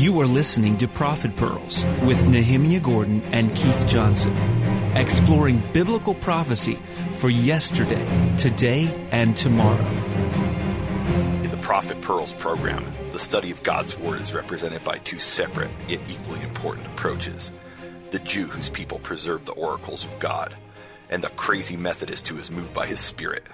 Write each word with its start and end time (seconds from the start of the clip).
You 0.00 0.18
are 0.22 0.26
listening 0.26 0.78
to 0.78 0.88
Prophet 0.88 1.36
Pearls 1.36 1.84
with 2.02 2.26
Nehemiah 2.26 2.80
Gordon 2.80 3.20
and 3.32 3.54
Keith 3.54 3.86
Johnson, 3.86 4.34
exploring 4.96 5.62
biblical 5.74 6.14
prophecy 6.14 6.76
for 7.16 7.28
yesterday, 7.28 8.34
today, 8.38 9.06
and 9.12 9.36
tomorrow. 9.36 9.86
In 11.44 11.50
the 11.50 11.58
Prophet 11.58 12.00
Pearls 12.00 12.32
program, 12.32 12.90
the 13.12 13.18
study 13.18 13.50
of 13.50 13.62
God's 13.62 13.98
Word 13.98 14.22
is 14.22 14.32
represented 14.32 14.82
by 14.84 14.96
two 14.96 15.18
separate 15.18 15.70
yet 15.86 16.08
equally 16.10 16.40
important 16.44 16.86
approaches 16.86 17.52
the 18.08 18.20
Jew 18.20 18.46
whose 18.46 18.70
people 18.70 19.00
preserve 19.00 19.44
the 19.44 19.52
oracles 19.52 20.06
of 20.06 20.18
God, 20.18 20.56
and 21.10 21.22
the 21.22 21.28
crazy 21.28 21.76
Methodist 21.76 22.26
who 22.26 22.38
is 22.38 22.50
moved 22.50 22.72
by 22.72 22.86
his 22.86 23.00
Spirit. 23.00 23.46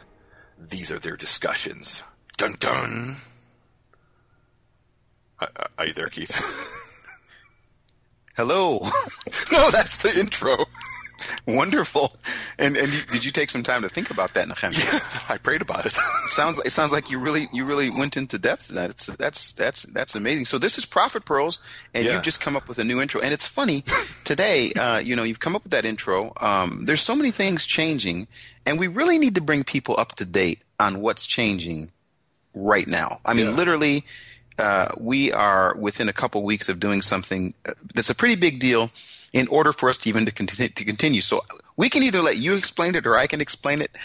These 0.61 0.93
are 0.93 1.01
their 1.01 1.17
discussions. 1.17 2.05
Dun 2.37 2.55
dun! 2.61 3.17
Are 5.79 5.87
you 5.87 5.93
there, 5.93 6.09
Keith? 6.09 6.34
Hello. 8.37 8.79
no, 9.52 9.70
that's 9.70 9.97
the 10.02 10.19
intro. 10.20 10.56
Wonderful. 11.47 12.12
And 12.59 12.77
and 12.77 12.92
you, 12.92 13.01
did 13.11 13.24
you 13.24 13.30
take 13.30 13.48
some 13.51 13.62
time 13.62 13.83
to 13.83 13.88
think 13.88 14.11
about 14.11 14.34
that, 14.34 14.47
Nehemiah? 14.48 14.73
Yeah, 14.92 14.98
I 15.30 15.38
prayed 15.38 15.62
about 15.62 15.87
it. 15.87 15.97
it 15.97 16.30
sounds 16.30 16.61
it 16.64 16.70
sounds 16.70 16.92
like 16.92 17.11
you 17.11 17.19
really 17.19 17.48
you 17.52 17.64
really 17.64 17.88
went 17.91 18.16
into 18.16 18.38
depth. 18.38 18.69
That's 18.69 19.06
that's 19.06 19.52
that's 19.52 19.83
that's 19.84 20.14
amazing. 20.14 20.45
So 20.47 20.59
this 20.59 20.77
is 20.77 20.84
Prophet 20.84 21.25
Pearls, 21.25 21.61
and 21.95 22.05
Yeah. 22.05 22.14
you've 22.14 22.23
just 22.23 22.41
come 22.41 22.55
up 22.56 22.69
with 22.69 22.78
a 22.78 22.84
new 22.84 23.00
intro. 23.00 23.20
And 23.23 23.33
it's 23.33 23.47
funny 23.47 23.83
today. 24.25 24.73
Uh, 24.75 24.98
you 24.98 25.16
know, 25.16 25.23
you've 25.23 25.41
come 25.41 25.56
up 25.56 25.62
with 25.64 25.73
that 25.73 25.84
intro. 25.87 26.33
Um, 26.41 26.84
there's 26.84 27.03
so 27.03 27.16
many 27.16 27.30
things 27.30 27.64
changing, 27.64 28.28
and 28.66 28.78
we 28.78 28.87
really 28.87 29.19
need 29.19 29.34
to 29.37 29.41
bring 29.41 29.64
people 29.64 29.95
up 29.98 30.16
to 30.16 30.27
date 30.27 30.61
on 30.78 31.00
what's 31.00 31.27
changing 31.27 31.91
right 32.55 32.87
now. 32.87 33.20
I 33.25 33.33
mean, 33.33 33.47
Yeah. 33.47 33.53
literally, 33.53 34.05
uh, 34.59 34.88
we 34.98 35.33
are 35.33 35.74
within 35.77 36.09
a 36.09 36.12
couple 36.12 36.42
weeks 36.42 36.69
of 36.69 36.80
doing 36.80 37.02
something 37.02 37.55
uh, 37.66 37.73
that's 37.95 38.10
a 38.10 38.14
pretty 38.14 38.37
big 38.37 38.59
deal 38.60 38.91
in 39.33 39.48
order 39.48 39.72
for 39.72 39.89
us 39.89 39.98
to 39.98 40.08
even 40.08 40.25
to 40.25 40.33
continue, 40.33 40.69
to 40.70 40.84
continue. 40.84 41.20
So 41.20 41.42
we 41.77 41.91
can 41.91 42.03
either 42.03 42.22
let 42.22 42.39
you 42.39 42.55
explain 42.56 42.94
it 42.94 43.06
or 43.06 43.19
I 43.19 43.27
can 43.27 43.41
explain 43.41 43.83
it, 43.83 43.97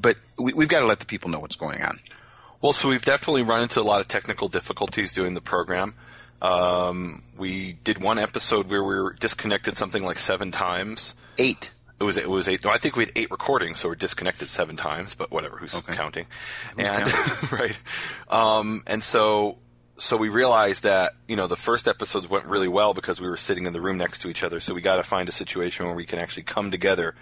but 0.00 0.16
we, 0.38 0.52
we've 0.54 0.68
got 0.68 0.80
to 0.80 0.86
let 0.86 1.00
the 1.00 1.06
people 1.06 1.28
know 1.30 1.40
what's 1.40 1.56
going 1.56 1.82
on. 1.82 1.98
Well, 2.62 2.72
so 2.72 2.88
we've 2.88 3.04
definitely 3.04 3.42
run 3.42 3.62
into 3.62 3.80
a 3.80 3.82
lot 3.82 4.00
of 4.00 4.08
technical 4.08 4.48
difficulties 4.48 5.12
doing 5.12 5.34
the 5.34 5.40
program. 5.40 5.94
Um, 6.40 7.22
we 7.36 7.72
did 7.84 8.00
one 8.02 8.18
episode 8.18 8.70
where 8.70 8.82
we 8.82 8.94
were 8.96 9.12
disconnected 9.14 9.76
something 9.76 10.04
like 10.04 10.18
seven 10.18 10.50
times. 10.52 11.14
Eight. 11.36 11.70
It 12.00 12.04
was 12.04 12.16
it 12.16 12.30
was 12.30 12.48
eight. 12.48 12.64
No, 12.64 12.70
I 12.70 12.78
think 12.78 12.94
we 12.96 13.04
had 13.06 13.12
eight 13.16 13.30
recordings, 13.30 13.80
so 13.80 13.88
we're 13.88 13.96
disconnected 13.96 14.48
seven 14.48 14.76
times. 14.76 15.16
But 15.16 15.32
whatever, 15.32 15.56
who's 15.56 15.74
Okay. 15.74 15.94
counting? 15.94 16.26
and 16.78 17.12
right, 17.52 17.82
um, 18.28 18.82
and 18.86 19.02
so 19.02 19.58
so 19.98 20.16
we 20.16 20.28
realized 20.28 20.84
that 20.84 21.12
you 21.26 21.36
know 21.36 21.46
the 21.46 21.56
first 21.56 21.88
episodes 21.88 22.28
went 22.28 22.46
really 22.46 22.68
well 22.68 22.94
because 22.94 23.20
we 23.20 23.28
were 23.28 23.36
sitting 23.36 23.66
in 23.66 23.72
the 23.72 23.80
room 23.80 23.98
next 23.98 24.20
to 24.20 24.28
each 24.28 24.42
other. 24.42 24.60
So 24.60 24.74
we 24.74 24.80
got 24.80 24.96
to 24.96 25.02
find 25.02 25.28
a 25.28 25.32
situation 25.32 25.86
where 25.86 25.94
we 25.94 26.04
can 26.04 26.18
actually 26.18 26.44
come 26.44 26.70
together 26.70 27.14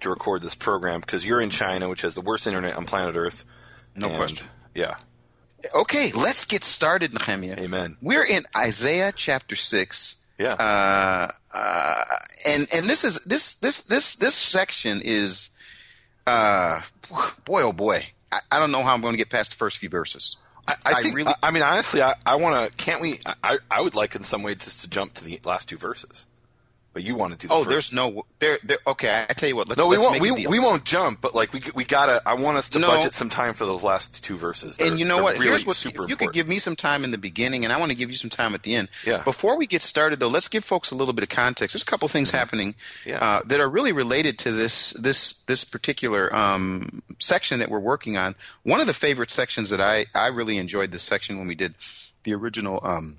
to 0.00 0.10
record 0.10 0.42
this 0.42 0.54
program 0.54 1.00
because 1.00 1.24
you're 1.24 1.40
in 1.40 1.50
China, 1.50 1.88
which 1.88 2.02
has 2.02 2.14
the 2.14 2.20
worst 2.20 2.46
internet 2.46 2.76
on 2.76 2.86
planet 2.86 3.16
Earth. 3.16 3.44
No 3.94 4.08
And, 4.08 4.16
question. 4.16 4.46
Yeah. 4.74 4.96
Okay, 5.74 6.10
let's 6.12 6.44
get 6.44 6.64
started, 6.64 7.12
Nehemiah. 7.14 7.54
Amen. 7.58 7.96
We're 8.02 8.24
in 8.24 8.44
Isaiah 8.56 9.12
chapter 9.14 9.54
six. 9.54 10.24
Yeah. 10.38 10.54
Uh, 10.54 11.30
uh, 11.54 12.02
and 12.46 12.66
and 12.74 12.86
this 12.86 13.04
is 13.04 13.22
this 13.26 13.54
this 13.56 13.82
this 13.82 14.16
this 14.16 14.34
section 14.34 15.00
is, 15.04 15.50
uh, 16.26 16.80
boy 17.44 17.62
oh 17.62 17.72
boy, 17.72 18.08
I, 18.32 18.40
I 18.50 18.58
don't 18.58 18.72
know 18.72 18.82
how 18.82 18.94
I'm 18.94 19.02
going 19.02 19.12
to 19.12 19.18
get 19.18 19.30
past 19.30 19.52
the 19.52 19.56
first 19.56 19.78
few 19.78 19.88
verses. 19.88 20.36
I, 20.68 20.72
I 20.72 20.76
I 20.92 21.02
think. 21.02 21.16
really- 21.16 21.28
I, 21.28 21.34
I 21.44 21.50
mean, 21.50 21.62
honestly, 21.62 22.02
I, 22.02 22.14
I 22.24 22.36
want 22.36 22.70
to. 22.70 22.76
Can't 22.76 23.00
we? 23.00 23.18
I, 23.42 23.58
I 23.70 23.80
would 23.80 23.94
like, 23.94 24.14
in 24.14 24.24
some 24.24 24.42
way, 24.42 24.54
just 24.54 24.80
to 24.82 24.88
jump 24.88 25.14
to 25.14 25.24
the 25.24 25.40
last 25.44 25.68
two 25.68 25.76
verses. 25.76 26.26
But 26.94 27.02
you 27.04 27.14
want 27.14 27.32
to 27.32 27.38
do. 27.38 27.48
The 27.48 27.54
Oh, 27.54 27.58
first. 27.64 27.70
there's 27.70 27.92
no 27.94 28.26
there. 28.38 28.58
there 28.62 28.76
okay, 28.86 29.24
I 29.28 29.32
tell 29.32 29.48
you 29.48 29.56
what. 29.56 29.66
Let's 29.66 29.78
No, 29.78 29.86
we 29.88 29.96
won't. 29.96 30.20
We, 30.20 30.46
we 30.46 30.58
won't 30.58 30.84
jump, 30.84 31.22
but 31.22 31.34
like 31.34 31.50
we 31.54 31.62
we 31.74 31.84
gotta. 31.86 32.20
I 32.26 32.34
want 32.34 32.58
us 32.58 32.68
to 32.70 32.78
No. 32.78 32.88
budget 32.88 33.14
some 33.14 33.30
time 33.30 33.54
for 33.54 33.64
those 33.64 33.82
last 33.82 34.22
two 34.22 34.36
verses. 34.36 34.76
They're- 34.76 34.88
and 34.88 34.98
you 35.00 35.06
know 35.06 35.22
what? 35.22 35.38
Really 35.38 35.48
Here's 35.52 35.64
what 35.64 35.76
super 35.76 36.04
if 36.04 36.10
you 36.10 36.16
could 36.16 36.34
give 36.34 36.48
me 36.48 36.58
some 36.58 36.76
time 36.76 37.02
in 37.02 37.10
the 37.10 37.16
beginning, 37.16 37.64
and 37.64 37.72
I 37.72 37.78
want 37.78 37.90
to 37.92 37.96
give 37.96 38.10
you 38.10 38.16
some 38.16 38.28
time 38.28 38.54
at 38.54 38.62
the 38.62 38.74
end. 38.74 38.88
Yeah. 39.06 39.22
Before 39.22 39.56
we 39.56 39.66
get 39.66 39.80
started, 39.80 40.20
though, 40.20 40.28
let's 40.28 40.48
give 40.48 40.64
folks 40.66 40.90
a 40.90 40.94
little 40.94 41.14
bit 41.14 41.22
of 41.22 41.30
context. 41.30 41.72
There's 41.72 41.82
a 41.82 41.86
couple 41.86 42.08
things 42.08 42.28
happening 42.30 42.74
Mm-hmm. 42.74 43.08
Yeah. 43.08 43.18
uh, 43.24 43.40
that 43.46 43.58
are 43.60 43.70
really 43.70 43.92
related 43.92 44.38
to 44.40 44.52
this 44.52 44.90
this 44.90 45.32
this 45.44 45.64
particular 45.64 46.34
um, 46.36 47.02
section 47.18 47.58
that 47.60 47.70
we're 47.70 47.78
working 47.80 48.18
on. 48.18 48.34
One 48.64 48.80
of 48.82 48.86
the 48.86 48.92
favorite 48.94 49.30
sections 49.30 49.70
that 49.70 49.80
I 49.80 50.04
I 50.14 50.26
really 50.26 50.58
enjoyed 50.58 50.92
this 50.92 51.02
section 51.04 51.38
when 51.38 51.48
we 51.48 51.54
did 51.54 51.74
the 52.24 52.34
original. 52.34 52.80
Um, 52.82 53.16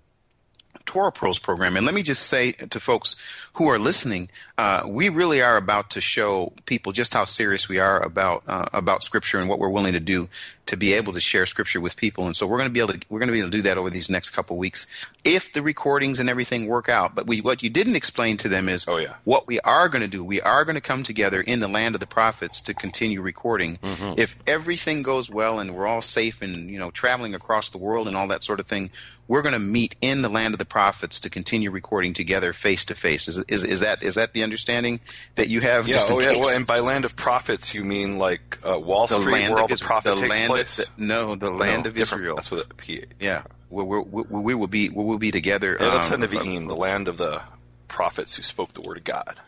Torah 0.86 1.12
Pearls 1.12 1.40
program. 1.40 1.76
And 1.78 1.86
let 1.86 1.96
me 1.96 2.04
just 2.04 2.24
say 2.24 2.52
to 2.54 2.80
folks 2.80 3.16
who 3.54 3.68
are 3.70 3.80
listening, 3.80 4.30
uh, 4.58 4.84
we 4.86 5.10
really 5.10 5.42
are 5.42 5.58
about 5.58 5.90
to 5.92 6.02
show 6.02 6.54
people 6.66 6.92
just 6.92 7.14
how 7.14 7.26
serious 7.26 7.70
we 7.70 7.80
are 7.80 8.02
about 8.02 8.44
uh, 8.48 8.66
about 8.74 9.04
Scripture 9.04 9.40
and 9.40 9.50
what 9.50 9.60
we're 9.60 9.70
willing 9.70 9.94
to 9.94 10.00
do 10.00 10.28
to 10.66 10.78
be 10.78 10.94
able 10.94 11.12
to 11.14 11.20
share 11.20 11.46
Scripture 11.46 11.82
with 11.82 11.96
people. 11.98 12.26
And 12.26 12.38
so 12.38 12.48
we're 12.48 12.58
going 12.58 12.70
to 12.70 12.74
be 12.74 12.80
able 12.80 12.94
to 12.94 13.00
we're 13.10 13.20
going 13.20 13.28
to 13.28 13.34
be 13.34 13.40
able 13.40 13.52
to 13.52 13.58
do 13.58 13.62
that 13.64 13.78
over 13.78 13.90
these 13.90 14.10
next 14.10 14.32
couple 14.32 14.58
weeks 14.58 14.86
if 15.24 15.52
the 15.54 15.62
recordings 15.62 16.20
and 16.20 16.30
everything 16.30 16.68
work 16.68 16.90
out. 16.90 17.16
But 17.16 17.28
we, 17.28 17.42
what 17.42 17.64
you 17.64 17.70
didn't 17.70 17.96
explain 17.96 18.38
to 18.38 18.50
them 18.50 18.68
is 18.70 18.86
Oh, 18.88 18.98
yeah. 18.98 19.16
what 19.24 19.48
we 19.48 19.60
are 19.62 19.90
going 19.90 20.02
to 20.02 20.08
do. 20.08 20.24
We 20.24 20.42
are 20.42 20.66
going 20.66 20.76
to 20.76 20.82
come 20.82 21.04
together 21.04 21.42
in 21.42 21.60
the 21.60 21.68
land 21.68 21.96
of 21.96 22.02
the 22.02 22.08
prophets 22.08 22.62
to 22.64 22.74
continue 22.74 23.22
recording. 23.22 23.78
Mm-hmm. 23.78 24.20
If 24.20 24.36
everything 24.48 25.02
goes 25.02 25.30
well 25.30 25.60
and 25.60 25.74
we're 25.76 25.88
all 25.88 26.02
safe 26.02 26.42
and 26.42 26.70
you 26.70 26.78
know 26.80 26.92
traveling 26.92 27.34
across 27.34 27.70
the 27.70 27.78
world 27.78 28.08
and 28.08 28.16
all 28.18 28.28
that 28.28 28.44
sort 28.44 28.60
of 28.60 28.68
thing, 28.68 28.92
we're 29.28 29.42
going 29.42 29.54
to 29.54 29.60
meet 29.60 29.96
in 30.02 30.22
the 30.22 30.30
land 30.30 30.54
of 30.54 30.58
the 30.60 30.66
prophets 30.66 31.20
to 31.22 31.30
continue 31.30 31.72
recording 31.72 32.14
together 32.14 32.52
face 32.54 32.84
to 32.86 32.96
face. 32.96 33.28
Is 33.28 33.38
is 33.48 33.64
is 33.64 33.80
that 33.80 34.04
is 34.04 34.16
that 34.16 34.34
the 34.34 34.44
understanding 34.44 35.00
that 35.36 35.48
you 35.50 35.62
have? 35.62 35.88
Yeah. 35.88 36.04
Oh, 36.10 36.20
yeah. 36.20 36.30
case? 36.32 36.40
Well, 36.40 36.56
and 36.56 36.68
by 36.68 36.80
land 36.80 37.06
of 37.06 37.16
prophets, 37.16 37.74
you 37.74 37.84
mean 37.84 38.18
like 38.18 38.58
uh, 38.64 38.80
Wall 38.80 39.08
the 39.08 39.20
Street, 39.20 39.50
where 39.50 39.60
all 39.60 39.68
the 39.68 39.78
profit 39.78 40.16
the 40.16 40.22
takes 40.22 40.30
land 40.30 40.48
place. 40.50 40.80
Of, 40.80 40.96
the- 40.98 41.04
no, 41.06 41.36
the 41.36 41.50
land 41.50 41.84
No, 41.84 41.90
of 41.90 41.96
different- 41.96 42.22
Israel. 42.22 42.36
That's 42.36 42.52
what 42.52 42.68
the 42.68 42.76
P. 42.76 43.06
yeah, 43.20 43.44
where, 43.70 43.86
we're, 43.86 44.02
we 44.02 44.24
we 44.42 44.56
will 44.56 44.68
be 44.68 44.90
we 44.90 45.04
will 45.04 45.18
be 45.18 45.32
together. 45.32 45.78
Yeah, 45.80 45.90
that's 45.90 46.12
um, 46.12 46.20
the 46.20 46.28
Nevi'im, 46.28 46.68
the 46.68 46.76
land 46.76 47.08
of 47.08 47.18
the 47.18 47.42
prophets 47.88 48.36
who 48.36 48.44
spoke 48.44 48.74
the 48.74 48.82
word 48.82 48.98
of 48.98 49.04
God. 49.04 49.40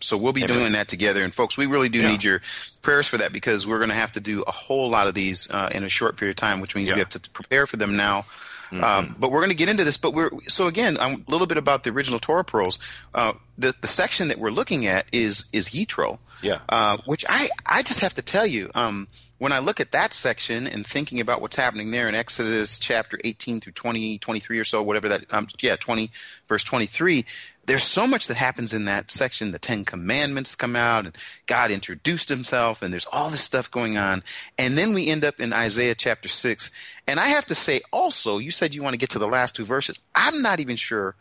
So 0.00 0.16
we'll 0.16 0.32
be 0.32 0.46
doing 0.46 0.72
that 0.74 0.86
together. 0.86 1.24
And 1.24 1.34
folks, 1.34 1.58
we 1.58 1.66
really 1.66 1.88
do 1.88 1.98
Yeah. 1.98 2.10
need 2.12 2.22
your 2.22 2.40
prayers 2.82 3.08
for 3.08 3.16
that 3.18 3.32
because 3.32 3.66
we're 3.66 3.78
going 3.78 3.88
to 3.88 3.96
have 3.96 4.12
to 4.12 4.20
do 4.20 4.42
a 4.46 4.52
whole 4.52 4.88
lot 4.88 5.08
of 5.08 5.14
these 5.14 5.50
uh, 5.50 5.68
in 5.72 5.82
a 5.82 5.88
short 5.88 6.16
period 6.16 6.30
of 6.30 6.36
time, 6.36 6.60
which 6.60 6.76
means 6.76 6.86
Yeah. 6.86 6.92
Mm-hmm. 6.92 6.98
we 6.98 7.00
have 7.00 7.22
to 7.22 7.30
prepare 7.30 7.66
for 7.66 7.76
them 7.76 7.96
now. 7.96 8.24
Um, 8.72 9.16
but 9.18 9.30
we're 9.30 9.40
going 9.40 9.50
to 9.50 9.56
get 9.56 9.68
into 9.68 9.84
this. 9.84 9.96
But 9.96 10.12
we're 10.14 10.30
so 10.48 10.66
again 10.66 10.98
um, 11.00 11.24
a 11.26 11.30
little 11.30 11.46
bit 11.46 11.56
about 11.58 11.84
the 11.84 11.90
original 11.90 12.18
Torah 12.18 12.44
pearls. 12.44 12.78
Uh, 13.14 13.32
the 13.56 13.74
the 13.80 13.88
section 13.88 14.28
that 14.28 14.38
we're 14.38 14.50
looking 14.50 14.86
at 14.86 15.06
is 15.12 15.44
is 15.52 15.70
Yitro, 15.70 16.18
Yeah. 16.42 16.60
uh, 16.68 16.98
which 17.06 17.24
I 17.28 17.48
I 17.66 17.82
just 17.82 18.00
have 18.00 18.14
to 18.14 18.22
tell 18.22 18.46
you. 18.46 18.70
Um, 18.74 19.08
when 19.38 19.52
I 19.52 19.60
look 19.60 19.78
at 19.78 19.92
that 19.92 20.12
section 20.12 20.66
and 20.66 20.84
thinking 20.84 21.20
about 21.20 21.40
what's 21.40 21.54
happening 21.54 21.92
there 21.92 22.08
in 22.08 22.14
Exodus 22.16 22.76
chapter 22.76 23.20
18 23.22 23.60
through 23.60 23.72
20, 23.74 24.18
23 24.18 24.58
or 24.58 24.64
so, 24.64 24.82
whatever 24.82 25.08
that, 25.10 25.26
um, 25.30 25.46
yeah, 25.60 25.76
20, 25.76 26.10
verse 26.48 26.64
23, 26.64 27.24
there's 27.68 27.84
so 27.84 28.06
much 28.06 28.26
that 28.26 28.36
happens 28.36 28.72
in 28.72 28.86
that 28.86 29.10
section. 29.10 29.52
The 29.52 29.58
Ten 29.58 29.84
Commandments 29.84 30.54
come 30.56 30.74
out, 30.74 31.04
and 31.04 31.16
God 31.46 31.70
introduced 31.70 32.28
himself, 32.28 32.82
and 32.82 32.92
there's 32.92 33.06
all 33.12 33.30
this 33.30 33.42
stuff 33.42 33.70
going 33.70 33.96
on. 33.96 34.24
And 34.58 34.76
then 34.76 34.94
we 34.94 35.06
end 35.08 35.24
up 35.24 35.38
in 35.38 35.52
Isaiah 35.52 35.94
chapter 35.94 36.28
6. 36.28 36.70
And 37.06 37.20
I 37.20 37.28
have 37.28 37.46
to 37.46 37.54
say 37.54 37.82
also, 37.92 38.38
you 38.38 38.50
said 38.50 38.74
you 38.74 38.82
want 38.82 38.94
to 38.94 38.98
get 38.98 39.10
to 39.10 39.18
the 39.18 39.28
last 39.28 39.54
two 39.54 39.64
verses. 39.64 40.00
I'm 40.14 40.42
not 40.42 40.58
even 40.60 40.76
sure 40.76 41.14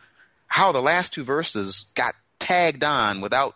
how 0.47 0.71
the 0.71 0.81
last 0.81 1.13
two 1.13 1.23
verses 1.23 1.91
got 1.95 2.15
tagged 2.39 2.83
on 2.83 3.21
without. 3.21 3.55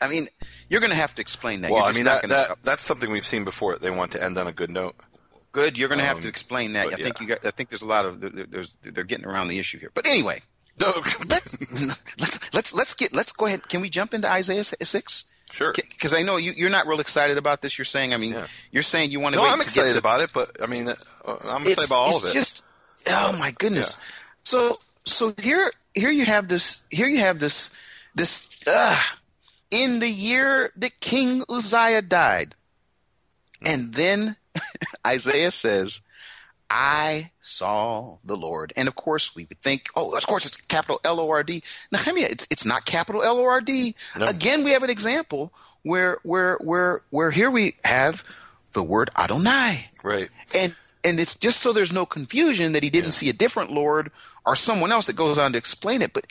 I 0.00 0.08
mean, 0.08 0.26
you're 0.68 0.80
going 0.80 0.90
to 0.90 0.96
have 0.96 1.14
to 1.14 1.20
explain 1.20 1.60
that. 1.62 1.70
Well, 1.70 1.80
You're 1.80 1.90
I 1.90 1.92
mean 1.92 2.04
that, 2.04 2.56
that's 2.62 2.82
something 2.82 3.10
we've 3.12 3.24
seen 3.24 3.44
before. 3.44 3.76
They 3.78 3.90
want 3.90 4.12
to 4.12 4.22
end 4.22 4.36
on 4.36 4.48
a 4.48 4.52
good 4.52 4.70
note. 4.70 4.96
Good. 5.52 5.78
You're 5.78 5.88
going 5.88 6.00
to 6.00 6.04
have 6.04 6.16
Um, 6.16 6.22
to 6.22 6.28
explain 6.28 6.72
that. 6.72 6.88
I 6.88 6.96
think 6.96 7.18
yeah. 7.18 7.22
you 7.22 7.26
got. 7.28 7.46
I 7.46 7.50
think 7.52 7.68
there's 7.68 7.82
a 7.82 7.86
lot 7.86 8.04
of. 8.04 8.20
there- 8.20 8.30
there- 8.30 8.46
There's, 8.46 8.76
they're 8.82 9.04
getting 9.04 9.26
around 9.26 9.48
the 9.48 9.58
issue 9.60 9.78
here. 9.78 9.90
But 9.94 10.06
anyway, 10.08 10.40
let's 10.78 11.58
let's 12.18 12.52
let's 12.52 12.74
let's 12.74 12.94
get 12.94 13.12
let's 13.12 13.32
go 13.32 13.46
ahead. 13.46 13.68
Can 13.68 13.80
we 13.80 13.90
jump 13.90 14.14
into 14.14 14.30
Isaiah 14.30 14.64
six? 14.64 15.24
Sure. 15.52 15.72
Because 15.74 16.14
I 16.14 16.22
know 16.22 16.38
you, 16.38 16.52
you're 16.52 16.70
not 16.70 16.86
real 16.86 17.00
excited 17.00 17.36
about 17.36 17.60
this. 17.60 17.76
You're 17.76 17.84
saying. 17.84 18.14
I 18.14 18.16
mean, 18.16 18.32
Yeah. 18.32 18.46
you're 18.70 18.82
saying 18.82 19.10
you 19.10 19.20
want 19.20 19.34
to. 19.34 19.40
no, 19.40 19.46
I'm 19.46 19.60
excited 19.60 19.92
to, 19.92 19.98
about 19.98 20.20
it, 20.22 20.30
but 20.32 20.62
I 20.62 20.66
mean, 20.66 20.88
uh, 20.88 20.94
I'm 21.26 21.60
excited 21.60 21.84
about 21.84 21.96
all 21.98 22.16
it's 22.16 22.24
of 22.24 22.30
it. 22.30 22.34
Just 22.34 22.64
oh 23.08 23.36
my 23.38 23.50
goodness. 23.50 23.98
So 24.40 24.78
so 25.04 25.34
here 25.40 25.70
here 25.94 26.10
you 26.10 26.24
have 26.24 26.48
this 26.48 26.80
here 26.90 27.06
you 27.06 27.20
have 27.20 27.38
this 27.38 27.68
this 28.14 28.48
uh, 28.66 28.98
in 29.70 30.00
the 30.00 30.08
year 30.08 30.72
that 30.76 31.00
King 31.00 31.42
Uzziah 31.50 32.02
died, 32.02 32.54
and 33.64 33.92
then 33.92 34.36
Isaiah 35.06 35.50
says. 35.50 36.00
I 36.74 37.30
saw 37.42 38.16
the 38.24 38.34
Lord. 38.34 38.72
And 38.76 38.88
of 38.88 38.94
course, 38.94 39.36
we 39.36 39.44
would 39.44 39.60
think, 39.60 39.90
oh, 39.94 40.16
of 40.16 40.26
course, 40.26 40.46
it's 40.46 40.56
capital 40.56 41.02
L 41.04 41.20
O 41.20 41.28
R 41.28 41.42
D. 41.42 41.62
Nehemiah, 41.92 42.28
it's 42.30 42.46
it's 42.50 42.64
not 42.64 42.86
capital 42.86 43.22
L 43.22 43.40
O 43.40 43.44
R 43.44 43.60
D. 43.60 43.94
No. 44.18 44.24
Again, 44.24 44.64
we 44.64 44.70
have 44.70 44.82
an 44.82 44.88
example 44.88 45.52
where 45.82 46.16
where 46.22 46.56
where 46.62 47.02
where 47.10 47.30
here 47.30 47.50
we 47.50 47.74
have 47.84 48.24
the 48.72 48.82
word 48.82 49.10
Adonai. 49.18 49.88
right. 50.02 50.30
And 50.54 50.74
and 51.04 51.20
it's 51.20 51.34
just 51.34 51.60
so 51.60 51.74
there's 51.74 51.92
no 51.92 52.06
confusion 52.06 52.72
that 52.72 52.82
he 52.82 52.88
didn't 52.88 53.08
yeah. 53.08 53.10
see 53.10 53.28
a 53.28 53.34
different 53.34 53.70
Lord 53.70 54.10
or 54.46 54.56
someone 54.56 54.92
else 54.92 55.08
that 55.08 55.16
goes 55.16 55.36
on 55.36 55.52
to 55.52 55.58
explain 55.58 56.00
it. 56.00 56.14
But 56.14 56.24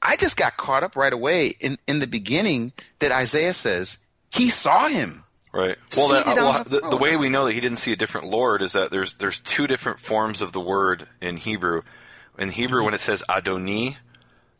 I 0.00 0.14
just 0.14 0.36
got 0.36 0.56
caught 0.56 0.84
up 0.84 0.94
right 0.94 1.12
away 1.12 1.56
in, 1.58 1.76
in 1.88 1.98
the 1.98 2.06
beginning 2.06 2.72
that 3.00 3.10
Isaiah 3.10 3.54
says 3.54 3.98
he 4.30 4.48
saw 4.48 4.86
him. 4.86 5.24
Right. 5.52 5.76
Well, 5.96 6.08
that, 6.08 6.26
well 6.26 6.64
the, 6.64 6.80
the, 6.90 6.96
way 6.96 7.16
we 7.16 7.30
know 7.30 7.46
that 7.46 7.54
he 7.54 7.60
didn't 7.60 7.78
see 7.78 7.92
a 7.92 7.96
different 7.96 8.26
Lord 8.26 8.60
is 8.60 8.72
that 8.72 8.90
there's 8.90 9.14
there's 9.14 9.40
two 9.40 9.66
different 9.66 9.98
forms 9.98 10.42
of 10.42 10.52
the 10.52 10.60
word 10.60 11.08
in 11.22 11.38
Hebrew. 11.38 11.82
In 12.38 12.50
Hebrew, 12.50 12.78
mm-hmm. 12.78 12.84
when 12.86 12.94
it 12.94 13.00
says 13.00 13.24
Adoni, 13.28 13.96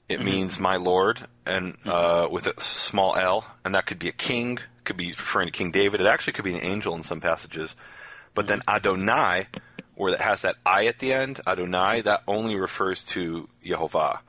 it 0.09 0.17
mm-hmm. 0.17 0.25
means 0.25 0.59
my 0.59 0.77
Lord, 0.77 1.21
and 1.45 1.75
mm-hmm. 1.75 1.91
uh, 1.91 2.29
with 2.29 2.47
a 2.47 2.61
small 2.61 3.17
L, 3.17 3.45
and 3.65 3.75
that 3.75 3.85
could 3.85 3.99
be 3.99 4.09
a 4.09 4.13
king, 4.13 4.59
could 4.85 4.97
be 4.97 5.09
referring 5.09 5.49
to 5.49 5.53
King 5.53 5.71
David. 5.71 6.01
It 6.01 6.07
actually 6.07 6.33
could 6.33 6.45
be 6.45 6.55
an 6.55 6.65
angel 6.65 6.95
in 6.95 7.03
some 7.03 7.21
passages. 7.21 7.77
But 8.35 8.47
then 8.47 8.63
Adonai, 8.67 9.49
where 9.95 10.15
it 10.15 10.21
has 10.21 10.43
that 10.43 10.57
I 10.65 10.87
at 10.87 10.99
the 10.99 11.13
end, 11.13 11.41
Adonai, 11.47 12.01
that 12.03 12.23
only 12.27 12.57
refers 12.57 13.05
to 13.07 13.49
Yehovah. 13.65 14.21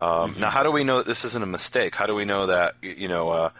Um, 0.00 0.30
mm-hmm. 0.30 0.40
Now, 0.40 0.50
how 0.50 0.62
do 0.62 0.70
we 0.70 0.84
know 0.84 0.98
that 0.98 1.06
this 1.06 1.24
isn't 1.24 1.42
a 1.42 1.46
mistake? 1.46 1.94
How 1.94 2.06
do 2.06 2.14
we 2.14 2.24
know 2.24 2.46
that 2.46 2.76
you 2.80 3.08
know, 3.08 3.30
uh, 3.30 3.50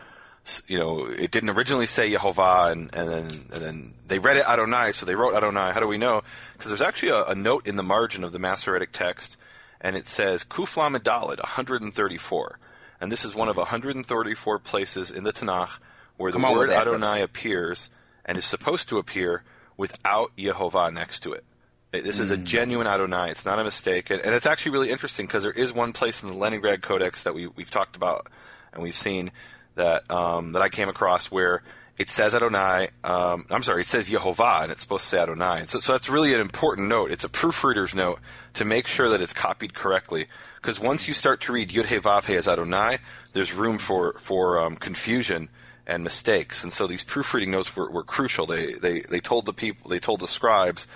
you 0.68 0.78
know, 0.78 1.06
it 1.06 1.30
didn't 1.30 1.50
originally 1.50 1.86
say 1.86 2.10
Yehovah, 2.10 2.70
and, 2.72 2.94
and 2.94 3.08
then 3.08 3.24
and 3.52 3.62
then 3.62 3.94
they 4.06 4.18
read 4.18 4.36
it 4.36 4.48
Adonai, 4.48 4.92
so 4.92 5.04
they 5.04 5.14
wrote 5.14 5.34
Adonai. 5.34 5.72
How 5.72 5.80
do 5.80 5.86
we 5.86 5.98
know? 5.98 6.22
Because 6.52 6.70
there's 6.70 6.82
actually 6.82 7.10
a, 7.10 7.24
a, 7.24 7.34
note 7.34 7.66
in 7.66 7.76
the 7.76 7.82
margin 7.82 8.22
of 8.22 8.32
the 8.32 8.38
Masoretic 8.38 8.92
text, 8.92 9.36
and 9.80 9.96
it 9.96 10.06
says 10.06 10.44
Kuf 10.44 10.76
Lamed 10.76 11.02
Daled 11.02 11.38
134, 11.38 12.58
and 13.00 13.10
this 13.10 13.24
is 13.24 13.34
one 13.34 13.48
of 13.48 13.56
134 13.56 14.58
places 14.60 15.10
in 15.10 15.24
the 15.24 15.32
Tanakh 15.32 15.80
where 16.16 16.32
the 16.32 16.38
word 16.38 16.70
Adonai 16.70 17.22
appears 17.22 17.90
and 18.24 18.38
is 18.38 18.44
supposed 18.44 18.88
to 18.88 18.98
appear 18.98 19.42
without 19.76 20.34
Yehovah 20.36 20.92
next 20.92 21.20
to 21.20 21.32
it. 21.32 21.44
This 21.92 22.20
is 22.20 22.30
a 22.30 22.36
hmm. 22.36 22.44
genuine 22.44 22.86
Adonai. 22.86 23.30
It's 23.30 23.44
not 23.44 23.58
a 23.58 23.64
mistake, 23.64 24.10
and, 24.10 24.20
and 24.20 24.34
it's 24.34 24.46
actually 24.46 24.72
really 24.72 24.90
interesting 24.90 25.26
because 25.26 25.42
there 25.42 25.52
is 25.52 25.72
one 25.72 25.92
place 25.92 26.22
in 26.22 26.28
the 26.28 26.36
Leningrad 26.36 26.82
Codex 26.82 27.24
that 27.24 27.34
we 27.34 27.48
we've 27.48 27.70
talked 27.70 27.96
about 27.96 28.28
and 28.76 28.82
we've 28.82 28.94
seen 28.94 29.32
that 29.76 30.10
um, 30.10 30.52
that 30.52 30.62
I 30.62 30.68
came 30.68 30.88
across 30.88 31.30
where 31.30 31.62
it 31.96 32.10
says 32.10 32.34
Adonai. 32.34 32.88
Um, 33.04 33.46
I'm 33.48 33.62
sorry, 33.62 33.80
it 33.80 33.86
says 33.86 34.10
Yehovah, 34.10 34.64
and 34.64 34.72
it's 34.72 34.82
supposed 34.82 35.04
to 35.04 35.08
say 35.08 35.18
Adonai. 35.18 35.64
So, 35.66 35.78
so 35.78 35.92
that's 35.92 36.10
really 36.10 36.34
an 36.34 36.40
important 36.40 36.88
note. 36.88 37.10
It's 37.10 37.24
a 37.24 37.28
proofreader's 37.28 37.94
note 37.94 38.20
to 38.54 38.64
make 38.64 38.86
sure 38.86 39.08
that 39.08 39.22
it's 39.22 39.32
copied 39.32 39.72
correctly. 39.72 40.26
Because 40.56 40.78
once 40.78 41.08
you 41.08 41.14
start 41.14 41.40
to 41.42 41.52
read 41.52 41.70
Yud 41.70 41.86
He 41.86 41.96
Vav 41.96 42.26
He 42.26 42.34
as 42.34 42.48
Adonai, 42.48 42.98
there's 43.32 43.54
room 43.54 43.78
for 43.78 44.14
for 44.14 44.60
um, 44.60 44.76
confusion 44.76 45.48
and 45.86 46.02
mistakes. 46.02 46.64
And 46.64 46.72
so 46.72 46.86
these 46.86 47.04
proofreading 47.04 47.50
notes 47.50 47.76
were, 47.76 47.90
were 47.90 48.02
crucial. 48.02 48.44
They, 48.44 48.74
they, 48.74 49.00
they 49.02 49.20
told 49.20 49.46
the 49.46 49.52
people, 49.52 49.88
they 49.88 50.00
told 50.00 50.20
the 50.20 50.26
scribes, 50.26 50.86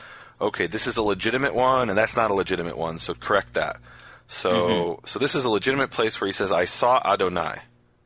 okay, 0.41 0.67
this 0.67 0.87
is 0.87 0.97
a 0.97 1.03
legitimate 1.03 1.55
one 1.55 1.89
and 1.89 1.97
that's 1.97 2.17
not 2.17 2.31
a 2.31 2.35
legitimate 2.35 2.77
one, 2.77 2.99
so 2.99 3.15
correct 3.15 3.55
that. 3.55 3.79
So, 4.27 4.53
mm-hmm. 4.53 5.07
so 5.07 5.19
this 5.19 5.35
is 5.35 5.45
a 5.45 5.51
legitimate 5.51 5.91
place 5.91 6.21
where 6.21 6.27
he 6.27 6.33
says, 6.33 6.51
I 6.51 6.65
saw 6.65 7.01
Adonai 7.05 7.61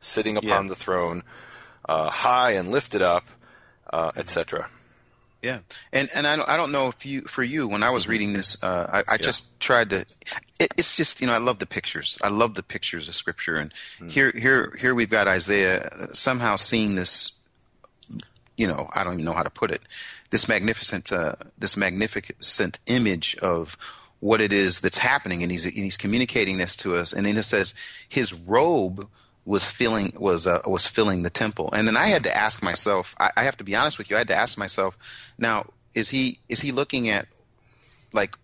sitting 0.05 0.37
upon 0.37 0.65
yeah. 0.65 0.69
the 0.69 0.75
throne, 0.75 1.23
uh, 1.87 2.09
high 2.09 2.51
and 2.51 2.71
lifted 2.71 3.01
up, 3.01 3.27
uh, 3.91 4.11
etc. 4.15 4.69
Yeah, 5.41 5.59
and 5.93 6.09
and 6.15 6.25
I 6.25 6.35
don't, 6.35 6.49
I 6.49 6.57
don't 6.57 6.71
know 6.71 6.87
if 6.87 7.05
you 7.05 7.21
for 7.21 7.43
you 7.43 7.67
when 7.67 7.83
I 7.83 7.91
was 7.91 8.07
reading 8.07 8.33
this, 8.33 8.61
uh, 8.63 8.89
I, 8.91 8.99
I 8.99 9.03
yeah. 9.11 9.17
just 9.17 9.59
tried 9.59 9.91
to. 9.91 10.05
It, 10.59 10.73
it's 10.75 10.97
just 10.97 11.21
you 11.21 11.27
know 11.27 11.33
I 11.33 11.37
love 11.37 11.59
the 11.59 11.67
pictures. 11.67 12.17
I 12.23 12.29
love 12.29 12.55
the 12.55 12.63
pictures 12.63 13.07
of 13.07 13.13
Scripture, 13.13 13.55
and 13.55 13.71
mm. 13.99 14.09
here 14.09 14.31
here 14.31 14.75
here 14.79 14.95
we've 14.95 15.09
got 15.09 15.27
Isaiah 15.27 16.09
somehow 16.13 16.55
seeing 16.55 16.95
this. 16.95 17.39
You 18.57 18.65
know, 18.67 18.89
I 18.93 19.03
don't 19.03 19.13
even 19.13 19.25
know 19.25 19.33
how 19.33 19.43
to 19.43 19.49
put 19.51 19.69
it. 19.69 19.83
This 20.31 20.47
magnificent, 20.47 21.11
uh, 21.11 21.35
this 21.59 21.77
magnificent 21.77 22.79
image 22.87 23.35
of 23.37 23.77
what 24.21 24.41
it 24.41 24.51
is 24.51 24.79
that's 24.79 24.97
happening, 24.97 25.43
and 25.43 25.51
he's 25.51 25.65
and 25.65 25.75
he's 25.75 25.97
communicating 25.97 26.57
this 26.57 26.75
to 26.77 26.95
us. 26.95 27.13
And 27.13 27.27
then 27.27 27.37
it 27.37 27.43
says 27.43 27.75
his 28.09 28.33
robe 28.33 29.07
was 29.45 29.69
filling 29.69 30.13
was 30.17 30.47
uh, 30.47 30.61
was 30.65 30.87
filling 30.87 31.21
the 31.21 31.29
temple. 31.29 31.69
And 31.71 31.87
then 31.87 31.95
I 31.95 32.07
had 32.07 32.23
to 32.23 32.35
ask 32.35 32.63
myself. 32.63 33.15
I, 33.19 33.31
I, 33.37 33.43
have 33.43 33.57
to 33.57 33.63
be 33.63 33.75
honest 33.75 33.97
with 33.97 34.09
you. 34.09 34.15
I 34.15 34.19
had 34.19 34.27
to 34.29 34.35
ask 34.35 34.57
myself. 34.57 34.97
Now, 35.37 35.67
is 35.93 36.09
he 36.09 36.39
is 36.49 36.61
he 36.61 36.71
looking 36.71 37.09
at 37.09 37.27
like 38.11 38.35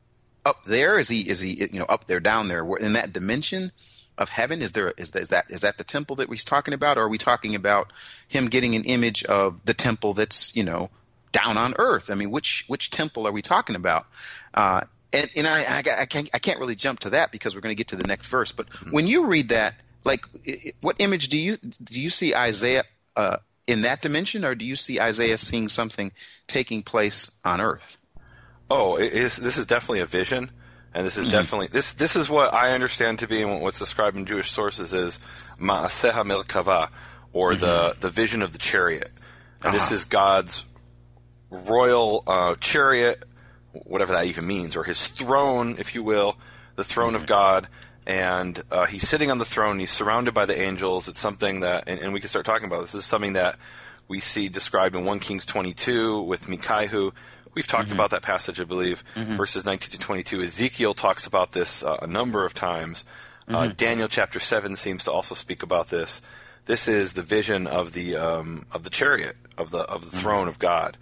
up 0.46 0.64
there? 0.66 1.00
Is 1.00 1.10
he 1.10 1.22
is 1.22 1.40
he 1.40 1.68
you 1.72 1.80
know 1.80 1.86
up 1.86 2.06
there, 2.06 2.20
down 2.20 2.48
there, 2.48 2.66
in 2.78 2.94
that 2.94 3.12
dimension 3.12 3.72
of 4.18 4.30
heaven? 4.30 4.62
Is 4.62 4.74
there 4.74 4.94
is 4.98 5.12
that 5.12 5.22
is 5.22 5.30
that, 5.30 5.46
is 5.50 5.60
that 5.62 5.78
the 5.80 5.84
temple 5.84 6.16
that 6.18 6.30
he's 6.30 6.46
talking 6.46 6.74
about, 6.74 6.98
or 6.98 7.04
are 7.04 7.10
we 7.10 7.18
talking 7.18 7.56
about 7.56 7.92
him 8.28 8.48
getting 8.48 8.76
an 8.76 8.84
image 8.84 9.24
of 9.26 9.66
the 9.66 9.74
temple 9.74 10.14
that's 10.14 10.56
you 10.56 10.64
know 10.64 10.92
down 11.32 11.58
on 11.58 11.74
earth? 11.80 12.12
I 12.12 12.16
mean, 12.16 12.30
which 12.30 12.66
which 12.68 12.92
temple 12.92 13.28
are 13.28 13.32
we 13.32 13.42
talking 13.42 13.76
about? 13.76 14.06
Uh, 14.54 14.82
and 15.12 15.30
and 15.36 15.48
I, 15.48 15.64
I, 15.64 15.84
I 16.02 16.06
can't 16.06 16.30
I 16.32 16.38
can't 16.38 16.60
really 16.60 16.76
jump 16.76 17.00
to 17.00 17.10
that 17.10 17.32
because 17.32 17.56
we're 17.56 17.62
going 17.62 17.76
to 17.76 17.78
get 17.78 17.88
to 17.88 17.96
the 17.96 18.08
next 18.08 18.28
verse. 18.28 18.52
But 18.52 18.70
mm-hmm. 18.70 18.92
when 18.92 19.08
you 19.08 19.26
read 19.26 19.50
that 19.50 19.76
like 20.04 20.26
what 20.82 20.96
image 21.00 21.30
do 21.30 21.38
you 21.38 21.58
do 21.58 22.02
you 22.02 22.10
see 22.10 22.36
Isaiah 22.36 22.84
uh, 23.16 23.38
in 23.68 23.82
that 23.82 24.02
dimension, 24.02 24.44
or 24.44 24.56
do 24.56 24.66
you 24.66 24.76
see 24.76 25.00
Isaiah 25.00 25.38
seeing 25.38 25.70
something 25.70 26.12
taking 26.48 26.82
place 26.84 27.32
on 27.46 27.62
Earth? 27.62 27.98
Oh, 28.70 28.98
this 28.98 29.40
is 29.40 29.66
definitely 29.66 30.00
a 30.00 30.06
vision, 30.06 30.50
and 30.94 31.06
this 31.06 31.18
is 31.18 31.26
mm-hmm. 31.26 31.32
definitely 31.32 31.68
this. 31.68 31.94
This 31.94 32.16
is 32.16 32.30
what 32.30 32.54
I 32.54 32.72
understand 32.72 33.20
to 33.20 33.28
be, 33.28 33.42
and 33.42 33.62
what's 33.62 33.80
described 33.80 34.18
in 34.18 34.26
Jewish 34.26 34.50
sources 34.50 34.94
as 34.94 35.20
Ma'aseh 35.60 36.12
Merkava, 36.12 36.90
or 37.34 37.52
mm-hmm. 37.52 37.62
the 37.62 37.96
the 38.00 38.10
vision 38.10 38.42
of 38.42 38.54
the 38.54 38.60
chariot, 38.60 39.12
and 39.62 39.66
uh-huh. 39.66 39.72
this 39.74 39.92
is 39.92 40.06
God's 40.06 40.66
royal 41.50 42.24
uh, 42.26 42.56
chariot, 42.56 43.26
whatever 43.74 44.14
that 44.14 44.26
even 44.26 44.48
means, 44.48 44.76
or 44.76 44.84
His 44.84 45.08
throne, 45.08 45.76
if 45.78 45.94
you 45.94 46.02
will, 46.02 46.38
the 46.78 46.84
throne 46.84 47.14
mm-hmm. 47.14 47.18
of 47.18 47.28
God 47.28 47.68
and 48.06 48.62
uh, 48.72 48.86
he's 48.86 49.08
sitting 49.08 49.30
on 49.32 49.38
the 49.38 49.46
throne. 49.46 49.80
He's 49.80 49.92
surrounded 49.92 50.34
by 50.34 50.46
the 50.46 50.60
angels. 50.60 51.08
It's 51.08 51.20
something 51.20 51.60
that, 51.62 51.84
and, 51.88 52.00
and, 52.00 52.14
we 52.14 52.20
can 52.20 52.30
start 52.30 52.46
talking 52.46 52.68
about 52.68 52.82
this. 52.82 52.94
This 52.94 53.04
is 53.04 53.06
something 53.06 53.34
that 53.34 53.58
we 54.08 54.20
see 54.20 54.50
described 54.50 54.96
in 54.96 55.06
1 55.06 55.20
Kings 55.20 55.46
22 55.46 56.22
with 56.22 56.48
Mikaihu. 56.48 57.12
We've 57.54 57.68
talked 57.68 57.88
mm-hmm. 57.88 57.96
about 57.96 58.12
that 58.12 58.24
passage, 58.24 58.60
I 58.60 58.64
believe, 58.64 59.04
mm-hmm. 59.16 59.36
verses 59.36 59.66
19 59.66 59.92
to 59.92 60.00
22. 60.00 60.42
Ezekiel 60.42 60.94
talks 60.94 61.28
about 61.28 61.52
this 61.52 61.84
uh, 61.84 61.98
a 62.02 62.08
number 62.08 62.46
of 62.46 62.54
times. 62.54 63.06
Uh, 63.48 63.52
mm-hmm. 63.52 63.56
Uh, 63.56 63.74
Daniel 63.76 64.08
chapter 64.08 64.40
7 64.40 64.76
seems 64.76 65.04
to 65.04 65.12
also 65.12 65.36
speak 65.36 65.62
about 65.62 65.90
this. 65.90 66.22
This 66.66 66.88
is 66.88 67.14
the 67.14 67.24
vision 67.24 67.68
of 67.68 67.94
the 67.94 68.16
um, 68.16 68.66
of 68.72 68.84
the 68.84 68.90
chariot 68.90 69.36
of 69.58 69.72
the 69.72 69.80
of 69.80 70.02
the 70.02 70.08
mm-hmm. 70.08 70.20
throne 70.20 70.48
of 70.48 70.60
God, 70.60 70.96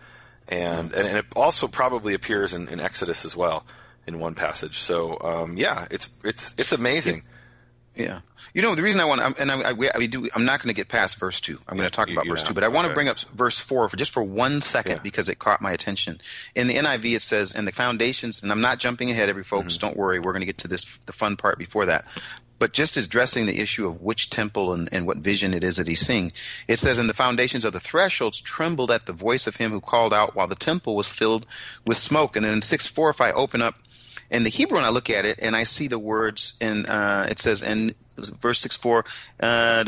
and, 0.47 0.93
and, 0.93 1.05
and 1.05 1.17
it 1.17 1.25
also 1.35 1.67
probably 1.67 2.13
appears 2.13 2.53
in, 2.53 2.69
in 2.69 2.79
Exodus 2.79 3.25
as 3.25 3.35
well 3.35 3.65
in 4.07 4.19
one 4.19 4.35
passage. 4.35 4.79
So 4.79 5.17
um, 5.21 5.57
yeah, 5.57 5.87
it's 5.91 6.09
it's 6.23 6.55
it's 6.57 6.71
amazing. 6.71 7.23
Yeah, 7.95 8.21
you 8.53 8.61
know 8.61 8.75
the 8.75 8.83
reason 8.83 9.01
I 9.01 9.06
want, 9.06 9.39
and 9.39 9.51
I, 9.51 9.71
I, 9.71 9.89
I 9.95 10.06
do, 10.06 10.29
I'm 10.33 10.45
not 10.45 10.61
going 10.61 10.73
to 10.73 10.77
get 10.77 10.87
past 10.87 11.19
verse 11.19 11.41
two. 11.41 11.59
I'm 11.68 11.75
going 11.75 11.89
to 11.89 11.95
talk 11.95 12.09
about 12.09 12.27
verse 12.27 12.44
two, 12.44 12.53
but 12.53 12.63
I 12.63 12.68
want 12.68 12.87
to 12.87 12.94
bring 12.94 13.09
up 13.09 13.19
verse 13.19 13.59
four 13.59 13.89
for 13.89 13.97
just 13.97 14.11
for 14.11 14.23
one 14.23 14.61
second 14.61 14.97
yeah. 14.97 15.01
because 15.03 15.27
it 15.27 15.39
caught 15.39 15.61
my 15.61 15.71
attention. 15.71 16.21
In 16.56 16.68
the 16.68 16.75
NIV, 16.75 17.15
it 17.15 17.21
says, 17.21 17.51
"And 17.51 17.68
the 17.68 17.71
foundations." 17.71 18.41
And 18.41 18.51
I'm 18.51 18.61
not 18.61 18.79
jumping 18.79 19.11
ahead, 19.11 19.29
every 19.29 19.44
folks. 19.44 19.73
Mm-hmm. 19.73 19.87
Don't 19.87 19.97
worry, 19.97 20.19
we're 20.19 20.31
going 20.31 20.41
to 20.41 20.45
get 20.45 20.57
to 20.59 20.68
this 20.68 20.97
the 21.06 21.13
fun 21.13 21.35
part 21.35 21.57
before 21.57 21.85
that. 21.85 22.06
But 22.59 22.73
just 22.73 22.97
addressing 22.97 23.45
the 23.45 23.59
issue 23.59 23.87
of 23.87 24.01
which 24.01 24.29
temple 24.29 24.73
and, 24.73 24.89
and 24.91 25.07
what 25.07 25.18
vision 25.18 25.53
it 25.53 25.63
is 25.63 25.77
that 25.77 25.87
he's 25.87 26.06
seeing, 26.06 26.33
it 26.68 26.77
says, 26.77 26.97
And 26.97 27.09
the 27.09 27.13
foundations 27.13 27.63
of 27.63 27.71
the 27.71 27.79
thresholds 27.79 28.41
trembled 28.41 28.91
at 28.91 29.06
the 29.06 29.13
voice 29.13 29.47
of 29.47 29.56
him 29.56 29.71
who 29.71 29.79
called 29.79 30.13
out 30.13 30.35
while 30.35 30.47
the 30.47 30.56
temple 30.56 30.95
was 30.95 31.07
filled 31.07 31.45
with 31.87 31.97
smoke. 31.97 32.35
And 32.35 32.45
in 32.45 32.61
6 32.61 32.87
4, 32.87 33.09
if 33.09 33.21
I 33.21 33.31
open 33.31 33.61
up 33.61 33.75
in 34.30 34.44
the 34.44 34.50
Hebrew, 34.50 34.78
and 34.78 34.86
I 34.86 34.90
look 34.90 35.09
at 35.09 35.26
it 35.26 35.40
and 35.42 35.56
I 35.56 35.64
see 35.64 35.88
the 35.88 36.00
words, 36.00 36.57
and 36.62 36.88
uh, 36.88 37.28
it 37.30 37.40
says 37.40 37.62
in 37.62 37.95
verse 38.18 38.59
6 38.59 38.78
4, 38.78 39.00
uh, 39.00 39.83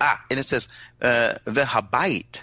ah, 0.00 0.24
and 0.30 0.38
it 0.38 0.46
says, 0.46 0.68
uh, 1.00 1.34
Vehabait 1.46 2.42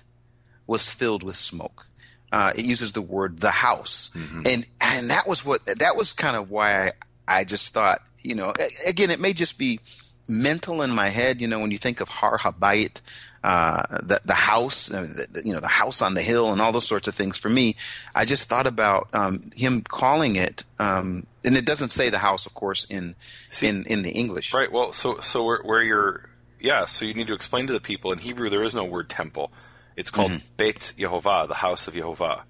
was 0.66 0.90
filled 0.90 1.24
with 1.24 1.36
smoke. 1.36 1.88
Uh, 2.32 2.52
it 2.56 2.66
uses 2.66 2.92
the 2.92 3.02
word 3.02 3.40
the 3.40 3.52
house. 3.52 4.12
Mm-hmm. 4.14 4.42
And, 4.46 4.66
and 4.82 5.10
that 5.10 5.28
was 5.28 5.46
what, 5.46 5.66
that 5.66 5.96
was 5.96 6.14
kind 6.14 6.36
of 6.36 6.52
why 6.52 6.88
I, 6.88 6.92
I 7.28 7.44
just 7.44 7.74
thought, 7.74 8.02
you 8.22 8.36
know, 8.36 8.54
again, 8.86 9.12
it 9.12 9.20
may 9.20 9.34
just 9.34 9.58
be 9.58 9.80
mental 10.28 10.82
in 10.82 10.92
my 10.92 11.10
head, 11.10 11.42
you 11.42 11.48
know, 11.48 11.60
when 11.60 11.72
you 11.72 11.78
think 11.78 12.02
of 12.02 12.10
Har 12.10 12.38
Habayit, 12.40 13.02
uh, 13.48 14.00
the 14.04 14.20
the 14.26 14.34
house, 14.34 14.94
uh, 14.94 15.08
the, 15.32 15.42
you 15.46 15.54
know, 15.54 15.62
the 15.62 15.70
house 15.70 16.02
on 16.02 16.16
the 16.16 16.22
hill, 16.22 16.52
and 16.52 16.62
all 16.62 16.74
those 16.74 16.86
sorts 16.86 17.08
of 17.08 17.16
things. 17.16 17.38
For 17.38 17.48
me, 17.48 17.78
I 18.14 18.26
just 18.26 18.50
thought 18.50 18.68
about 18.68 19.08
um, 19.14 19.52
him 19.56 19.84
calling 19.88 20.36
it, 20.36 20.66
um, 20.80 21.26
and 21.46 21.56
it 21.56 21.66
doesn't 21.66 21.94
say 21.94 22.10
the 22.10 22.18
house, 22.18 22.46
of 22.46 22.54
course, 22.54 22.84
in 22.84 23.16
See, 23.48 23.70
in 23.70 23.86
in 23.86 24.02
the 24.02 24.12
English. 24.12 24.54
Right. 24.54 24.70
Well, 24.70 24.92
so 24.92 25.22
so 25.22 25.46
where, 25.46 25.62
where 25.64 25.82
you're, 25.82 26.30
yeah. 26.60 26.84
So 26.88 27.06
you 27.06 27.14
need 27.14 27.28
to 27.28 27.34
explain 27.34 27.68
to 27.68 27.74
the 27.74 27.80
people 27.80 28.12
in 28.12 28.18
Hebrew 28.18 28.50
there 28.50 28.66
is 28.66 28.76
no 28.76 28.84
word 28.84 29.08
temple. 29.08 29.54
It's 29.96 30.12
called 30.12 30.32
mm-hmm. 30.32 30.56
Beit 30.58 30.94
Yehovah, 30.98 31.48
the 31.48 31.54
house 31.54 31.88
of 31.88 31.94
Yehovah, 31.94 32.42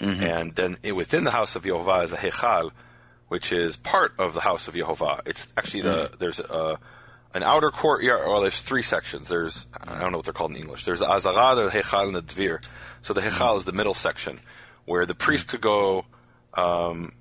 mm-hmm. 0.00 0.20
and 0.20 0.56
then 0.56 0.78
within 0.96 1.22
the 1.22 1.30
house 1.30 1.54
of 1.54 1.62
Yehovah 1.62 2.02
is 2.02 2.12
a 2.12 2.16
Hechal, 2.16 2.72
which 3.28 3.52
is 3.52 3.76
part 3.76 4.14
of 4.18 4.34
the 4.34 4.40
house 4.40 4.66
of 4.66 4.74
Yehovah. 4.74 5.20
It's 5.26 5.52
actually 5.56 5.82
the 5.82 6.06
mm-hmm. 6.06 6.16
there's 6.18 6.40
a 6.40 6.80
an 7.34 7.42
outer 7.42 7.70
courtyard. 7.70 8.26
Well, 8.28 8.40
there's 8.40 8.62
three 8.62 8.82
sections. 8.82 9.28
There's 9.28 9.66
I 9.80 10.00
don't 10.00 10.10
know 10.12 10.18
what 10.18 10.24
they're 10.24 10.34
called 10.34 10.50
in 10.52 10.56
English. 10.56 10.84
There's 10.84 11.00
the 11.00 11.08
Azara, 11.10 11.54
the 11.54 11.68
Hechal, 11.68 12.06
and 12.06 12.14
the 12.14 12.22
Dvir. 12.22 12.64
So 13.02 13.14
the 13.14 13.20
Hechal 13.20 13.56
is 13.56 13.64
the 13.64 13.72
middle 13.72 13.94
section 13.94 14.40
where 14.84 15.06
the 15.06 15.14
priest 15.14 15.48
could 15.48 15.60
go 15.60 16.04
Um, 16.54 17.12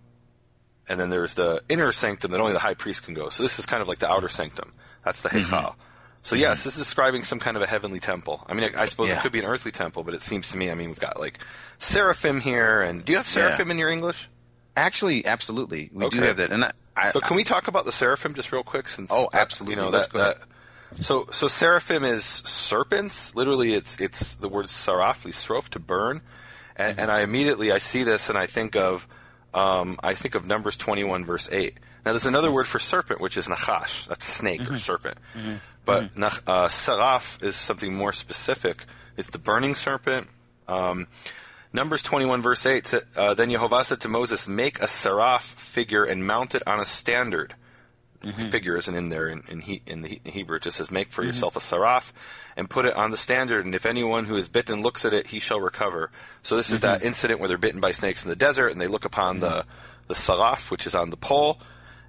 and 0.87 0.99
then 0.99 1.09
there's 1.11 1.35
the 1.35 1.61
inner 1.69 1.91
sanctum 1.91 2.31
that 2.31 2.39
only 2.39 2.53
the 2.53 2.59
high 2.59 2.73
priest 2.73 3.03
can 3.05 3.13
go. 3.13 3.29
So 3.29 3.43
this 3.43 3.59
is 3.59 3.65
kind 3.67 3.81
of 3.81 3.87
like 3.87 3.99
the 3.99 4.09
outer 4.09 4.27
sanctum. 4.29 4.71
That's 5.05 5.21
the 5.21 5.29
Mm-hmm. 5.29 5.79
So 6.23 6.35
yes, 6.35 6.63
this 6.63 6.73
is 6.73 6.79
describing 6.79 7.21
some 7.23 7.39
kind 7.39 7.55
of 7.55 7.63
a 7.63 7.67
heavenly 7.67 7.99
temple. 7.99 8.43
I 8.47 8.53
mean, 8.53 8.71
I, 8.75 8.81
I 8.81 8.85
suppose 8.87 9.09
Yeah. 9.09 9.19
it 9.19 9.21
could 9.21 9.31
be 9.31 9.39
an 9.39 9.45
earthly 9.45 9.71
temple, 9.71 10.03
but 10.03 10.13
it 10.15 10.21
seems 10.21 10.51
to 10.51 10.57
me, 10.57 10.69
I 10.69 10.75
mean, 10.75 10.89
we've 10.89 10.99
got 10.99 11.17
like 11.19 11.39
seraphim 11.77 12.41
here, 12.41 12.81
and 12.81 13.05
do 13.05 13.11
you 13.13 13.17
have 13.19 13.27
seraphim 13.27 13.69
in 13.71 13.77
your 13.77 13.89
English? 13.89 14.27
Actually, 14.77 15.25
absolutely, 15.25 15.89
we 15.91 16.07
do 16.09 16.21
have 16.21 16.37
that. 16.37 16.51
And 16.51 16.63
I, 16.65 16.71
I, 16.95 17.09
So 17.09 17.19
can 17.19 17.35
we 17.35 17.43
talk 17.43 17.67
about 17.67 17.85
the 17.85 17.91
seraphim 17.91 18.33
just 18.33 18.51
real 18.51 18.63
quick? 18.63 18.87
Since 18.87 19.09
Oh, 19.13 19.27
that- 19.31 19.39
absolutely. 19.41 19.75
You 19.75 19.81
know 19.81 19.89
Let's 19.89 20.07
that, 20.07 20.13
go 20.13 20.19
ahead. 20.21 20.35
that- 20.95 21.03
So 21.03 21.27
so 21.31 21.47
seraphim 21.47 22.03
is 22.03 22.23
serpents. 22.23 23.35
Literally, 23.35 23.73
it's 23.73 23.99
it's 23.99 24.35
the 24.35 24.47
word 24.49 24.67
saraf, 24.67 25.27
srof 25.27 25.69
to 25.69 25.79
burn, 25.79 26.21
and, 26.75 26.93
Mm-hmm. 26.93 26.99
and 27.01 27.11
I 27.11 27.21
immediately 27.21 27.71
I 27.71 27.77
see 27.79 28.03
this 28.03 28.29
and 28.29 28.37
I 28.37 28.45
think 28.45 28.75
of 28.75 29.07
um, 29.53 29.99
I 30.01 30.13
think 30.13 30.35
of 30.35 30.45
Numbers 30.47 30.77
twenty 30.77 31.03
one 31.03 31.25
verse 31.25 31.49
eight. 31.51 31.79
Now 32.05 32.11
there's 32.13 32.25
another 32.25 32.51
word 32.51 32.65
for 32.67 32.79
serpent, 32.79 33.19
which 33.19 33.35
is 33.37 33.47
nachash. 33.47 34.07
That's 34.07 34.25
snake 34.25 34.61
Mm-hmm. 34.61 34.73
or 34.73 34.77
serpent. 34.77 35.17
But 35.85 36.15
nach- 36.15 36.43
uh, 36.47 36.67
saraf 36.67 37.43
is 37.43 37.55
something 37.55 37.93
more 37.93 38.13
specific. 38.13 38.85
It's 39.17 39.29
the 39.29 39.39
burning 39.39 39.75
serpent. 39.75 40.27
Um, 40.67 41.07
Numbers 41.71 42.01
21, 42.01 42.41
verse 42.41 42.65
8, 42.65 42.87
sa- 42.87 42.99
uh, 43.15 43.33
Then 43.33 43.51
Jehovah 43.51 43.83
said 43.83 44.01
to 44.01 44.07
Moses, 44.07 44.47
Make 44.47 44.79
a 44.79 44.87
seraph 44.87 45.43
figure 45.43 46.03
and 46.03 46.25
mount 46.25 46.55
it 46.55 46.63
on 46.65 46.79
a 46.79 46.85
standard. 46.85 47.55
Mm-hmm. 48.23 48.49
Figure 48.49 48.75
isn't 48.75 48.95
in 48.95 49.09
there 49.09 49.29
in, 49.29 49.43
in, 49.47 49.61
he, 49.61 49.81
in 49.85 50.01
the 50.01 50.09
He- 50.09 50.31
Hebrew. 50.31 50.57
It 50.57 50.63
just 50.63 50.77
says, 50.77 50.91
Make 50.91 51.11
for 51.11 51.21
mm-hmm. 51.21 51.29
yourself 51.29 51.55
a 51.55 51.59
seraph 51.59 52.11
and 52.57 52.69
put 52.69 52.85
it 52.85 52.95
on 52.95 53.11
the 53.11 53.17
standard, 53.17 53.65
and 53.65 53.73
if 53.73 53.85
anyone 53.85 54.25
who 54.25 54.35
is 54.35 54.49
bitten 54.49 54.81
looks 54.81 55.05
at 55.05 55.13
it, 55.13 55.27
he 55.27 55.39
shall 55.39 55.61
recover. 55.61 56.11
So 56.43 56.57
this 56.57 56.71
is 56.71 56.81
that 56.81 56.99
mm-hmm. 56.99 57.07
incident 57.07 57.39
where 57.39 57.47
they're 57.47 57.57
bitten 57.57 57.79
by 57.79 57.91
snakes 57.91 58.25
in 58.25 58.29
the 58.29 58.35
desert, 58.35 58.69
and 58.69 58.81
they 58.81 58.87
look 58.87 59.05
upon 59.05 59.39
the, 59.39 59.65
the 60.07 60.15
seraph, 60.15 60.71
which 60.71 60.85
is 60.85 60.95
on 60.95 61.09
the 61.09 61.17
pole, 61.17 61.59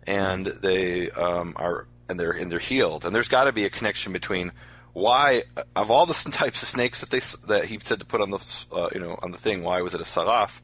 and 0.07 0.47
they 0.47 1.11
um, 1.11 1.53
are 1.57 1.87
and 2.09 2.19
they're 2.19 2.33
and 2.33 2.51
they're 2.51 2.59
healed. 2.59 3.05
And 3.05 3.15
there's 3.15 3.29
got 3.29 3.45
to 3.45 3.53
be 3.53 3.65
a 3.65 3.71
connection 3.71 4.13
between 4.13 4.51
why 4.93 5.43
of 5.77 5.91
all 5.91 6.07
the 6.07 6.15
types 6.33 6.63
of 6.63 6.69
snakes 6.69 7.01
that 7.01 7.11
they 7.11 7.21
that 7.55 7.67
he 7.67 7.79
said 7.81 8.01
to 8.01 8.07
put 8.07 8.21
on 8.21 8.31
the 8.31 8.65
uh, 8.73 8.89
you 8.95 9.01
know 9.01 9.19
on 9.23 9.31
the 9.31 9.39
thing, 9.39 9.63
why 9.63 9.81
was 9.83 9.95
it 9.95 10.01
a 10.01 10.05
saraf? 10.05 10.61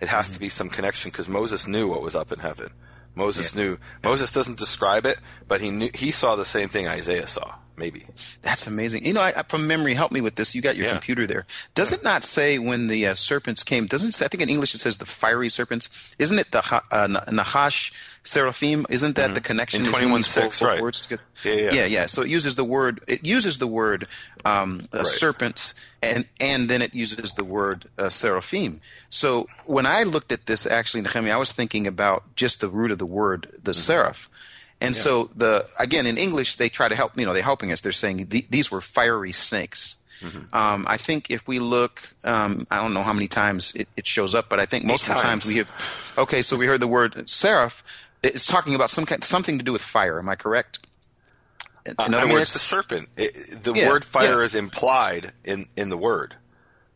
It 0.00 0.08
has 0.08 0.30
to 0.30 0.38
be 0.38 0.48
some 0.48 0.68
connection 0.68 1.10
because 1.10 1.28
Moses 1.28 1.66
knew 1.66 1.88
what 1.88 2.02
was 2.02 2.14
up 2.14 2.30
in 2.32 2.38
heaven. 2.38 2.70
Moses 3.16 3.52
knew. 3.56 3.78
Moses 4.04 4.30
doesn't 4.30 4.58
describe 4.58 5.04
it, 5.04 5.18
but 5.48 5.60
he 5.60 5.70
knew 5.70 5.90
he 5.92 6.12
saw 6.12 6.36
the 6.36 6.44
same 6.44 6.68
thing 6.68 6.86
Isaiah 6.86 7.26
saw. 7.26 7.56
Maybe. 7.76 8.04
That's 8.42 8.66
amazing. 8.68 9.04
You 9.04 9.12
know, 9.12 9.20
I, 9.20 9.32
I- 9.36 9.42
from 9.44 9.66
memory, 9.66 9.94
help 9.94 10.10
me 10.12 10.20
with 10.20 10.34
this. 10.36 10.54
You 10.54 10.62
got 10.62 10.76
your 10.76 10.86
Yeah. 10.86 10.92
computer 10.92 11.26
there. 11.26 11.46
Does 11.74 11.90
it 11.92 12.02
not 12.04 12.22
say 12.24 12.58
when 12.58 12.86
the 12.88 13.06
uh, 13.08 13.14
serpents 13.16 13.62
came? 13.64 13.86
Doesn't 13.86 14.10
it 14.10 14.14
say, 14.14 14.24
I 14.24 14.28
think 14.28 14.42
in 14.42 14.48
English 14.48 14.74
it 14.74 14.78
says 14.78 14.98
the 14.98 15.06
fiery 15.06 15.48
serpents? 15.48 15.88
Isn't 16.18 16.38
it 16.40 16.50
the 16.52 16.62
uh, 16.92 17.06
Na- 17.08 17.24
Nahash 17.30 17.92
seraphim? 18.22 18.86
Isn't 18.90 19.16
that 19.16 19.34
the 19.34 19.40
connection? 19.40 19.82
Mm-hmm. 19.82 20.12
In 20.14 20.22
21:6, 20.22 20.34
both- 20.34 20.44
both 20.44 20.62
right. 20.62 20.80
Words? 20.82 21.08
Yeah, 21.44 21.52
yeah. 21.52 21.72
yeah, 21.72 21.84
yeah. 21.86 22.06
So 22.06 22.22
it 22.22 22.28
uses 22.28 22.54
the 22.56 22.64
word. 22.64 23.00
It 23.06 23.24
uses 23.26 23.58
the 23.58 23.66
word 23.66 24.06
um, 24.44 24.88
uh, 24.92 24.98
Right. 24.98 25.06
serpent, 25.06 25.74
and 26.02 26.24
and 26.40 26.68
then 26.68 26.82
it 26.82 26.94
uses 26.94 27.32
the 27.34 27.44
word 27.44 27.86
uh, 27.98 28.08
seraphim. 28.08 28.80
So 29.08 29.46
when 29.66 29.86
I 29.86 30.02
looked 30.02 30.32
at 30.32 30.46
this, 30.46 30.66
actually, 30.66 31.02
Nehemiah, 31.02 31.34
I 31.34 31.38
was 31.38 31.52
thinking 31.52 31.86
about 31.86 32.22
just 32.36 32.60
the 32.60 32.68
root 32.68 32.90
of 32.90 32.98
the 32.98 33.06
word, 33.06 33.48
the 33.62 33.72
Mm-hmm. 33.72 33.80
seraph. 33.80 34.28
And 34.80 34.94
so 34.96 35.28
the 35.34 35.66
again 35.78 36.06
in 36.06 36.16
English 36.16 36.54
they 36.54 36.68
try 36.68 36.88
to 36.88 36.94
help 36.94 37.16
you 37.18 37.26
know 37.26 37.32
they're 37.34 37.42
helping 37.42 37.72
us. 37.72 37.80
They're 37.80 37.90
saying 37.90 38.26
the, 38.28 38.46
these 38.48 38.70
were 38.70 38.80
fiery 38.80 39.32
snakes. 39.32 39.96
Mm-hmm. 40.22 40.54
Um, 40.54 40.84
I 40.88 40.96
think 40.96 41.30
if 41.30 41.46
we 41.48 41.58
look, 41.60 42.14
um, 42.24 42.66
I 42.70 42.80
don't 42.80 42.92
know 42.94 43.02
how 43.02 43.12
many 43.12 43.28
times 43.28 43.72
it, 43.74 43.88
it 43.96 44.06
shows 44.06 44.34
up, 44.34 44.48
but 44.48 44.58
I 44.60 44.66
think 44.66 44.84
most 44.84 45.02
of 45.02 45.08
the 45.08 45.14
times 45.14 45.44
times. 45.44 45.46
we 45.46 45.56
have. 45.58 46.14
Okay, 46.18 46.42
so 46.42 46.56
we 46.56 46.66
heard 46.66 46.80
the 46.80 46.88
word 46.88 47.28
seraph. 47.28 47.82
It's 48.22 48.46
talking 48.46 48.74
about 48.74 48.90
some 48.90 49.06
kind, 49.06 49.22
something 49.24 49.58
to 49.58 49.64
do 49.64 49.72
with 49.72 49.82
fire. 49.82 50.18
Am 50.18 50.28
I 50.28 50.34
correct? 50.34 50.80
In, 51.86 51.92
in 51.92 51.96
I 52.14 52.18
other 52.18 52.26
mean, 52.26 52.34
words, 52.34 52.54
it's 52.54 52.56
a 52.56 52.58
serpent. 52.58 53.08
It, 53.16 53.62
the 53.62 53.72
Yeah, 53.72 53.88
word 53.88 54.04
fire 54.04 54.38
yeah. 54.38 54.44
is 54.44 54.54
implied 54.54 55.32
in 55.44 55.66
in 55.76 55.88
the 55.88 55.96
word. 55.98 56.34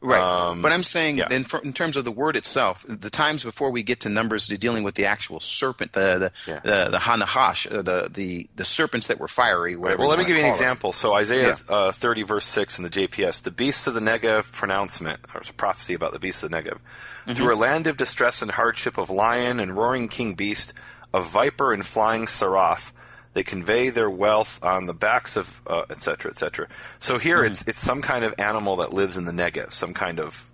Right. 0.05 0.21
Um, 0.21 0.63
but 0.63 0.73
I'm 0.73 0.83
saying 0.83 1.19
yeah. 1.19 1.29
for, 1.45 1.61
in 1.63 1.73
terms 1.73 1.97
of 1.97 2.05
the 2.05 2.11
word 2.11 2.35
itself, 2.35 2.85
the 2.89 3.09
times 3.09 3.45
before 3.45 3.71
we 3.71 3.85
get 3.85 4.01
to 4.01 4.09
numbers 4.09 4.49
to 4.49 4.59
dealing 4.59 4.83
with 4.83 4.97
the 4.97 5.07
actual 5.07 5.39
serpent, 5.39 5.93
the 5.93 6.19
the 6.19 6.33
Yeah. 6.51 6.59
the, 6.65 6.91
the 6.91 6.99
hanahash, 6.99 7.73
uh, 7.73 7.83
the 7.83 8.09
the 8.13 8.49
the 8.57 8.65
serpents 8.65 9.07
that 9.07 9.21
were 9.21 9.29
fiery. 9.29 9.77
Right. 9.77 9.97
Well, 9.97 10.09
let 10.09 10.19
me 10.19 10.25
give 10.25 10.35
you 10.37 10.43
an 10.43 10.49
it. 10.49 10.51
example. 10.51 10.91
So 10.91 11.13
Isaiah 11.15 11.57
Yeah. 11.69 11.75
uh, 11.75 11.93
30 11.93 12.25
verse 12.25 12.45
6 12.47 12.79
in 12.79 12.83
the 12.85 12.91
JPS, 12.91 13.45
the 13.45 13.53
beasts 13.53 13.87
of 13.87 13.95
the 13.95 14.01
Negev 14.01 14.51
pronouncement, 14.51 15.21
there's 15.33 15.51
a 15.51 15.55
prophecy 15.55 15.95
about 15.95 16.13
the 16.13 16.19
beasts 16.19 16.43
of 16.43 16.51
the 16.51 16.57
Negev. 16.61 16.79
Mm-hmm. 16.81 17.35
Through 17.35 17.55
a 17.55 17.57
land 17.57 17.87
of 17.87 17.97
distress 17.97 18.43
and 18.43 18.51
hardship 18.51 18.99
of 18.99 19.09
lion 19.09 19.61
and 19.61 19.77
roaring 19.77 20.09
king 20.09 20.35
beast, 20.35 20.75
of 21.13 21.29
viper 21.29 21.73
and 21.73 21.85
flying 21.85 22.27
seraph, 22.27 22.93
they 23.35 23.43
convey 23.43 23.91
their 23.91 24.11
wealth 24.11 24.63
on 24.63 24.87
the 24.87 24.95
backs 24.95 25.37
of 25.37 25.61
uh, 25.67 25.85
et 25.91 26.01
cetera, 26.03 26.31
et 26.31 26.37
cetera. 26.37 26.69
So 27.01 27.19
here 27.19 27.39
Mm-hmm. 27.39 27.47
it's 27.47 27.69
it's 27.69 27.81
some 27.81 28.03
kind 28.03 28.25
of 28.25 28.35
animal 28.39 28.77
that 28.77 28.93
lives 28.93 29.17
in 29.17 29.25
the 29.25 29.33
Negev, 29.33 29.73
some 29.73 29.95
kind 29.95 30.21
of 30.21 30.51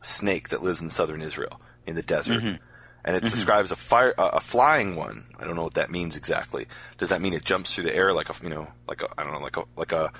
snake 0.00 0.48
that 0.48 0.62
lives 0.62 0.82
in 0.82 0.88
southern 0.90 1.22
Israel 1.22 1.60
in 1.86 1.94
the 1.94 2.02
desert. 2.02 2.42
Mm-hmm. 2.42 2.56
And 3.04 3.16
it 3.16 3.24
describes 3.24 3.72
a 3.72 3.76
fire, 3.76 4.14
a, 4.16 4.22
a 4.34 4.40
flying 4.40 4.94
one. 4.94 5.24
I 5.36 5.44
don't 5.44 5.56
know 5.56 5.64
what 5.64 5.74
that 5.74 5.90
means 5.90 6.16
exactly. 6.16 6.68
Does 6.98 7.08
that 7.08 7.20
mean 7.20 7.34
it 7.34 7.44
jumps 7.44 7.74
through 7.74 7.84
the 7.84 7.96
air 7.96 8.12
like 8.12 8.30
a, 8.30 8.34
you 8.44 8.48
know, 8.48 8.68
like 8.86 9.02
a, 9.02 9.08
I 9.18 9.24
don't 9.24 9.32
know, 9.32 9.40
like 9.40 9.56
a, 9.56 9.64
like 9.76 9.90
a, 9.90 10.12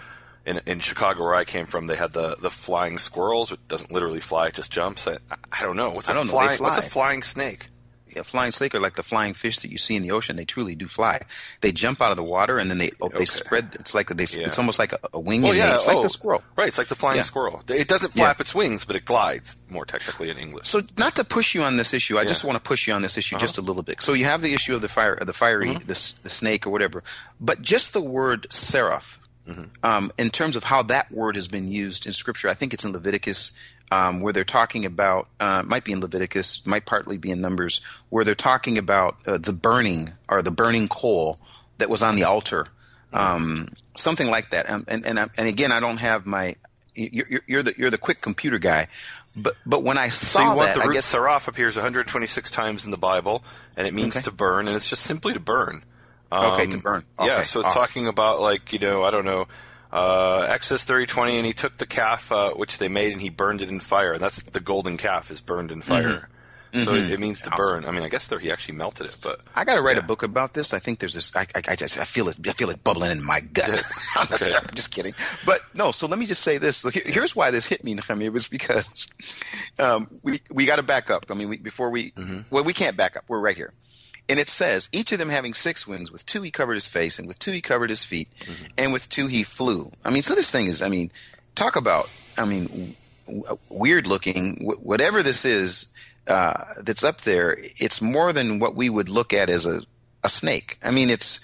in, 0.45 0.61
in 0.67 0.81
Chicago 0.81 1.23
where 1.23 1.37
I 1.37 1.45
came 1.45 1.67
from, 1.67 1.87
they 1.87 1.95
had 1.95 2.13
the, 2.13 2.35
the 2.41 2.51
flying 2.51 2.99
squirrels. 2.99 3.53
It 3.53 3.61
doesn't 3.69 3.93
literally 3.93 4.19
fly; 4.19 4.49
it 4.49 4.55
just 4.55 4.73
jumps. 4.73 5.07
I, 5.07 5.19
I 5.53 5.63
don't 5.63 5.77
know. 5.77 5.91
What's 5.91 6.09
a 6.09 6.13
I. 6.13 6.17
They 6.25 6.29
flying? 6.31 6.63
What's 6.65 6.79
a 6.79 6.83
flying 6.83 7.23
snake? 7.23 7.69
A 8.17 8.25
flying 8.25 8.53
snake 8.53 8.75
are 8.75 8.81
like 8.81 8.95
the 8.97 9.03
flying 9.03 9.35
fish 9.35 9.59
that 9.61 9.71
you 9.71 9.79
see 9.79 9.97
in 9.97 10.03
the 10.03 10.11
ocean. 10.11 10.37
They 10.37 10.45
truly 10.45 10.75
do 10.75 10.89
fly. 10.89 11.21
They 11.61 11.73
jump 11.73 12.01
out 12.01 12.11
of 12.11 12.17
the 12.17 12.23
water 12.23 12.59
and 12.59 12.71
then 12.71 12.79
they 12.79 12.91
oh, 13.01 13.07
Okay. 13.07 13.19
they 13.19 13.25
spread. 13.25 13.77
It's 13.81 13.95
like 13.95 14.09
they. 14.09 14.25
Yeah. 14.25 14.47
It's 14.47 14.59
almost 14.59 14.79
like 14.79 14.93
a, 14.93 14.99
a 15.15 15.21
wing. 15.21 15.43
Well, 15.43 15.55
yeah, 15.55 15.75
it's 15.75 15.87
like 15.87 15.97
oh, 15.97 16.03
the 16.03 16.09
squirrel. 16.09 16.43
Right, 16.57 16.69
it's 16.69 16.79
like 16.79 16.89
the 16.89 16.95
flying 16.95 17.17
Yeah. 17.17 17.23
squirrel. 17.23 17.63
It 17.69 17.89
doesn't 17.89 18.13
flap 18.13 18.41
its 18.41 18.55
wings, 18.55 18.85
but 18.85 18.97
it 18.97 19.05
glides. 19.05 19.57
More 19.69 19.85
technically 19.85 20.31
in 20.31 20.39
English. 20.39 20.69
So, 20.69 20.81
not 20.99 21.17
to 21.17 21.25
push 21.25 21.55
you 21.55 21.63
on 21.63 21.77
this 21.77 21.95
issue, 21.95 22.19
I 22.19 22.25
just. 22.25 22.41
Uh-huh. 22.45 22.53
want 22.53 22.65
to 22.65 22.69
push 22.69 22.87
you 22.89 22.93
on 22.95 23.03
this 23.03 23.17
issue 23.17 23.37
just 23.39 23.59
a 23.59 23.63
little 23.63 23.83
bit. 23.83 24.01
So, 24.01 24.13
you 24.15 24.25
have 24.25 24.43
the 24.43 24.53
issue 24.55 24.75
of 24.75 24.81
the 24.83 24.89
fire, 24.89 25.19
the 25.21 25.33
fiery, 25.33 25.69
Mm-hmm. 25.69 25.87
the, 25.87 26.13
the 26.25 26.29
snake 26.31 26.67
or 26.67 26.71
whatever, 26.71 27.03
but 27.41 27.63
just 27.63 27.93
the 27.93 28.01
word 28.01 28.47
seraph, 28.53 29.19
Mm-hmm. 29.49 29.65
um, 29.83 30.13
in 30.19 30.31
terms 30.31 30.55
of 30.55 30.63
how 30.63 30.83
that 30.85 31.11
word 31.11 31.35
has 31.35 31.49
been 31.49 31.67
used 31.67 32.07
in 32.07 32.13
Scripture, 32.13 32.49
I 32.49 32.55
think 32.55 32.73
it's 32.73 32.85
in 32.85 32.93
Leviticus. 32.93 33.51
Um, 33.93 34.21
where 34.23 34.33
they're 34.33 34.45
talking 34.45 34.87
about, 34.87 35.29
uh, 35.41 35.63
might 35.67 35.85
be 35.85 35.93
in 35.93 36.01
Leviticus, 36.01 36.67
might 36.67 36.87
partly 36.87 37.19
be 37.19 37.31
in 37.31 37.41
Numbers, 37.43 37.81
where 38.09 38.25
they're 38.25 38.35
talking 38.35 38.79
about 38.79 39.17
uh, 39.27 39.37
the 39.39 39.53
burning 39.53 40.13
or 40.29 40.41
the 40.41 40.51
burning 40.51 40.89
coal 40.89 41.39
that 41.79 41.91
was 41.91 42.03
on 42.03 42.17
the 42.17 42.25
altar, 42.25 42.69
um, 43.13 43.69
something 43.95 44.29
like 44.31 44.51
that. 44.51 44.71
Um, 44.71 44.85
and 44.89 45.05
and 45.07 45.19
and 45.19 45.49
again, 45.49 45.73
I 45.73 45.81
don't 45.81 45.99
have 45.99 46.25
my. 46.27 46.57
You're, 46.95 47.41
you're- 47.47 47.63
the 47.63 47.75
you're 47.77 47.91
the 47.91 47.99
quick 47.99 48.21
computer 48.21 48.59
guy, 48.59 48.87
but 49.37 49.57
but 49.67 49.83
when 49.83 49.99
I 49.99 50.09
saw 50.11 50.39
So 50.39 50.51
you 50.51 50.57
want 50.57 50.69
that, 50.69 50.77
the 50.77 50.83
I 50.83 50.87
root 50.87 50.95
guess 50.95 51.07
seraph 51.07 51.49
appears 51.49 51.77
126 51.77 52.51
times 52.51 52.85
in 52.85 52.91
the 52.93 52.97
Bible, 52.99 53.43
and 53.77 53.87
it 53.87 53.93
means 53.95 54.17
Okay. 54.17 54.25
to 54.25 54.31
burn, 54.33 54.69
and 54.69 54.77
it's 54.77 54.89
just 54.89 55.03
simply 55.03 55.33
to 55.35 55.41
burn. 55.41 55.83
Okay, 56.31 56.67
to 56.67 56.79
burn. 56.79 57.05
yeah, 57.21 57.43
so 57.43 57.61
it's 57.61 57.69
awesome. 57.69 57.81
talking 57.81 58.07
about 58.09 58.41
like 58.41 58.73
you 58.73 58.79
know 58.79 59.05
I 59.05 59.11
don't 59.11 59.25
know 59.27 59.49
uh, 59.93 60.47
Exodus 60.49 60.85
30:20, 60.87 61.37
and 61.37 61.47
he 61.47 61.53
took 61.53 61.77
the 61.77 61.87
calf 61.87 62.33
uh, 62.33 62.53
which 62.55 62.79
they 62.79 62.89
made 62.89 63.13
and 63.13 63.21
he 63.21 63.29
burned 63.29 63.61
it 63.63 63.69
in 63.69 63.81
fire. 63.81 64.13
And 64.15 64.23
that's 64.23 64.43
the 64.43 64.61
golden 64.61 64.97
calf 64.97 65.31
is 65.31 65.41
burned 65.41 65.71
in 65.71 65.83
fire. 65.83 66.29
So 66.75 66.95
it, 66.95 67.11
it 67.11 67.21
means 67.21 67.43
to 67.43 67.51
Mm-hmm. 67.51 67.61
Awesome. 67.61 67.81
burn. 67.83 67.85
I 67.87 67.93
mean, 67.93 68.03
I 68.03 68.09
guess 68.09 68.29
there 68.29 68.39
he 68.39 68.51
actually 68.51 68.79
melted 68.79 69.07
it, 69.07 69.17
but 69.23 69.43
I 69.55 69.63
got 69.65 69.75
to 69.75 69.83
write 69.83 69.99
Yeah. 69.99 70.05
a 70.05 70.07
book 70.07 70.23
about 70.23 70.55
this. 70.55 70.73
I 70.73 70.79
think 70.79 71.01
there's 71.01 71.13
this. 71.13 71.37
I, 71.37 71.43
I, 71.55 71.61
I 71.69 71.77
just 71.77 71.99
I 71.99 72.05
feel 72.05 72.29
it. 72.31 72.39
I 72.49 72.53
feel 72.53 72.71
it 72.71 72.83
bubbling 72.83 73.11
in 73.11 73.23
my 73.23 73.41
gut. 73.41 73.69
I'm 74.17 74.27
Okay. 74.33 74.55
I'm 74.57 74.67
just 74.75 74.91
kidding. 74.91 75.13
But 75.45 75.61
no. 75.75 75.93
So 75.93 76.07
let 76.07 76.19
me 76.19 76.25
just 76.25 76.41
say 76.41 76.57
this. 76.57 76.83
Look, 76.83 76.95
here's 76.95 77.37
why 77.37 77.51
this 77.51 77.67
hit 77.67 77.85
me. 77.85 77.93
Nehemiah. 77.93 78.29
It 78.29 78.33
was 78.33 78.49
because 78.49 79.07
um, 79.79 80.09
we 80.23 80.41
we 80.51 80.65
got 80.65 80.77
to 80.77 80.83
back 80.83 81.11
up. 81.11 81.27
I 81.29 81.35
mean, 81.35 81.51
we, 81.51 81.59
before 81.59 81.91
we 81.91 82.13
Mm-hmm. 82.13 82.39
well, 82.49 82.65
we 82.65 82.73
can't 82.73 82.97
back 82.97 83.19
up. 83.19 83.25
We're 83.29 83.41
right 83.41 83.57
here. 83.57 83.71
And 84.29 84.39
it 84.39 84.49
says, 84.49 84.89
each 84.93 85.13
of 85.13 85.19
them 85.19 85.29
having 85.29 85.53
six 85.53 85.87
wings, 85.87 86.11
with 86.13 86.25
two 86.25 86.43
he 86.43 86.51
covered 86.51 86.75
his 86.75 86.87
face, 86.89 87.19
and 87.19 87.27
with 87.29 87.39
two 87.39 87.53
he 87.53 87.61
covered 87.61 87.91
his 87.91 88.05
feet, 88.05 88.29
Mm-hmm. 88.41 88.65
and 88.79 88.93
with 88.93 89.09
two 89.09 89.27
he 89.27 89.43
flew. 89.43 89.91
I 90.05 90.11
mean, 90.11 90.23
so 90.23 90.35
this 90.35 90.51
thing 90.51 90.67
is, 90.67 90.81
I 90.81 90.89
mean, 90.89 91.11
talk 91.55 91.77
about, 91.77 92.11
I 92.39 92.45
mean, 92.47 92.95
w- 93.27 93.59
weird 93.69 94.07
looking. 94.07 94.57
Wh- 94.65 94.85
whatever 94.85 95.23
this 95.23 95.45
is 95.45 95.93
uh, 96.29 96.65
that's 96.81 97.03
up 97.05 97.23
there, 97.23 97.59
it's 97.79 98.01
more 98.01 98.33
than 98.33 98.59
what 98.59 98.75
we 98.77 98.89
would 98.89 99.09
look 99.09 99.35
at 99.35 99.51
as 99.51 99.67
a, 99.67 99.83
a 100.23 100.29
snake. 100.29 100.79
I 100.83 100.93
mean, 100.93 101.11
it's 101.11 101.41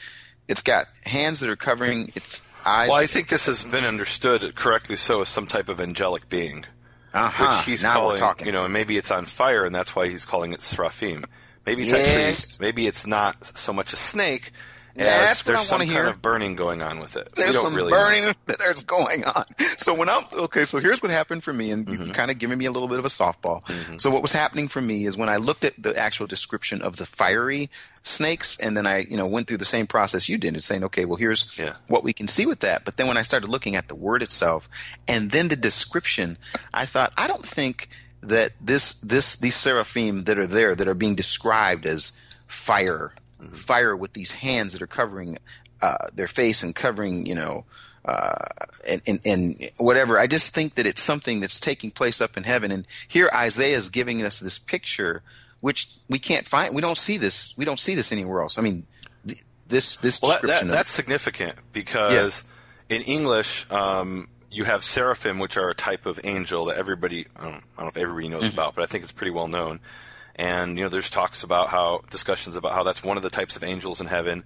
it's 0.47 0.63
got 0.63 0.87
hands 1.05 1.41
that 1.41 1.51
are 1.51 1.57
covering 1.57 2.11
its 2.15 2.41
eyes. 2.65 2.89
well, 2.89 2.97
I 2.99 3.07
think 3.07 3.29
this 3.29 3.47
has 3.47 3.65
been 3.65 3.85
understood 3.85 4.55
correctly 4.55 4.97
so 4.97 5.21
as 5.21 5.29
some 5.29 5.47
type 5.47 5.69
of 5.69 5.79
angelic 5.81 6.29
being. 6.31 6.65
uh-huh. 7.13 7.57
which 7.59 7.67
he's 7.67 7.83
now 7.83 7.93
calling, 7.93 8.19
talking. 8.19 8.47
you 8.47 8.53
know, 8.53 8.65
and 8.65 8.73
maybe 8.73 8.97
it's 8.97 9.11
on 9.11 9.25
fire, 9.27 9.65
and 9.67 9.75
that's 9.75 9.95
why 9.97 10.09
he's 10.09 10.25
calling 10.25 10.53
it 10.53 10.63
Seraphim. 10.63 11.27
Maybe 11.69 11.83
it's 11.83 11.93
Yes. 11.93 12.53
actually, 12.53 12.67
maybe 12.67 12.87
it's 12.87 13.07
not 13.07 13.45
so 13.45 13.73
much 13.73 13.93
a 13.93 13.97
snake 13.97 14.51
That's 14.97 15.43
there's 15.43 15.61
some 15.69 15.79
kind 15.79 15.91
hear. 15.91 16.07
of 16.07 16.21
burning 16.21 16.57
going 16.57 16.83
on 16.83 16.99
with 16.99 17.17
it. 17.17 17.29
There's 17.37 17.55
some 17.55 17.75
really 17.75 17.93
know. 17.93 17.97
burning 17.99 18.35
that's 18.47 18.83
going 18.83 19.25
on. 19.25 19.45
So 19.77 19.95
when 19.95 20.09
I'm 20.09 20.25
okay, 20.33 20.65
so 20.65 20.81
here's 20.81 21.01
what 21.03 21.13
happened 21.13 21.45
for 21.45 21.53
me, 21.53 21.71
and 21.71 21.87
Mm-hmm. 21.87 22.07
you 22.07 22.13
kind 22.13 22.31
of 22.33 22.39
giving 22.39 22.59
me 22.59 22.65
a 22.65 22.73
little 22.73 22.89
bit 22.89 22.99
of 22.99 23.05
a 23.05 23.09
softball. 23.09 23.61
So 24.01 24.11
what 24.11 24.23
was 24.23 24.33
happening 24.33 24.67
for 24.67 24.81
me 24.81 25.07
is 25.07 25.17
when 25.17 25.29
I 25.29 25.37
looked 25.37 25.63
at 25.65 25.75
the 25.81 25.97
actual 25.97 26.27
description 26.27 26.83
of 26.83 26.97
the 26.97 27.07
fiery 27.07 27.71
snakes, 28.03 28.59
and 28.59 28.77
then 28.77 28.87
I, 28.89 29.01
you 29.09 29.17
know, 29.17 29.27
went 29.29 29.47
through 29.47 29.59
the 29.59 29.65
same 29.77 29.87
process 29.87 30.29
you 30.29 30.37
did, 30.39 30.55
and 30.55 30.65
saying, 30.65 30.83
okay, 30.85 31.05
well, 31.05 31.17
here's 31.17 31.57
Yeah. 31.57 31.75
what 31.87 32.03
we 32.03 32.13
can 32.13 32.27
see 32.27 32.47
with 32.47 32.61
that. 32.61 32.85
But 32.85 32.97
then 32.97 33.07
when 33.07 33.17
I 33.19 33.23
started 33.23 33.49
looking 33.51 33.77
at 33.77 33.87
the 33.89 33.95
word 33.95 34.23
itself, 34.23 34.69
and 35.07 35.31
then 35.31 35.47
the 35.49 35.57
description, 35.57 36.39
I 36.75 36.87
thought, 36.87 37.13
I 37.17 37.29
don't 37.29 37.47
think 37.47 37.89
that 38.23 38.53
this 38.61 38.95
this 39.01 39.37
these 39.37 39.55
seraphim 39.55 40.25
that 40.25 40.39
are 40.39 40.47
there 40.47 40.75
that 40.75 40.89
are 40.89 40.95
being 40.95 41.15
described 41.15 41.87
as 41.87 42.13
fire, 42.47 43.13
fire 43.53 43.97
with 43.97 44.13
these 44.15 44.33
hands 44.33 44.73
that 44.73 44.83
are 44.83 44.87
covering 44.87 45.39
uh, 45.81 46.09
their 46.13 46.29
face 46.29 46.63
and 46.63 46.75
covering, 46.75 47.27
you 47.27 47.35
know, 47.35 47.65
uh, 48.05 48.35
and, 48.87 49.03
and, 49.07 49.21
and 49.25 49.71
whatever. 49.77 50.19
I 50.19 50.27
just 50.27 50.55
think 50.55 50.75
that 50.75 50.87
it's 50.87 51.03
something 51.03 51.41
that's 51.41 51.61
taking 51.61 51.91
place 51.91 52.21
up 52.21 52.37
in 52.37 52.45
heaven. 52.45 52.73
And 52.73 52.87
here 53.07 53.31
Isaiah 53.35 53.77
is 53.77 53.89
giving 53.89 54.23
us 54.25 54.41
this 54.41 54.59
picture, 54.59 55.23
which 55.61 55.89
we 56.09 56.19
can't 56.19 56.49
find. 56.49 56.75
We 56.75 56.83
don't 56.83 56.99
see 56.99 57.19
this. 57.19 57.55
We 57.57 57.65
don't 57.65 57.79
see 57.81 57.95
this 57.95 58.11
anywhere 58.11 58.41
else. 58.41 58.59
I 58.59 58.63
mean, 58.63 58.87
th- 59.27 59.43
this 59.69 59.97
this 59.97 60.21
Well, 60.21 60.33
description. 60.33 60.69
that, 60.69 60.75
that's 60.75 60.91
significant 60.91 61.57
because 61.73 62.45
in 62.89 63.03
English, 63.03 63.71
um, 63.71 64.29
you 64.51 64.65
have 64.65 64.83
seraphim, 64.83 65.39
which 65.39 65.57
are 65.57 65.69
a 65.71 65.75
type 65.75 66.07
of 66.07 66.21
angel 66.25 66.67
that 66.67 66.77
everybody, 66.77 67.27
I 67.37 67.45
don't, 67.45 67.55
I 67.55 67.61
don't 67.77 67.85
know 67.85 67.89
if 67.89 67.97
everybody 67.97 68.29
knows 68.29 68.45
Mm-hmm. 68.45 68.55
about, 68.55 68.75
but 68.75 68.83
I 68.83 68.87
think 68.87 69.03
it's 69.03 69.13
pretty 69.13 69.31
well 69.33 69.49
known. 69.49 69.81
And, 70.37 70.77
you 70.79 70.85
know, 70.85 70.89
there's 70.89 71.11
talks 71.11 71.43
about 71.43 71.69
how, 71.69 72.03
discussions 72.11 72.57
about 72.57 72.73
how 72.73 72.83
that's 72.85 73.03
one 73.03 73.17
of 73.17 73.23
the 73.23 73.31
types 73.31 73.57
of 73.57 73.65
angels 73.65 74.01
in 74.01 74.07
heaven. 74.07 74.45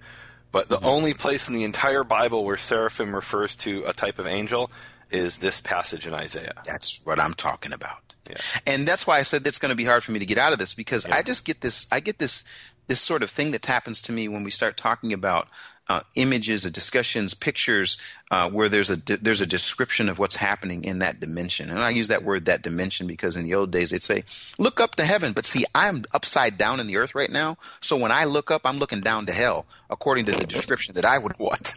But 0.51 0.67
Mm-hmm. 0.69 0.83
the 0.83 0.87
only 0.89 1.13
place 1.13 1.47
in 1.47 1.53
the 1.55 1.63
entire 1.63 2.03
Bible 2.03 2.43
where 2.45 2.57
seraphim 2.57 3.13
refers 3.15 3.55
to 3.57 3.83
a 3.85 3.93
type 3.93 4.19
of 4.19 4.27
angel 4.27 4.71
is 5.11 5.37
this 5.37 5.61
passage 5.61 6.07
in 6.07 6.13
Isaiah. 6.13 6.53
That's 6.65 6.99
what 7.05 7.19
I'm 7.19 7.33
talking 7.35 7.71
about. 7.73 8.15
Yeah. 8.29 8.37
And 8.65 8.87
that's 8.87 9.05
why 9.05 9.19
I 9.19 9.21
said 9.23 9.45
it's 9.45 9.59
going 9.59 9.69
to 9.71 9.75
be 9.75 9.85
hard 9.85 10.03
for 10.03 10.11
me 10.11 10.19
to 10.19 10.25
get 10.25 10.37
out 10.37 10.53
of 10.53 10.59
this 10.59 10.73
because 10.73 11.05
I 11.05 11.21
just 11.21 11.45
get 11.45 11.61
this 11.61 11.85
I 11.91 11.99
get 11.99 12.19
this 12.19 12.43
this 12.87 12.99
sort 13.01 13.21
of 13.21 13.29
thing 13.29 13.51
that 13.51 13.65
happens 13.65 14.01
to 14.03 14.11
me 14.11 14.27
when 14.27 14.43
we 14.43 14.51
start 14.51 14.75
talking 14.77 15.11
about 15.13 15.47
uh, 15.89 15.99
images, 16.15 16.65
uh, 16.65 16.69
discussions, 16.69 17.33
pictures, 17.33 17.97
uh, 18.31 18.49
where 18.49 18.69
there's 18.69 18.89
a 18.89 18.95
de- 18.97 19.17
there's 19.17 19.41
a 19.41 19.45
description 19.45 20.07
of 20.09 20.17
what's 20.17 20.37
happening 20.37 20.83
in 20.85 20.99
that 20.99 21.19
dimension. 21.19 21.69
And 21.69 21.79
I 21.79 21.89
use 21.89 22.07
that 22.07 22.23
word 22.23 22.45
that 22.45 22.61
dimension 22.61 23.05
because 23.05 23.35
in 23.35 23.43
the 23.43 23.53
old 23.53 23.69
days 23.71 23.89
they'd 23.89 24.01
say, 24.03 24.23
"Look 24.57 24.79
up 24.79 24.95
to 24.95 25.05
heaven," 25.05 25.33
but 25.33 25.45
see, 25.45 25.65
I'm 25.75 26.05
upside 26.13 26.57
down 26.57 26.79
in 26.79 26.87
the 26.87 26.95
earth 26.97 27.13
right 27.13 27.29
now. 27.29 27.57
So 27.81 27.97
when 27.97 28.11
I 28.11 28.23
look 28.23 28.49
up, 28.49 28.61
I'm 28.65 28.77
looking 28.77 29.01
down 29.01 29.25
to 29.25 29.33
hell, 29.33 29.65
according 29.89 30.25
to 30.27 30.31
the 30.31 30.45
description 30.47 30.95
that 30.95 31.05
I 31.05 31.17
would 31.17 31.37
want. 31.39 31.73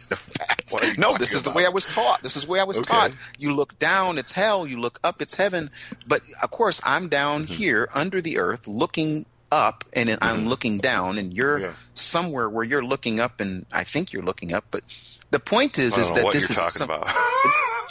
What 0.71 0.83
are 0.83 0.87
you 0.87 0.95
no, 0.97 1.17
this 1.17 1.33
is 1.33 1.43
the 1.43 1.51
way 1.51 1.65
I 1.65 1.69
was 1.69 1.85
taught. 1.85 2.23
This 2.23 2.35
is 2.37 2.45
the 2.45 2.51
way 2.51 2.59
I 2.59 2.63
was 2.63 2.77
Okay. 2.77 2.87
taught. 2.87 3.11
You 3.37 3.53
look 3.53 3.77
down, 3.77 4.17
it's 4.17 4.31
hell. 4.31 4.65
You 4.65 4.79
look 4.79 4.99
up, 5.03 5.21
it's 5.21 5.35
heaven. 5.35 5.69
But 6.07 6.21
of 6.41 6.49
course, 6.51 6.79
I'm 6.85 7.07
down 7.09 7.43
Mm-hmm. 7.43 7.53
here 7.55 7.89
under 7.93 8.21
the 8.21 8.37
earth, 8.37 8.67
looking 8.67 9.25
up, 9.51 9.83
and 9.93 10.17
I'm 10.21 10.47
looking 10.47 10.77
down, 10.79 11.17
and 11.17 11.33
you're 11.33 11.59
Yeah. 11.59 11.73
somewhere 11.95 12.49
where 12.49 12.63
you're 12.63 12.83
looking 12.83 13.19
up, 13.19 13.39
and 13.39 13.65
I 13.71 13.83
think 13.83 14.11
you're 14.13 14.23
looking 14.23 14.53
up. 14.53 14.65
But 14.71 14.83
the 15.31 15.39
point 15.39 15.77
is, 15.77 15.97
is 15.97 16.11
that 16.11 16.31
this 16.33 16.49
is 16.49 16.55
talking 16.57 16.71
some- 16.71 16.89
about. 16.89 17.07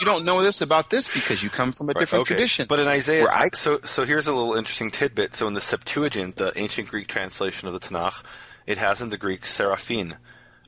you 0.01 0.05
don't 0.07 0.25
know 0.25 0.43
this 0.43 0.61
about 0.61 0.91
this 0.91 1.13
because 1.13 1.43
you 1.43 1.49
come 1.51 1.73
from 1.73 1.89
a 1.89 1.95
different 1.95 2.23
okay. 2.23 2.35
tradition. 2.35 2.67
But 2.69 2.79
in 2.81 2.87
Isaiah, 2.87 3.29
I- 3.31 3.51
so 3.55 3.81
so 3.85 4.05
here's 4.05 4.27
a 4.27 4.33
little 4.33 4.55
interesting 4.55 4.91
tidbit. 4.91 5.35
So 5.35 5.47
in 5.47 5.55
the 5.55 5.61
Septuagint, 5.61 6.37
the 6.37 6.53
ancient 6.59 6.89
Greek 6.89 7.07
translation 7.09 7.69
of 7.69 7.75
the 7.75 7.81
Tanakh, 7.81 8.23
it 8.67 8.79
has 8.79 9.01
in 9.01 9.09
the 9.09 9.19
Greek 9.19 9.43
seraphin. 9.43 10.17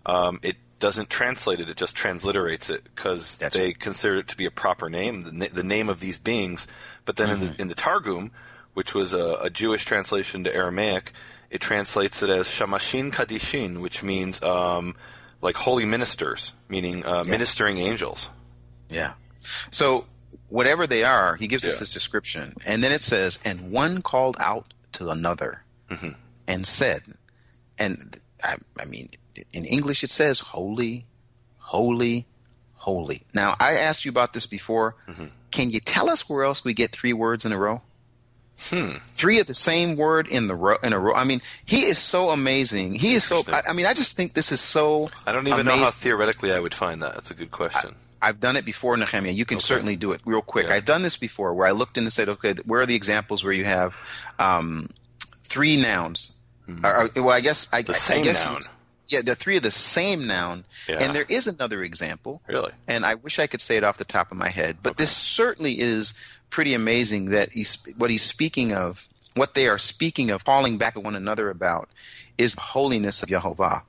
Um, 0.06 0.40
it 0.42 0.56
doesn't 0.78 1.10
translate 1.10 1.60
it; 1.60 1.68
it 1.68 1.76
just 1.76 1.96
transliterates 1.96 2.70
it 2.70 2.84
because 2.94 3.34
they 3.36 3.66
right. 3.66 3.78
consider 3.78 4.18
it 4.20 4.28
to 4.28 4.36
be 4.36 4.46
a 4.46 4.50
proper 4.50 4.88
name, 4.88 5.22
the, 5.22 5.48
the 5.48 5.62
name 5.64 5.88
of 5.88 6.00
these 6.00 6.18
beings. 6.18 6.66
But 7.04 7.16
then 7.16 7.28
Mm-hmm. 7.28 7.46
the 7.56 7.60
in 7.62 7.68
the 7.68 7.74
Targum, 7.74 8.30
which 8.78 8.94
was 8.94 9.12
a, 9.12 9.26
a 9.42 9.50
Jewish 9.50 9.84
translation 9.84 10.44
to 10.44 10.54
Aramaic, 10.54 11.10
it 11.50 11.60
translates 11.60 12.22
it 12.22 12.30
as 12.30 12.46
shamashin 12.46 13.10
kadishin, 13.10 13.80
which 13.80 14.04
means 14.04 14.40
um, 14.42 14.94
like 15.42 15.56
holy 15.56 15.84
ministers, 15.84 16.54
meaning 16.68 17.04
uh, 17.04 17.24
ministering 17.24 17.78
angels. 17.78 18.30
Yeah. 18.88 19.14
So 19.72 20.06
whatever 20.48 20.86
they 20.86 21.02
are, 21.02 21.34
he 21.34 21.48
gives 21.48 21.64
us 21.66 21.80
this 21.80 21.92
description, 21.92 22.54
and 22.64 22.84
then 22.84 22.92
it 22.92 23.02
says, 23.02 23.40
"And 23.44 23.72
one 23.72 24.00
called 24.00 24.36
out 24.38 24.72
to 24.92 25.10
another, 25.10 25.62
Mm-hmm. 25.90 26.10
and 26.46 26.64
said," 26.64 27.02
and 27.78 28.16
I, 28.44 28.54
I 28.80 28.84
mean, 28.84 29.08
in 29.52 29.64
English 29.64 30.04
it 30.04 30.10
says, 30.12 30.38
"Holy, 30.54 31.06
holy, 31.58 32.26
holy." 32.76 33.22
Now 33.34 33.56
I 33.58 33.72
asked 33.74 34.04
you 34.04 34.10
about 34.12 34.34
this 34.34 34.46
before. 34.46 34.94
Mm-hmm. 35.08 35.26
Can 35.50 35.70
you 35.70 35.80
tell 35.80 36.08
us 36.08 36.28
where 36.28 36.44
else 36.44 36.62
we 36.62 36.74
get 36.74 36.92
three 36.92 37.12
words 37.12 37.44
in 37.44 37.52
a 37.52 37.58
row? 37.58 37.82
Three 38.58 39.38
of 39.38 39.46
the 39.46 39.54
same 39.54 39.96
word 39.96 40.26
in 40.28 40.48
the 40.48 40.54
row 40.54 40.76
in 40.82 40.92
a 40.92 40.98
row. 40.98 41.14
I 41.14 41.24
mean, 41.24 41.40
he 41.64 41.84
is 41.84 41.98
so 41.98 42.30
amazing. 42.30 42.94
He 42.94 43.14
is 43.14 43.24
so. 43.24 43.42
I, 43.48 43.62
I 43.68 43.72
mean, 43.72 43.86
I 43.86 43.94
just 43.94 44.16
think 44.16 44.34
this 44.34 44.50
is 44.52 44.60
so. 44.60 45.08
I 45.26 45.32
don't 45.32 45.46
even 45.46 45.64
know 45.64 45.76
how 45.76 45.90
theoretically 45.90 46.52
I 46.52 46.58
would 46.60 46.74
find 46.74 47.00
that. 47.02 47.14
That's 47.14 47.30
a 47.30 47.34
good 47.34 47.50
question. 47.52 47.94
I've 48.20 48.40
done 48.40 48.56
it 48.56 48.64
before, 48.64 48.96
Nehemiah. 48.96 49.30
You 49.30 49.44
can 49.44 49.60
certainly 49.60 49.94
do 49.94 50.10
it 50.10 50.20
real 50.24 50.42
quick. 50.42 50.66
Yeah. 50.66 50.74
I've 50.74 50.84
done 50.84 51.02
this 51.02 51.16
before 51.16 51.54
where 51.54 51.68
I 51.68 51.70
looked 51.70 51.96
in 51.96 52.02
and 52.02 52.12
said, 52.12 52.28
okay, 52.28 52.54
where 52.66 52.80
are 52.80 52.86
the 52.86 52.96
examples 52.96 53.44
where 53.44 53.52
you 53.52 53.64
have 53.64 53.96
um, 54.40 54.90
three 55.44 55.80
nouns? 55.80 56.32
Or, 56.82 57.04
or- 57.16 57.22
well, 57.22 57.30
I 57.30 57.40
guess 57.40 57.68
I, 57.72 57.82
Hmm. 57.82 57.86
The 57.86 57.92
I- 57.92 57.94
I 57.94 57.98
same 57.98 58.24
guess 58.24 58.44
noun. 58.44 58.60
Yeah, 59.08 59.22
the 59.22 59.34
three 59.34 59.56
of 59.56 59.62
the 59.62 59.70
same 59.70 60.26
noun. 60.26 60.64
Yeah. 60.88 60.96
And 61.00 61.14
there 61.14 61.26
is 61.28 61.46
another 61.46 61.82
example. 61.82 62.40
Really? 62.46 62.72
And 62.86 63.04
I 63.04 63.14
wish 63.14 63.38
I 63.38 63.46
could 63.46 63.60
say 63.60 63.76
it 63.76 63.84
off 63.84 63.98
the 63.98 64.04
top 64.04 64.30
of 64.30 64.36
my 64.36 64.48
head, 64.48 64.78
but 64.82 64.96
this 64.96 65.10
certainly 65.10 65.80
is 65.80 66.14
pretty 66.50 66.74
amazing 66.74 67.26
that 67.26 67.52
he's 67.52 67.86
what 67.96 68.10
he's 68.10 68.22
speaking 68.22 68.72
of, 68.72 69.06
what 69.34 69.54
they 69.54 69.68
are 69.68 69.78
speaking 69.78 70.30
of, 70.30 70.42
falling 70.42 70.78
back 70.78 70.96
at 70.96 71.02
one 71.02 71.16
another 71.16 71.50
about, 71.50 71.88
is 72.36 72.54
the 72.54 72.60
holiness 72.60 73.22
of 73.22 73.28
Jehovah 73.28 73.82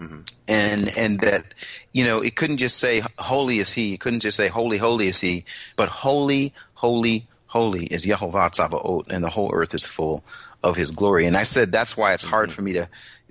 mm-hmm. 0.00 0.20
and 0.48 0.92
and 0.96 1.20
that 1.20 1.54
you 1.92 2.04
know 2.04 2.20
it 2.20 2.36
couldn't 2.36 2.58
just 2.58 2.78
say 2.78 3.02
holy 3.18 3.58
is 3.58 3.72
he 3.72 3.94
it 3.94 4.00
couldn't 4.00 4.20
just 4.20 4.36
say 4.36 4.48
holy 4.48 4.78
holy 4.78 5.06
is 5.06 5.20
he 5.20 5.44
but 5.76 5.88
holy 5.88 6.52
holy 6.74 7.26
holy 7.46 7.84
is 7.86 8.04
Yehovah 8.04 8.50
Tzavaot 8.50 9.10
and 9.10 9.24
the 9.24 9.30
whole 9.30 9.52
earth 9.54 9.74
is 9.74 9.86
full 9.86 10.24
of 10.62 10.76
his 10.76 10.90
glory 10.90 11.26
and 11.26 11.36
I 11.36 11.44
said 11.44 11.70
that's 11.70 11.96
why 11.96 12.14
it's 12.14 12.24
hard 12.24 12.48
mm-hmm. 12.48 12.56
for 12.56 12.62
me 12.62 12.72
to 12.74 12.88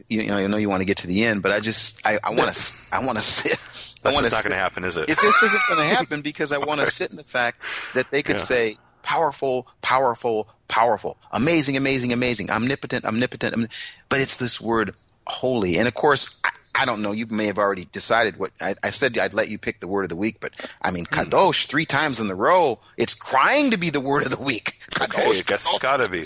you 0.10 0.28
know 0.28 0.38
I 0.38 0.48
know 0.48 0.58
you 0.58 0.70
want 0.70 0.82
to 0.82 0.86
get 0.86 0.98
to 0.98 1.08
the 1.08 1.24
end 1.24 1.42
but 1.42 1.52
I 1.52 1.60
just 1.60 2.06
I 2.06 2.18
want 2.30 2.54
to 2.54 2.78
I 2.92 3.04
want 3.04 3.18
to 3.18 3.24
sit 3.24 3.58
That's 4.04 4.18
just 4.18 4.32
not 4.32 4.44
going 4.44 4.52
to 4.52 4.58
happen, 4.58 4.84
is 4.84 4.98
it? 4.98 5.10
it 5.10 5.18
just 5.18 5.42
isn't 5.44 5.62
going 5.70 5.80
to 5.90 5.96
happen 5.96 6.22
because 6.22 6.52
I 6.52 6.58
want 6.58 6.82
to 6.82 6.92
sit 6.92 7.10
in 7.10 7.16
the 7.16 7.24
fact 7.24 7.62
that 7.94 8.10
they 8.12 8.22
could 8.22 8.36
Yeah. 8.38 8.42
say 8.44 8.78
powerful, 9.02 9.68
powerful, 9.82 10.48
powerful, 10.68 11.18
amazing, 11.32 11.78
amazing, 11.78 12.12
amazing, 12.14 12.50
omnipotent, 12.52 13.06
omnipotent, 13.06 13.54
omni- 13.54 13.68
but 14.10 14.20
it's 14.20 14.38
this 14.38 14.60
word 14.60 14.94
holy. 15.28 15.78
And 15.78 15.88
of 15.88 15.94
course, 15.94 16.40
I, 16.44 16.50
I 16.76 16.86
don't 16.86 17.02
know. 17.02 17.12
You 17.14 17.28
may 17.28 17.46
have 17.46 17.60
already 17.60 17.86
decided 17.86 18.38
what 18.38 18.52
I, 18.60 18.76
I 18.84 18.90
said. 18.90 19.18
I'd 19.18 19.34
let 19.34 19.48
you 19.50 19.58
pick 19.58 19.80
the 19.80 19.88
word 19.88 20.04
of 20.04 20.10
the 20.10 20.16
week, 20.18 20.38
but 20.42 20.52
I 20.82 20.92
mean, 20.92 21.06
Hmm. 21.06 21.20
kadosh 21.22 21.68
three 21.68 21.86
times 21.86 22.20
in 22.20 22.30
a 22.30 22.36
row. 22.36 22.80
It's 22.98 23.14
crying 23.14 23.72
to 23.72 23.78
be 23.78 23.90
the 23.90 24.02
word 24.02 24.24
of 24.24 24.32
the 24.32 24.44
week. 24.44 24.80
Okay, 25.02 25.24
I 25.24 25.42
guess 25.42 25.66
it's 25.68 25.80
got 25.80 25.98
to 25.98 26.10
be. 26.10 26.24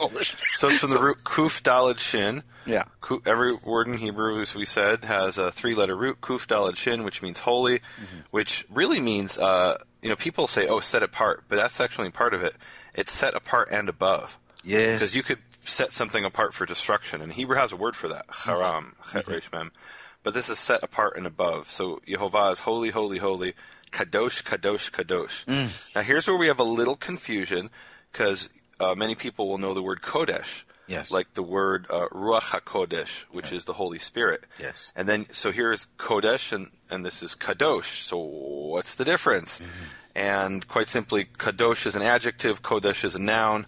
So 0.54 0.68
it's 0.68 0.80
from 0.80 0.92
the 0.92 1.00
root 1.00 1.24
kuf 1.24 1.62
dalad 1.62 2.00
shin. 2.00 2.44
Yeah. 2.66 2.84
Every 3.26 3.54
word 3.56 3.88
in 3.88 3.94
Hebrew, 3.98 4.42
as 4.42 4.54
we 4.54 4.66
said, 4.66 5.06
has 5.06 5.38
a 5.38 5.52
three-letter 5.52 5.96
root, 5.96 6.22
kuf 6.22 6.48
dalad 6.48 6.76
shin, 6.76 7.04
which 7.04 7.22
means 7.22 7.40
holy, 7.40 7.80
Mm-hmm. 7.80 8.18
which 8.32 8.66
really 8.70 9.00
means, 9.00 9.38
uh, 9.38 9.78
you 10.02 10.10
know, 10.10 10.16
people 10.16 10.48
say, 10.48 10.68
oh, 10.68 10.80
set 10.80 11.02
apart, 11.04 11.44
but 11.48 11.56
that's 11.56 11.80
actually 11.80 12.12
part 12.12 12.34
of 12.34 12.44
it. 12.44 12.56
It's 12.94 13.12
set 13.12 13.36
apart 13.36 13.70
and 13.72 13.88
above. 13.90 14.38
Yes. 14.64 15.00
Because 15.00 15.16
you 15.16 15.24
could 15.24 15.40
set 15.52 15.92
something 15.92 16.24
apart 16.26 16.54
for 16.54 16.66
destruction, 16.66 17.22
and 17.22 17.32
Hebrew 17.34 17.56
has 17.56 17.72
a 17.72 17.76
word 17.78 17.96
for 17.96 18.08
that, 18.10 18.26
haram, 18.46 18.96
chet 19.12 19.28
resh 19.28 19.52
mem. 19.52 19.72
But 20.24 20.34
this 20.34 20.50
is 20.50 20.60
set 20.60 20.84
apart 20.84 21.16
and 21.16 21.26
above. 21.26 21.70
So 21.70 22.02
Yehovah 22.08 22.52
is 22.52 22.60
holy, 22.60 22.90
holy, 22.90 23.18
holy, 23.20 23.54
kadosh, 23.92 24.44
kadosh, 24.44 24.92
kadosh. 24.92 25.48
Now 25.96 26.02
here's 26.02 26.28
where 26.28 26.36
we 26.38 26.48
have 26.48 26.60
a 26.60 26.64
little 26.64 26.96
confusion, 26.98 27.70
because 28.18 28.50
uh, 28.80 28.96
many 28.96 29.14
people 29.14 29.48
will 29.48 29.60
know 29.60 29.74
the 29.76 29.82
word 29.84 30.02
kodesh, 30.02 30.64
Yes. 30.88 31.12
like 31.12 31.34
the 31.36 31.44
word 31.44 31.86
uh, 31.90 32.08
ruach 32.12 32.50
hakodesh, 32.52 33.24
which 33.32 33.52
is 33.52 33.66
the 33.66 33.74
Holy 33.74 34.00
Spirit. 34.00 34.46
Yes. 34.60 34.92
And 34.96 35.08
then 35.08 35.28
so 35.32 35.52
here's 35.52 35.88
kodesh, 35.98 36.52
and 36.52 36.72
and 36.90 37.06
this 37.06 37.22
is 37.22 37.36
kadosh. 37.36 38.02
So 38.04 38.18
what's 38.18 38.96
the 38.96 39.06
difference? 39.06 39.62
And 40.16 40.68
quite 40.68 40.88
simply, 40.88 41.26
kadosh 41.26 41.86
is 41.86 41.96
an 41.96 42.02
adjective, 42.02 42.64
kodesh 42.64 43.04
is 43.04 43.14
a 43.16 43.22
noun. 43.22 43.68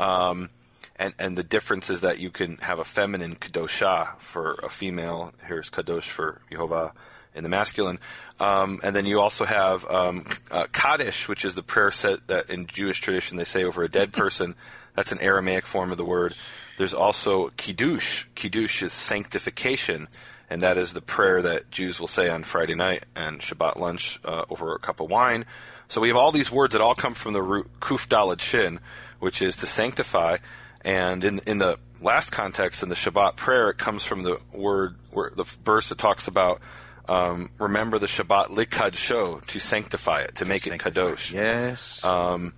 Um, 0.00 0.50
and, 0.96 1.12
and 1.18 1.36
the 1.38 1.44
difference 1.44 1.90
is 1.90 2.00
that 2.00 2.18
you 2.18 2.30
can 2.30 2.56
have 2.58 2.78
a 2.80 2.84
feminine 2.84 3.36
kadosha 3.36 4.16
for 4.18 4.54
a 4.62 4.68
female. 4.68 5.32
Here's 5.46 5.70
kadosh 5.70 6.08
for 6.08 6.40
Yehovah 6.50 6.92
in 7.34 7.42
the 7.42 7.48
masculine. 7.48 7.98
Um, 8.40 8.80
and 8.82 8.94
then 8.94 9.06
you 9.06 9.20
also 9.20 9.44
have 9.44 9.88
um, 9.90 10.24
uh, 10.50 10.66
kaddish, 10.72 11.28
which 11.28 11.44
is 11.44 11.54
the 11.54 11.62
prayer 11.62 11.90
set 11.90 12.26
that 12.28 12.50
in 12.50 12.66
Jewish 12.66 13.00
tradition 13.00 13.36
they 13.36 13.44
say 13.44 13.64
over 13.64 13.82
a 13.82 13.88
dead 13.88 14.12
person. 14.12 14.54
That's 14.94 15.12
an 15.12 15.20
Aramaic 15.20 15.66
form 15.66 15.90
of 15.90 15.96
the 15.96 16.04
word. 16.04 16.34
There's 16.76 16.94
also 16.94 17.48
kiddush. 17.56 18.26
Kiddush 18.36 18.82
is 18.82 18.92
sanctification, 18.92 20.06
and 20.48 20.60
that 20.60 20.78
is 20.78 20.92
the 20.92 21.00
prayer 21.00 21.42
that 21.42 21.70
Jews 21.70 21.98
will 21.98 22.06
say 22.06 22.28
on 22.28 22.44
Friday 22.44 22.76
night 22.76 23.04
and 23.16 23.40
Shabbat 23.40 23.76
lunch 23.76 24.20
uh, 24.24 24.44
over 24.48 24.72
a 24.74 24.78
cup 24.78 25.00
of 25.00 25.10
wine. 25.10 25.46
So 25.88 26.00
we 26.00 26.08
have 26.08 26.16
all 26.16 26.30
these 26.30 26.50
words 26.50 26.74
that 26.74 26.80
all 26.80 26.94
come 26.94 27.14
from 27.14 27.32
the 27.32 27.42
root 27.42 27.68
kuf 27.80 28.08
dalad 28.08 28.40
shin, 28.40 28.78
which 29.18 29.42
is 29.42 29.56
to 29.56 29.66
sanctify. 29.66 30.38
And 30.82 31.24
in 31.24 31.40
in 31.46 31.58
the 31.58 31.78
last 32.00 32.30
context, 32.30 32.82
in 32.82 32.88
the 32.88 32.94
Shabbat 32.94 33.36
prayer, 33.36 33.70
it 33.70 33.78
comes 33.78 34.04
from 34.04 34.22
the 34.22 34.40
word 34.52 34.96
where 35.10 35.30
the 35.30 35.44
verse 35.64 35.88
that 35.88 35.98
talks 35.98 36.28
about 36.28 36.60
um, 37.08 37.50
remember 37.58 37.98
the 37.98 38.06
Shabbat 38.06 38.50
l'kadsho 38.50 39.44
to 39.46 39.60
sanctify 39.60 40.22
it, 40.22 40.34
to, 40.36 40.44
to 40.44 40.48
make 40.48 40.62
sanctify. 40.62 40.88
it 40.88 40.94
kadosh. 40.94 41.32
Yes. 41.32 42.04
Um, 42.04 42.52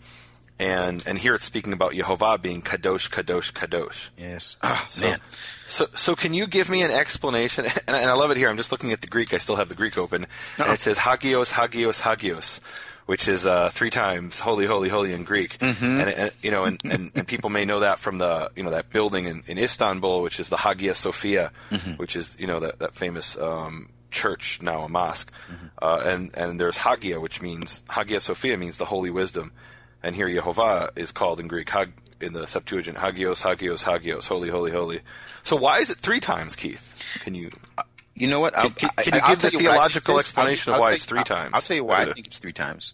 and 0.58 1.02
and 1.06 1.18
here 1.18 1.34
it's 1.34 1.44
speaking 1.44 1.72
about 1.72 1.92
Yehovah 1.92 2.40
being 2.40 2.62
kadosh, 2.62 3.10
kadosh, 3.10 3.52
kadosh. 3.52 4.10
Yes. 4.16 4.56
Oh, 4.62 4.84
so, 4.88 5.06
man. 5.06 5.20
So, 5.66 5.86
so 5.94 6.14
can 6.14 6.32
you 6.32 6.46
give 6.46 6.70
me 6.70 6.82
an 6.82 6.90
explanation? 6.90 7.66
And, 7.86 7.96
and 7.96 8.10
I 8.10 8.14
love 8.14 8.30
it 8.30 8.36
here. 8.36 8.48
I'm 8.48 8.56
just 8.56 8.72
looking 8.72 8.92
at 8.92 9.00
the 9.00 9.06
Greek. 9.06 9.34
I 9.34 9.38
still 9.38 9.56
have 9.56 9.68
the 9.68 9.74
Greek 9.74 9.98
open, 9.98 10.24
Uh-oh. 10.24 10.64
and 10.64 10.72
it 10.72 10.80
says 10.80 10.98
hagios, 10.98 11.52
hagios, 11.52 12.00
hagios, 12.00 12.60
which 13.04 13.28
is 13.28 13.46
uh, 13.46 13.68
three 13.68 13.90
times 13.90 14.40
holy, 14.40 14.66
holy, 14.66 14.88
holy 14.88 15.12
in 15.12 15.24
Greek. 15.24 15.58
Mm-hmm. 15.58 15.84
And, 15.84 16.08
and, 16.08 16.30
you 16.42 16.50
know, 16.50 16.64
and, 16.64 16.80
and, 16.84 17.12
and, 17.14 17.26
people 17.26 17.50
may 17.50 17.64
know 17.64 17.80
that 17.80 17.98
from 17.98 18.18
the 18.18 18.50
you 18.56 18.62
know 18.62 18.70
that 18.70 18.90
building 18.90 19.26
in, 19.26 19.42
in 19.46 19.58
Istanbul, 19.58 20.22
which 20.22 20.40
is 20.40 20.48
the 20.48 20.56
Hagia 20.56 20.94
Sophia, 20.94 21.52
mm-hmm. 21.70 21.92
which 21.92 22.16
is 22.16 22.36
you 22.38 22.46
know 22.46 22.60
that 22.60 22.78
that 22.78 22.94
famous. 22.94 23.36
Um, 23.36 23.90
church 24.10 24.60
now 24.62 24.82
a 24.82 24.88
mosque 24.88 25.32
mm-hmm. 25.50 25.66
uh, 25.82 26.02
and 26.04 26.30
and 26.34 26.60
there's 26.60 26.78
Hagia 26.78 27.20
which 27.20 27.42
means 27.42 27.82
Hagia 27.90 28.20
Sophia 28.20 28.56
means 28.56 28.78
the 28.78 28.84
holy 28.86 29.10
wisdom 29.10 29.52
and 30.02 30.14
here 30.14 30.28
Yehovah 30.28 30.96
is 30.96 31.10
called 31.10 31.40
in 31.40 31.48
Greek 31.48 31.68
Hag, 31.68 31.92
in 32.20 32.32
the 32.32 32.46
Septuagint 32.46 32.98
Hagios, 32.98 33.42
Hagios, 33.42 33.82
Hagios, 33.82 34.28
holy, 34.28 34.48
holy, 34.48 34.70
holy. 34.70 35.00
So 35.42 35.56
why 35.56 35.78
is 35.78 35.90
it 35.90 35.98
three 35.98 36.20
times, 36.20 36.54
Keith? 36.54 36.96
Can 37.20 37.34
you? 37.34 37.50
You 38.14 38.28
know 38.28 38.40
what? 38.40 38.54
Can, 38.54 38.70
can, 38.70 38.90
can 38.96 39.14
you 39.14 39.26
give 39.26 39.42
the 39.42 39.50
theological 39.50 40.18
explanation 40.18 40.72
I'll, 40.72 40.78
of 40.78 40.80
why 40.80 40.88
I'll 40.88 40.94
it's 40.94 41.04
3 41.04 41.24
times? 41.24 41.50
I'll 41.54 41.60
tell 41.60 41.76
you 41.76 41.84
why 41.84 42.02
I 42.02 42.04
think 42.12 42.28
it's 42.28 42.38
three 42.38 42.52
times. 42.52 42.92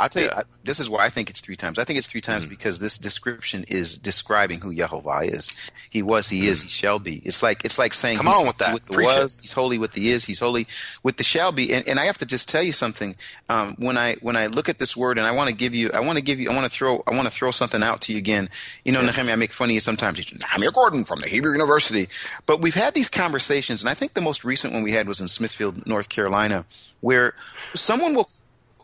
I'll 0.00 0.08
tell 0.08 0.22
you, 0.22 0.30
I, 0.30 0.42
this 0.62 0.80
is 0.80 0.88
why 0.88 1.04
I 1.04 1.10
think 1.10 1.30
it's 1.30 1.40
three 1.40 1.56
times. 1.56 1.78
I 1.78 1.84
think 1.84 1.98
it's 1.98 2.06
three 2.06 2.20
times 2.20 2.44
mm-hmm. 2.44 2.50
because 2.50 2.78
this 2.78 2.98
description 2.98 3.64
is 3.68 3.98
describing 3.98 4.60
who 4.60 4.74
Yehovah 4.74 5.30
is. 5.32 5.54
He 5.90 6.02
was, 6.02 6.28
he 6.28 6.48
is, 6.48 6.62
he 6.62 6.68
shall 6.68 6.98
be. 6.98 7.16
It's 7.24 7.42
like 7.42 7.64
it's 7.64 7.78
like 7.78 7.94
saying, 7.94 8.18
come 8.18 8.28
on 8.28 8.46
with 8.46 8.58
that. 8.58 8.74
With 8.74 8.86
the 8.86 9.02
was, 9.02 9.38
he's 9.40 9.52
holy 9.52 9.78
with 9.78 9.92
the 9.92 10.10
is, 10.10 10.24
he's 10.24 10.40
holy 10.40 10.66
with 11.02 11.16
the 11.16 11.24
shall 11.24 11.52
be. 11.52 11.72
And, 11.72 11.86
and 11.86 12.00
I 12.00 12.06
have 12.06 12.18
to 12.18 12.26
just 12.26 12.48
tell 12.48 12.62
you 12.62 12.72
something. 12.72 13.16
Um, 13.48 13.76
when 13.78 13.96
I 13.96 14.14
when 14.20 14.36
I 14.36 14.46
look 14.46 14.68
at 14.68 14.78
this 14.78 14.96
word, 14.96 15.18
and 15.18 15.26
I 15.26 15.32
want 15.32 15.50
to 15.50 15.54
give 15.54 15.74
you, 15.74 15.90
I 15.92 16.00
want 16.00 16.16
to 16.16 16.24
give 16.24 16.40
you, 16.40 16.50
I 16.50 16.54
want 16.54 16.64
to 16.64 16.70
throw, 16.70 17.02
I 17.06 17.14
want 17.14 17.24
to 17.24 17.30
throw 17.30 17.50
something 17.50 17.82
out 17.82 18.00
to 18.02 18.12
you 18.12 18.18
again. 18.18 18.48
You 18.84 18.92
know, 18.92 19.00
yeah. 19.00 19.10
Nehemiah, 19.10 19.34
I 19.34 19.36
make 19.36 19.52
fun 19.52 19.68
of 19.68 19.74
you 19.74 19.80
sometimes. 19.80 20.18
He's 20.18 20.38
Nehemiah 20.38 20.72
Gordon 20.72 21.04
from 21.04 21.20
the 21.20 21.28
Hebrew 21.28 21.52
University, 21.52 22.08
but 22.46 22.60
we've 22.60 22.74
had 22.74 22.94
these 22.94 23.08
conversations, 23.08 23.82
and 23.82 23.88
I 23.90 23.94
think 23.94 24.14
the 24.14 24.20
most 24.20 24.44
recent 24.44 24.72
one 24.72 24.82
we 24.82 24.92
had 24.92 25.06
was 25.06 25.20
in 25.20 25.28
Smithfield, 25.28 25.86
North 25.86 26.08
Carolina, 26.08 26.66
where 27.00 27.34
someone 27.74 28.14
will 28.14 28.28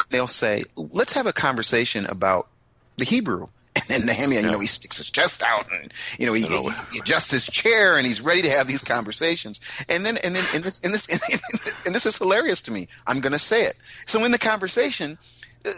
they'll 0.09 0.27
say, 0.27 0.65
let's 0.77 1.13
have 1.13 1.27
a 1.27 1.33
conversation 1.33 2.07
about 2.07 2.49
the 2.97 3.05
Hebrew. 3.05 3.49
And 3.77 3.89
then 3.89 4.07
Nehemiah, 4.07 4.43
you 4.43 4.51
know, 4.51 4.59
he 4.59 4.67
sticks 4.67 4.97
his 4.97 5.11
chest 5.11 5.43
out 5.43 5.67
and, 5.73 5.93
you 6.19 6.27
know, 6.27 6.33
he, 6.33 6.43
he, 6.43 6.71
he, 6.93 6.99
adjusts 6.99 7.31
his 7.31 7.47
chair 7.47 7.97
and 7.97 8.07
he's 8.07 8.21
ready 8.21 8.43
to 8.43 8.51
have 8.51 8.67
these 8.67 8.83
conversations. 8.83 9.61
And 9.89 10.05
then, 10.05 10.17
and 10.19 10.35
then, 10.35 10.45
and 10.55 10.65
this, 10.65 10.81
and 10.81 10.93
this, 10.93 11.07
and 11.87 11.95
this 11.95 12.05
is 12.05 12.19
hilarious 12.19 12.61
to 12.63 12.73
me. 12.73 12.89
I'm 13.07 13.21
going 13.21 13.33
to 13.33 13.39
say 13.39 13.65
it. 13.65 13.77
So 14.07 14.25
in 14.25 14.33
the 14.33 14.39
conversation, 14.39 15.19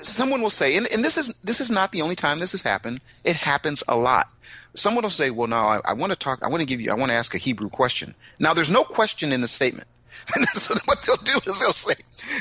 someone 0.02 0.40
will 0.40 0.50
say, 0.50 0.76
and, 0.76 0.87
and 0.92 1.04
this 1.04 1.16
is, 1.16 1.35
this 1.44 1.61
is 1.61 1.70
not 1.70 1.92
the 1.92 2.02
only 2.02 2.16
time 2.16 2.38
this 2.38 2.52
has 2.52 2.62
happened. 2.62 3.00
It 3.24 3.37
happens 3.37 3.82
a 3.88 3.96
lot. 3.96 4.28
Someone 4.74 5.02
will 5.02 5.11
say, 5.11 5.30
well, 5.30 5.48
now 5.48 5.68
I, 5.68 5.80
I 5.85 5.92
want 5.92 6.12
to 6.12 6.18
talk, 6.18 6.42
I 6.42 6.48
want 6.48 6.61
to 6.61 6.66
give 6.66 6.80
you, 6.80 6.90
I 6.90 6.94
want 6.94 7.11
to 7.11 7.16
ask 7.16 7.35
a 7.35 7.38
Hebrew 7.38 7.68
question. 7.68 8.14
Now 8.38 8.54
there's 8.54 8.70
no 8.70 8.85
question 8.85 9.32
in 9.32 9.42
the 9.42 9.48
statement. 9.48 9.87
And 10.37 10.46
so 10.48 10.75
what 10.85 11.03
they'll 11.03 11.16
do 11.16 11.40
is 11.46 11.59
they'll 11.61 11.72
say, 11.72 11.94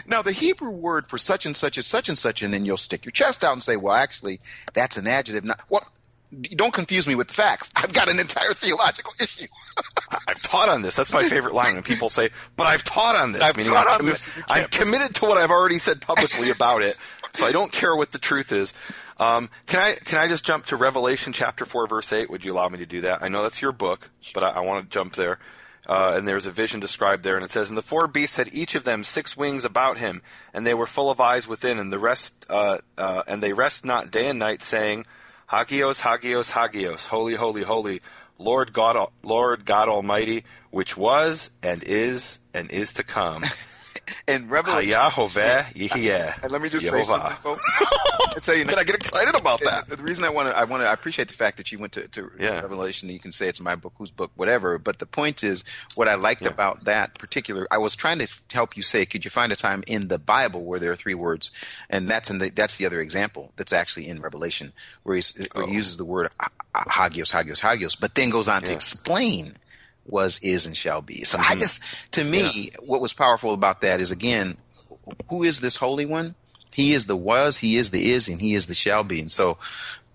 now 0.08 0.22
the 0.22 0.32
Hebrew 0.32 0.70
word 0.70 1.08
for 1.08 1.18
such 1.18 1.46
and 1.46 1.56
such 1.56 1.78
is 1.78 1.88
such 1.88 2.10
and 2.10 2.18
such, 2.18 2.42
and 2.42 2.54
then 2.54 2.66
you'll 2.66 2.78
stick 2.78 3.06
your 3.06 3.12
chest 3.12 3.44
out 3.44 3.54
and 3.54 3.64
say, 3.64 3.76
well, 3.76 3.94
actually, 3.94 4.40
that's 4.74 4.98
an 4.98 5.08
adjective. 5.08 5.44
Not 5.44 5.62
well. 5.70 5.88
Don't 6.56 6.74
confuse 6.74 7.08
me 7.08 7.16
with 7.16 7.28
the 7.28 7.34
facts. 7.34 7.70
I've 7.76 7.92
got 7.92 8.08
an 8.08 8.18
entire 8.18 8.54
theological 8.54 9.12
issue. 9.20 9.48
I've 10.28 10.42
taught 10.42 10.70
on 10.70 10.82
this. 10.82 10.96
That's 10.96 11.14
my 11.14 11.24
favorite 11.24 11.54
line 11.54 11.74
when 11.74 11.84
people 11.84 12.08
say, 12.08 12.30
"But 12.56 12.68
I've 12.68 12.84
taught 12.86 13.16
on 13.16 13.34
this." 13.34 13.42
I've 13.42 13.58
meaning 13.58 13.74
I'm, 13.74 13.86
commi- 13.86 14.06
this. 14.06 14.42
I'm 14.48 14.70
committed 14.70 15.16
to 15.16 15.26
what 15.26 15.38
I've 15.38 15.52
already 15.52 15.78
said 15.78 16.00
publicly 16.02 16.50
about 16.50 16.84
it, 16.84 16.96
so 17.34 17.46
I 17.46 17.52
don't 17.52 17.72
care 17.72 17.96
what 17.96 18.12
the 18.14 18.18
truth 18.18 18.54
is. 18.54 18.74
Um, 19.18 19.50
can 19.66 19.82
I 19.82 19.94
can 19.96 20.20
I 20.20 20.28
just 20.28 20.46
jump 20.46 20.66
to 20.68 20.78
Revelation 20.78 21.34
chapter 21.34 21.66
four, 21.66 21.86
verse 21.86 22.14
eight? 22.14 22.30
Would 22.30 22.46
you 22.46 22.54
allow 22.54 22.70
me 22.70 22.78
to 22.80 22.86
do 22.86 23.02
that? 23.02 23.22
I 23.22 23.28
know 23.28 23.44
that's 23.44 23.62
your 23.62 23.72
book, 23.72 24.10
but 24.34 24.44
I, 24.44 24.52
I 24.52 24.60
want 24.62 24.84
to 24.86 24.94
jump 24.94 25.14
there. 25.14 25.38
Uh, 25.88 26.14
and 26.16 26.28
there's 26.28 26.46
a 26.46 26.52
vision 26.52 26.80
described 26.80 27.24
there, 27.24 27.36
and 27.36 27.44
it 27.44 27.50
says, 27.50 27.70
"And 27.70 27.78
the 27.78 27.82
four 27.82 28.08
beasts 28.08 28.38
had 28.38 28.54
each 28.54 28.76
of 28.76 28.84
them 28.84 29.04
six 29.04 29.36
wings 29.36 29.66
about 29.66 29.98
him, 29.98 30.22
and 30.54 30.66
they 30.66 30.76
were 30.76 30.86
full 30.86 31.10
of 31.10 31.20
eyes 31.20 31.48
within, 31.48 31.80
and 31.80 31.92
the 31.92 32.00
rest, 32.00 32.46
uh, 32.50 32.78
uh, 32.98 33.24
and 33.28 33.42
they 33.42 33.54
rest 33.54 33.84
not 33.84 34.12
day 34.12 34.28
and 34.28 34.38
night, 34.38 34.62
saying, 34.62 35.06
Hagios, 35.50 36.02
Hagios, 36.02 36.52
Hagios, 36.52 37.08
holy, 37.08 37.36
holy, 37.36 37.64
holy, 37.64 38.02
Lord 38.38 38.74
God, 38.74 39.10
Lord 39.24 39.66
God 39.66 39.90
Almighty, 39.90 40.44
which 40.70 40.96
was 40.96 41.50
and 41.64 41.84
is 41.84 42.40
and 42.54 42.70
is 42.70 42.94
to 42.94 43.04
come." 43.04 43.44
in 44.28 44.50
Revelation. 44.50 44.90
yeah. 45.96 46.36
And 46.44 46.52
let 46.52 46.62
me 46.62 46.70
just 46.70 46.88
say 46.88 47.04
something, 47.04 47.32
folks. 47.38 47.62
I 48.36 48.40
tell 48.40 48.56
you, 48.56 48.66
can 48.66 48.80
I 48.80 48.84
get 48.84 48.96
excited 48.96 49.36
about 49.36 49.60
that? 49.62 49.90
The 49.90 49.98
reason 49.98 50.24
I 50.24 50.30
want 50.30 50.48
to, 50.48 50.58
I 50.58 50.64
want 50.64 50.84
to, 50.84 50.88
I 50.88 50.94
appreciate 50.94 51.28
the 51.28 51.34
fact 51.34 51.58
that 51.58 51.72
you 51.72 51.80
went 51.80 51.94
to, 51.94 52.08
to 52.10 52.32
yeah. 52.40 52.62
Revelation. 52.62 53.10
You 53.10 53.20
can 53.20 53.32
say 53.32 53.48
it's 53.48 53.60
my 53.60 53.76
book, 53.76 53.94
whose 53.98 54.12
book, 54.12 54.32
whatever. 54.36 54.78
But 54.78 55.00
the 55.00 55.06
point 55.06 55.44
is, 55.44 55.64
what 55.96 56.08
I 56.08 56.16
liked 56.16 56.44
yeah. 56.44 56.50
about 56.50 56.86
that 56.86 57.18
particular, 57.20 57.68
I 57.72 57.78
was 57.78 57.96
trying 57.96 58.20
to 58.20 58.32
help 58.52 58.78
you 58.78 58.84
say, 58.84 59.06
could 59.06 59.26
you 59.26 59.32
find 59.32 59.52
a 59.52 59.56
time 59.56 59.84
in 59.88 60.08
the 60.08 60.20
Bible 60.20 60.64
where 60.64 60.80
there 60.80 60.92
are 60.92 60.96
three 60.96 61.14
words, 61.14 61.52
and 61.90 62.10
that's 62.10 62.30
in 62.30 62.40
the, 62.40 62.50
that's 62.50 62.78
the 62.78 62.86
other 62.86 63.02
example 63.02 63.52
that's 63.56 63.74
actually 63.74 64.08
in 64.08 64.22
Revelation 64.22 64.74
where, 65.04 65.20
where 65.54 65.66
he 65.66 65.72
oh. 65.72 65.76
uses 65.76 65.98
the 65.98 66.06
word 66.06 66.30
hagios, 66.90 67.32
hagios, 67.32 67.60
hagios, 67.60 67.96
but 67.96 68.16
then 68.16 68.30
goes 68.30 68.48
on 68.48 68.62
yeah. 68.62 68.68
to 68.68 68.74
explain 68.74 69.54
was, 70.06 70.40
is, 70.42 70.66
and 70.66 70.76
shall 70.76 71.02
be. 71.02 71.24
So 71.24 71.38
mm-hmm. 71.38 71.52
I 71.52 71.56
just, 71.56 71.82
to 72.12 72.24
me, 72.24 72.72
yeah. 72.72 72.78
what 72.82 73.02
was 73.02 73.14
powerful 73.14 73.54
about 73.54 73.82
that 73.82 74.02
is 74.02 74.12
again, 74.12 74.58
who 75.30 75.44
is 75.44 75.60
this 75.60 75.78
Holy 75.78 76.06
One? 76.06 76.36
He 76.72 76.94
is 76.94 77.06
the 77.06 77.18
was, 77.18 77.58
he 77.58 77.76
is 77.76 77.90
the 77.92 78.12
is, 78.12 78.28
and 78.28 78.40
he 78.40 78.54
is 78.54 78.68
the 78.68 78.74
shall 78.74 79.04
be. 79.04 79.20
And 79.20 79.32
so, 79.32 79.58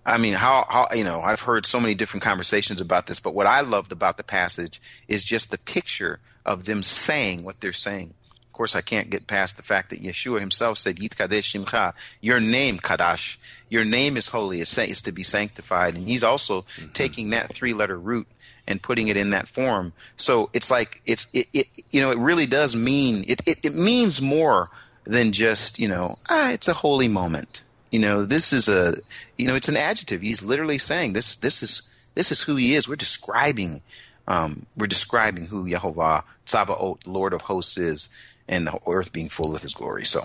I 0.05 0.17
mean, 0.17 0.33
how, 0.33 0.65
how, 0.69 0.87
you 0.93 1.03
know, 1.03 1.21
I've 1.21 1.41
heard 1.41 1.65
so 1.65 1.79
many 1.79 1.93
different 1.93 2.23
conversations 2.23 2.81
about 2.81 3.07
this, 3.07 3.19
but 3.19 3.33
what 3.33 3.45
I 3.45 3.61
loved 3.61 3.91
about 3.91 4.17
the 4.17 4.23
passage 4.23 4.81
is 5.07 5.23
just 5.23 5.51
the 5.51 5.57
picture 5.57 6.19
of 6.45 6.65
them 6.65 6.81
saying 6.81 7.43
what 7.43 7.59
they're 7.59 7.73
saying. 7.73 8.13
Of 8.45 8.53
course, 8.53 8.75
I 8.75 8.81
can't 8.81 9.11
get 9.11 9.27
past 9.27 9.57
the 9.57 9.63
fact 9.63 9.91
that 9.91 10.01
Yeshua 10.01 10.39
himself 10.39 10.79
said, 10.79 10.95
Yit 10.99 11.15
Kadesh 11.15 11.53
Shimcha, 11.53 11.93
your 12.21 12.39
name, 12.39 12.79
Kadash, 12.79 13.37
your 13.69 13.85
name 13.85 14.17
is 14.17 14.29
holy, 14.29 14.61
is, 14.61 15.01
to 15.01 15.11
be 15.11 15.23
sanctified. 15.23 15.93
And 15.93 16.07
he's 16.07 16.23
also 16.23 16.61
mm-hmm. 16.61 16.87
taking 16.93 17.29
that 17.31 17.53
three 17.53 17.73
letter 17.73 17.99
root 17.99 18.27
and 18.67 18.81
putting 18.81 19.07
it 19.07 19.17
in 19.17 19.29
that 19.31 19.47
form. 19.47 19.93
So 20.17 20.49
it's 20.53 20.69
like 20.69 21.01
it's 21.05 21.27
it, 21.33 21.47
it 21.53 21.67
you 21.91 22.01
know 22.01 22.11
it 22.11 22.17
really 22.17 22.45
does 22.45 22.75
mean 22.75 23.23
it, 23.27 23.41
it, 23.47 23.59
it 23.63 23.75
means 23.75 24.21
more 24.21 24.69
than 25.05 25.31
just 25.31 25.79
you 25.79 25.87
know 25.87 26.17
ah 26.29 26.51
it's 26.51 26.67
a 26.67 26.73
holy 26.73 27.07
moment. 27.07 27.63
You 27.91 27.99
know 27.99 28.25
this 28.25 28.51
is 28.51 28.67
a 28.67 28.95
you 29.37 29.47
know 29.47 29.55
it's 29.55 29.69
an 29.69 29.77
adjective. 29.77 30.21
He's 30.21 30.43
literally 30.43 30.77
saying 30.77 31.13
this 31.13 31.35
this 31.35 31.63
is 31.63 31.89
this 32.15 32.31
is 32.31 32.41
who 32.43 32.55
he 32.55 32.75
is. 32.75 32.87
We're 32.87 32.95
describing 32.95 33.81
um, 34.27 34.65
we're 34.75 34.87
describing 34.87 35.45
who 35.45 35.65
Yehovah 35.65 36.23
Tzabaot, 36.45 37.07
Lord 37.07 37.33
of 37.33 37.43
Hosts 37.43 37.77
is, 37.77 38.09
and 38.47 38.67
the 38.67 38.79
earth 38.85 39.13
being 39.13 39.29
full 39.29 39.51
with 39.51 39.63
His 39.63 39.73
glory. 39.73 40.05
So. 40.05 40.21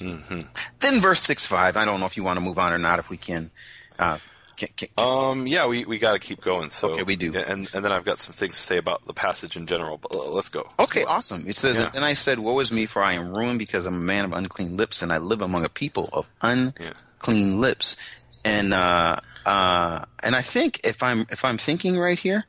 Mm-hmm. 0.00 0.40
Then 0.80 1.00
verse 1.00 1.20
six 1.20 1.46
five. 1.46 1.76
I 1.76 1.84
don't 1.84 2.00
know 2.00 2.06
if 2.06 2.16
you 2.16 2.24
want 2.24 2.40
to 2.40 2.44
move 2.44 2.58
on 2.58 2.72
or 2.72 2.78
not. 2.78 2.98
If 2.98 3.10
we 3.10 3.16
can, 3.16 3.52
uh, 3.96 4.18
can, 4.56 4.68
can, 4.76 4.88
can. 4.96 5.04
Um, 5.04 5.46
yeah, 5.46 5.66
we, 5.66 5.84
we 5.84 5.98
got 5.98 6.12
to 6.12 6.18
keep 6.18 6.40
going. 6.40 6.70
So 6.70 6.90
okay, 6.92 7.02
we 7.02 7.16
do. 7.16 7.34
And 7.34 7.68
and 7.74 7.84
then 7.84 7.92
I've 7.92 8.04
got 8.04 8.18
some 8.18 8.32
things 8.32 8.56
to 8.56 8.62
say 8.62 8.76
about 8.76 9.06
the 9.06 9.14
passage 9.14 9.56
in 9.56 9.66
general. 9.66 9.98
But 9.98 10.14
let's 10.32 10.48
go. 10.48 10.60
Okay, 10.78 11.00
let's 11.00 11.04
go 11.04 11.10
awesome. 11.10 11.44
It 11.46 11.56
says, 11.56 11.78
yeah. 11.78 11.90
"And 11.94 12.04
I 12.04 12.14
said, 12.14 12.38
Woe 12.38 12.58
is 12.60 12.72
me, 12.72 12.86
for 12.86 13.02
I 13.02 13.14
am 13.14 13.34
ruined, 13.34 13.58
because 13.58 13.86
I'm 13.86 13.94
a 13.94 14.04
man 14.04 14.24
of 14.24 14.32
unclean 14.32 14.76
lips, 14.76 15.02
and 15.02 15.12
I 15.12 15.18
live 15.18 15.42
among 15.42 15.64
a 15.64 15.68
people 15.68 16.08
of 16.12 16.26
unclean 16.42 17.50
yeah. 17.50 17.56
lips." 17.56 17.96
And 18.44 18.74
uh, 18.74 19.16
uh, 19.46 20.04
and 20.22 20.36
I 20.36 20.42
think 20.42 20.80
if 20.84 21.02
I'm 21.02 21.26
if 21.30 21.44
I'm 21.44 21.58
thinking 21.58 21.98
right 21.98 22.18
here, 22.18 22.44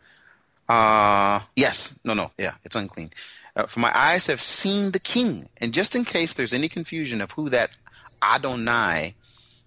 uh, 0.69 1.41
yes, 1.55 1.99
no, 2.03 2.13
no, 2.13 2.31
yeah, 2.37 2.55
it's 2.63 2.75
unclean. 2.75 3.09
Uh, 3.55 3.65
for 3.67 3.79
my 3.79 3.97
eyes 3.97 4.27
have 4.27 4.41
seen 4.41 4.91
the 4.91 4.99
King, 4.99 5.47
and 5.57 5.73
just 5.73 5.95
in 5.95 6.03
case 6.03 6.33
there's 6.33 6.53
any 6.53 6.67
confusion 6.67 7.21
of 7.21 7.31
who 7.31 7.49
that 7.49 7.71
Adonai 8.21 9.15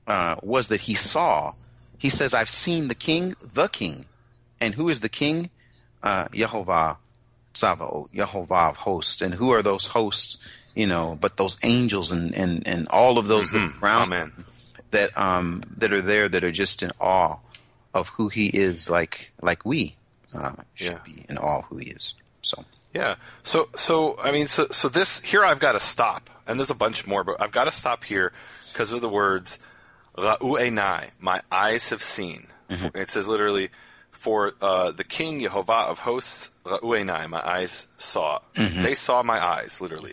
uh, 0.07 0.37
was 0.43 0.69
that 0.69 0.83
he 0.83 0.95
saw 0.95 1.53
he 1.99 2.11
says, 2.11 2.33
I've 2.33 2.49
seen 2.49 2.89
the 2.89 2.95
king, 2.95 3.35
the 3.43 3.69
king. 3.69 4.07
And 4.61 4.75
who 4.75 4.89
is 4.89 5.01
the 5.01 5.09
king? 5.09 5.51
Uh, 6.03 6.29
Yehovah 6.29 6.97
Tzavaot, 7.55 8.13
Yehovah 8.13 8.71
of 8.71 8.77
hosts. 8.79 9.21
And 9.21 9.35
who 9.35 9.51
are 9.51 9.63
those 9.63 9.89
hosts? 9.89 10.39
You 10.75 10.87
know, 10.87 11.19
but 11.21 11.37
those 11.37 11.59
angels 11.65 12.13
and, 12.13 12.33
and, 12.35 12.67
and 12.67 12.89
all 12.89 13.19
of 13.19 13.27
those 13.27 13.53
mm-hmm. 13.53 13.85
around 13.85 14.13
Amen. 14.13 14.33
that 14.93 15.17
um 15.19 15.65
that 15.77 15.93
are 15.93 16.01
there 16.01 16.29
that 16.29 16.45
are 16.45 16.53
just 16.53 16.85
in 16.85 16.93
awe 17.01 17.37
of 17.95 18.11
who 18.11 18.29
he 18.29 18.47
is 18.47 18.89
like 18.89 19.33
like 19.43 19.65
we 19.65 19.97
uh, 20.35 20.53
should 20.75 20.93
yeah. 20.93 21.01
be 21.05 21.25
in 21.29 21.37
awe 21.37 21.59
of 21.59 21.65
who 21.65 21.79
he 21.79 21.91
is. 21.91 22.15
So 22.43 22.63
Yeah. 22.95 23.17
So 23.43 23.71
so 23.75 24.21
I 24.23 24.31
mean 24.31 24.47
so 24.47 24.69
so 24.71 24.89
this 24.89 25.21
here 25.23 25.45
I've 25.45 25.59
got 25.59 25.73
to 25.73 25.81
stop, 25.81 26.31
and 26.47 26.61
there's 26.61 26.71
a 26.71 26.77
bunch 26.77 27.09
more, 27.09 27.25
but 27.25 27.41
I've 27.41 27.51
got 27.51 27.65
to 27.65 27.73
stop 27.73 28.05
here 28.05 28.33
because 28.73 28.93
of 28.93 29.01
the 29.01 29.09
words 29.09 29.59
"ra'u 30.19 30.59
enai," 30.59 31.11
my 31.21 31.41
eyes 31.51 31.91
have 31.91 32.03
seen. 32.03 32.49
Mm-hmm. 32.69 32.97
It 32.97 33.11
says 33.11 33.29
literally, 33.29 33.71
for 34.11 34.53
uh, 34.61 34.91
the 34.91 35.05
King 35.05 35.41
Yehovah 35.41 35.87
of 35.89 36.01
hosts, 36.01 36.51
"ra'u 36.65 36.81
enai," 36.81 37.29
my 37.29 37.47
eyes 37.47 37.87
saw. 37.97 38.41
Mm-hmm. 38.57 38.83
They 38.83 38.95
saw 38.95 39.23
my 39.23 39.45
eyes, 39.45 39.81
literally, 39.81 40.13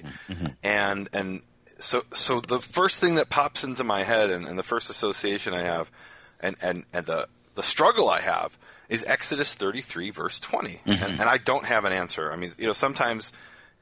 and 0.63 1.09
and 1.11 1.41
so 1.79 2.03
so 2.13 2.39
the 2.39 2.59
first 2.59 3.01
thing 3.01 3.15
that 3.15 3.29
pops 3.29 3.63
into 3.63 3.83
my 3.83 4.03
head, 4.03 4.29
and, 4.29 4.47
and 4.47 4.57
the 4.57 4.63
first 4.63 4.89
association 4.89 5.53
I 5.53 5.61
have, 5.61 5.91
and 6.39 6.55
and 6.61 6.85
and 6.93 7.05
the 7.05 7.27
the 7.55 7.63
struggle 7.63 8.09
I 8.09 8.21
have 8.21 8.57
is 8.89 9.03
Exodus 9.05 9.55
33, 9.55 10.11
verse 10.11 10.39
20. 10.39 10.79
And, 10.85 11.19
and 11.19 11.21
I 11.23 11.37
don't 11.37 11.65
have 11.65 11.85
an 11.85 11.93
answer. 11.93 12.31
I 12.31 12.35
mean, 12.35 12.51
you 12.57 12.67
know, 12.67 12.73
sometimes, 12.73 13.33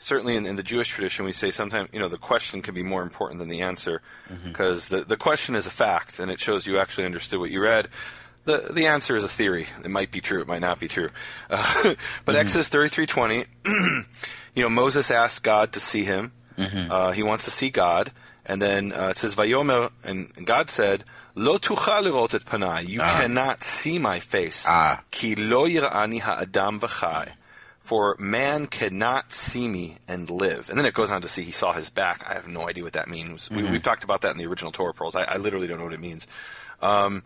certainly 0.04 0.36
in, 0.36 0.46
in 0.46 0.58
the 0.58 0.64
Jewish 0.64 0.90
tradition, 0.90 1.26
we 1.26 1.32
say 1.32 1.50
sometimes, 1.50 1.90
you 1.94 2.00
know, 2.00 2.10
the 2.10 2.18
question 2.18 2.62
can 2.62 2.76
be 2.76 2.84
more 2.84 3.02
important 3.02 3.40
than 3.40 3.50
the 3.50 3.62
answer 3.62 4.02
because 4.46 4.90
the, 4.90 5.02
the 5.02 5.18
question 5.18 5.56
is 5.56 5.66
a 5.66 5.72
fact 5.72 6.20
and 6.20 6.30
it 6.30 6.40
shows 6.40 6.68
you 6.68 6.78
actually 6.78 7.06
understood 7.06 7.40
what 7.40 7.50
you 7.50 7.62
read. 7.62 7.88
The, 8.44 8.68
the 8.70 8.88
answer 8.88 9.16
is 9.16 9.24
a 9.24 9.30
theory. 9.30 9.68
It 9.84 9.90
might 9.90 10.12
be 10.12 10.20
true. 10.20 10.42
It 10.42 10.48
might 10.48 10.62
not 10.62 10.78
be 10.78 10.90
true. 10.90 11.10
Uh, 11.50 11.96
but 12.26 12.36
Exodus 12.36 12.70
33:20, 12.70 13.48
you 14.54 14.64
know, 14.64 14.70
Moses 14.70 15.10
asked 15.10 15.44
God 15.44 15.72
to 15.74 15.80
see 15.80 16.04
him. 16.04 16.34
Uh, 16.58 17.12
he 17.12 17.24
wants 17.24 17.46
to 17.46 17.52
see 17.52 17.70
God. 17.70 18.12
And 18.46 18.62
then 18.62 18.92
uh, 18.92 19.08
it 19.08 19.18
says, 19.18 19.36
Vayomer, 19.36 19.92
and, 20.04 20.30
God 20.46 20.70
said, 20.70 21.06
Lo 21.34 21.58
tuchal 21.58 22.04
lirot 22.04 22.34
et 22.36 22.42
panai. 22.42 22.86
You 22.88 23.00
cannot 23.00 23.64
see 23.64 23.98
my 23.98 24.20
face. 24.20 24.66
Ah. 24.68 25.02
Ki 25.10 25.36
lo 25.36 25.66
yira'ani 25.66 26.20
ha'adam 26.20 26.82
v'chai. 26.82 27.30
For 27.84 28.16
man 28.18 28.68
cannot 28.68 29.32
see 29.34 29.68
me 29.68 29.98
and 30.08 30.30
live. 30.30 30.70
And 30.70 30.80
then 30.80 30.86
it 30.86 30.94
goes 30.94 31.12
on 31.12 31.22
to 31.22 31.28
see 31.28 31.44
he 31.44 31.52
saw 31.52 31.74
his 31.74 31.90
back. 31.90 32.24
I 32.28 32.34
have 32.34 32.48
no 32.48 32.68
idea 32.68 32.84
what 32.84 32.94
that 32.94 33.10
means. 33.10 33.52
We, 33.52 33.62
we've 33.70 33.84
talked 33.84 34.06
about 34.06 34.22
that 34.22 34.32
in 34.32 34.38
the 34.38 34.46
original 34.48 34.72
Torah 34.72 34.94
pearls. 34.94 35.16
I, 35.18 35.24
I 35.26 35.36
literally 35.36 35.68
don't 35.68 35.78
know 35.80 35.84
what 35.84 35.94
it 35.94 36.00
means. 36.00 36.26
Um, 36.82 37.24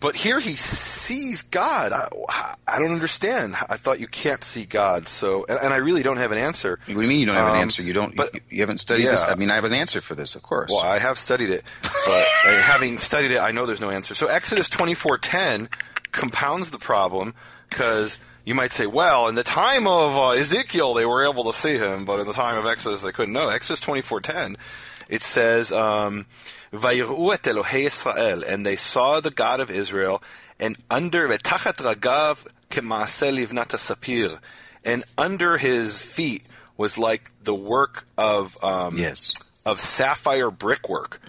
but 0.00 0.14
here 0.16 0.38
he 0.38 0.52
sees 0.54 1.42
God. 1.42 1.92
I, 1.92 2.54
I 2.66 2.78
don't 2.78 2.92
understand. 2.92 3.56
I 3.68 3.76
thought 3.76 3.98
you 3.98 4.06
can't 4.06 4.44
see 4.44 4.64
God. 4.64 5.08
So, 5.08 5.44
and, 5.48 5.58
and 5.60 5.72
I 5.74 5.78
really 5.78 6.04
don't 6.04 6.16
have 6.16 6.30
an 6.30 6.38
answer. 6.38 6.78
What 6.86 6.94
do 6.94 7.00
you 7.02 7.08
mean 7.08 7.18
you 7.18 7.26
don't 7.26 7.34
have 7.34 7.48
an 7.48 7.56
Um, 7.56 7.62
answer? 7.62 7.82
You 7.82 7.92
don't. 7.92 8.14
but- 8.16 8.32
you, 8.34 8.40
you 8.50 8.60
haven't 8.60 8.78
studied 8.78 9.02
yeah. 9.04 9.10
this. 9.10 9.24
I 9.24 9.34
mean, 9.34 9.50
I 9.50 9.56
have 9.56 9.64
an 9.64 9.74
answer 9.74 10.00
for 10.00 10.14
this, 10.14 10.36
of 10.36 10.42
course. 10.44 10.70
Well, 10.70 10.80
I 10.80 11.00
have 11.00 11.18
studied 11.18 11.50
it, 11.50 11.64
but 11.82 12.26
having 12.62 12.98
studied 12.98 13.32
it, 13.32 13.38
I 13.38 13.50
know 13.50 13.66
there's 13.66 13.80
no 13.80 13.90
answer. 13.90 14.14
So 14.14 14.28
Exodus 14.28 14.68
24:10 14.70 15.68
compounds 16.12 16.70
the 16.70 16.78
problem 16.78 17.34
because 17.68 18.18
you 18.44 18.54
might 18.54 18.72
say, 18.72 18.86
well, 18.86 19.28
in 19.28 19.34
the 19.34 19.44
time 19.44 19.86
of 19.86 20.16
uh, 20.16 20.30
Ezekiel, 20.30 20.94
they 20.94 21.06
were 21.06 21.24
able 21.24 21.44
to 21.44 21.52
see 21.52 21.78
him, 21.78 22.04
but 22.04 22.20
in 22.20 22.26
the 22.26 22.32
time 22.32 22.58
of 22.58 22.66
Exodus, 22.66 23.02
they 23.02 23.12
couldn't. 23.12 23.34
No, 23.34 23.48
Exodus 23.48 23.80
24:10, 23.80 24.56
it 25.08 25.22
says, 25.22 25.72
um, 25.72 26.26
Israel," 26.72 28.42
and 28.44 28.66
they 28.66 28.76
saw 28.76 29.20
the 29.20 29.30
God 29.30 29.60
of 29.60 29.70
Israel, 29.70 30.22
and 30.58 30.76
under 30.90 31.28
raglav 31.28 32.46
sapir, 33.78 34.40
and 34.84 35.04
under 35.16 35.58
his 35.58 36.00
feet 36.00 36.44
was 36.76 36.98
like 36.98 37.30
the 37.44 37.54
work 37.54 38.06
of 38.18 38.62
um, 38.64 38.96
yes. 38.98 39.32
of 39.64 39.78
sapphire 39.78 40.50
brickwork, 40.50 41.20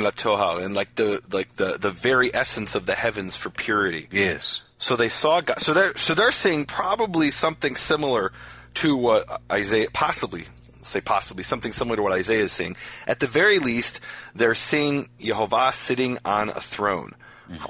latohar, 0.00 0.62
and 0.62 0.74
like 0.74 0.94
the 0.96 1.22
like 1.32 1.54
the 1.54 1.78
the 1.78 1.90
very 1.90 2.34
essence 2.34 2.74
of 2.74 2.84
the 2.84 2.94
heavens 2.94 3.36
for 3.36 3.48
purity. 3.48 4.08
Yes. 4.10 4.62
So 4.78 4.96
they 4.96 5.08
saw 5.08 5.40
God. 5.40 5.58
So 5.58 5.74
they're 5.74 5.94
so 5.94 6.14
they're 6.14 6.32
saying 6.32 6.66
probably 6.66 7.30
something 7.30 7.74
similar 7.74 8.32
to 8.74 8.96
what 8.96 9.42
Isaiah 9.50 9.88
possibly 9.92 10.44
say 10.82 11.00
possibly 11.00 11.42
something 11.44 11.72
similar 11.72 11.96
to 11.96 12.02
what 12.02 12.12
Isaiah 12.12 12.44
is 12.44 12.52
seeing. 12.52 12.76
At 13.06 13.20
the 13.20 13.26
very 13.26 13.58
least, 13.58 14.00
they're 14.34 14.54
seeing 14.54 15.08
Jehovah 15.18 15.70
sitting 15.72 16.18
on 16.24 16.48
a 16.48 16.60
throne. 16.60 17.12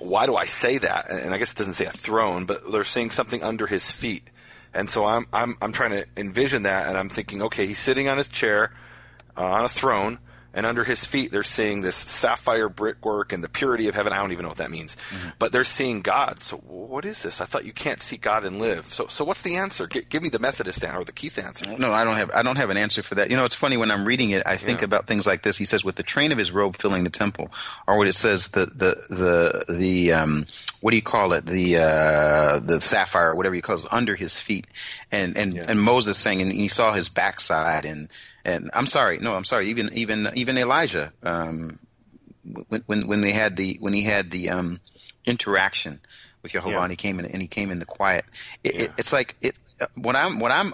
Why 0.01 0.27
do 0.27 0.35
I 0.35 0.45
say 0.45 0.79
that? 0.79 1.09
And 1.09 1.33
I 1.33 1.39
guess 1.39 1.53
it 1.53 1.59
doesn't 1.59 1.75
say 1.75 1.87
a 1.87 1.91
throne, 1.91 2.47
but 2.47 2.71
they're 2.71 2.83
seeing 2.85 3.11
something 3.11 3.43
under 3.45 3.67
his 3.67 3.91
feet. 3.91 4.29
And 4.75 4.91
so 4.91 5.07
I'm 5.07 5.27
I'm 5.33 5.57
I'm 5.63 5.73
trying 5.73 5.91
to 5.91 6.07
envision 6.17 6.65
that, 6.65 6.89
and 6.89 6.99
I'm 6.99 7.09
thinking, 7.09 7.43
okay, 7.43 7.67
he's 7.67 7.79
sitting 7.79 8.09
on 8.09 8.19
his 8.19 8.29
chair 8.29 8.73
uh, 9.37 9.45
on 9.45 9.65
a 9.65 9.69
throne, 9.69 10.19
and 10.55 10.65
under 10.67 10.85
his 10.85 11.05
feet 11.05 11.31
they're 11.31 11.43
seeing 11.43 11.83
this 11.83 11.95
sapphire 11.95 12.69
brickwork 12.69 13.33
and 13.33 13.45
the 13.45 13.49
purity 13.49 13.87
of 13.89 13.95
heaven. 13.95 14.13
I 14.13 14.17
don't 14.19 14.33
even 14.33 14.43
know 14.45 14.49
what 14.49 14.59
that 14.59 14.71
means, 14.71 14.97
but 15.39 15.53
they're 15.53 15.65
seeing 15.65 16.01
God. 16.01 16.43
So 16.43 16.57
what 16.59 17.05
is 17.05 17.23
this? 17.23 17.41
I 17.41 17.45
thought 17.45 17.65
you 17.65 17.73
can't 17.73 18.01
see 18.01 18.17
God 18.17 18.45
and 18.45 18.59
live. 18.59 18.87
So 18.87 19.07
so 19.07 19.25
what's 19.25 19.43
the 19.43 19.57
answer? 19.57 19.87
G- 19.87 20.03
give 20.09 20.23
me 20.23 20.29
the 20.31 20.39
Methodist 20.39 20.83
answer 20.85 20.99
or 21.01 21.05
the 21.05 21.13
Keith 21.13 21.39
answer. 21.39 21.67
No, 21.79 21.93
I 21.93 22.05
don't 22.05 22.17
have. 22.17 22.31
I 22.33 22.43
don't 22.43 22.57
have 22.57 22.71
an 22.71 22.77
answer 22.77 23.03
for 23.03 23.15
that. 23.17 23.31
You 23.31 23.37
know, 23.37 23.45
it's 23.45 23.55
funny 23.55 23.77
when 23.77 23.91
I'm 23.91 24.05
reading 24.05 24.31
it. 24.31 24.43
I 24.47 24.57
think 24.57 24.81
Yeah. 24.81 24.87
about 24.87 25.07
things 25.07 25.27
like 25.27 25.43
this. 25.43 25.59
He 25.59 25.65
says, 25.65 25.85
"With 25.85 25.97
the 25.97 26.03
train 26.03 26.33
of 26.33 26.39
his 26.39 26.51
robe 26.51 26.77
filling 26.77 27.05
the 27.05 27.11
temple," 27.11 27.51
or 27.87 27.99
what 27.99 28.07
it 28.09 28.15
says, 28.15 28.49
the 28.49 28.67
the 28.67 29.05
the 29.11 29.65
the 29.73 30.13
um, 30.13 30.45
what 30.81 30.91
do 30.93 30.97
you 30.97 31.03
call 31.03 31.33
it? 31.35 31.47
The 31.47 31.77
uh, 31.79 32.59
the 32.61 32.81
sapphire, 32.81 33.35
whatever 33.35 33.55
you 33.55 33.63
call 33.63 33.77
it, 33.77 33.85
under 33.91 34.15
his 34.15 34.39
feet, 34.41 34.67
and 35.13 35.37
and 35.37 35.55
Yeah. 35.55 35.65
and 35.69 35.81
Moses 35.81 36.17
saying, 36.19 36.41
and 36.43 36.53
he 36.53 36.69
saw 36.69 36.93
his 36.93 37.09
backside, 37.09 37.85
and 37.85 38.09
and 38.45 38.71
I'm 38.75 38.87
sorry, 38.87 39.19
no, 39.19 39.35
I'm 39.35 39.45
sorry, 39.45 39.69
even 39.69 39.93
even 39.93 40.29
even 40.35 40.57
Elijah, 40.59 41.13
um, 41.23 41.79
when 42.69 42.83
when 42.87 43.07
when 43.07 43.21
they 43.21 43.33
had 43.33 43.57
the 43.57 43.77
when 43.81 43.93
he 43.93 44.03
had 44.03 44.31
the 44.31 44.51
um, 44.51 44.81
interaction 45.27 46.01
with 46.43 46.53
Jehovah 46.53 46.77
Yeah. 46.77 46.83
and 46.83 46.91
he 46.93 46.97
came 46.97 47.19
in 47.19 47.27
and 47.27 47.43
he 47.43 47.49
came 47.49 47.71
in 47.71 47.79
the 47.79 47.87
quiet. 47.87 48.25
It, 48.65 48.81
it, 48.83 48.93
it's 48.99 49.13
like 49.13 49.37
it. 49.41 49.55
What 49.95 50.17
I'm 50.17 50.39
what 50.39 50.51
I'm 50.51 50.73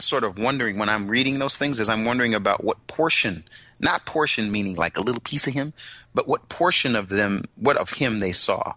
sort 0.00 0.24
of 0.24 0.38
wondering 0.38 0.78
when 0.78 0.88
I'm 0.88 1.08
reading 1.08 1.38
those 1.38 1.56
things 1.56 1.78
is 1.80 1.88
I'm 1.88 2.04
wondering 2.04 2.34
about 2.34 2.64
what 2.64 2.86
portion, 2.86 3.44
not 3.80 4.04
portion 4.04 4.50
meaning 4.50 4.74
like 4.76 4.96
a 4.96 5.02
little 5.02 5.20
piece 5.20 5.46
of 5.46 5.54
him, 5.54 5.72
but 6.14 6.26
what 6.26 6.48
portion 6.48 6.96
of 6.96 7.08
them, 7.08 7.44
what 7.56 7.76
of 7.76 7.90
him 7.90 8.18
they 8.18 8.32
saw. 8.32 8.74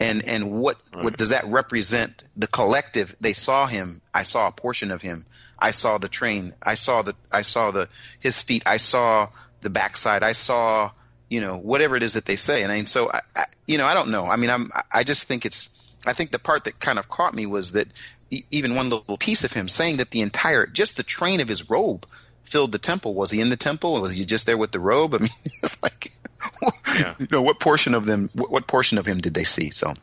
And 0.00 0.24
and 0.24 0.50
what 0.50 0.78
what 0.92 1.16
does 1.16 1.28
that 1.28 1.44
represent? 1.46 2.24
The 2.36 2.48
collective. 2.48 3.14
They 3.20 3.32
saw 3.32 3.66
him. 3.66 4.00
I 4.12 4.24
saw 4.24 4.48
a 4.48 4.52
portion 4.52 4.90
of 4.90 5.02
him. 5.02 5.26
I 5.62 5.70
saw 5.70 5.96
the 5.98 6.08
train. 6.08 6.54
I 6.62 6.74
saw 6.74 7.02
the 7.02 7.14
I 7.30 7.42
saw 7.42 7.70
the 7.70 7.88
his 8.20 8.42
feet. 8.42 8.62
I 8.66 8.76
saw 8.76 9.28
the 9.62 9.70
backside. 9.70 10.22
I 10.22 10.32
saw 10.32 10.90
you 11.30 11.40
know 11.40 11.56
whatever 11.56 11.96
it 11.96 12.02
is 12.02 12.12
that 12.14 12.26
they 12.26 12.36
say. 12.36 12.62
And, 12.62 12.72
and 12.72 12.88
so 12.88 13.10
I, 13.10 13.20
I 13.36 13.44
you 13.66 13.78
know 13.78 13.86
I 13.86 13.94
don't 13.94 14.10
know. 14.10 14.26
I 14.26 14.36
mean 14.36 14.50
I'm 14.50 14.70
I 14.92 15.04
just 15.04 15.24
think 15.24 15.46
it's 15.46 15.74
I 16.06 16.12
think 16.12 16.32
the 16.32 16.38
part 16.38 16.64
that 16.64 16.80
kind 16.80 16.98
of 16.98 17.08
caught 17.08 17.32
me 17.34 17.46
was 17.46 17.72
that 17.72 17.88
e- 18.30 18.44
even 18.50 18.74
one 18.74 18.90
little 18.90 19.16
piece 19.16 19.44
of 19.44 19.52
him 19.52 19.68
saying 19.68 19.96
that 19.98 20.10
the 20.10 20.20
entire 20.20 20.66
just 20.66 20.96
the 20.96 21.02
train 21.04 21.40
of 21.40 21.48
his 21.48 21.70
robe 21.70 22.06
filled 22.44 22.72
the 22.72 22.78
temple. 22.78 23.14
Was 23.14 23.30
he 23.30 23.40
in 23.40 23.48
the 23.50 23.56
temple? 23.56 24.00
Was 24.02 24.16
he 24.16 24.24
just 24.26 24.44
there 24.46 24.58
with 24.58 24.72
the 24.72 24.80
robe? 24.80 25.14
I 25.14 25.18
mean, 25.18 25.30
it's 25.44 25.82
like, 25.82 26.12
Yeah. 26.94 27.14
you 27.18 27.28
know, 27.30 27.40
what 27.40 27.60
portion 27.60 27.94
of 27.94 28.04
them, 28.04 28.28
what, 28.34 28.50
what 28.50 28.66
portion 28.66 28.98
of 28.98 29.06
him 29.06 29.18
did 29.22 29.32
they 29.34 29.44
see? 29.44 29.70
So, 29.70 29.94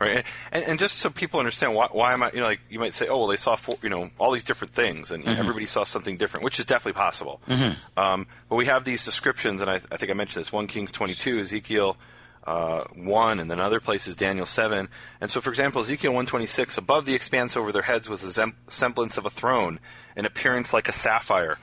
right? 0.00 0.24
And, 0.50 0.64
and 0.64 0.78
just 0.78 0.96
so 0.96 1.10
people 1.10 1.38
understand, 1.38 1.74
why, 1.74 1.88
why 1.92 2.12
am 2.12 2.22
I? 2.22 2.30
You 2.32 2.40
know, 2.40 2.46
like 2.46 2.60
you 2.70 2.78
might 2.78 2.94
say, 2.94 3.06
oh, 3.06 3.18
well, 3.18 3.26
they 3.28 3.36
saw 3.36 3.54
four, 3.54 3.76
you 3.82 3.90
know 3.90 4.08
all 4.18 4.32
these 4.32 4.44
different 4.44 4.72
things, 4.72 5.10
and 5.10 5.24
everybody 5.28 5.66
saw 5.66 5.84
something 5.84 6.16
different, 6.16 6.44
which 6.44 6.58
is 6.58 6.64
definitely 6.64 6.98
possible. 6.98 7.40
Um, 7.96 8.26
but 8.48 8.56
we 8.56 8.66
have 8.66 8.84
these 8.84 9.04
descriptions, 9.04 9.60
and 9.60 9.70
I, 9.70 9.74
I 9.74 9.96
think 9.96 10.10
I 10.10 10.14
mentioned 10.14 10.40
this: 10.40 10.52
one 10.52 10.66
Kings 10.66 10.90
twenty-two, 10.90 11.38
Ezekiel. 11.38 11.96
Uh, 12.42 12.84
one 12.96 13.38
and 13.38 13.50
then 13.50 13.60
other 13.60 13.80
places 13.80 14.16
Daniel 14.16 14.46
seven 14.46 14.88
and 15.20 15.30
so 15.30 15.42
for 15.42 15.50
example 15.50 15.82
Ezekiel 15.82 16.14
one 16.14 16.24
twenty 16.24 16.46
six 16.46 16.78
above 16.78 17.04
the 17.04 17.14
expanse 17.14 17.54
over 17.54 17.70
their 17.70 17.82
heads 17.82 18.08
was 18.08 18.24
a 18.24 18.30
zem- 18.30 18.56
semblance 18.66 19.18
of 19.18 19.26
a 19.26 19.30
throne 19.30 19.78
an 20.16 20.24
appearance 20.24 20.72
like 20.72 20.88
a 20.88 20.92
sapphire 20.92 21.58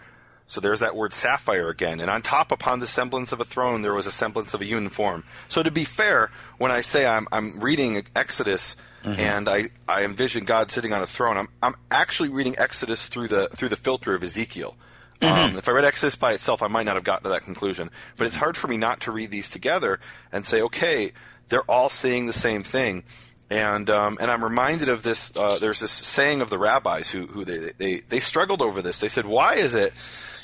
so 0.48 0.60
there's 0.60 0.80
that 0.80 0.96
word 0.96 1.14
sapphire 1.14 1.70
again. 1.70 2.00
And 2.00 2.10
on 2.10 2.22
top, 2.22 2.52
upon 2.52 2.80
the 2.80 2.88
semblance 2.88 3.32
of 3.32 3.40
a 3.40 3.46
throne, 3.46 3.84
there 3.84 3.94
was 3.94 4.08
a 4.08 4.12
semblance 4.12 4.54
of 4.54 4.62
a 4.62 4.66
uniform. 4.66 5.26
So 5.48 5.62
to 5.62 5.70
be 5.70 5.84
fair, 5.84 6.32
when 6.58 6.72
I 6.72 6.82
say 6.82 7.06
I'm, 7.06 7.28
I'm 7.32 7.60
reading 7.60 8.02
Exodus 8.16 8.76
and 9.04 9.48
I, 9.48 9.66
I 9.88 10.04
envision 10.04 10.46
God 10.46 10.72
sitting 10.72 10.94
on 10.94 11.02
a 11.02 11.06
throne, 11.06 11.38
I'm, 11.38 11.48
I'm 11.62 11.76
actually 11.92 12.30
reading 12.30 12.56
Exodus 12.58 13.06
through 13.06 13.28
the, 13.28 13.48
through 13.50 13.70
the 13.70 13.76
filter 13.76 14.16
of 14.16 14.24
Ezekiel. 14.24 14.76
Um, 15.22 15.58
if 15.58 15.68
I 15.68 15.72
read 15.72 15.86
Exodus 15.86 16.16
by 16.16 16.34
itself, 16.34 16.62
I 16.62 16.68
might 16.68 16.86
not 16.86 16.96
have 16.96 17.04
gotten 17.04 17.24
to 17.24 17.30
that 17.30 17.44
conclusion. 17.44 17.90
But 18.18 18.28
it's 18.28 18.36
hard 18.36 18.56
for 18.56 18.68
me 18.68 18.78
not 18.78 19.00
to 19.02 19.12
read 19.12 19.32
these 19.32 19.50
together 19.50 20.00
and 20.32 20.46
say, 20.46 20.62
okay, 20.62 21.12
they're 21.50 21.64
all 21.64 21.90
saying 21.90 22.28
the 22.28 22.34
same 22.34 22.62
thing. 22.62 23.04
And 23.50 23.90
um, 23.90 24.18
and 24.20 24.30
I'm 24.30 24.44
reminded 24.44 24.90
of 24.90 25.04
this. 25.04 25.32
Uh, 25.36 25.58
there's 25.60 25.80
this 25.80 25.92
saying 25.92 26.42
of 26.42 26.50
the 26.50 26.58
rabbis 26.58 27.10
who 27.12 27.28
who 27.28 27.46
they, 27.46 27.72
they 27.78 28.02
they 28.02 28.20
struggled 28.20 28.62
over 28.62 28.82
this. 28.82 29.00
They 29.00 29.08
said, 29.08 29.26
why 29.26 29.56
is 29.56 29.74
it 29.74 29.94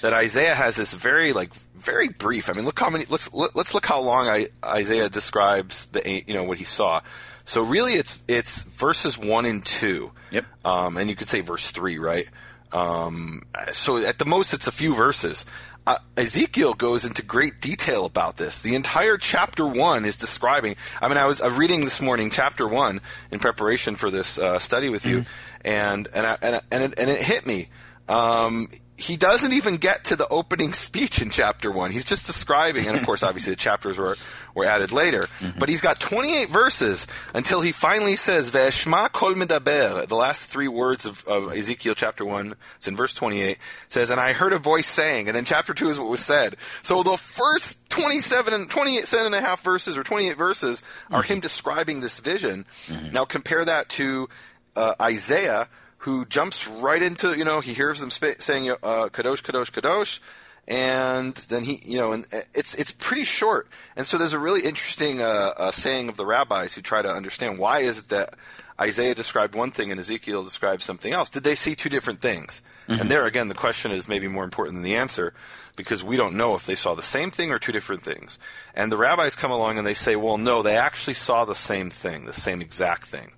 that 0.04 0.14
Isaiah 0.14 0.54
has 0.54 0.76
this 0.76 0.94
very 0.94 1.32
like 1.32 1.56
very 1.76 2.10
brief? 2.10 2.50
I 2.50 2.54
mean, 2.54 2.66
look 2.66 2.80
how 2.80 2.90
many. 2.90 3.06
Let's 3.08 3.34
let, 3.34 3.56
let's 3.56 3.74
look 3.74 3.86
how 3.86 4.02
long 4.02 4.28
I, 4.28 4.50
Isaiah 4.62 5.08
describes 5.10 5.88
the 5.88 6.04
you 6.28 6.34
know 6.34 6.44
what 6.44 6.58
he 6.60 6.66
saw. 6.66 7.02
So 7.46 7.64
really, 7.64 7.94
it's 7.94 8.22
it's 8.28 8.64
verses 8.64 9.18
one 9.18 9.46
and 9.46 9.66
two. 9.66 10.12
Yep. 10.32 10.46
Um, 10.64 10.98
and 10.98 11.10
you 11.10 11.16
could 11.16 11.30
say 11.30 11.42
verse 11.42 11.72
three, 11.72 12.00
right? 12.00 12.30
Um, 12.74 13.44
so 13.72 13.98
at 13.98 14.18
the 14.18 14.26
most, 14.26 14.54
it's 14.54 14.68
a 14.68 14.72
few 14.72 14.94
verses. 14.94 15.46
uh, 15.86 15.98
Ezekiel 16.16 16.74
goes 16.74 17.06
into 17.06 17.22
great 17.24 17.60
detail 17.60 18.06
about 18.06 18.38
this. 18.38 18.62
The 18.62 18.76
entire 18.76 19.18
chapter 19.18 19.66
one 19.66 20.06
is 20.06 20.16
describing. 20.16 20.76
I 21.02 21.08
mean, 21.08 21.18
I 21.18 21.26
was 21.26 21.42
uh, 21.42 21.50
reading 21.52 21.82
this 21.82 22.02
morning 22.02 22.30
chapter 22.30 22.68
one 22.68 23.02
in 23.32 23.40
preparation 23.40 23.96
for 23.96 24.10
this 24.10 24.40
uh, 24.40 24.60
study 24.60 24.90
with 24.90 25.06
you, 25.06 25.20
mm-hmm. 25.20 25.68
and 25.68 26.08
and 26.14 26.26
I, 26.26 26.38
and 26.42 26.62
and 26.72 26.84
it, 26.84 26.94
and 26.98 27.10
it 27.10 27.22
hit 27.22 27.46
me. 27.46 27.68
Um, 28.08 28.70
he 28.96 29.18
doesn't 29.18 29.54
even 29.54 29.78
get 29.78 30.04
to 30.06 30.16
the 30.16 30.28
opening 30.28 30.72
speech 30.72 31.22
in 31.22 31.30
chapter 31.30 31.72
one. 31.72 31.92
He's 31.92 32.06
just 32.06 32.28
describing, 32.28 32.88
and 32.88 32.98
of 32.98 33.06
course, 33.06 33.24
obviously, 33.24 33.52
the 33.54 33.58
chapters 33.58 33.98
were, 33.98 34.18
were 34.54 34.66
added 34.66 34.92
later. 34.92 35.24
Mm-hmm. 35.40 35.60
But 35.60 35.70
he's 35.70 35.82
got 35.82 36.00
28 36.00 36.50
verses 36.50 37.08
until 37.34 37.62
he 37.62 37.72
finally 37.72 38.16
says, 38.16 38.52
Ve'eshma 38.52 39.12
kol 39.12 39.34
medaber, 39.34 40.08
the 40.08 40.16
last 40.16 40.46
three 40.46 40.68
words 40.68 41.06
of, 41.06 41.26
of 41.28 41.52
Ezekiel 41.52 41.96
chapter 41.96 42.24
one. 42.24 42.56
It's 42.76 42.88
in 42.88 42.96
verse 42.96 43.14
28. 43.16 43.58
says, 43.88 44.12
and 44.12 44.20
I 44.20 44.34
heard 44.34 44.54
a 44.54 44.60
voice 44.60 44.88
saying, 44.88 45.28
and 45.28 45.36
then 45.36 45.46
chapter 45.46 45.74
two 45.74 45.90
is 45.90 46.00
what 46.00 46.10
was 46.10 46.24
said. 46.24 46.56
So 46.84 47.02
the 47.02 47.18
first 47.18 47.90
27 47.90 48.54
and 48.54 48.70
27 48.70 49.26
and 49.26 49.36
a 49.36 49.42
half 49.42 49.64
verses 49.64 49.98
or 49.98 50.04
28 50.04 50.38
verses 50.38 50.84
are 51.10 51.24
mm-hmm. 51.24 51.34
him 51.34 51.40
describing 51.40 52.02
this 52.02 52.20
vision. 52.20 52.66
Mm-hmm. 52.86 53.12
Now 53.12 53.26
compare 53.26 53.66
that 53.66 53.90
to 53.90 54.30
uh, 54.76 54.94
Isaiah 55.02 55.68
who 56.04 56.26
jumps 56.26 56.68
right 56.68 57.02
into 57.02 57.38
you 57.38 57.46
know 57.46 57.62
he 57.62 57.74
hears 57.74 58.00
them 58.00 58.10
sp- 58.12 58.40
saying 58.40 58.70
uh, 58.70 59.08
kadosh 59.10 59.42
kadosh 59.42 59.72
kadosh 59.72 60.20
and 60.68 61.34
then 61.36 61.64
he 61.64 61.82
you 61.86 61.98
know 61.98 62.12
and 62.14 62.26
it's 62.54 62.76
it's 62.76 62.92
pretty 62.92 63.24
short. 63.26 63.68
And 63.96 64.06
so 64.06 64.18
there's 64.18 64.34
a 64.34 64.40
really 64.40 64.62
interesting 64.62 65.22
uh, 65.22 65.54
uh, 65.58 65.72
saying 65.72 66.10
of 66.10 66.18
the 66.18 66.26
rabbis 66.26 66.76
who 66.76 66.82
try 66.82 67.02
to 67.02 67.10
understand 67.10 67.58
why 67.58 67.80
is 67.80 68.00
it 68.00 68.10
that 68.10 68.36
Isaiah 68.80 69.16
described 69.16 69.56
one 69.56 69.72
thing 69.72 69.92
and 69.92 70.00
Ezekiel 70.00 70.44
described 70.44 70.82
something 70.82 71.14
else. 71.14 71.30
Did 71.30 71.44
they 71.44 71.56
see 71.56 71.76
two 71.76 71.90
different 71.90 72.22
things? 72.22 72.62
Mm-hmm. 72.88 73.02
and 73.02 73.10
there 73.10 73.26
again 73.26 73.48
the 73.48 73.56
question 73.56 73.92
is 73.92 74.08
maybe 74.08 74.28
more 74.28 74.44
important 74.44 74.76
than 74.76 74.84
the 74.84 74.96
answer 74.96 75.34
because 75.76 76.04
we 76.04 76.18
don't 76.18 76.36
know 76.36 76.54
if 76.56 76.66
they 76.66 76.76
saw 76.76 76.96
the 76.96 77.02
same 77.02 77.32
thing 77.32 77.52
or 77.52 77.60
two 77.60 77.72
different 77.72 78.04
things. 78.04 78.40
And 78.76 78.92
the 78.92 78.98
rabbis 78.98 79.36
come 79.36 79.52
along 79.52 79.78
and 79.78 79.88
they 79.88 79.94
say 79.94 80.16
well 80.16 80.38
no 80.38 80.62
they 80.62 80.78
actually 80.78 81.16
saw 81.16 81.46
the 81.46 81.56
same 81.56 81.90
thing 81.90 82.26
the 82.26 82.34
same 82.34 82.62
exact 82.62 83.06
thing 83.06 83.32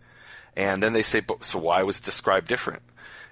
and 0.56 0.82
then 0.82 0.94
they 0.94 1.02
say, 1.02 1.22
so 1.42 1.60
why 1.60 1.84
was 1.84 2.00
it 2.00 2.06
described 2.06 2.48
different? 2.48 2.82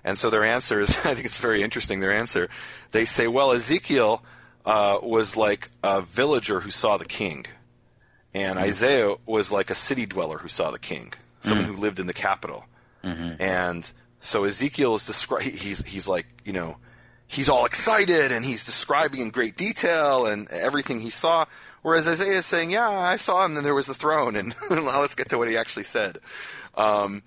And 0.04 0.18
so 0.18 0.30
their 0.30 0.44
answer 0.44 0.80
is, 0.80 0.90
I 1.06 1.14
think 1.14 1.26
it's 1.26 1.40
very 1.40 1.64
interesting, 1.64 2.00
their 2.00 2.14
answer. 2.14 2.50
They 2.92 3.06
say, 3.06 3.28
well, 3.28 3.52
Ezekiel 3.52 4.24
uh, 4.66 5.00
was 5.02 5.36
like 5.36 5.70
a 5.84 6.02
villager 6.02 6.60
who 6.60 6.70
saw 6.70 6.98
the 6.98 7.06
king, 7.06 7.46
and 8.34 8.56
mm-hmm. 8.56 8.66
Isaiah 8.66 9.16
was 9.26 9.52
like 9.52 9.70
a 9.70 9.76
city 9.76 10.06
dweller 10.06 10.38
who 10.38 10.48
saw 10.48 10.72
the 10.72 10.80
king, 10.80 11.14
someone 11.40 11.66
mm-hmm. 11.66 11.76
who 11.76 11.82
lived 11.82 12.00
in 12.00 12.08
the 12.08 12.14
capital. 12.14 12.66
Mm-hmm. 13.04 13.42
And 13.42 13.92
so 14.20 14.46
Ezekiel 14.46 14.96
is 14.96 15.06
describing, 15.06 15.52
he's, 15.52 15.86
he's 15.86 16.08
like, 16.08 16.28
you 16.46 16.54
know, 16.54 16.78
he's 17.28 17.50
all 17.50 17.66
excited 17.66 18.32
and 18.32 18.46
he's 18.46 18.66
describing 18.66 19.22
in 19.22 19.30
great 19.30 19.56
detail 19.56 20.26
and 20.26 20.48
everything 20.50 21.00
he 21.02 21.10
saw. 21.10 21.46
Whereas 21.82 22.08
Isaiah 22.08 22.38
is 22.38 22.46
saying, 22.46 22.72
yeah, 22.72 22.90
I 22.90 23.18
saw 23.18 23.44
him 23.46 23.58
and 23.58 23.66
there 23.66 23.76
was 23.76 23.88
the 23.88 23.94
throne, 23.94 24.36
and 24.38 24.56
well, 24.70 24.84
let's 25.02 25.16
get 25.16 25.30
to 25.30 25.38
what 25.38 25.50
he 25.50 25.58
actually 25.58 25.84
said. 25.84 26.18
Um, 26.76 27.24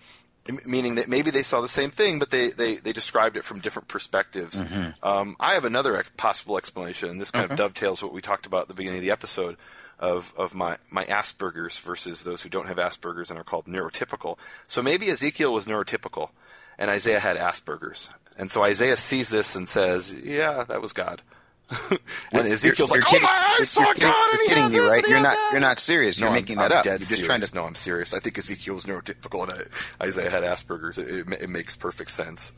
meaning 0.65 0.97
that 0.97 1.09
maybe 1.09 1.31
they 1.31 1.43
saw 1.43 1.61
the 1.61 1.69
same 1.69 1.91
thing, 1.91 2.19
but 2.19 2.31
they, 2.31 2.51
they, 2.51 2.77
they 2.77 2.93
described 2.93 3.37
it 3.37 3.45
from 3.45 3.61
different 3.61 3.89
perspectives. 3.89 4.63
Mm-hmm. 4.63 5.07
Um, 5.07 5.37
I 5.41 5.55
have 5.55 5.65
another 5.65 6.01
possible 6.17 6.57
explanation. 6.57 7.19
This 7.19 7.31
kind 7.31 7.47
okay. 7.47 7.55
of 7.55 7.59
dovetails 7.59 8.03
what 8.03 8.13
we 8.13 8.21
talked 8.21 8.47
about 8.47 8.63
at 8.63 8.69
the 8.69 8.75
beginning 8.75 8.99
of 8.99 9.03
the 9.03 9.11
episode 9.11 9.57
of, 9.99 10.33
of 10.37 10.55
my, 10.55 10.79
my 10.91 11.05
Asperger's 11.05 11.79
versus 11.79 12.23
those 12.25 12.43
who 12.43 12.49
don't 12.49 12.69
have 12.69 12.77
Asperger's 12.77 13.31
and 13.31 13.41
are 13.41 13.45
called 13.45 13.67
neurotypical. 13.67 14.39
So 14.67 14.83
maybe 14.83 15.09
Ezekiel 15.09 15.53
was 15.53 15.67
neurotypical 15.67 16.31
and 16.79 16.91
Isaiah 16.91 17.21
had 17.21 17.37
Asperger's. 17.37 18.11
And 18.39 18.51
so 18.51 18.63
Isaiah 18.63 18.97
sees 18.97 19.31
this 19.31 19.57
and 19.57 19.69
says, 19.69 20.15
yeah, 20.15 20.65
that 20.65 20.83
was 20.83 20.93
God. 20.93 21.23
and 22.33 22.47
Ezekiel's 22.47 22.91
you're, 22.93 23.01
like, 23.01 23.11
you're 23.11 23.21
"Oh 23.21 23.25
my, 23.25 23.57
I 23.59 23.65
saw 23.65 23.83
God, 23.83 24.33
and 24.33 24.41
he 24.43 24.49
kidding 24.49 24.73
me, 24.73 24.79
right? 24.79 25.05
You're 25.07 25.21
not, 25.21 25.35
that. 25.35 25.49
you're 25.51 25.61
not 25.61 25.81
serious. 25.81 26.19
You're 26.19 26.29
no, 26.29 26.35
making 26.35 26.59
I'm, 26.59 26.69
that 26.69 26.73
I'm 26.73 26.79
up. 26.79 26.85
Dead 26.85 26.91
you're 26.91 26.99
just 26.99 27.11
serious. 27.11 27.27
trying 27.27 27.41
to. 27.41 27.55
No, 27.55 27.65
I'm 27.65 27.75
serious. 27.75 28.15
I 28.15 28.21
think 28.21 28.39
Ezekiel's 28.39 28.87
neurotypical, 28.87 29.49
and 29.49 29.69
Isaiah 30.01 30.31
had 30.31 30.45
Asperger's. 30.45 30.99
It, 30.99 31.09
it, 31.09 31.43
it 31.43 31.51
makes 31.51 31.75
perfect 31.75 32.13
sense. 32.13 32.53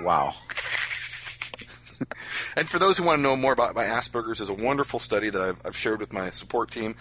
Wow. 0.00 0.34
and 2.56 2.68
for 2.68 2.78
those 2.78 2.96
who 2.96 3.04
want 3.04 3.18
to 3.18 3.22
know 3.22 3.36
more 3.36 3.52
about 3.52 3.74
my 3.74 3.84
Asperger's, 3.84 4.38
there's 4.38 4.48
a 4.48 4.54
wonderful 4.54 4.98
study 4.98 5.28
that 5.28 5.42
I've, 5.42 5.60
I've 5.64 5.76
shared 5.76 6.00
with 6.00 6.12
my 6.12 6.30
support 6.30 6.70
team 6.70 6.94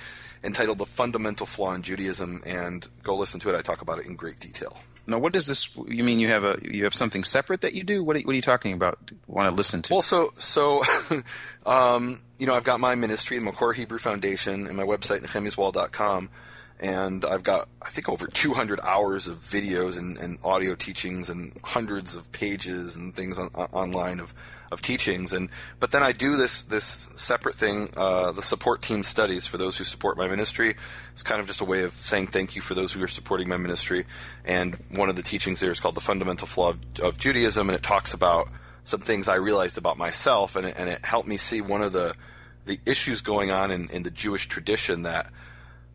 entitled 0.44 0.80
"The 0.80 0.86
Fundamental 0.86 1.46
Flaw 1.46 1.74
in 1.74 1.82
Judaism," 1.82 2.44
and 2.46 2.88
go 3.04 3.16
listen 3.16 3.40
to 3.40 3.50
it. 3.50 3.56
I 3.56 3.62
talk 3.62 3.82
about 3.82 4.00
it 4.00 4.06
in 4.06 4.16
great 4.16 4.40
detail. 4.42 4.78
Now, 5.08 5.20
what 5.20 5.34
does 5.34 5.48
this? 5.48 5.76
You 5.76 6.04
mean 6.04 6.20
you 6.20 6.28
have 6.28 6.44
a 6.44 6.60
you 6.62 6.84
have 6.84 6.94
something 6.94 7.24
separate 7.24 7.62
that 7.62 7.74
you 7.74 7.84
do? 7.84 8.04
What 8.04 8.16
are, 8.16 8.22
what 8.22 8.34
are 8.34 8.36
you 8.36 8.42
talking 8.42 8.74
about? 8.74 9.00
Want 9.28 9.50
to 9.50 9.56
listen 9.56 9.82
to? 9.84 9.94
Well, 9.94 10.02
so 10.02 10.32
so, 10.36 10.84
um, 11.66 12.22
you 12.38 12.46
know, 12.46 12.54
I've 12.54 12.64
got 12.64 12.80
my 12.80 12.96
ministry, 12.96 13.40
the 13.40 13.46
Makor 13.46 13.74
Hebrew 13.74 13.98
Foundation, 13.98 14.68
and 14.68 14.78
my 14.78 14.84
website 14.84 15.22
nehemiaswall.com, 15.22 16.30
and 16.82 17.24
I've 17.24 17.44
got 17.44 17.70
I 17.82 17.89
think 17.89 18.10
over 18.10 18.26
200 18.26 18.80
hours 18.82 19.28
of 19.28 19.38
videos 19.38 20.00
and, 20.00 20.17
and 20.17 20.39
audio 20.44 20.74
teachings 20.74 21.30
and 21.30 21.54
hundreds 21.63 22.15
of 22.15 22.32
pages 22.32 22.96
and 22.96 23.13
things 23.13 23.38
on, 23.38 23.48
online 23.50 24.20
of 24.20 24.34
of 24.72 24.82
teachings. 24.82 25.32
And 25.32 25.50
but 25.80 25.91
then 25.91 26.02
I 26.02 26.12
do 26.12 26.36
this 26.36 26.63
this 26.63 26.86
separate 27.15 27.54
thing 27.54 27.89
uh, 27.96 28.32
the 28.32 28.41
support 28.41 28.82
team 28.82 29.04
studies 29.04 29.46
for 29.46 29.58
those 29.58 29.78
who 29.78 29.84
support 29.84 30.17
my 30.17 30.28
ministry. 30.28 30.76
It's 31.13 31.24
kind 31.24 31.39
of 31.39 31.46
just 31.46 31.62
a 31.62 31.65
way 31.65 31.84
of 31.84 31.94
saying 31.94 32.28
thank 32.28 32.56
you 32.56 32.63
for 32.63 32.74
those 32.74 32.94
who 32.94 33.04
are 33.04 33.08
supporting 33.08 33.48
my 33.48 33.58
ministry. 33.58 34.06
And 34.44 34.76
one 34.89 35.10
of 35.10 35.15
the 35.15 35.22
teachings 35.22 35.60
there 35.60 35.72
is 35.72 35.80
called 35.80 35.96
the 35.96 36.02
fundamental 36.02 36.48
flaw 36.48 36.70
of, 36.70 36.80
of 37.04 37.17
Judaism 37.20 37.70
and 37.70 37.76
it 37.76 37.84
talks 37.84 38.13
about 38.13 38.50
some 38.84 39.02
things 39.02 39.28
I 39.28 39.36
realized 39.36 39.78
about 39.78 40.00
myself 40.00 40.56
and 40.56 40.65
it, 40.65 40.76
and 40.78 40.89
it 40.89 41.06
helped 41.06 41.28
me 41.28 41.38
see 41.38 41.62
one 41.62 41.84
of 41.84 41.94
the 41.94 42.15
the 42.65 42.80
issues 42.86 43.22
going 43.22 43.52
on 43.52 43.72
in, 43.72 43.89
in 43.89 44.04
the 44.04 44.12
Jewish 44.12 44.48
tradition 44.48 45.04
that 45.04 45.32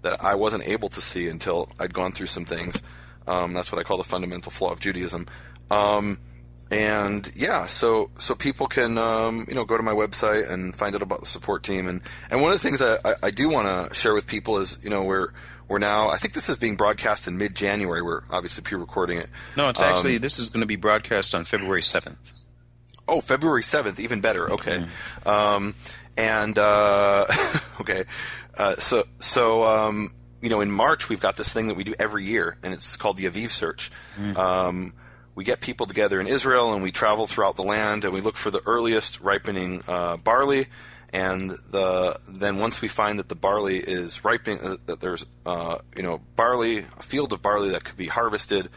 that 0.07 0.23
I 0.23 0.35
wasn't 0.35 0.67
able 0.67 0.89
to 0.89 1.01
see 1.01 1.29
until 1.29 1.69
I'd 1.79 1.93
gone 1.93 2.13
through 2.13 2.29
some 2.29 2.45
things 2.45 2.83
um, 3.27 3.53
that's 3.53 3.73
what 3.73 3.81
I 3.81 3.83
call 3.83 3.99
the 3.99 4.05
fundamental 4.05 4.51
flaw 4.51 4.73
of 4.73 4.81
Judaism 4.81 5.27
um, 5.71 6.19
and 6.71 7.31
yeah, 7.37 7.67
so 7.67 8.11
so 8.19 8.35
people 8.35 8.67
can 8.67 8.99
um, 8.99 9.45
you 9.49 9.55
know 9.55 9.65
go 9.65 9.77
to 9.77 9.83
my 9.83 9.93
website 9.93 10.51
and 10.51 10.75
find 10.75 10.97
out 10.97 11.03
about 11.03 11.21
the 11.21 11.27
support 11.27 11.63
team. 11.63 11.87
And 11.87 12.01
and 12.31 12.43
one 12.43 12.51
of 12.51 12.61
the 12.61 12.69
things 12.69 12.83
I, 12.83 12.97
I, 13.05 13.15
I 13.25 13.31
do 13.31 13.49
want 13.49 13.89
to 13.89 13.95
share 13.95 14.15
with 14.15 14.27
people 14.27 14.59
is 14.59 14.79
you 14.83 14.91
know 14.91 15.05
we're 15.05 15.29
we're 15.69 15.79
now 15.79 16.09
I 16.09 16.17
think 16.17 16.35
this 16.35 16.49
is 16.49 16.57
being 16.57 16.75
broadcast 16.75 17.29
in 17.29 17.39
mid 17.39 17.55
January. 17.55 18.03
We're 18.03 18.23
obviously 18.31 18.65
pre-recording 18.65 19.19
it. 19.19 19.29
No, 19.57 19.69
it's 19.69 19.81
actually 19.81 20.17
um, 20.17 20.23
this 20.23 20.41
is 20.41 20.49
going 20.49 20.63
to 20.63 20.67
be 20.67 20.77
broadcast 20.77 21.37
on 21.37 21.45
February 21.45 21.83
seventh. 21.83 22.33
Oh, 23.07 23.21
February 23.21 23.63
seventh, 23.63 24.01
even 24.01 24.21
better. 24.21 24.51
Okay, 24.51 24.79
mm-hmm. 24.79 25.29
um, 25.29 25.75
and 26.17 26.59
uh, 26.59 27.27
okay, 27.81 28.05
uh, 28.57 28.77
so 28.77 29.05
so. 29.19 29.65
Um, 29.65 30.13
you 30.43 30.51
know, 30.51 30.61
in 30.61 30.71
March 30.71 31.09
we've 31.09 31.19
got 31.19 31.37
this 31.37 31.53
thing 31.53 31.69
that 31.69 31.77
we 31.77 31.83
do 31.83 31.95
every 31.99 32.23
year, 32.23 32.59
and 32.63 32.73
it's 32.73 32.95
called 32.97 33.17
the 33.17 33.25
Aviv 33.25 33.51
Search. 33.51 33.91
Mm 34.17 34.93
we 35.37 35.45
get 35.45 35.61
people 35.61 35.87
together 35.87 36.19
in 36.19 36.27
Israel 36.27 36.73
and 36.73 36.83
we 36.83 36.91
travel 36.91 37.27
throughout 37.29 37.55
the 37.55 37.63
land 37.63 38.05
and 38.05 38.13
we 38.13 38.21
look 38.21 38.37
for 38.37 38.51
the 38.51 38.63
earliest 38.67 39.21
ripening 39.21 39.83
uh, 39.87 40.17
barley. 40.17 40.67
And 41.13 41.51
the 41.71 42.19
then 42.27 42.59
once 42.59 42.81
we 42.81 42.89
find 42.89 43.19
that 43.21 43.29
the 43.29 43.37
barley 43.37 43.79
is 43.79 44.25
ripening, 44.25 44.61
uh, 44.61 44.77
that 44.87 45.01
there's 45.01 45.25
uh, 45.45 45.79
you 45.95 46.03
know 46.03 46.21
barley, 46.35 46.79
a 46.79 47.03
field 47.03 47.33
of 47.33 47.43
barley 47.43 47.71
that 47.71 47.85
could 47.85 47.97
be 47.97 48.09
harvested 48.09 48.69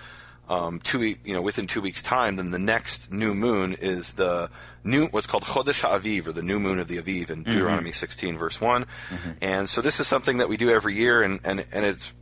um, 0.50 0.80
two 0.80 1.02
you 1.04 1.34
know 1.34 1.42
within 1.42 1.68
two 1.68 1.80
weeks 1.80 2.02
time, 2.02 2.36
then 2.36 2.52
the 2.52 2.60
next 2.60 3.14
new 3.14 3.34
moon 3.36 3.74
is 3.74 4.14
the 4.14 4.50
new 4.84 5.06
what's 5.08 5.28
called 5.28 5.44
Chodesh 5.44 5.88
Aviv 5.88 6.28
or 6.28 6.32
the 6.32 6.42
new 6.42 6.60
moon 6.60 6.80
of 6.80 6.88
the 6.88 6.98
Aviv 6.98 7.30
in 7.30 7.44
mm-hmm. 7.44 7.52
Deuteronomy 7.52 7.92
16 7.92 8.38
verse 8.38 8.60
one. 8.60 8.84
Mm-hmm. 8.84 9.32
And 9.42 9.70
so 9.70 9.82
this 9.82 10.00
is 10.00 10.08
something 10.08 10.40
that 10.40 10.50
we 10.50 10.58
do 10.58 10.70
every 10.70 10.96
year, 10.96 11.22
and 11.22 11.40
and 11.44 11.66
and 11.72 11.86
it's 11.86 12.14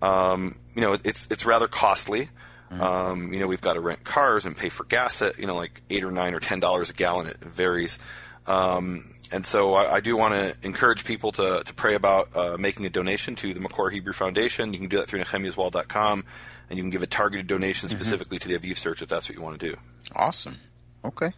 um, 0.00 0.56
you 0.74 0.82
know 0.82 0.96
it's 1.04 1.26
it's 1.30 1.44
rather 1.44 1.66
costly. 1.66 2.28
Mm-hmm. 2.70 2.80
Um, 2.80 3.32
you 3.32 3.40
know, 3.40 3.46
we've 3.46 3.60
got 3.60 3.74
to 3.74 3.80
rent 3.80 4.04
cars 4.04 4.46
and 4.46 4.56
pay 4.56 4.68
for 4.68 4.84
gas 4.84 5.20
at 5.20 5.38
you 5.38 5.46
know 5.46 5.56
like 5.56 5.82
eight 5.90 6.04
or 6.04 6.12
nine 6.12 6.32
or 6.32 6.40
ten 6.40 6.60
dollars 6.60 6.90
a 6.90 6.94
gallon. 6.94 7.26
It 7.26 7.38
varies. 7.38 7.98
Um, 8.46 9.14
and 9.32 9.44
so 9.44 9.74
I, 9.74 9.96
I 9.96 10.00
do 10.00 10.16
want 10.16 10.34
to 10.34 10.66
encourage 10.66 11.04
people 11.04 11.32
to, 11.32 11.62
to 11.64 11.74
pray 11.74 11.94
about 11.94 12.28
uh, 12.36 12.56
making 12.58 12.86
a 12.86 12.90
donation 12.90 13.34
to 13.36 13.54
the 13.54 13.60
Makor 13.60 13.90
Hebrew 13.90 14.12
Foundation. 14.12 14.72
You 14.72 14.78
can 14.78 14.88
do 14.88 14.98
that 14.98 15.08
through 15.08 15.20
nehemiaswall.com, 15.20 16.24
and 16.68 16.76
you 16.78 16.82
can 16.82 16.90
give 16.90 17.02
a 17.02 17.06
targeted 17.06 17.46
donation 17.46 17.88
mm-hmm. 17.88 17.98
specifically 17.98 18.38
to 18.38 18.48
the 18.48 18.58
Aviv 18.58 18.76
Search 18.76 19.02
if 19.02 19.08
that's 19.08 19.28
what 19.28 19.36
you 19.36 19.42
want 19.42 19.58
to 19.58 19.70
do. 19.70 19.76
Awesome. 20.14 20.56
Okay. 21.04 21.32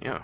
Yeah. 0.00 0.22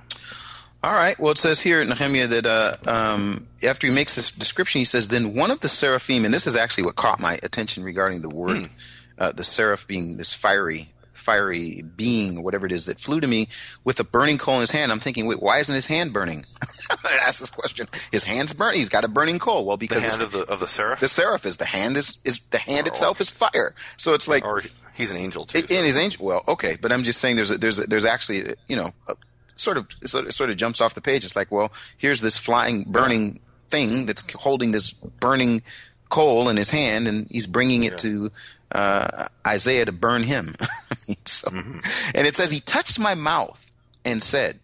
All 0.83 0.93
right. 0.93 1.19
Well, 1.19 1.33
it 1.33 1.39
says 1.39 1.61
here, 1.61 1.83
Nehemiah, 1.83 2.27
that 2.27 2.47
uh, 2.47 2.77
um, 2.87 3.49
after 3.63 3.87
he 3.87 3.93
makes 3.93 4.15
this 4.15 4.31
description, 4.31 4.81
he 4.81 4.85
says, 4.85 5.09
Then 5.09 5.35
one 5.35 5.51
of 5.51 5.61
the 5.61 5.69
seraphim, 5.69 6.25
and 6.25 6.35
this 6.35 6.47
is 6.47 6.57
actually 6.57 6.85
what 6.85 6.97
caught 6.97 7.21
my 7.21 7.39
attention 7.43 7.83
regarding 7.83 8.23
the 8.23 8.29
word 8.29 8.57
mm 8.57 8.71
uh, 9.19 9.33
the 9.33 9.45
seraph 9.45 9.87
being 9.87 10.17
this 10.17 10.33
fiery 10.33 10.93
fiery 11.15 11.83
being, 11.83 12.43
whatever 12.43 12.67
it 12.67 12.73
is, 12.73 12.85
that 12.87 13.01
flew 13.01 13.21
to 13.21 13.27
me 13.27 13.49
with 13.85 13.99
a 14.01 14.05
burning 14.05 14.39
coal 14.39 14.57
in 14.57 14.61
his 14.61 14.71
hand. 14.71 14.93
I'm 14.93 15.01
thinking, 15.01 15.27
wait, 15.27 15.43
why 15.43 15.59
isn't 15.59 15.75
his 15.75 15.87
hand 15.87 16.13
burning? 16.13 16.45
I 16.91 17.19
asked 17.27 17.41
this 17.41 17.51
question. 17.51 17.87
His 18.13 18.25
hand's 18.25 18.53
burning. 18.53 18.79
He's 18.79 18.89
got 18.89 19.05
a 19.05 19.09
burning 19.09 19.39
coal. 19.39 19.65
Well, 19.65 19.77
because 19.77 20.03
the 20.03 20.11
hand 20.11 20.23
of 20.23 20.33
the 20.33 20.43
of 20.43 20.61
the 20.61 20.67
seraph. 20.67 21.01
The 21.01 21.09
seraph 21.09 21.47
is 21.47 21.57
the 21.57 21.65
hand 21.65 21.97
is 21.97 22.19
is 22.25 22.41
the 22.51 22.59
hand 22.59 22.87
or, 22.87 22.91
itself 22.91 23.21
is 23.21 23.31
fire. 23.31 23.75
So 23.97 24.15
it's 24.15 24.29
like, 24.29 24.45
or 24.45 24.63
he's 24.95 25.11
an 25.11 25.17
angel 25.17 25.45
too. 25.45 25.59
It, 25.59 25.69
so. 25.69 25.77
And 25.77 25.87
he's 25.87 25.97
angel. 25.97 26.27
Well, 26.27 26.45
okay, 26.49 26.77
but 26.81 26.93
I'm 26.93 27.05
just 27.05 27.21
saying 27.21 27.37
there's 27.37 27.51
a, 27.51 27.59
there's 27.59 27.79
a, 27.79 27.87
there's 27.87 28.05
actually 28.05 28.55
you 28.69 28.77
know. 28.77 28.93
A, 29.09 29.17
sort 29.57 29.77
of 29.77 29.87
sort 30.05 30.27
of, 30.27 30.35
sort 30.35 30.51
of 30.51 30.57
jumps 30.57 30.81
off 30.81 30.95
the 30.95 31.01
page. 31.01 31.25
It's 31.25 31.37
like, 31.37 31.53
well, 31.53 31.73
here's 31.97 32.21
this 32.21 32.37
flying, 32.37 32.83
burning 32.85 33.39
thing 33.69 34.07
that's 34.07 34.33
holding 34.33 34.73
this 34.73 34.93
burning 34.93 35.63
coal 36.09 36.49
in 36.49 36.57
his 36.57 36.71
hand, 36.71 37.09
and 37.09 37.27
he's 37.31 37.47
bringing 37.47 37.85
it 37.85 37.93
yeah. 37.93 37.99
to 37.99 38.33
uh, 38.75 39.29
Isaiah 39.47 39.85
to 39.85 39.93
burn 39.93 40.25
him. 40.25 40.57
so, 41.25 41.49
mm-hmm. 41.49 41.79
And 42.15 42.27
it 42.27 42.35
says, 42.35 42.51
He 42.51 42.61
touched 42.61 42.99
my 42.99 43.15
mouth 43.15 43.71
and 44.05 44.23
said, 44.23 44.59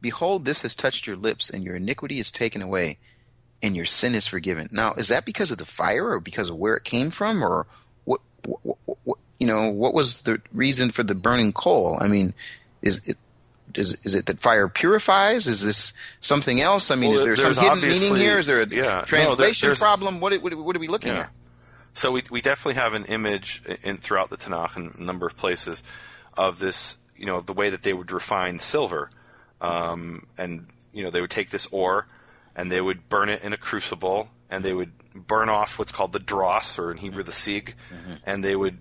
Behold, 0.00 0.44
this 0.44 0.62
has 0.62 0.74
touched 0.74 1.06
your 1.06 1.16
lips, 1.16 1.50
and 1.50 1.62
your 1.62 1.76
iniquity 1.76 2.18
is 2.18 2.32
taken 2.32 2.62
away, 2.62 2.98
and 3.62 3.76
your 3.76 3.84
sin 3.84 4.14
is 4.14 4.26
forgiven. 4.26 4.68
Now, 4.72 4.94
is 4.94 5.08
that 5.08 5.24
because 5.24 5.50
of 5.50 5.58
the 5.58 5.64
fire, 5.64 6.10
or 6.10 6.18
because 6.18 6.48
of 6.48 6.56
where 6.56 6.74
it 6.74 6.84
came 6.84 7.10
from, 7.10 7.44
or 7.44 7.66
what? 8.04 8.20
what, 8.44 8.78
what 9.04 9.18
you 9.38 9.48
know, 9.48 9.68
what 9.70 9.92
was 9.92 10.22
the 10.22 10.40
reason 10.52 10.90
for 10.90 11.02
the 11.02 11.16
burning 11.16 11.52
coal? 11.52 11.98
I 12.00 12.06
mean, 12.06 12.32
is 12.80 13.06
it 13.08 13.16
is 13.74 13.98
is 14.04 14.14
it 14.14 14.26
that 14.26 14.38
fire 14.38 14.68
purifies? 14.68 15.48
Is 15.48 15.64
this 15.64 15.92
something 16.20 16.60
else? 16.60 16.92
I 16.92 16.94
mean, 16.94 17.10
well, 17.10 17.20
is 17.20 17.42
there 17.42 17.52
some 17.52 17.78
hidden 17.78 17.80
meaning 17.80 18.16
here? 18.16 18.38
Is 18.38 18.46
there 18.46 18.62
a 18.62 18.66
yeah, 18.66 19.02
translation 19.04 19.66
no, 19.66 19.74
there, 19.74 19.80
problem? 19.80 20.20
What, 20.20 20.40
what, 20.42 20.54
what, 20.54 20.76
are 20.76 20.78
we 20.78 20.88
looking 20.88 21.12
yeah. 21.12 21.22
at? 21.22 21.30
So 21.94 22.12
we 22.12 22.22
we 22.30 22.40
definitely 22.40 22.80
have 22.80 22.94
an 22.94 23.04
image 23.06 23.62
in 23.82 23.96
throughout 23.96 24.30
the 24.30 24.36
Tanakh 24.36 24.76
in 24.76 24.94
a 24.98 25.02
number 25.02 25.26
of 25.26 25.36
places 25.36 25.82
of 26.36 26.58
this, 26.58 26.96
you 27.16 27.26
know, 27.26 27.36
of 27.36 27.46
the 27.46 27.52
way 27.52 27.70
that 27.70 27.82
they 27.82 27.92
would 27.92 28.10
refine 28.10 28.58
silver, 28.58 29.10
um, 29.60 30.26
and 30.38 30.66
you 30.92 31.02
know 31.02 31.10
they 31.10 31.20
would 31.20 31.30
take 31.30 31.50
this 31.50 31.66
ore 31.66 32.06
and 32.54 32.70
they 32.70 32.80
would 32.80 33.08
burn 33.08 33.28
it 33.28 33.42
in 33.42 33.52
a 33.52 33.56
crucible 33.56 34.28
and 34.50 34.64
they 34.64 34.74
would 34.74 34.92
burn 35.14 35.48
off 35.48 35.78
what's 35.78 35.92
called 35.92 36.12
the 36.12 36.18
dross 36.18 36.78
or 36.78 36.90
in 36.90 36.98
Hebrew 36.98 37.22
the 37.22 37.32
sig, 37.32 37.74
mm-hmm. 37.92 38.14
and 38.24 38.44
they 38.44 38.56
would 38.56 38.78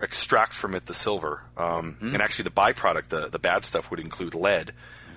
extract 0.00 0.52
from 0.52 0.74
it 0.74 0.86
the 0.86 0.94
silver. 0.94 1.42
Um, 1.56 1.94
mm-hmm. 1.94 2.08
And 2.08 2.22
actually, 2.22 2.44
the 2.44 2.50
byproduct, 2.50 3.08
the 3.08 3.28
the 3.28 3.38
bad 3.38 3.64
stuff, 3.64 3.90
would 3.90 4.00
include 4.00 4.34
lead. 4.34 4.72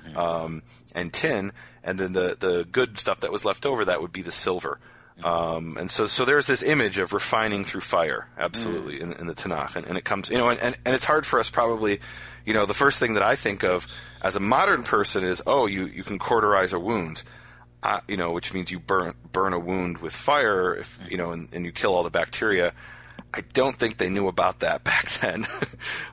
Mm-hmm. 0.05 0.17
Um, 0.17 0.63
and 0.95 1.13
tin, 1.13 1.51
and 1.83 1.99
then 1.99 2.13
the, 2.13 2.37
the 2.39 2.65
good 2.71 2.97
stuff 2.97 3.19
that 3.19 3.31
was 3.31 3.43
left 3.43 3.65
over 3.65 3.85
that 3.85 4.01
would 4.01 4.13
be 4.13 4.21
the 4.21 4.31
silver. 4.31 4.79
Um, 5.23 5.77
and 5.77 5.89
so, 5.89 6.05
so 6.05 6.25
there's 6.25 6.45
this 6.45 6.61
image 6.61 6.99
of 6.99 7.11
refining 7.11 7.65
through 7.65 7.81
fire, 7.81 8.27
absolutely, 8.37 8.99
mm. 8.99 9.01
in, 9.01 9.13
in, 9.13 9.27
the 9.27 9.33
Tanakh, 9.33 9.75
and, 9.75 9.87
and, 9.87 9.97
it 9.97 10.03
comes, 10.03 10.29
you 10.29 10.37
know, 10.37 10.49
and, 10.49 10.59
and, 10.59 10.77
and, 10.85 10.93
it's 10.93 11.05
hard 11.05 11.25
for 11.25 11.39
us 11.39 11.49
probably, 11.49 11.99
you 12.45 12.53
know, 12.53 12.67
the 12.67 12.75
first 12.75 12.99
thing 12.99 13.15
that 13.15 13.23
I 13.23 13.35
think 13.35 13.63
of 13.63 13.87
as 14.23 14.35
a 14.35 14.39
modern 14.39 14.83
person 14.83 15.23
is, 15.23 15.41
oh, 15.47 15.65
you, 15.65 15.87
you 15.87 16.03
can 16.03 16.19
cauterize 16.19 16.71
a 16.71 16.79
wound, 16.79 17.23
uh, 17.81 18.01
you 18.07 18.15
know, 18.15 18.31
which 18.31 18.53
means 18.53 18.71
you 18.71 18.79
burn 18.79 19.15
burn 19.31 19.53
a 19.53 19.59
wound 19.59 19.99
with 19.99 20.13
fire, 20.13 20.75
if 20.75 20.99
you 21.09 21.17
know, 21.17 21.31
and, 21.31 21.47
and 21.51 21.65
you 21.65 21.71
kill 21.71 21.95
all 21.95 22.03
the 22.03 22.11
bacteria. 22.11 22.73
I 23.33 23.41
don't 23.53 23.75
think 23.75 23.97
they 23.97 24.09
knew 24.09 24.27
about 24.27 24.59
that 24.59 24.83
back 24.83 25.09
then. 25.09 25.45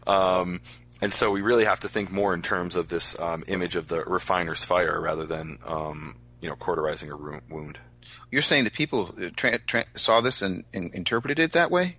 um, 0.07 0.61
and 1.01 1.13
so 1.13 1.31
we 1.31 1.43
really 1.43 1.65
have 1.65 1.81
to 1.81 1.89
think 1.89 2.11
more 2.11 2.33
in 2.33 2.43
terms 2.43 2.77
of 2.77 2.89
this 2.89 3.19
um, 3.21 3.45
image 3.49 3.77
of 3.77 3.89
the 3.89 4.03
refiner's 4.05 4.65
fire 4.65 5.01
rather 5.01 5.27
than, 5.27 5.59
um, 5.67 6.17
you 6.41 6.49
know, 6.49 6.57
cauterizing 6.57 7.11
a 7.11 7.17
wound. 7.51 7.79
You're 8.35 8.43
saying 8.43 8.64
that 8.64 8.72
people 8.72 9.14
uh, 9.16 9.30
tra- 9.37 9.59
tra- 9.59 9.87
saw 9.95 10.20
this 10.20 10.43
and, 10.43 10.64
and, 10.74 10.93
interpreted 10.93 11.39
it 11.39 11.53
that 11.53 11.70
way? 11.70 11.99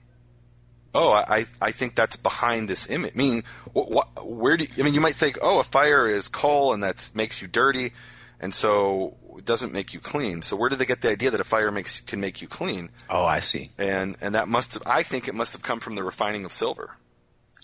Oh, 0.94 1.12
I 1.12 1.46
I 1.62 1.72
think 1.72 1.96
that's 1.96 2.18
behind 2.18 2.68
this 2.68 2.90
image. 2.90 3.14
I 3.16 3.18
mean, 3.18 3.44
wh- 3.74 3.88
wh- 3.96 4.30
where 4.30 4.58
do 4.58 4.66
you, 4.66 4.70
I 4.78 4.82
mean 4.82 4.94
you 4.94 5.00
might 5.00 5.16
think, 5.16 5.38
oh, 5.42 5.60
a 5.60 5.64
fire 5.64 6.08
is 6.10 6.28
coal 6.28 6.74
and 6.74 6.84
that 6.84 7.10
makes 7.16 7.42
you 7.42 7.48
dirty, 7.48 7.94
and 8.42 8.54
so 8.54 9.16
it 9.38 9.46
doesn't 9.46 9.72
make 9.72 9.94
you 9.94 10.02
clean. 10.02 10.42
So 10.42 10.58
where 10.58 10.70
did 10.70 10.80
they 10.80 10.86
get 10.86 11.00
the 11.00 11.10
idea 11.10 11.32
that 11.32 11.40
a 11.40 11.46
fire 11.46 11.72
makes 11.72 12.02
can 12.02 12.20
make 12.20 12.42
you 12.42 12.50
clean? 12.50 12.90
Oh, 13.10 13.24
I 13.24 13.40
see. 13.40 13.70
And 13.78 14.18
and 14.20 14.36
that 14.36 14.50
must 14.50 14.74
have 14.74 14.84
I 14.86 15.04
think 15.04 15.30
it 15.30 15.36
must 15.36 15.54
have 15.54 15.64
come 15.64 15.80
from 15.80 15.96
the 15.96 16.04
refining 16.04 16.44
of 16.44 16.52
silver 16.52 16.98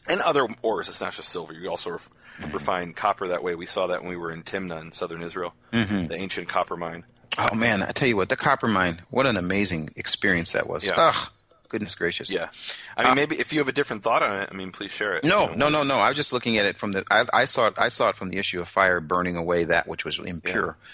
and 0.07 0.21
other 0.21 0.47
ores. 0.61 0.87
It's 0.87 1.01
not 1.01 1.11
just 1.11 1.27
silver. 1.27 1.53
You 1.53 1.69
also 1.69 1.91
ref- 1.91 2.09
mm-hmm. 2.39 2.53
refine 2.53 2.93
copper 2.93 3.27
that 3.27 3.43
way. 3.43 3.55
We 3.55 3.65
saw 3.65 3.87
that 3.87 4.01
when 4.01 4.09
we 4.09 4.17
were 4.17 4.31
in 4.31 4.43
Timnah 4.43 4.81
in 4.81 4.91
southern 4.93 5.23
Israel, 5.23 5.53
mm-hmm. 5.73 6.07
the 6.07 6.15
ancient 6.15 6.47
copper 6.47 6.77
mine. 6.77 7.03
Oh 7.37 7.55
man, 7.55 7.81
I 7.81 7.91
tell 7.91 8.07
you 8.07 8.17
what, 8.17 8.29
the 8.29 8.35
copper 8.35 8.67
mine, 8.67 9.01
what 9.09 9.25
an 9.25 9.37
amazing 9.37 9.89
experience 9.95 10.51
that 10.51 10.67
was. 10.67 10.85
Yeah. 10.85 10.95
Ugh, 10.97 11.29
goodness 11.69 11.95
gracious. 11.95 12.29
Yeah. 12.29 12.49
I 12.97 13.03
mean, 13.03 13.11
uh, 13.11 13.15
maybe 13.15 13.39
if 13.39 13.53
you 13.53 13.59
have 13.59 13.67
a 13.67 13.73
different 13.73 14.03
thought 14.03 14.21
on 14.21 14.41
it, 14.41 14.49
I 14.51 14.55
mean, 14.55 14.71
please 14.71 14.91
share 14.91 15.15
it. 15.15 15.23
No, 15.23 15.53
no, 15.53 15.69
no, 15.69 15.83
no. 15.83 15.95
I 15.95 16.09
was 16.09 16.17
just 16.17 16.33
looking 16.33 16.57
at 16.57 16.65
it 16.65 16.77
from 16.77 16.91
the. 16.91 17.05
I, 17.09 17.25
I, 17.33 17.45
saw 17.45 17.67
it. 17.67 17.75
I 17.77 17.87
saw 17.87 18.09
it 18.09 18.15
from 18.15 18.29
the 18.29 18.37
issue 18.37 18.59
of 18.59 18.67
fire 18.67 18.99
burning 18.99 19.37
away 19.37 19.63
that 19.65 19.87
which 19.87 20.03
was 20.03 20.19
impure. 20.19 20.77
Yeah. 20.77 20.87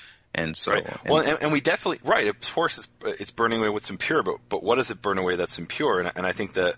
And 0.44 0.56
so, 0.56 0.74
right. 0.74 0.86
and, 0.86 1.00
well, 1.10 1.28
and, 1.28 1.42
and, 1.42 1.52
we 1.52 1.62
definitely 1.62 2.00
right. 2.04 2.28
Of 2.28 2.40
course, 2.54 2.78
it's, 2.78 2.90
it's 3.20 3.32
burning 3.32 3.60
away 3.60 3.70
what's 3.70 3.90
impure, 3.90 4.22
but 4.22 4.38
but 4.50 4.62
what 4.62 4.76
does 4.76 4.92
it 4.92 5.02
burn 5.02 5.18
away 5.18 5.36
that's 5.36 5.58
impure? 5.58 6.00
And, 6.00 6.12
and 6.16 6.28
I 6.28 6.32
think 6.32 6.54
that 6.54 6.76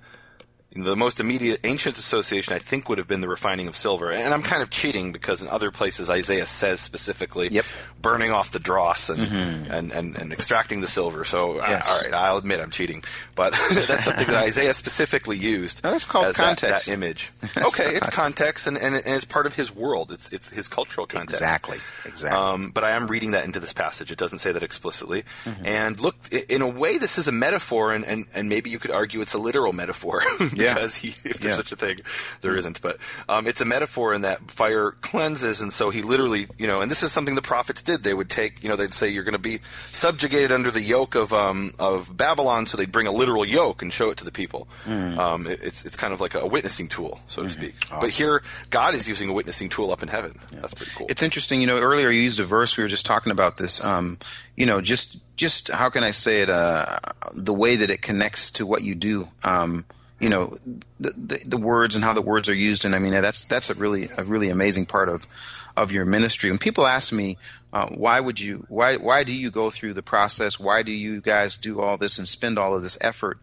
the 0.76 0.96
most 0.96 1.20
immediate 1.20 1.62
ancient 1.64 1.98
association, 1.98 2.54
I 2.54 2.60
think, 2.60 2.90
would 2.90 3.00
have 3.00 3.08
been 3.08 3.22
the 3.22 3.28
refining 3.28 3.68
of 3.68 3.76
silver. 3.76 4.12
And 4.12 4.32
I'm 4.32 4.44
kind 4.44 4.62
of 4.62 4.70
cheating 4.70 5.12
because 5.12 5.42
in 5.42 5.48
other 5.48 5.72
places 5.72 6.12
Isaiah 6.12 6.46
says 6.46 6.80
specifically 6.80 7.48
yep. 7.50 7.66
burning 8.00 8.30
off 8.30 8.52
the 8.52 8.60
dross 8.60 9.10
and, 9.10 9.20
mm-hmm. 9.20 9.72
and, 9.72 9.92
and, 9.92 10.16
and, 10.16 10.32
extracting 10.32 10.82
the 10.82 10.88
silver. 10.88 11.24
So, 11.24 11.56
yes. 11.56 11.90
all 11.90 12.02
right, 12.04 12.14
I'll 12.14 12.38
admit 12.38 12.60
I'm 12.60 12.70
cheating. 12.70 13.04
But 13.34 13.54
that's 13.72 14.06
something 14.06 14.28
that 14.28 14.44
Isaiah 14.44 14.76
specifically 14.76 15.38
used 15.38 15.82
that's 15.82 16.06
called 16.06 16.28
as 16.28 16.38
context. 16.38 16.62
That, 16.62 16.86
that 16.86 16.92
image. 16.92 17.32
okay, 17.58 17.96
it's 17.96 18.10
context 18.10 18.68
and, 18.68 18.78
and, 18.78 18.94
and, 18.94 19.08
it's 19.08 19.26
part 19.26 19.48
of 19.48 19.56
his 19.56 19.76
world. 19.76 20.12
It's, 20.12 20.32
it's 20.32 20.52
his 20.52 20.68
cultural 20.68 21.08
context. 21.08 21.42
Exactly, 21.42 21.78
exactly. 22.06 22.40
Um, 22.40 22.70
but 22.70 22.84
I 22.84 22.92
am 22.92 23.08
reading 23.08 23.32
that 23.32 23.44
into 23.44 23.60
this 23.60 23.74
passage. 23.74 24.12
It 24.12 24.20
doesn't 24.20 24.40
say 24.40 24.52
that 24.52 24.62
explicitly. 24.62 25.24
Mm-hmm. 25.46 25.66
And 25.66 26.00
look, 26.00 26.16
in 26.32 26.62
a 26.62 26.70
way, 26.70 27.00
this 27.00 27.18
is 27.18 27.28
a 27.28 27.32
metaphor, 27.32 27.92
and, 27.92 28.06
and, 28.06 28.28
and 28.36 28.50
maybe 28.50 28.70
you 28.70 28.78
could 28.78 28.92
argue 28.92 29.22
it's 29.22 29.34
a 29.34 29.40
literal 29.40 29.74
metaphor 29.74 30.22
because 30.60 31.04
yeah. 31.04 31.12
he 31.12 31.30
if 31.30 31.40
there's 31.40 31.54
yeah. 31.54 31.58
such 31.58 31.72
a 31.72 31.76
thing. 31.76 32.00
There 32.42 32.56
isn't, 32.56 32.82
but 32.82 32.98
um, 33.28 33.48
it's 33.48 33.62
a 33.62 33.66
metaphor 33.66 34.14
in 34.14 34.22
that 34.22 34.52
fire 34.52 34.92
cleanses, 34.92 35.62
and 35.62 35.72
so 35.72 35.90
he 35.90 36.02
literally, 36.02 36.48
you 36.58 36.68
know, 36.68 36.82
and 36.82 36.90
this 36.90 37.04
is 37.04 37.12
something 37.12 37.36
the 37.36 37.42
prophets 37.42 37.82
did. 37.82 38.04
They 38.04 38.14
would 38.14 38.30
take, 38.30 38.64
you 38.64 38.70
know, 38.70 38.76
they'd 38.76 38.94
say 38.94 39.10
you're 39.10 39.24
going 39.24 39.34
to 39.34 39.40
be 39.40 39.60
subjugated 39.92 40.52
under 40.52 40.72
the 40.72 40.82
yoke 40.82 41.16
of 41.16 41.34
um, 41.34 41.74
of 41.80 42.16
Babylon, 42.16 42.66
so 42.66 42.78
they'd 42.78 42.92
bring 42.92 43.08
a 43.08 43.12
literal 43.12 43.46
yoke 43.46 43.82
and 43.82 43.92
show 43.92 44.10
it 44.10 44.18
to 44.18 44.26
the 44.26 44.32
people. 44.32 44.68
Mm. 44.86 45.18
Um, 45.18 45.48
it, 45.48 45.60
it's 45.64 45.86
it's 45.86 45.98
kind 45.98 46.14
of 46.14 46.22
like 46.22 46.36
a 46.36 46.46
witnessing 46.46 46.88
tool, 46.88 47.20
so 47.28 47.42
to 47.42 47.48
mm-hmm. 47.48 47.60
speak. 47.60 47.76
Awesome. 47.86 48.00
But 48.02 48.10
here, 48.10 48.42
God 48.70 48.94
is 48.94 49.08
using 49.08 49.30
a 49.30 49.34
witnessing 49.34 49.70
tool 49.70 49.92
up 49.92 50.04
in 50.04 50.10
heaven. 50.10 50.40
Yeah. 50.52 50.60
That's 50.62 50.74
pretty 50.74 50.92
cool. 50.96 51.08
It's 51.10 51.24
interesting, 51.24 51.62
you 51.62 51.68
know. 51.68 51.78
Earlier, 51.80 52.10
you 52.10 52.22
used 52.22 52.40
a 52.40 52.46
verse. 52.46 52.78
We 52.78 52.84
were 52.84 52.90
just 52.90 53.06
talking 53.06 53.32
about 53.32 53.58
this. 53.58 53.84
Um, 53.84 54.18
you 54.56 54.66
know, 54.66 54.82
just 54.82 55.18
just 55.38 55.70
how 55.70 55.90
can 55.90 56.04
I 56.04 56.12
say 56.12 56.42
it? 56.42 56.50
Uh, 56.50 57.00
the 57.34 57.54
way 57.54 57.76
that 57.78 57.90
it 57.90 58.02
connects 58.02 58.52
to 58.52 58.66
what 58.66 58.84
you 58.84 58.96
do. 58.96 59.28
Um, 59.44 59.86
you 60.20 60.30
know 60.30 60.58
the, 61.00 61.12
the, 61.12 61.42
the 61.46 61.58
words 61.58 61.96
and 61.96 62.04
how 62.04 62.14
the 62.14 62.22
words 62.22 62.50
are 62.50 62.56
used. 62.56 62.86
And 62.86 62.96
i 62.96 63.00
mean 63.00 63.12
that's 63.12 63.46
that's 63.46 63.70
a 63.70 63.74
really 63.74 64.10
a 64.18 64.24
really 64.24 64.50
amazing 64.50 64.86
part 64.86 65.10
of 65.10 65.28
of 65.76 65.92
your 65.92 66.06
ministry. 66.06 66.50
When 66.50 66.60
people 66.60 66.86
ask 66.86 67.12
me 67.12 67.38
uh, 67.72 67.88
why 67.90 68.20
would 68.20 68.40
you 68.40 68.66
why 68.70 68.98
why 68.98 69.24
do 69.24 69.32
you 69.32 69.52
go 69.52 69.70
through 69.70 69.94
the 69.94 70.02
process? 70.02 70.60
Why 70.60 70.84
do 70.84 70.92
you 70.92 71.22
guys 71.22 71.58
do 71.58 71.82
all 71.82 71.98
this 71.98 72.18
and 72.18 72.28
spend 72.28 72.58
all 72.58 72.76
of 72.76 72.82
this 72.82 72.98
effort? 73.02 73.38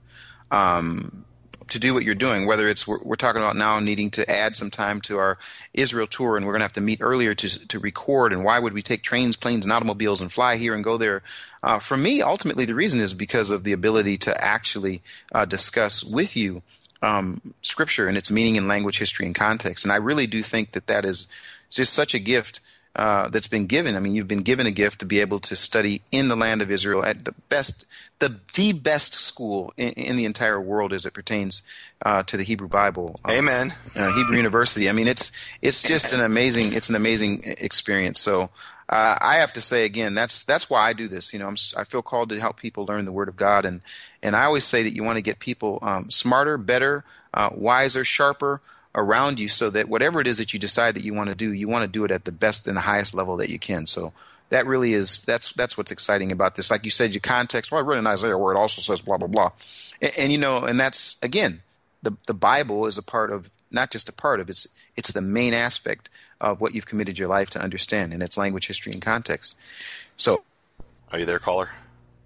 Um, 0.50 1.25
to 1.68 1.78
do 1.78 1.94
what 1.94 2.04
you're 2.04 2.14
doing. 2.14 2.46
Whether 2.46 2.68
it's 2.68 2.86
we're, 2.86 3.02
we're, 3.02 3.16
talking 3.16 3.42
about 3.42 3.56
now 3.56 3.78
needing 3.80 4.10
to 4.12 4.30
add 4.30 4.56
some 4.56 4.70
time 4.70 5.00
to 5.02 5.18
our 5.18 5.38
Israel 5.74 6.06
tour, 6.06 6.36
and 6.36 6.46
we're 6.46 6.52
going 6.52 6.60
to 6.60 6.66
have 6.66 6.72
to 6.74 6.80
meet 6.80 7.00
earlier 7.00 7.34
to 7.34 7.66
to 7.68 7.78
record. 7.78 8.32
And 8.32 8.44
why 8.44 8.58
would 8.58 8.72
we 8.72 8.82
take 8.82 9.02
trains, 9.02 9.36
planes, 9.36 9.64
and 9.64 9.72
automobiles 9.72 10.20
and 10.20 10.32
fly 10.32 10.56
here 10.56 10.74
and 10.74 10.84
go 10.84 10.96
there? 10.96 11.22
Uh, 11.62 11.78
for 11.78 11.96
me, 11.96 12.22
ultimately, 12.22 12.64
the 12.64 12.74
reason 12.74 13.00
is 13.00 13.14
because 13.14 13.50
of 13.50 13.64
the 13.64 13.72
ability 13.72 14.16
to 14.18 14.44
actually 14.44 15.02
uh, 15.32 15.44
discuss 15.44 16.04
with 16.04 16.36
you 16.36 16.62
um, 17.02 17.54
scripture 17.62 18.06
and 18.06 18.16
its 18.16 18.30
meaning 18.30 18.56
in 18.56 18.68
language, 18.68 18.98
history, 18.98 19.26
and 19.26 19.34
context. 19.34 19.84
And 19.84 19.92
I 19.92 19.96
really 19.96 20.26
do 20.26 20.42
think 20.42 20.72
that 20.72 20.86
that 20.86 21.04
is 21.04 21.26
just 21.70 21.92
such 21.92 22.14
a 22.14 22.18
gift 22.18 22.60
uh, 22.96 23.28
that's 23.28 23.46
been 23.46 23.66
given. 23.66 23.94
I 23.94 24.00
mean, 24.00 24.14
you've 24.14 24.26
been 24.26 24.42
given 24.42 24.66
a 24.66 24.70
gift 24.70 25.00
to 25.00 25.04
be 25.04 25.20
able 25.20 25.38
to 25.40 25.54
study 25.54 26.00
in 26.10 26.28
the 26.28 26.36
land 26.36 26.62
of 26.62 26.70
Israel 26.70 27.04
at 27.04 27.26
the 27.26 27.32
best, 27.50 27.84
the 28.20 28.40
the 28.54 28.72
best 28.72 29.14
school 29.14 29.72
in, 29.76 29.90
in 29.90 30.16
the 30.16 30.24
entire 30.24 30.58
world 30.58 30.94
as 30.94 31.04
it 31.04 31.12
pertains 31.12 31.62
uh, 32.06 32.22
to 32.22 32.38
the 32.38 32.42
Hebrew 32.42 32.68
Bible. 32.68 33.20
Um, 33.22 33.32
Amen. 33.32 33.74
Uh, 33.94 34.14
Hebrew 34.14 34.36
University. 34.38 34.88
I 34.88 34.92
mean, 34.92 35.08
it's 35.08 35.30
it's 35.60 35.82
just 35.82 36.14
an 36.14 36.22
amazing 36.22 36.72
it's 36.72 36.88
an 36.88 36.96
amazing 36.96 37.44
experience. 37.44 38.20
So. 38.20 38.50
Uh, 38.88 39.18
I 39.20 39.38
have 39.38 39.52
to 39.54 39.60
say 39.60 39.84
again, 39.84 40.14
that's 40.14 40.44
that's 40.44 40.70
why 40.70 40.88
I 40.88 40.92
do 40.92 41.08
this. 41.08 41.32
You 41.32 41.40
know, 41.40 41.48
I'm, 41.48 41.56
i 41.76 41.82
feel 41.82 42.02
called 42.02 42.28
to 42.28 42.38
help 42.38 42.56
people 42.56 42.86
learn 42.86 43.04
the 43.04 43.10
Word 43.10 43.28
of 43.28 43.34
God, 43.34 43.64
and 43.64 43.80
and 44.22 44.36
I 44.36 44.44
always 44.44 44.64
say 44.64 44.84
that 44.84 44.94
you 44.94 45.02
want 45.02 45.16
to 45.16 45.22
get 45.22 45.40
people 45.40 45.80
um, 45.82 46.08
smarter, 46.08 46.56
better, 46.56 47.02
uh, 47.34 47.50
wiser, 47.52 48.04
sharper, 48.04 48.60
around 48.96 49.38
you 49.38 49.48
so 49.48 49.70
that 49.70 49.88
whatever 49.88 50.20
it 50.20 50.26
is 50.26 50.38
that 50.38 50.52
you 50.52 50.58
decide 50.58 50.94
that 50.94 51.04
you 51.04 51.14
want 51.14 51.28
to 51.28 51.36
do, 51.36 51.52
you 51.52 51.68
want 51.68 51.82
to 51.82 51.88
do 51.88 52.04
it 52.04 52.10
at 52.10 52.24
the 52.24 52.32
best 52.32 52.66
and 52.66 52.76
the 52.76 52.82
highest 52.82 53.14
level 53.14 53.36
that 53.36 53.50
you 53.50 53.58
can. 53.58 53.86
So 53.86 54.12
that 54.48 54.66
really 54.66 54.94
is 54.94 55.22
that's 55.24 55.52
that's 55.52 55.76
what's 55.76 55.90
exciting 55.90 56.32
about 56.32 56.54
this. 56.56 56.70
Like 56.70 56.84
you 56.84 56.90
said, 56.90 57.12
your 57.12 57.20
context. 57.20 57.70
Well, 57.70 57.80
I 57.80 57.86
read 57.86 57.98
in 57.98 58.06
Isaiah 58.06 58.38
where 58.38 58.54
it 58.54 58.58
also 58.58 58.80
says 58.80 59.00
blah 59.00 59.18
blah 59.18 59.28
blah, 59.28 59.52
and, 60.00 60.12
and, 60.16 60.32
you 60.32 60.38
know, 60.38 60.58
and 60.58 60.80
that's 60.80 61.22
again, 61.22 61.62
the 62.02 62.16
the 62.26 62.34
Bible 62.34 62.86
is 62.86 62.96
a 62.96 63.02
part 63.02 63.30
of 63.30 63.50
not 63.70 63.90
just 63.90 64.08
a 64.08 64.12
part 64.12 64.40
of 64.40 64.48
it's 64.48 64.66
it's 64.96 65.12
the 65.12 65.20
main 65.20 65.52
aspect 65.52 66.08
of 66.40 66.60
what 66.60 66.74
you've 66.74 66.86
committed 66.86 67.18
your 67.18 67.28
life 67.28 67.50
to 67.50 67.60
understand, 67.60 68.12
and 68.12 68.22
it's 68.22 68.36
language, 68.36 68.66
history, 68.66 68.92
and 68.92 69.02
context. 69.02 69.54
So, 70.16 70.44
are 71.12 71.18
you 71.18 71.26
there, 71.26 71.38
caller? 71.38 71.70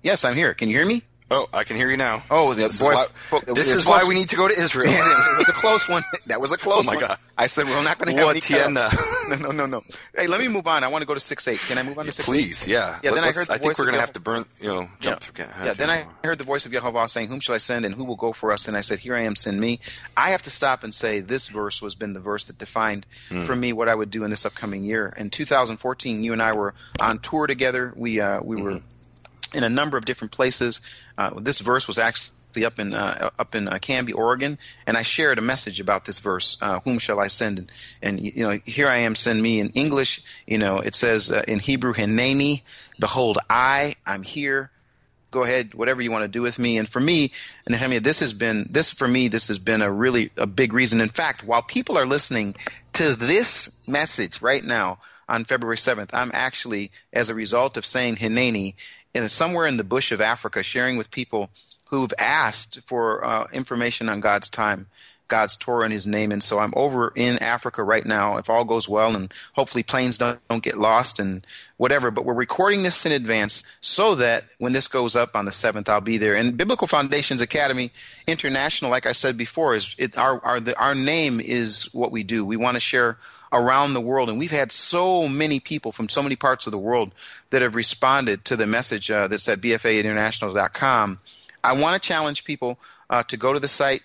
Yes, 0.03 0.25
I'm 0.25 0.35
here. 0.35 0.55
Can 0.55 0.69
you 0.69 0.77
hear 0.77 0.87
me? 0.87 1.03
Oh, 1.33 1.49
I 1.53 1.63
can 1.63 1.77
hear 1.77 1.89
you 1.89 1.97
now. 1.97 2.25
Oh, 2.29 2.55
this 2.55 2.81
boy, 2.83 2.91
is 2.91 2.97
why, 3.31 3.41
this 3.55 3.73
is 3.73 3.87
why 3.87 4.03
we 4.03 4.17
need 4.17 4.31
to 4.31 4.37
go 4.37 4.49
to 4.49 4.55
Israel. 4.61 4.89
it 4.93 5.39
was 5.39 5.49
a 5.49 5.53
close 5.53 5.89
one. 5.89 6.03
That 6.27 6.41
was 6.41 6.51
a 6.53 6.57
close 6.57 6.81
Oh, 6.81 6.91
my 6.91 6.97
one. 6.97 7.07
God. 7.07 7.17
I 7.39 7.47
said 7.47 7.67
we're 7.67 7.83
not 7.85 7.99
going 7.99 8.15
to 8.15 8.21
have 8.21 8.31
any 8.31 8.41
tienda? 8.41 8.91
No, 9.31 9.37
no, 9.37 9.51
no, 9.53 9.67
no. 9.67 9.85
Hey, 10.17 10.27
let 10.27 10.41
me 10.41 10.49
move 10.49 10.67
on. 10.67 10.83
I 10.83 10.89
want 10.89 11.03
to 11.03 11.07
go 11.07 11.15
to 11.15 11.21
six 11.21 11.47
eight. 11.47 11.61
Can 11.61 11.79
I 11.79 11.85
move 11.85 11.97
on 12.01 12.07
to 12.07 12.11
six 12.13 12.29
eight? 12.29 12.33
Please, 12.33 12.67
yeah. 12.67 12.99
Yeah, 13.05 13.13
then 13.13 13.23
I 13.23 13.31
heard 13.31 13.47
the 13.47 13.53
I 13.53 13.59
think 13.59 13.79
we're 13.79 13.85
of 13.85 13.91
gonna 13.93 14.01
have 14.01 14.13
to 14.15 14.21
burn, 14.21 14.45
you 14.61 14.67
know, 14.67 14.89
jump. 14.99 15.23
Yeah. 15.39 15.45
through- 15.47 15.67
yeah, 15.67 15.73
then 15.75 15.89
I 15.89 16.05
heard 16.25 16.39
the 16.39 16.45
voice 16.45 16.67
of 16.67 16.73
Yehovah 16.73 17.09
saying, 17.09 17.29
Whom 17.29 17.39
shall 17.39 17.55
I 17.55 17.59
send 17.59 17.85
and 17.85 17.95
who 17.95 18.03
will 18.03 18.17
go 18.17 18.33
for 18.33 18.51
us? 18.51 18.67
And 18.67 18.77
I 18.77 18.81
said, 18.81 18.99
Here 18.99 19.15
I 19.15 19.21
am, 19.23 19.37
send 19.37 19.61
me. 19.61 19.79
I 20.17 20.31
have 20.31 20.43
to 20.43 20.51
stop 20.51 20.83
and 20.83 20.93
say 20.93 21.21
this 21.21 21.47
verse 21.49 21.79
has 21.81 21.95
been 21.95 22.13
the 22.13 22.19
verse 22.21 22.45
that 22.47 22.59
defined 22.59 23.07
Hmm. 23.29 23.45
for 23.45 23.55
me 23.55 23.73
what 23.73 23.89
I 23.89 23.95
would 23.95 24.11
do 24.11 24.25
in 24.25 24.31
this 24.31 24.45
upcoming 24.45 24.85
year. 24.85 25.15
In 25.17 25.31
2014, 25.31 26.25
you 26.25 26.33
and 26.33 26.43
I 26.43 26.53
were 26.55 26.75
on 27.01 27.21
tour 27.21 27.47
together. 27.47 27.93
We 27.95 28.21
uh, 28.21 28.41
we 28.43 28.61
were 28.61 28.81
in 29.55 29.65
a 29.65 29.69
number 29.69 29.97
of 29.97 30.05
different 30.05 30.33
places. 30.33 30.81
Uh, 31.19 31.39
this 31.41 31.61
verse 31.61 31.87
was 31.89 31.99
actually 31.99 32.65
up 32.65 32.79
in 32.79 32.95
uh, 32.95 33.31
up 33.39 33.55
in 33.55 33.69
uh, 33.69 33.79
Canby, 33.79 34.13
Oregon, 34.13 34.59
and 34.87 34.97
I 34.97 35.03
shared 35.03 35.39
a 35.39 35.43
message 35.43 35.79
about 35.79 36.05
this 36.05 36.19
verse. 36.19 36.59
Uh, 36.61 36.81
Whom 36.81 36.99
shall 36.99 37.21
I 37.21 37.29
send? 37.29 37.59
And, 37.59 37.73
and 38.03 38.21
you 38.21 38.43
know, 38.43 38.59
here 38.65 38.89
I 38.89 38.99
am, 38.99 39.15
send 39.15 39.41
me. 39.41 39.61
In 39.61 39.69
English, 39.71 40.23
you 40.47 40.59
know, 40.59 40.79
it 40.79 40.95
says 40.95 41.31
uh, 41.31 41.43
in 41.47 41.61
Hebrew, 41.61 41.95
Hineni, 41.95 42.63
behold, 42.99 43.39
I, 43.49 43.95
I'm 44.05 44.23
here. 44.23 44.71
Go 45.31 45.45
ahead, 45.45 45.75
whatever 45.75 46.03
you 46.03 46.11
want 46.11 46.25
to 46.25 46.29
do 46.29 46.43
with 46.43 46.59
me. 46.59 46.77
And 46.77 46.89
for 46.89 46.99
me, 46.99 47.31
Nehemiah, 47.69 48.01
this 48.01 48.19
has 48.19 48.33
been 48.33 48.67
this 48.69 48.91
for 48.91 49.07
me. 49.07 49.29
This 49.29 49.47
has 49.47 49.61
been 49.61 49.81
a 49.81 49.93
really 49.93 50.33
a 50.37 50.47
big 50.47 50.73
reason. 50.73 51.01
In 51.01 51.09
fact, 51.09 51.45
while 51.45 51.63
people 51.63 51.97
are 51.97 52.05
listening 52.07 52.57
to 52.95 53.15
this 53.15 53.81
message 53.87 54.43
right 54.43 54.65
now 54.65 54.99
on 55.29 55.45
February 55.45 55.79
seventh, 55.79 56.11
I'm 56.13 56.33
actually, 56.35 56.91
as 57.13 57.29
a 57.29 57.35
result 57.35 57.77
of 57.77 57.87
saying 57.87 58.17
Hineni, 58.17 58.75
in 59.15 59.29
somewhere 59.29 59.67
in 59.67 59.77
the 59.77 59.85
bush 59.85 60.13
of 60.13 60.21
Africa, 60.21 60.63
sharing 60.63 60.97
with 60.97 61.11
people 61.11 61.51
who've 61.87 62.13
asked 62.19 62.81
for 62.87 63.25
uh, 63.25 63.47
information 63.53 64.09
on 64.09 64.21
God's 64.21 64.49
time, 64.49 64.87
God's 65.31 65.57
Torah 65.57 65.85
and 65.85 65.93
His 65.93 66.07
name. 66.07 66.31
And 66.31 66.43
so 66.43 66.59
I'm 66.59 66.75
over 66.77 67.13
in 67.17 67.39
Africa 67.39 67.83
right 67.83 68.05
now, 68.05 68.37
if 68.37 68.51
all 68.51 68.65
goes 68.65 68.89
well, 68.89 69.17
and 69.17 69.33
hopefully 69.55 69.83
planes 69.83 70.19
don't, 70.19 70.39
don't 70.49 70.63
get 70.63 70.77
lost 70.77 71.19
and 71.19 71.47
whatever. 71.79 72.11
But 72.11 72.27
we're 72.27 72.35
recording 72.35 72.83
this 72.83 73.07
in 73.07 73.13
advance 73.13 73.65
so 73.81 74.15
that 74.17 74.45
when 74.59 74.75
this 74.75 74.89
goes 74.89 75.17
up 75.17 75.35
on 75.35 75.47
the 75.47 75.51
7th, 75.51 75.89
I'll 75.89 76.03
be 76.03 76.19
there. 76.19 76.35
And 76.35 76.57
Biblical 76.57 76.87
Foundations 76.87 77.41
Academy 77.41 77.91
International, 78.27 78.91
like 78.91 79.07
I 79.07 79.13
said 79.13 79.39
before, 79.39 79.75
is 79.75 79.95
it, 79.97 80.19
our, 80.19 80.45
our, 80.45 80.61
the, 80.61 80.79
our 80.79 80.95
name 80.95 81.41
is 81.41 81.85
what 81.95 82.13
we 82.13 82.23
do. 82.23 82.45
We 82.45 82.59
want 82.59 82.75
to 82.75 82.81
share 82.81 83.17
around 83.53 83.95
the 83.95 84.01
world. 84.01 84.29
And 84.29 84.39
we've 84.39 84.51
had 84.51 84.73
so 84.73 85.29
many 85.29 85.61
people 85.61 85.93
from 85.93 86.09
so 86.09 86.23
many 86.23 86.37
parts 86.37 86.67
of 86.67 86.73
the 86.73 86.79
world 86.79 87.15
that 87.51 87.63
have 87.63 87.75
responded 87.75 88.45
to 88.45 88.57
the 88.57 88.67
message 88.67 89.11
uh, 89.11 89.29
that's 89.29 89.49
at 89.49 89.61
bfainternational.com. 89.61 91.21
I 91.63 91.73
want 91.73 92.01
to 92.01 92.07
challenge 92.07 92.45
people 92.45 92.79
uh, 93.09 93.23
to 93.25 93.37
go 93.37 93.53
to 93.53 93.61
the 93.61 93.69
site. 93.69 94.03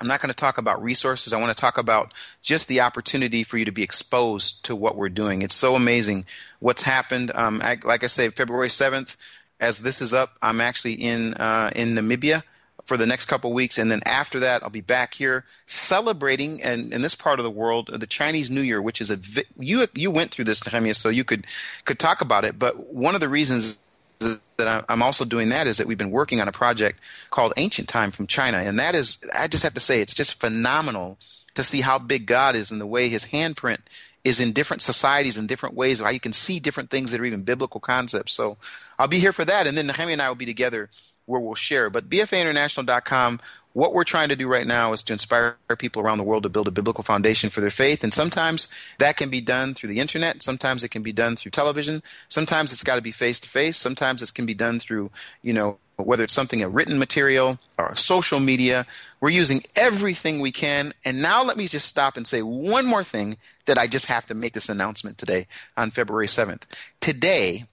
I'm 0.00 0.06
not 0.06 0.20
going 0.22 0.28
to 0.28 0.34
talk 0.34 0.56
about 0.56 0.82
resources. 0.82 1.32
I 1.34 1.38
want 1.38 1.54
to 1.54 1.60
talk 1.60 1.76
about 1.76 2.14
just 2.40 2.68
the 2.68 2.80
opportunity 2.80 3.44
for 3.44 3.58
you 3.58 3.66
to 3.66 3.72
be 3.72 3.82
exposed 3.82 4.64
to 4.64 4.74
what 4.74 4.96
we're 4.96 5.10
doing. 5.10 5.42
It's 5.42 5.54
so 5.54 5.74
amazing 5.74 6.24
what's 6.58 6.82
happened. 6.82 7.30
Um, 7.34 7.60
I, 7.62 7.78
like 7.84 8.02
I 8.02 8.06
say, 8.06 8.30
February 8.30 8.68
7th, 8.68 9.16
as 9.60 9.80
this 9.80 10.00
is 10.00 10.14
up, 10.14 10.36
I'm 10.40 10.60
actually 10.60 10.94
in 10.94 11.34
uh, 11.34 11.70
in 11.76 11.94
Namibia 11.94 12.44
for 12.86 12.96
the 12.96 13.04
next 13.04 13.26
couple 13.26 13.52
weeks, 13.52 13.76
and 13.76 13.90
then 13.90 14.00
after 14.06 14.40
that, 14.40 14.62
I'll 14.62 14.70
be 14.70 14.80
back 14.80 15.12
here 15.14 15.44
celebrating 15.66 16.62
and 16.62 16.94
in 16.94 17.02
this 17.02 17.14
part 17.14 17.38
of 17.38 17.44
the 17.44 17.50
world 17.50 17.90
the 17.92 18.06
Chinese 18.06 18.50
New 18.50 18.62
Year, 18.62 18.80
which 18.80 19.02
is 19.02 19.10
a 19.10 19.16
vi- 19.16 19.44
you 19.58 19.86
you 19.94 20.10
went 20.10 20.30
through 20.30 20.46
this, 20.46 20.64
Nehemiah, 20.64 20.94
so 20.94 21.10
you 21.10 21.24
could 21.24 21.46
could 21.84 21.98
talk 21.98 22.22
about 22.22 22.46
it. 22.46 22.58
But 22.58 22.92
one 22.92 23.14
of 23.14 23.20
the 23.20 23.28
reasons 23.28 23.78
that 24.20 24.84
I'm 24.88 25.02
also 25.02 25.24
doing 25.24 25.48
that 25.50 25.66
is 25.66 25.78
that 25.78 25.86
we've 25.86 25.98
been 25.98 26.10
working 26.10 26.40
on 26.40 26.48
a 26.48 26.52
project 26.52 27.00
called 27.30 27.52
Ancient 27.56 27.88
Time 27.88 28.10
from 28.10 28.26
China, 28.26 28.58
and 28.58 28.78
that 28.78 28.94
is 28.94 29.18
I 29.34 29.48
just 29.48 29.62
have 29.62 29.74
to 29.74 29.80
say 29.80 30.00
it's 30.00 30.14
just 30.14 30.40
phenomenal 30.40 31.18
to 31.54 31.64
see 31.64 31.80
how 31.80 31.98
big 31.98 32.26
God 32.26 32.54
is 32.54 32.70
and 32.70 32.80
the 32.80 32.86
way 32.86 33.08
His 33.08 33.26
handprint 33.26 33.80
is 34.22 34.38
in 34.38 34.52
different 34.52 34.82
societies 34.82 35.38
in 35.38 35.46
different 35.46 35.74
ways, 35.74 36.00
how 36.00 36.10
you 36.10 36.20
can 36.20 36.32
see 36.32 36.60
different 36.60 36.90
things 36.90 37.10
that 37.10 37.20
are 37.20 37.24
even 37.24 37.42
biblical 37.42 37.80
concepts. 37.80 38.32
So 38.32 38.58
I'll 38.98 39.08
be 39.08 39.18
here 39.18 39.32
for 39.32 39.44
that, 39.46 39.66
and 39.66 39.76
then 39.76 39.86
Nehemiah 39.86 40.12
and 40.12 40.22
I 40.22 40.28
will 40.28 40.34
be 40.36 40.46
together 40.46 40.90
where 41.26 41.40
we'll 41.40 41.54
share. 41.54 41.88
But 41.88 42.10
BFAinternational.com, 42.10 43.40
what 43.72 43.92
we're 43.92 44.04
trying 44.04 44.28
to 44.30 44.36
do 44.36 44.48
right 44.48 44.66
now 44.66 44.92
is 44.92 45.02
to 45.04 45.12
inspire 45.12 45.56
people 45.78 46.02
around 46.02 46.18
the 46.18 46.24
world 46.24 46.42
to 46.42 46.48
build 46.48 46.66
a 46.66 46.72
biblical 46.72 47.04
foundation 47.04 47.50
for 47.50 47.60
their 47.60 47.70
faith. 47.70 48.02
And 48.02 48.12
sometimes 48.12 48.68
that 48.98 49.16
can 49.16 49.30
be 49.30 49.40
done 49.40 49.74
through 49.74 49.90
the 49.90 50.00
internet. 50.00 50.42
Sometimes 50.42 50.82
it 50.82 50.90
can 50.90 51.02
be 51.02 51.12
done 51.12 51.36
through 51.36 51.52
television. 51.52 52.02
Sometimes 52.28 52.72
it's 52.72 52.84
got 52.84 52.96
to 52.96 53.02
be 53.02 53.12
face 53.12 53.38
to 53.40 53.48
face. 53.48 53.76
Sometimes 53.76 54.22
it 54.22 54.34
can 54.34 54.46
be 54.46 54.54
done 54.54 54.80
through, 54.80 55.10
you 55.42 55.52
know, 55.52 55.78
whether 55.96 56.24
it's 56.24 56.32
something 56.32 56.62
a 56.62 56.68
written 56.68 56.98
material 56.98 57.58
or 57.78 57.94
social 57.94 58.40
media. 58.40 58.86
We're 59.20 59.30
using 59.30 59.62
everything 59.76 60.40
we 60.40 60.50
can. 60.50 60.92
And 61.04 61.22
now 61.22 61.44
let 61.44 61.56
me 61.56 61.68
just 61.68 61.86
stop 61.86 62.16
and 62.16 62.26
say 62.26 62.42
one 62.42 62.86
more 62.86 63.04
thing 63.04 63.36
that 63.66 63.78
I 63.78 63.86
just 63.86 64.06
have 64.06 64.26
to 64.26 64.34
make 64.34 64.54
this 64.54 64.68
announcement 64.68 65.18
today 65.18 65.46
on 65.76 65.90
February 65.90 66.26
7th. 66.26 66.62
Today, 67.00 67.66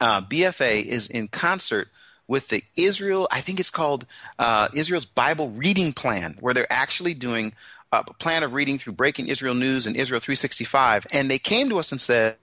uh, 0.00 0.20
BFA 0.20 0.84
is 0.84 1.08
in 1.08 1.28
concert 1.28 1.88
with 2.28 2.48
the 2.48 2.64
Israel, 2.76 3.28
I 3.30 3.40
think 3.40 3.60
it's 3.60 3.70
called 3.70 4.06
uh, 4.38 4.68
Israel's 4.74 5.06
Bible 5.06 5.50
Reading 5.50 5.92
Plan, 5.92 6.36
where 6.40 6.54
they're 6.54 6.72
actually 6.72 7.14
doing 7.14 7.52
a 7.92 8.04
plan 8.04 8.42
of 8.42 8.52
reading 8.52 8.78
through 8.78 8.94
Breaking 8.94 9.28
Israel 9.28 9.54
News 9.54 9.86
and 9.86 9.96
Israel 9.96 10.20
365. 10.20 11.06
And 11.12 11.30
they 11.30 11.38
came 11.38 11.68
to 11.68 11.78
us 11.78 11.92
and 11.92 12.00
said, 12.00 12.36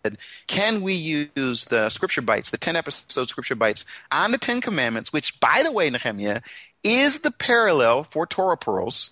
can 0.48 0.82
we 0.82 0.94
use 0.94 1.66
the 1.66 1.90
scripture 1.90 2.22
bites, 2.22 2.50
the 2.50 2.58
10 2.58 2.76
episode 2.76 3.30
scripture 3.30 3.56
bites 3.56 3.86
on 4.12 4.32
the 4.32 4.38
10 4.38 4.62
commandments, 4.62 5.12
which, 5.12 5.40
by 5.40 5.62
the 5.64 5.72
way, 5.72 5.90
Nehemiah, 5.90 6.42
is 6.84 7.20
the 7.20 7.32
parallel 7.32 8.04
for 8.04 8.26
Torah 8.26 8.58
Pearls. 8.58 9.12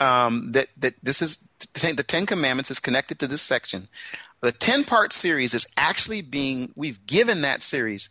Um, 0.00 0.50
that, 0.52 0.68
that 0.78 0.94
this 1.04 1.22
is 1.22 1.46
the 1.72 2.04
10 2.06 2.26
commandments 2.26 2.70
is 2.70 2.80
connected 2.80 3.20
to 3.20 3.28
this 3.28 3.42
section. 3.42 3.88
The 4.40 4.50
10 4.50 4.84
part 4.84 5.12
series 5.12 5.54
is 5.54 5.66
actually 5.76 6.20
being, 6.20 6.72
we've 6.74 7.06
given 7.06 7.42
that 7.42 7.62
series 7.62 8.08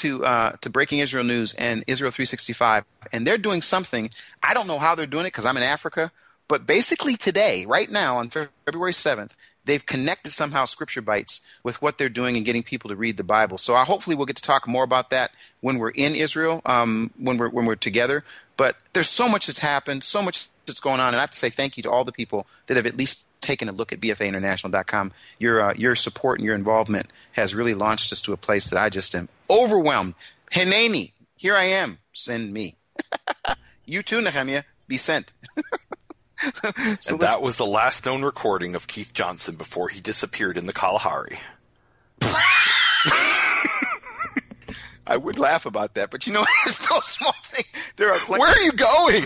to 0.00 0.24
uh, 0.24 0.52
to 0.60 0.70
Breaking 0.70 0.98
Israel 0.98 1.24
News 1.24 1.52
and 1.54 1.84
Israel 1.86 2.10
365, 2.10 2.84
and 3.12 3.26
they're 3.26 3.38
doing 3.38 3.62
something. 3.62 4.10
I 4.42 4.54
don't 4.54 4.66
know 4.66 4.78
how 4.78 4.94
they're 4.94 5.06
doing 5.06 5.26
it 5.26 5.28
because 5.28 5.46
I'm 5.46 5.56
in 5.56 5.62
Africa, 5.62 6.10
but 6.48 6.66
basically 6.66 7.16
today, 7.16 7.64
right 7.66 7.90
now 7.90 8.16
on 8.16 8.30
February 8.30 8.92
7th, 8.92 9.32
they've 9.64 9.84
connected 9.84 10.32
somehow 10.32 10.64
Scripture 10.64 11.02
Bites 11.02 11.40
with 11.62 11.80
what 11.82 11.98
they're 11.98 12.08
doing 12.08 12.36
and 12.36 12.44
getting 12.44 12.62
people 12.62 12.88
to 12.88 12.96
read 12.96 13.16
the 13.16 13.24
Bible. 13.24 13.58
So 13.58 13.74
I 13.74 13.84
hopefully 13.84 14.16
we'll 14.16 14.26
get 14.26 14.36
to 14.36 14.42
talk 14.42 14.66
more 14.66 14.84
about 14.84 15.10
that 15.10 15.32
when 15.60 15.78
we're 15.78 15.90
in 15.90 16.14
Israel, 16.14 16.62
um, 16.64 17.10
when 17.18 17.36
we're 17.36 17.50
when 17.50 17.66
we're 17.66 17.76
together. 17.76 18.24
But 18.56 18.76
there's 18.92 19.10
so 19.10 19.28
much 19.28 19.46
that's 19.46 19.60
happened, 19.60 20.02
so 20.04 20.22
much 20.22 20.48
that's 20.66 20.80
going 20.80 21.00
on, 21.00 21.08
and 21.08 21.16
I 21.16 21.20
have 21.20 21.30
to 21.30 21.36
say 21.36 21.50
thank 21.50 21.76
you 21.76 21.82
to 21.84 21.90
all 21.90 22.04
the 22.04 22.12
people 22.12 22.46
that 22.66 22.76
have 22.76 22.86
at 22.86 22.96
least 22.96 23.24
taken 23.40 23.68
a 23.68 23.72
look 23.72 23.92
at 23.92 24.00
bfainternational.com. 24.00 25.12
Your 25.38 25.60
uh, 25.60 25.74
your 25.74 25.96
support 25.96 26.38
and 26.38 26.46
your 26.46 26.54
involvement 26.54 27.08
has 27.32 27.54
really 27.54 27.74
launched 27.74 28.12
us 28.12 28.20
to 28.22 28.32
a 28.32 28.36
place 28.36 28.70
that 28.70 28.78
I 28.78 28.88
just 28.88 29.14
am 29.14 29.28
overwhelmed. 29.48 30.14
Hineni, 30.52 31.12
here 31.36 31.54
I 31.54 31.64
am. 31.64 31.98
Send 32.12 32.52
me. 32.52 32.76
you 33.84 34.02
too, 34.02 34.20
Nehemiah. 34.20 34.64
Be 34.88 34.96
sent. 34.96 35.32
and 36.52 37.20
that 37.20 37.40
was 37.42 37.56
the 37.56 37.66
last 37.66 38.06
known 38.06 38.22
recording 38.22 38.74
of 38.74 38.86
Keith 38.86 39.12
Johnson 39.12 39.56
before 39.56 39.88
he 39.88 40.00
disappeared 40.00 40.56
in 40.56 40.66
the 40.66 40.72
Kalahari. 40.72 41.38
I 45.06 45.16
would 45.16 45.38
laugh 45.38 45.66
about 45.66 45.94
that, 45.94 46.10
but 46.10 46.26
you 46.26 46.32
know, 46.32 46.44
it's 46.66 46.80
no 46.88 47.00
small 47.00 47.34
thing. 47.44 47.64
There 47.96 48.12
are 48.12 48.18
plenty. 48.20 48.40
Where 48.40 48.50
are 48.50 48.62
you 48.62 48.72
going? 48.72 49.24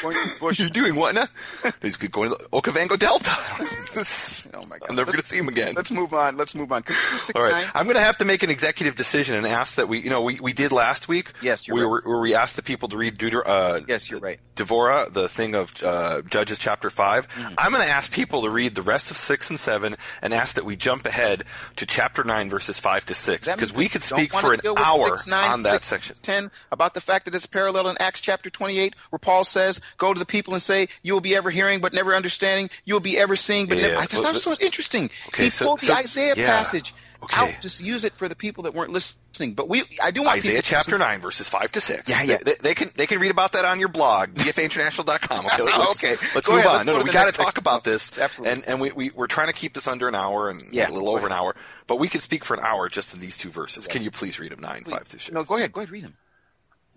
Going, 0.00 0.16
bush. 0.40 0.58
You're 0.60 0.70
doing 0.70 0.94
what 0.94 1.14
now? 1.14 1.26
He's 1.82 1.96
going 1.96 2.30
to 2.30 2.36
Okavango 2.52 2.98
Delta. 2.98 3.30
oh 4.54 4.66
my 4.68 4.78
God! 4.78 4.88
I'm 4.88 4.96
never 4.96 5.12
going 5.12 5.22
to 5.22 5.26
see 5.26 5.38
him 5.38 5.48
again. 5.48 5.74
Let's 5.74 5.90
move 5.90 6.14
on. 6.14 6.36
Let's 6.36 6.54
move 6.54 6.72
on. 6.72 6.82
Could 6.82 6.96
you 6.96 7.10
do 7.10 7.18
six 7.18 7.36
All 7.36 7.42
right, 7.42 7.52
nine? 7.52 7.66
I'm 7.74 7.84
going 7.84 7.96
to 7.96 8.02
have 8.02 8.16
to 8.18 8.24
make 8.24 8.42
an 8.42 8.50
executive 8.50 8.96
decision 8.96 9.34
and 9.34 9.46
ask 9.46 9.76
that 9.76 9.88
we, 9.88 9.98
you 9.98 10.10
know, 10.10 10.22
we, 10.22 10.40
we 10.40 10.52
did 10.52 10.72
last 10.72 11.08
week. 11.08 11.32
Yes, 11.42 11.66
you're 11.66 11.76
we 11.76 11.82
right. 11.82 11.90
were 11.90 12.02
where 12.04 12.20
we 12.20 12.34
asked 12.34 12.56
the 12.56 12.62
people 12.62 12.88
to 12.88 12.96
read 12.96 13.18
Deuter, 13.18 13.42
uh, 13.44 13.80
Yes, 13.86 14.10
you're 14.10 14.20
right. 14.20 14.38
Devorah, 14.56 15.12
the 15.12 15.28
thing 15.28 15.54
of 15.54 15.82
uh, 15.82 16.22
Judges 16.22 16.58
chapter 16.58 16.90
5. 16.90 17.28
Mm-hmm. 17.28 17.54
I'm 17.58 17.72
going 17.72 17.82
to 17.82 17.90
ask 17.90 18.12
people 18.12 18.42
to 18.42 18.50
read 18.50 18.74
the 18.74 18.82
rest 18.82 19.10
of 19.10 19.16
6 19.16 19.50
and 19.50 19.60
7 19.60 19.96
and 20.22 20.34
ask 20.34 20.54
that 20.54 20.64
we 20.64 20.76
jump 20.76 21.06
ahead 21.06 21.44
to 21.76 21.86
chapter 21.86 22.24
9, 22.24 22.50
verses 22.50 22.78
5 22.78 23.06
to 23.06 23.14
6, 23.14 23.48
because 23.48 23.72
we 23.72 23.88
could 23.88 24.02
speak 24.02 24.32
for 24.32 24.54
an 24.54 24.60
hour 24.76 25.08
six, 25.08 25.26
nine, 25.26 25.50
on 25.50 25.62
that 25.62 25.84
six, 25.84 26.06
section. 26.06 26.16
10 26.22 26.50
about 26.70 26.94
the 26.94 27.00
fact 27.00 27.24
that 27.24 27.34
it's 27.34 27.46
parallel 27.46 27.88
in 27.88 27.96
Acts 27.98 28.20
chapter 28.20 28.50
28, 28.50 28.94
where 29.10 29.18
Paul 29.18 29.44
says, 29.44 29.80
Go 29.98 30.12
to 30.14 30.18
the 30.18 30.26
people 30.26 30.54
and 30.54 30.62
say, 30.62 30.88
You 31.02 31.12
will 31.14 31.20
be 31.20 31.34
ever 31.36 31.50
hearing 31.50 31.80
but 31.80 31.92
never 31.92 32.14
understanding. 32.14 32.70
You 32.84 32.94
will 32.94 33.00
be 33.00 33.18
ever 33.18 33.36
seeing 33.36 33.66
but 33.66 33.78
Yeah, 33.78 33.88
never. 33.88 33.96
I 33.98 34.00
just 34.02 34.12
but- 34.14 34.22
thought 34.22 34.28
it 34.30 34.32
was 34.34 34.42
so 34.42 34.56
interesting. 34.60 35.10
Okay, 35.28 35.44
he 35.44 35.50
so- 35.50 35.66
pulled 35.66 35.80
the 35.80 35.86
so- 35.86 35.94
Isaiah 35.94 36.34
yeah. 36.36 36.46
passage 36.46 36.94
Okay. 37.24 37.40
out 37.40 37.62
to 37.62 37.84
use 37.84 38.02
it 38.04 38.12
for 38.14 38.28
the 38.28 38.34
people 38.34 38.64
that 38.64 38.74
weren't 38.74 38.90
listening. 38.90 39.54
But 39.54 39.68
we, 39.68 39.84
I 40.02 40.10
do 40.10 40.22
want 40.22 40.38
Isaiah 40.38 40.60
chapter 40.60 40.98
9, 40.98 41.20
verses 41.20 41.48
5 41.48 41.70
to 41.70 41.80
6. 41.80 42.08
Yeah, 42.08 42.22
yeah. 42.24 42.38
They, 42.44 42.54
they 42.60 42.74
can 42.74 42.90
they 42.96 43.06
can 43.06 43.20
read 43.20 43.30
about 43.30 43.52
that 43.52 43.64
on 43.64 43.78
your 43.78 43.90
blog, 43.90 44.30
bfainternational.com. 44.34 45.46
Okay, 45.46 45.62
let's, 45.62 46.04
Okay. 46.04 46.16
let's 46.34 46.48
Go 46.48 46.54
move 46.54 46.64
ahead. 46.64 46.66
on. 46.66 46.74
Let's 46.78 46.86
no, 46.86 46.98
no, 46.98 47.04
we 47.04 47.12
got 47.12 47.26
to 47.26 47.32
talk 47.32 47.58
about 47.58 47.84
this. 47.84 48.18
Absolutely. 48.18 48.52
And, 48.52 48.68
and 48.68 48.80
we, 48.80 48.90
we, 48.90 49.10
we're 49.10 49.28
trying 49.28 49.46
to 49.46 49.52
keep 49.52 49.72
this 49.74 49.86
under 49.86 50.08
an 50.08 50.16
hour 50.16 50.48
and 50.50 50.62
Yeah, 50.72 50.88
a 50.88 50.90
little 50.90 51.10
over 51.10 51.26
an 51.26 51.32
hour. 51.32 51.54
But 51.86 52.00
we 52.00 52.08
could 52.08 52.22
speak 52.22 52.44
for 52.44 52.54
an 52.54 52.60
hour 52.64 52.88
just 52.88 53.14
in 53.14 53.20
these 53.20 53.38
two 53.38 53.50
verses. 53.50 53.86
Can 53.86 54.02
you 54.02 54.10
please 54.10 54.40
read 54.40 54.50
them 54.50 54.60
9, 54.60 54.82
5 54.84 55.04
to 55.04 55.10
6? 55.10 55.30
No, 55.30 55.44
go 55.44 55.56
ahead. 55.56 55.72
Go 55.72 55.80
ahead, 55.80 55.90
read 55.92 56.02
them. 56.02 56.16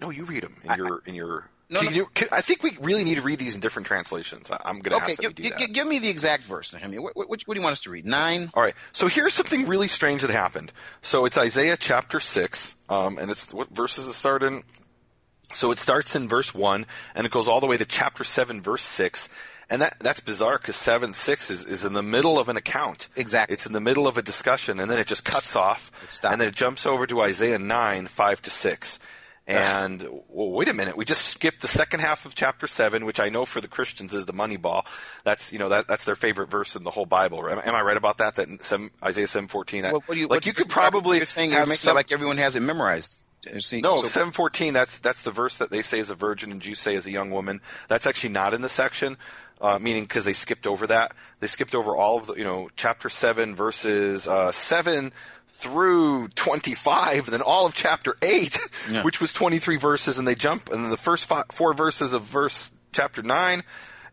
No, 0.01 0.09
you 0.09 0.25
read 0.25 0.41
them 0.41 0.55
in 0.63 0.71
I- 0.71 0.75
your 0.77 1.03
in 1.05 1.13
your. 1.13 1.49
No, 1.69 1.79
Can 1.79 1.89
no. 1.89 1.95
you- 1.95 2.05
can- 2.13 2.27
I 2.31 2.41
think 2.41 2.61
we 2.61 2.77
really 2.81 3.03
need 3.03 3.15
to 3.15 3.21
read 3.23 3.39
these 3.39 3.55
in 3.55 3.61
different 3.61 3.87
translations. 3.87 4.51
I- 4.51 4.61
I'm 4.65 4.79
going 4.81 4.91
to 4.91 4.95
Okay, 4.97 5.05
ask 5.13 5.15
that 5.17 5.21
give, 5.23 5.35
do 5.35 5.43
gi- 5.43 5.49
that. 5.49 5.59
gi- 5.59 5.67
give 5.67 5.87
me 5.87 5.97
the 5.99 6.09
exact 6.09 6.43
verse, 6.43 6.71
Nehemiah. 6.71 7.01
What, 7.01 7.15
what, 7.17 7.27
what 7.29 7.41
do 7.41 7.53
you 7.55 7.61
want 7.63 7.73
us 7.73 7.81
to 7.81 7.89
read? 7.89 8.05
Nine. 8.05 8.51
All 8.53 8.61
right. 8.61 8.75
So 8.91 9.07
here's 9.07 9.33
something 9.33 9.67
really 9.67 9.87
strange 9.87 10.21
that 10.21 10.29
happened. 10.29 10.71
So 11.01 11.25
it's 11.25 11.37
Isaiah 11.37 11.75
chapter 11.77 12.19
six, 12.19 12.75
um, 12.89 13.17
and 13.17 13.31
it's 13.31 13.51
what 13.53 13.69
verse 13.69 13.95
verses 13.95 14.07
it 14.09 14.13
start 14.13 14.43
in? 14.43 14.61
So 15.53 15.71
it 15.71 15.77
starts 15.77 16.15
in 16.15 16.27
verse 16.27 16.53
one, 16.53 16.85
and 17.15 17.25
it 17.25 17.31
goes 17.31 17.47
all 17.47 17.59
the 17.59 17.67
way 17.67 17.77
to 17.77 17.85
chapter 17.85 18.23
seven, 18.23 18.61
verse 18.61 18.83
six. 18.83 19.29
And 19.67 19.81
that 19.81 19.95
that's 19.99 20.19
bizarre 20.19 20.57
because 20.59 20.75
seven 20.75 21.13
six 21.15 21.49
is, 21.49 21.65
is 21.65 21.83
in 21.85 21.93
the 21.93 22.03
middle 22.03 22.37
of 22.37 22.49
an 22.49 22.57
account. 22.57 23.09
Exactly. 23.15 23.53
It's 23.53 23.65
in 23.65 23.73
the 23.73 23.81
middle 23.81 24.07
of 24.07 24.17
a 24.17 24.21
discussion, 24.21 24.79
and 24.79 24.91
then 24.91 24.99
it 24.99 25.07
just 25.07 25.25
cuts 25.25 25.55
off, 25.55 25.91
and 26.23 26.39
then 26.39 26.47
it 26.49 26.55
jumps 26.55 26.85
over 26.85 27.07
to 27.07 27.21
Isaiah 27.21 27.57
nine 27.57 28.05
five 28.05 28.41
to 28.43 28.51
six. 28.51 28.99
And 29.47 30.01
well, 30.27 30.49
wait 30.51 30.67
a 30.69 30.73
minute, 30.73 30.97
we 30.97 31.05
just 31.05 31.25
skipped 31.25 31.61
the 31.61 31.67
second 31.67 31.99
half 31.99 32.25
of 32.25 32.33
chapter 32.33 32.65
seven, 32.65 33.05
which 33.05 33.19
I 33.19 33.29
know 33.29 33.45
for 33.45 33.61
the 33.61 33.67
Christians 33.67 34.11
is 34.13 34.25
the 34.25 34.33
money 34.33 34.57
ball. 34.57 34.85
That's 35.23 35.53
you 35.53 35.59
know 35.59 35.69
that 35.69 35.87
that's 35.87 36.03
their 36.05 36.15
favorite 36.15 36.49
verse 36.49 36.75
in 36.75 36.83
the 36.83 36.89
whole 36.89 37.05
Bible. 37.05 37.47
Am, 37.47 37.59
am 37.63 37.75
I 37.75 37.81
right 37.81 37.97
about 37.97 38.17
that? 38.17 38.35
That 38.37 38.63
seven, 38.63 38.89
Isaiah 39.03 39.27
seven 39.27 39.47
fourteen. 39.47 39.83
What, 39.83 40.07
what 40.07 40.15
do 40.15 40.19
you, 40.19 40.23
like 40.27 40.37
what- 40.37 40.45
you 40.47 40.53
could 40.53 40.69
probably 40.69 41.17
you're 41.17 41.25
saying 41.27 41.51
makes 41.51 41.81
some- 41.81 41.95
like 41.95 42.11
everyone 42.11 42.37
has 42.37 42.55
it 42.55 42.61
memorized. 42.61 43.21
See, 43.59 43.79
no, 43.81 43.97
so- 43.97 44.05
seven 44.05 44.31
fourteen. 44.31 44.73
That's 44.73 44.97
that's 44.97 45.21
the 45.21 45.29
verse 45.29 45.59
that 45.59 45.69
they 45.69 45.83
say 45.83 45.99
is 45.99 46.09
a 46.09 46.15
virgin 46.15 46.51
and 46.51 46.59
Jews 46.59 46.79
say 46.79 46.95
is 46.95 47.05
a 47.05 47.11
young 47.11 47.29
woman. 47.29 47.61
That's 47.87 48.07
actually 48.07 48.31
not 48.31 48.55
in 48.55 48.61
the 48.61 48.69
section, 48.69 49.17
uh, 49.61 49.79
meaning 49.79 50.03
because 50.03 50.25
they 50.25 50.33
skipped 50.33 50.67
over 50.67 50.87
that. 50.87 51.13
They 51.39 51.47
skipped 51.47 51.75
over 51.75 51.95
all 51.95 52.17
of 52.17 52.27
the 52.27 52.33
you 52.35 52.43
know 52.43 52.69
chapter 52.75 53.09
seven 53.09 53.55
verses 53.55 54.27
uh, 54.27 54.51
seven 54.51 55.11
through 55.47 56.27
twenty 56.29 56.73
five, 56.75 57.25
and 57.25 57.33
then 57.33 57.41
all 57.41 57.65
of 57.65 57.73
chapter 57.73 58.15
eight, 58.21 58.59
Yeah. 58.91 59.03
which 59.03 59.21
was 59.21 59.31
twenty 59.33 59.57
three 59.59 59.77
verses, 59.77 60.19
and 60.19 60.27
they 60.27 60.35
jump 60.35 60.69
and 60.71 60.83
then 60.83 60.89
the 60.91 60.97
first 60.97 61.25
five, 61.25 61.45
four 61.51 61.73
verses 61.73 62.13
of 62.13 62.23
verse 62.23 62.71
chapter 62.91 63.21
nine. 63.23 63.63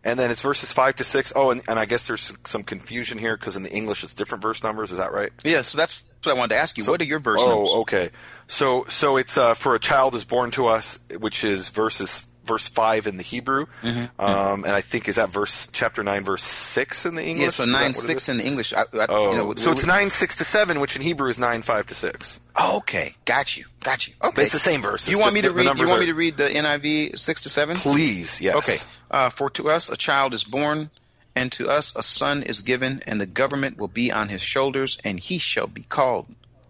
And 0.05 0.18
then 0.18 0.32
it's 0.32 0.43
verses 0.43 0.72
five 0.72 0.97
to 0.97 1.05
six. 1.05 1.32
Oh, 1.36 1.51
and, 1.53 1.62
and 1.68 1.78
I 1.78 1.84
guess 1.84 2.09
there's 2.09 2.32
some 2.45 2.64
confusion 2.64 3.18
here 3.18 3.36
because 3.36 3.55
in 3.57 3.62
the 3.62 3.70
English 3.72 4.03
it's 4.03 4.14
different 4.14 4.43
verse 4.43 4.62
numbers. 4.64 4.90
Is 4.90 4.99
that 4.99 5.12
right? 5.12 5.30
yeah, 5.45 5.62
so 5.62 5.78
that's 5.78 6.03
what 6.24 6.34
I 6.36 6.38
wanted 6.38 6.55
to 6.55 6.61
ask 6.61 6.76
you. 6.76 6.82
So, 6.82 6.90
what 6.90 7.01
are 7.01 7.05
your 7.05 7.20
verse 7.20 7.40
numbers? 7.40 7.68
Oh, 7.70 7.80
okay. 7.82 8.11
So 8.49 8.84
so 8.88 9.16
it's 9.16 9.38
uh, 9.38 9.55
for 9.55 9.76
a 9.76 9.78
child 9.78 10.16
is 10.16 10.24
born 10.24 10.51
to 10.53 10.66
us, 10.66 10.99
which 11.20 11.45
is 11.45 11.68
verses 11.68 12.26
verse 12.45 12.68
five 12.68 13.07
in 13.07 13.16
the 13.16 13.22
Hebrew, 13.22 13.66
Mm-hmm. 13.82 14.20
um, 14.20 14.64
and 14.64 14.72
I 14.74 14.80
think 14.80 15.09
is 15.09 15.16
that 15.16 15.30
verse 15.30 15.68
chapter 15.72 16.03
nine 16.03 16.24
verse 16.24 16.43
six 16.43 17.07
in 17.07 17.14
the 17.14 17.24
English. 17.24 17.45
Yeah, 17.45 17.51
so 17.51 17.64
nine 17.64 17.95
six 17.95 18.28
in 18.28 18.38
the 18.38 18.45
English. 18.45 18.72
I, 18.72 18.82
I, 18.82 19.07
Oh, 19.09 19.30
you 19.32 19.36
know, 19.38 19.55
so 19.57 19.70
we- 19.70 19.72
it's 19.76 19.86
nine 19.86 20.11
six 20.11 20.36
to 20.36 20.45
seven, 20.45 20.80
which 20.80 20.97
in 20.97 21.03
Hebrew 21.03 21.28
is 21.28 21.38
nine 21.38 21.62
five 21.62 21.86
to 21.86 21.95
six. 21.95 22.40
Oh, 22.57 22.78
okay, 22.78 23.14
got 23.24 23.57
you, 23.57 23.64
got 23.80 24.07
you. 24.07 24.14
Okay, 24.22 24.32
But 24.36 24.45
it's 24.45 24.53
the 24.53 24.59
same 24.59 24.82
verse. 24.82 25.09
You 25.09 25.18
want 25.18 25.34
me 25.34 25.40
to 25.43 25.51
read? 25.51 25.62
You 25.64 25.86
want 25.86 25.90
are- 25.90 26.01
me 26.01 26.07
to 26.07 26.14
read 26.14 26.36
the 26.36 26.49
NIV 26.49 27.18
six 27.18 27.40
to 27.43 27.49
seven? 27.49 27.76
Please, 27.76 28.40
yes. 28.40 28.55
Okay. 28.57 28.76
Uh, 29.11 29.30
for 29.30 29.49
to 29.51 29.70
us 29.70 29.88
a 29.88 29.97
child 29.97 30.34
is 30.34 30.43
born, 30.45 30.90
and 31.36 31.53
to 31.53 31.68
us 31.68 31.95
a 31.97 32.03
son 32.03 32.43
is 32.43 32.61
given, 32.61 33.03
and 33.07 33.20
the 33.20 33.26
government 33.26 33.78
will 33.78 33.88
be 33.88 34.11
on 34.11 34.28
his 34.30 34.43
shoulders, 34.43 34.99
and 35.05 35.20
he 35.20 35.38
shall 35.38 35.66
be 35.66 35.82
called 35.82 36.26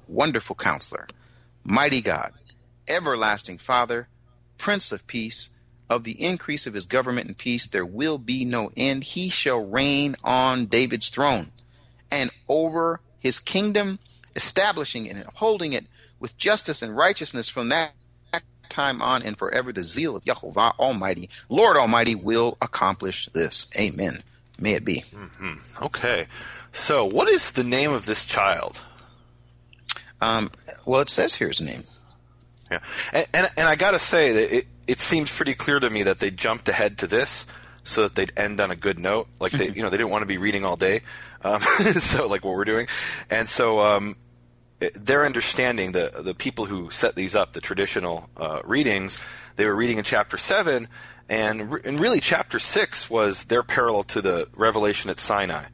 Wonderful 0.06 0.56
Counselor, 0.56 1.08
Mighty 1.64 2.00
God, 2.00 2.32
Everlasting 2.88 3.58
Father, 3.58 4.08
Prince 4.58 4.92
of 4.92 5.06
Peace. 5.06 5.50
Of 5.90 6.04
the 6.04 6.22
increase 6.22 6.66
of 6.66 6.74
his 6.74 6.86
government 6.86 7.26
and 7.26 7.36
peace, 7.36 7.66
there 7.66 7.84
will 7.84 8.16
be 8.16 8.44
no 8.44 8.72
end. 8.76 9.04
He 9.04 9.28
shall 9.28 9.64
reign 9.64 10.16
on 10.24 10.66
David's 10.66 11.10
throne 11.10 11.52
and 12.10 12.30
over 12.48 13.00
his 13.18 13.40
kingdom, 13.40 13.98
establishing 14.34 15.06
it 15.06 15.16
and 15.16 15.26
upholding 15.26 15.72
it 15.72 15.86
with 16.18 16.38
justice 16.38 16.82
and 16.82 16.96
righteousness 16.96 17.48
from 17.48 17.68
that 17.68 17.92
time 18.68 19.02
on 19.02 19.22
and 19.22 19.36
forever. 19.36 19.72
The 19.72 19.82
zeal 19.82 20.16
of 20.16 20.24
Jehovah 20.24 20.72
Almighty, 20.78 21.28
Lord 21.48 21.76
Almighty, 21.76 22.14
will 22.14 22.56
accomplish 22.60 23.28
this. 23.34 23.70
Amen. 23.78 24.22
May 24.58 24.72
it 24.72 24.84
be. 24.84 25.04
Okay. 25.82 26.26
So 26.72 27.04
what 27.04 27.28
is 27.28 27.52
the 27.52 27.64
name 27.64 27.92
of 27.92 28.06
this 28.06 28.24
child? 28.24 28.80
Um, 30.20 30.50
well, 30.86 31.00
it 31.00 31.10
says 31.10 31.34
here 31.34 31.48
his 31.48 31.60
name. 31.60 31.82
Yeah, 32.70 32.78
and 33.12 33.26
and, 33.34 33.48
and 33.56 33.68
I 33.68 33.76
gotta 33.76 33.98
say 33.98 34.32
that 34.32 34.56
it 34.56 34.66
it 34.86 34.98
seems 34.98 35.34
pretty 35.34 35.54
clear 35.54 35.80
to 35.80 35.90
me 35.90 36.02
that 36.02 36.18
they 36.18 36.30
jumped 36.30 36.68
ahead 36.68 36.98
to 36.98 37.06
this 37.06 37.46
so 37.84 38.02
that 38.02 38.14
they'd 38.14 38.32
end 38.36 38.60
on 38.60 38.70
a 38.70 38.76
good 38.76 38.98
note. 38.98 39.28
Like 39.40 39.52
they, 39.52 39.68
you 39.68 39.82
know, 39.82 39.90
they 39.90 39.96
didn't 39.96 40.10
want 40.10 40.22
to 40.22 40.26
be 40.26 40.38
reading 40.38 40.64
all 40.64 40.76
day, 40.76 41.00
um, 41.42 41.60
so 41.60 42.28
like 42.28 42.44
what 42.44 42.54
we're 42.54 42.64
doing, 42.64 42.86
and 43.30 43.48
so 43.48 43.80
um, 43.80 44.16
their 44.94 45.24
understanding 45.24 45.92
the 45.92 46.12
the 46.18 46.34
people 46.34 46.66
who 46.66 46.90
set 46.90 47.14
these 47.14 47.34
up, 47.34 47.52
the 47.52 47.60
traditional 47.60 48.28
uh, 48.36 48.60
readings, 48.64 49.18
they 49.56 49.66
were 49.66 49.74
reading 49.74 49.98
in 49.98 50.04
chapter 50.04 50.36
seven, 50.36 50.88
and 51.28 51.72
re- 51.72 51.80
and 51.84 52.00
really 52.00 52.20
chapter 52.20 52.58
six 52.58 53.10
was 53.10 53.44
their 53.44 53.62
parallel 53.62 54.04
to 54.04 54.20
the 54.20 54.48
revelation 54.54 55.10
at 55.10 55.18
Sinai 55.18 55.64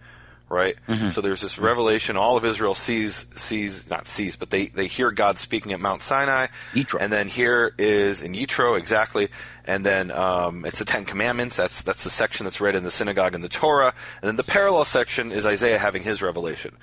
right? 0.49 0.77
So 1.11 1.21
there's 1.21 1.41
this 1.43 1.59
revelation. 1.59 2.17
All 2.17 2.37
of 2.37 2.45
Israel 2.45 2.75
sees 2.75 3.27
sees 3.35 3.89
not 3.91 4.07
sees, 4.07 4.37
but 4.37 4.51
they 4.51 4.67
they 4.67 4.87
hear 4.87 5.11
God 5.11 5.39
speaking 5.39 5.73
at 5.73 5.81
Mount 5.81 6.03
Sinai. 6.03 6.47
Yitro. 6.73 6.99
And 7.01 7.13
then 7.13 7.29
here 7.29 7.75
is 7.79 8.23
in 8.23 8.33
Yitro 8.35 8.79
exactly, 8.79 9.29
and 9.65 9.85
then 9.85 10.11
um, 10.11 10.65
it's 10.65 10.79
the 10.79 10.85
Ten 10.85 11.05
Commandments. 11.05 11.57
That's 11.57 11.83
that's 11.83 12.05
the 12.05 12.11
section 12.11 12.45
that's 12.45 12.61
read 12.61 12.75
in 12.77 12.85
the 12.85 12.91
synagogue 12.91 13.35
in 13.35 13.41
the 13.43 13.49
Torah, 13.49 13.95
and 14.23 14.29
then 14.29 14.37
the 14.37 14.45
parallel 14.45 14.85
section 14.85 15.33
is 15.33 15.45
Isaiah 15.47 15.79
having 15.79 16.03
his 16.03 16.23
revelation 16.23 16.77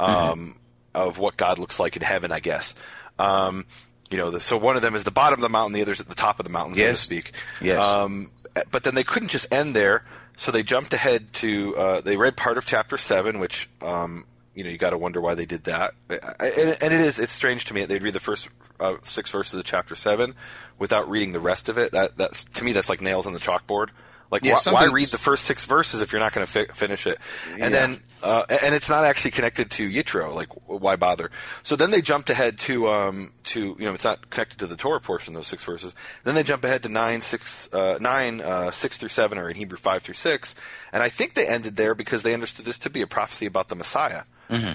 um, 0.00 0.56
of 0.94 1.18
what 1.18 1.36
God 1.36 1.58
looks 1.58 1.78
like 1.80 1.96
in 1.96 2.02
heaven, 2.02 2.32
I 2.32 2.40
guess. 2.40 2.74
Um, 3.18 3.66
you 4.10 4.18
know, 4.18 4.30
the, 4.30 4.40
so 4.40 4.56
one 4.56 4.76
of 4.76 4.82
them 4.82 4.94
is 4.94 5.04
the 5.04 5.10
bottom 5.10 5.38
of 5.38 5.42
the 5.42 5.48
mountain, 5.48 5.72
the 5.72 5.82
other's 5.82 6.00
at 6.00 6.08
the 6.08 6.14
top 6.14 6.38
of 6.38 6.44
the 6.44 6.50
mountain, 6.52 6.74
so 6.74 6.82
to 6.82 6.88
Yes. 6.88 7.00
speak. 7.00 7.32
Yes. 7.60 7.78
Um, 7.78 8.30
but 8.70 8.82
then 8.84 8.94
they 8.94 9.04
couldn't 9.04 9.28
just 9.28 9.50
end 9.52 9.74
there, 9.74 10.04
so 10.36 10.52
they 10.52 10.62
jumped 10.62 10.92
ahead 10.94 11.32
to. 11.34 11.76
Uh, 11.76 12.00
they 12.00 12.16
read 12.16 12.36
part 12.36 12.58
of 12.58 12.66
chapter 12.66 12.96
seven, 12.96 13.38
which 13.38 13.68
um, 13.80 14.24
you 14.54 14.64
know 14.64 14.70
you 14.70 14.78
got 14.78 14.90
to 14.90 14.98
wonder 14.98 15.20
why 15.20 15.34
they 15.34 15.46
did 15.46 15.64
that. 15.64 15.94
And, 16.08 16.20
and 16.40 16.92
it 16.92 17.00
is 17.00 17.18
it's 17.18 17.32
strange 17.32 17.64
to 17.66 17.74
me 17.74 17.80
that 17.80 17.88
they'd 17.88 18.02
read 18.02 18.14
the 18.14 18.20
first 18.20 18.48
uh, 18.80 18.96
six 19.02 19.30
verses 19.30 19.54
of 19.54 19.64
chapter 19.64 19.94
seven 19.94 20.34
without 20.78 21.08
reading 21.08 21.32
the 21.32 21.40
rest 21.40 21.68
of 21.68 21.78
it. 21.78 21.92
That 21.92 22.16
that's 22.16 22.44
to 22.44 22.64
me 22.64 22.72
that's 22.72 22.88
like 22.88 23.00
nails 23.00 23.26
on 23.26 23.32
the 23.32 23.38
chalkboard. 23.38 23.88
Like 24.32 24.42
Yeah, 24.42 24.54
why, 24.64 24.72
why 24.72 24.84
read 24.86 25.08
the 25.08 25.18
first 25.18 25.44
six 25.44 25.66
verses 25.66 26.00
if 26.00 26.10
you're 26.10 26.20
not 26.20 26.32
going 26.32 26.46
to 26.46 26.50
fi- 26.50 26.72
finish 26.72 27.06
it? 27.06 27.18
And 27.52 27.60
Yeah. 27.60 27.68
then 27.68 28.00
uh, 28.22 28.46
and 28.64 28.74
it's 28.74 28.88
not 28.88 29.04
actually 29.04 29.32
connected 29.32 29.70
to 29.72 29.90
Yitro. 29.90 30.32
Like, 30.32 30.48
why 30.66 30.96
bother? 30.96 31.30
So 31.64 31.74
then 31.76 31.90
they 31.90 32.00
jumped 32.00 32.30
ahead 32.30 32.58
to 32.60 32.88
um, 32.88 33.32
to 33.44 33.76
you 33.78 33.84
know 33.84 33.92
it's 33.92 34.04
not 34.04 34.30
connected 34.30 34.58
to 34.60 34.66
the 34.66 34.76
Torah 34.76 35.00
portion 35.00 35.34
those 35.34 35.48
six 35.48 35.62
verses. 35.64 35.94
Then 36.24 36.34
they 36.34 36.42
jump 36.42 36.64
ahead 36.64 36.82
to 36.84 36.88
nine 36.88 37.20
six 37.20 37.72
uh, 37.74 37.98
nine 38.00 38.40
uh, 38.40 38.70
six 38.70 38.96
through 38.96 39.10
seven, 39.10 39.36
or 39.38 39.50
in 39.50 39.56
Hebrew 39.56 39.76
five 39.76 40.02
through 40.02 40.14
six. 40.14 40.54
And 40.92 41.02
I 41.02 41.08
think 41.10 41.34
they 41.34 41.46
ended 41.46 41.76
there 41.76 41.94
because 41.94 42.22
they 42.22 42.32
understood 42.32 42.64
this 42.64 42.78
to 42.78 42.90
be 42.90 43.02
a 43.02 43.06
prophecy 43.06 43.44
about 43.46 43.68
the 43.68 43.76
Messiah. 43.76 44.22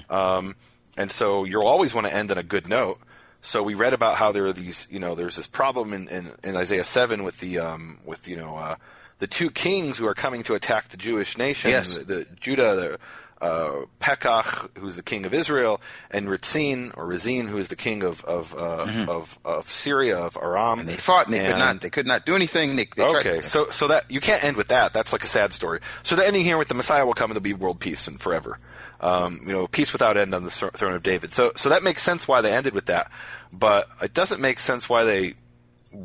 Um, 0.10 0.56
and 0.98 1.10
so 1.10 1.44
you'll 1.46 1.66
always 1.68 1.94
want 1.96 2.06
to 2.08 2.14
end 2.14 2.30
on 2.32 2.38
a 2.38 2.44
good 2.44 2.68
note. 2.70 3.00
So 3.42 3.64
we 3.64 3.76
read 3.76 3.94
about 3.94 4.18
how 4.18 4.32
there 4.32 4.46
are 4.48 4.54
these, 4.54 4.88
you 4.92 5.00
know, 5.00 5.16
there's 5.16 5.36
this 5.38 5.48
problem 5.48 5.94
in, 5.94 6.08
in, 6.10 6.32
in 6.44 6.56
Isaiah 6.56 6.84
seven 6.84 7.24
with 7.24 7.40
the 7.40 7.60
um, 7.60 8.00
with 8.06 8.28
you 8.28 8.36
know 8.36 8.58
uh, 8.58 8.76
the 9.20 9.28
two 9.28 9.50
kings 9.50 9.98
who 9.98 10.06
are 10.08 10.14
coming 10.14 10.44
to 10.44 10.54
attack 10.54 10.90
the 10.90 10.98
Jewish 10.98 11.38
nation, 11.38 11.72
Yes. 11.72 11.96
the, 11.96 12.04
the 12.04 12.26
Judah, 12.36 12.76
the 12.76 13.00
uh, 13.40 13.86
Pekach, 14.00 14.68
who's 14.80 14.96
the 14.96 15.04
king 15.04 15.24
of 15.26 15.32
Israel, 15.34 15.80
and 16.10 16.28
Ritzin 16.28 16.92
or 16.98 17.06
Rezin, 17.06 17.48
who 17.48 17.58
is 17.60 17.68
the 17.68 17.76
king 17.76 18.02
of 18.04 18.24
of, 18.26 18.56
uh, 18.56 19.06
of 19.08 19.38
of 19.46 19.70
Syria 19.70 20.18
of 20.18 20.38
Aram. 20.42 20.80
And 20.80 20.90
they 20.90 20.96
fought, 20.98 21.28
and 21.28 21.36
they 21.36 21.46
could 21.46 21.58
not. 21.60 21.82
They 21.82 21.90
could 21.92 22.08
not 22.08 22.26
do 22.26 22.36
anything. 22.36 22.76
They, 22.76 22.86
they 22.86 23.06
tried- 23.06 23.18
okay, 23.28 23.42
so 23.44 23.70
so 23.70 23.88
that 23.90 24.10
you 24.10 24.20
can't 24.20 24.44
end 24.44 24.58
with 24.58 24.70
that. 24.70 24.92
That's 24.92 25.14
like 25.14 25.24
a 25.24 25.28
sad 25.28 25.54
story. 25.54 25.82
So 26.02 26.16
the 26.16 26.26
ending 26.26 26.44
here 26.44 26.58
with 26.58 26.68
the 26.68 26.74
Messiah 26.74 27.06
will 27.06 27.14
come 27.14 27.30
and 27.30 27.36
there'll 27.36 27.44
be 27.44 27.54
world 27.54 27.80
peace 27.80 28.08
and 28.08 28.20
forever. 28.20 28.58
Um, 29.02 29.40
you 29.46 29.54
know, 29.54 29.68
peace 29.68 29.94
without 29.94 30.18
end 30.18 30.34
on 30.34 30.44
the 30.44 30.50
throne 30.50 30.94
of 30.96 31.04
David. 31.04 31.32
So 31.32 31.52
so 31.56 31.70
that 31.70 31.84
makes 31.84 32.02
sense 32.02 32.28
why 32.28 32.42
they 32.42 32.54
ended 32.54 32.74
with 32.74 32.88
that, 32.88 33.12
but 33.54 33.88
it 34.02 34.16
doesn't 34.16 34.42
make 34.42 34.58
sense 34.58 34.90
why 34.90 35.04
they 35.04 35.36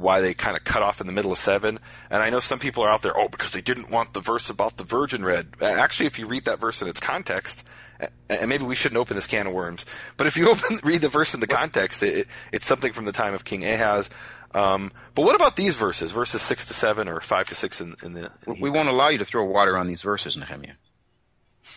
why 0.01 0.21
they 0.21 0.35
kind 0.35 0.57
of 0.57 0.65
cut 0.65 0.83
off 0.83 1.01
in 1.01 1.07
the 1.07 1.13
middle 1.13 1.33
of 1.33 1.39
seven. 1.39 1.79
And 2.11 2.23
I 2.23 2.31
know 2.31 2.41
some 2.41 2.59
people 2.59 2.83
are 2.85 2.89
out 2.89 3.03
there, 3.03 3.17
oh, 3.17 3.29
because 3.29 3.53
they 3.53 3.61
didn't 3.61 3.91
want 3.91 4.15
the 4.15 4.21
verse 4.21 4.51
about 4.51 4.77
the 4.77 4.85
virgin 4.85 5.25
read. 5.25 5.49
Actually, 5.61 6.07
if 6.07 6.19
you 6.19 6.27
read 6.27 6.45
that 6.45 6.59
verse 6.61 6.83
in 6.83 6.89
its 6.89 7.01
context, 7.01 7.67
and 8.29 8.49
maybe 8.49 8.65
we 8.65 8.75
shouldn't 8.75 9.01
open 9.01 9.17
this 9.17 9.27
can 9.27 9.47
of 9.47 9.53
worms, 9.53 9.87
but 10.17 10.27
if 10.27 10.37
you 10.37 10.51
open 10.51 10.79
read 10.83 11.01
the 11.03 11.09
verse 11.09 11.35
in 11.35 11.41
the 11.41 11.47
context, 11.47 12.03
it, 12.03 12.27
it's 12.53 12.67
something 12.67 12.93
from 12.93 13.05
the 13.05 13.13
time 13.13 13.35
of 13.35 13.45
King 13.45 13.65
Ahaz. 13.65 14.11
Um, 14.55 14.93
but 15.15 15.23
what 15.23 15.37
about 15.37 15.57
these 15.57 15.77
verses, 15.77 16.13
verses 16.13 16.43
six 16.43 16.67
to 16.67 16.75
seven 16.75 17.09
or 17.09 17.21
five 17.21 17.49
to 17.49 17.55
six 17.55 17.81
in, 17.81 17.97
in 18.03 18.15
the? 18.15 18.31
in 18.47 18.61
We 18.61 18.71
won't 18.71 18.89
allow 18.89 19.09
you 19.09 19.19
to 19.19 19.25
throw 19.25 19.45
water 19.45 19.77
on 19.77 19.87
these 19.87 20.03
verses, 20.03 20.37
Nehemiah. 20.37 20.75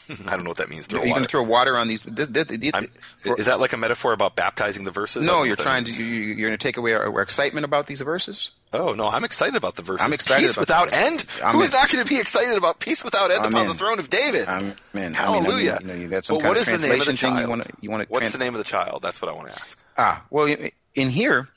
I 0.28 0.32
don't 0.36 0.44
know 0.44 0.50
what 0.52 0.58
that 0.58 0.70
means. 0.70 0.88
Throw 0.88 1.00
Are 1.00 1.04
you 1.04 1.10
going 1.14 1.22
water. 1.22 1.26
to 1.26 1.30
throw 1.32 1.44
water 1.44 1.78
on 1.78 1.88
these? 1.88 2.06
is 2.06 3.46
that 3.46 3.58
like 3.60 3.74
a 3.74 3.78
metaphor 3.78 4.14
about 4.14 4.36
baptizing 4.36 4.84
the 4.84 4.92
verses? 4.92 5.26
No, 5.26 5.44
you're 5.44 5.56
trying 5.56 5.86
to. 5.86 5.90
means. 5.92 6.02
You, 6.02 6.08
you- 6.08 6.34
you're 6.36 6.50
going 6.50 6.58
to 6.58 6.64
take 6.64 6.78
away 6.78 6.94
our, 6.94 7.06
our 7.12 7.22
excitement 7.22 7.66
about 7.66 7.88
these 7.88 8.02
verses. 8.02 8.52
Oh 8.74 8.94
no, 8.94 9.08
I'm 9.08 9.24
excited 9.24 9.56
about 9.56 9.76
the 9.76 9.82
verses. 9.84 10.06
I'm 10.06 10.12
excited 10.14 10.48
Peace 10.48 10.58
without 10.58 10.92
end. 10.92 11.26
I'm 11.44 11.56
Who's 11.56 11.68
in. 11.70 11.80
not 11.80 11.90
going 11.90 12.04
to 12.06 12.10
be 12.10 12.20
excited 12.20 12.58
about 12.58 12.80
peace 12.80 13.04
without 13.04 13.32
end 13.32 13.42
I'm 13.44 13.50
upon 13.54 13.62
in. 13.64 13.68
the 13.70 13.74
throne 13.76 14.00
of 14.00 14.10
David? 14.10 14.48
I'm 14.48 14.74
in. 14.94 15.14
Hallelujah. 15.14 15.78
I 15.80 15.84
mean, 15.84 15.88
you 15.88 15.94
know, 15.96 16.00
you 16.02 16.08
got 16.10 16.26
some 16.26 16.38
but 16.38 16.42
kind 16.44 16.50
what 16.56 16.62
of 16.68 16.68
is 16.74 16.82
the 16.82 16.88
name 16.90 17.00
of 17.00 17.06
the 17.08 17.14
child? 17.14 17.40
you 17.42 17.48
want 17.50 17.64
to. 17.64 17.74
You 17.82 17.90
want 17.92 18.04
to. 18.04 18.10
What's 18.14 18.32
the 18.32 18.38
name 18.38 18.54
of 18.54 18.58
the 18.58 18.64
child? 18.66 19.02
That's 19.02 19.22
what 19.22 19.30
I 19.30 19.34
want 19.34 19.48
to 19.50 19.54
ask. 19.56 19.82
Ah, 19.98 20.26
well, 20.30 20.46
in 20.94 21.10
here, 21.10 21.48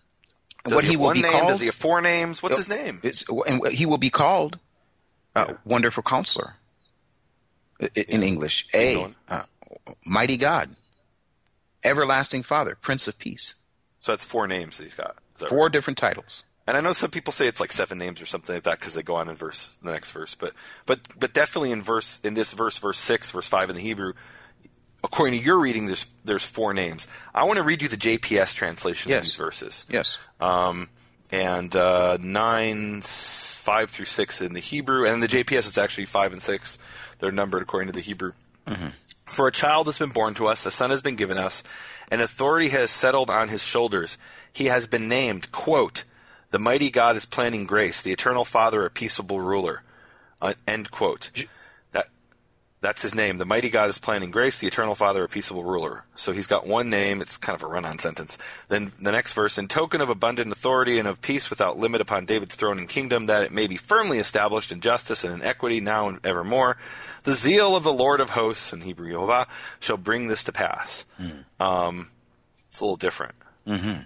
Does 0.64 0.74
what 0.74 0.84
he, 0.84 0.90
he 0.90 0.96
will 0.96 1.06
one 1.06 1.14
be 1.16 1.22
name? 1.22 1.32
called? 1.32 1.48
Does 1.48 1.60
he 1.60 1.66
have 1.66 1.74
four 1.74 2.00
names? 2.00 2.42
What's 2.42 2.56
his 2.56 2.68
name? 2.68 3.00
It's, 3.02 3.24
and 3.48 3.66
he 3.68 3.84
will 3.86 3.98
be 3.98 4.10
called 4.10 4.58
uh, 5.34 5.54
Wonderful 5.64 6.04
Counselor 6.04 6.54
in 7.94 8.22
English. 8.22 8.66
A, 8.74 9.12
uh, 9.28 9.42
Mighty 10.06 10.36
God, 10.36 10.70
Everlasting 11.84 12.42
Father, 12.42 12.76
Prince 12.80 13.06
of 13.08 13.18
Peace. 13.18 13.54
So 14.00 14.12
that's 14.12 14.24
four 14.24 14.46
names 14.46 14.76
that 14.78 14.84
he's 14.84 14.94
got. 14.94 15.16
Four 15.48 15.64
right? 15.64 15.72
different 15.72 15.98
titles. 15.98 16.44
And 16.66 16.76
I 16.76 16.80
know 16.80 16.92
some 16.92 17.10
people 17.10 17.32
say 17.32 17.46
it's 17.46 17.60
like 17.60 17.72
seven 17.72 17.96
names 17.98 18.20
or 18.20 18.26
something 18.26 18.54
like 18.54 18.64
that 18.64 18.78
because 18.78 18.94
they 18.94 19.02
go 19.02 19.14
on 19.14 19.28
in 19.28 19.36
verse 19.36 19.78
the 19.82 19.90
next 19.90 20.12
verse, 20.12 20.34
but 20.34 20.52
but 20.84 21.00
but 21.18 21.32
definitely 21.32 21.70
in 21.70 21.82
verse 21.82 22.20
in 22.20 22.34
this 22.34 22.52
verse, 22.52 22.78
verse 22.78 22.98
six, 22.98 23.30
verse 23.30 23.48
five 23.48 23.70
in 23.70 23.76
the 23.76 23.80
Hebrew, 23.80 24.12
according 25.02 25.38
to 25.38 25.44
your 25.44 25.58
reading, 25.58 25.86
there's 25.86 26.10
there's 26.24 26.44
four 26.44 26.74
names. 26.74 27.08
I 27.34 27.44
want 27.44 27.56
to 27.56 27.62
read 27.62 27.80
you 27.80 27.88
the 27.88 27.96
JPS 27.96 28.54
translation 28.54 29.08
Yes. 29.10 29.18
of 29.20 29.24
these 29.24 29.36
verses. 29.36 29.86
Yes. 29.88 30.18
um, 30.40 30.88
and 31.30 31.74
uh, 31.76 32.16
nine, 32.20 33.02
five 33.02 33.90
through 33.90 34.06
six 34.06 34.40
in 34.42 34.52
the 34.54 34.60
Hebrew, 34.60 35.06
and 35.06 35.22
the 35.22 35.28
JPS 35.28 35.68
it's 35.68 35.78
actually 35.78 36.06
five 36.06 36.32
and 36.32 36.40
six. 36.42 36.78
They're 37.18 37.30
numbered 37.30 37.62
according 37.62 37.88
to 37.88 37.92
the 37.94 38.00
Hebrew. 38.00 38.32
For 39.26 39.46
a 39.46 39.52
child 39.52 39.86
has 39.86 39.98
been 39.98 40.10
born 40.10 40.34
to 40.34 40.46
us, 40.46 40.64
a 40.64 40.70
son 40.70 40.90
has 40.90 41.02
been 41.02 41.16
given 41.16 41.36
us, 41.36 41.62
and 42.10 42.20
authority 42.20 42.70
has 42.70 42.90
settled 42.90 43.28
on 43.30 43.48
his 43.48 43.62
shoulders. 43.62 44.16
He 44.52 44.66
has 44.66 44.86
been 44.86 45.08
named, 45.08 45.52
quote, 45.52 46.04
the 46.50 46.58
mighty 46.58 46.90
God 46.90 47.14
is 47.14 47.26
planning 47.26 47.66
grace, 47.66 48.00
the 48.00 48.12
eternal 48.12 48.44
Father, 48.44 48.86
a 48.86 48.90
peaceable 48.90 49.40
ruler. 49.40 49.82
Uh, 50.40 50.54
end 50.66 50.90
quote. 50.90 51.30
That 52.80 52.88
that's 52.88 53.02
his 53.02 53.14
name. 53.14 53.38
The 53.38 53.44
mighty 53.44 53.70
God 53.70 53.90
is 53.90 53.98
planning 53.98 54.32
grace, 54.32 54.58
the 54.58 54.66
eternal 54.66 54.96
Father, 54.96 55.22
a 55.22 55.28
peaceable 55.28 55.62
ruler. 55.62 56.04
So 56.16 56.32
he's 56.32 56.48
got 56.48 56.66
one 56.66 56.90
name. 56.90 57.20
It's 57.20 57.36
kind 57.36 57.54
of 57.54 57.62
a 57.62 57.66
run-on 57.66 57.98
sentence. 57.98 58.38
Then 58.68 58.92
the 59.00 59.12
next 59.12 59.34
verse, 59.34 59.56
in 59.56 59.68
token 59.68 60.00
of 60.00 60.08
abundant 60.08 60.50
authority 60.50 60.98
and 60.98 61.06
of 61.06 61.20
peace 61.20 61.48
without 61.48 61.78
limit 61.78 62.00
upon 62.00 62.24
David's 62.24 62.56
throne 62.56 62.78
and 62.78 62.88
kingdom, 62.88 63.26
that 63.26 63.44
it 63.44 63.52
may 63.52 63.68
be 63.68 63.76
firmly 63.76 64.18
established 64.18 64.72
in 64.72 64.80
justice 64.80 65.22
and 65.22 65.32
in 65.32 65.42
equity 65.42 65.80
now 65.80 66.08
and 66.08 66.18
evermore, 66.24 66.76
the 67.24 67.34
zeal 67.34 67.76
of 67.76 67.84
the 67.84 67.92
Lord 67.92 68.20
of 68.20 68.30
hosts, 68.30 68.72
in 68.72 68.80
Hebrew 68.80 69.12
Yehovah, 69.12 69.46
shall 69.78 69.96
bring 69.96 70.26
this 70.26 70.42
to 70.44 70.52
pass. 70.52 71.04
Um, 71.60 72.10
it's 72.70 72.80
a 72.80 72.84
little 72.84 72.96
different. 72.96 73.34
Mm-hmm. 73.66 74.00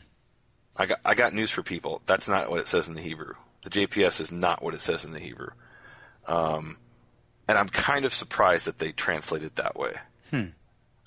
I 0.77 0.87
got 0.87 1.01
I 1.05 1.14
got 1.14 1.33
news 1.33 1.51
for 1.51 1.62
people. 1.62 2.03
That's 2.07 2.29
not 2.29 2.51
what 2.51 2.61
it 2.61 2.68
says 2.68 2.89
in 2.89 2.95
the 2.95 3.01
Hebrew. 3.01 3.35
The 3.62 3.70
JPS 3.70 4.20
is 4.20 4.33
not 4.33 4.62
what 4.62 4.75
it 4.75 4.81
says 4.81 5.05
in 5.05 5.12
the 5.12 5.20
Hebrew. 5.20 5.51
Um, 6.27 6.77
and 7.49 7.59
I'm 7.59 7.68
kind 7.68 8.05
of 8.05 8.12
surprised 8.12 8.66
that 8.66 8.78
they 8.78 8.93
translate 8.93 9.43
it 9.43 9.57
that 9.57 9.76
way. 9.76 9.95
Hmm. 10.30 10.47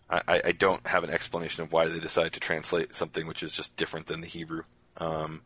I, 0.09 0.41
I- 0.45 0.51
don't 0.51 0.85
have 0.87 1.03
an 1.03 1.09
explanation 1.09 1.63
of 1.63 1.73
why 1.73 1.87
they 1.87 1.99
decided 1.99 2.33
to 2.33 2.39
translate 2.39 2.93
something 2.93 3.25
which 3.27 3.41
is 3.41 3.51
just 3.53 3.75
different 3.75 4.05
than 4.05 4.21
the 4.21 4.27
Hebrew. 4.27 4.61
Um, 4.97 5.41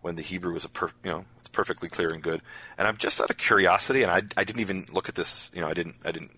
when 0.00 0.16
the 0.16 0.22
Hebrew 0.22 0.52
was 0.52 0.64
a 0.64 0.68
per, 0.68 0.88
you 1.04 1.10
know 1.10 1.24
it's 1.38 1.48
perfectly 1.48 1.88
clear 1.88 2.08
and 2.08 2.22
good. 2.22 2.42
And 2.76 2.88
I'm 2.88 2.96
just 2.96 3.20
out 3.20 3.30
of 3.30 3.36
curiosity, 3.36 4.02
and 4.02 4.10
I 4.10 4.22
I 4.36 4.42
didn't 4.44 4.60
even 4.60 4.86
look 4.92 5.08
at 5.08 5.14
this. 5.14 5.50
You 5.54 5.60
know 5.60 5.68
I 5.68 5.74
didn't 5.74 5.96
I 6.04 6.10
didn't 6.10 6.32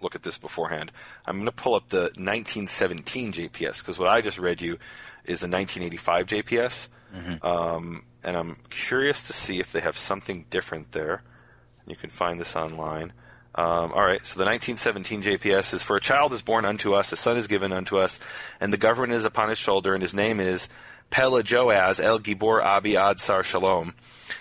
look 0.00 0.14
at 0.14 0.22
this 0.22 0.38
beforehand. 0.38 0.90
I'm 1.26 1.36
going 1.36 1.46
to 1.46 1.52
pull 1.52 1.74
up 1.74 1.90
the 1.90 2.10
1917 2.16 3.32
JPS 3.32 3.80
because 3.80 3.98
what 3.98 4.08
I 4.08 4.20
just 4.20 4.38
read 4.38 4.60
you 4.60 4.78
is 5.24 5.38
the 5.40 5.46
1985 5.48 6.26
JPS, 6.26 6.88
um, 7.42 8.04
and 8.24 8.36
I'm 8.36 8.56
curious 8.70 9.26
to 9.26 9.32
see 9.32 9.60
if 9.60 9.70
they 9.70 9.80
have 9.80 9.96
something 9.96 10.46
different 10.50 10.92
there. 10.92 11.22
You 11.86 11.94
can 11.96 12.10
find 12.10 12.40
this 12.40 12.56
online. 12.56 13.12
Um, 13.54 13.92
all 13.92 14.04
right, 14.04 14.24
so 14.26 14.38
the 14.38 14.46
1917 14.46 15.22
JPS 15.22 15.74
is 15.74 15.82
for 15.82 15.96
a 15.96 16.00
child 16.00 16.32
is 16.32 16.42
born 16.42 16.64
unto 16.64 16.94
us, 16.94 17.12
a 17.12 17.16
son 17.16 17.36
is 17.36 17.46
given 17.46 17.70
unto 17.70 17.98
us, 17.98 18.18
and 18.60 18.72
the 18.72 18.78
government 18.78 19.12
is 19.12 19.26
upon 19.26 19.50
his 19.50 19.58
shoulder, 19.58 19.92
and 19.92 20.02
his 20.02 20.14
name 20.14 20.40
is 20.40 20.68
Pela 21.10 21.42
Joaz 21.42 22.00
El 22.00 22.18
Gibor 22.18 22.62
Abi 22.62 22.96
Ad 22.96 23.20
Sar 23.20 23.42
Shalom. 23.42 23.94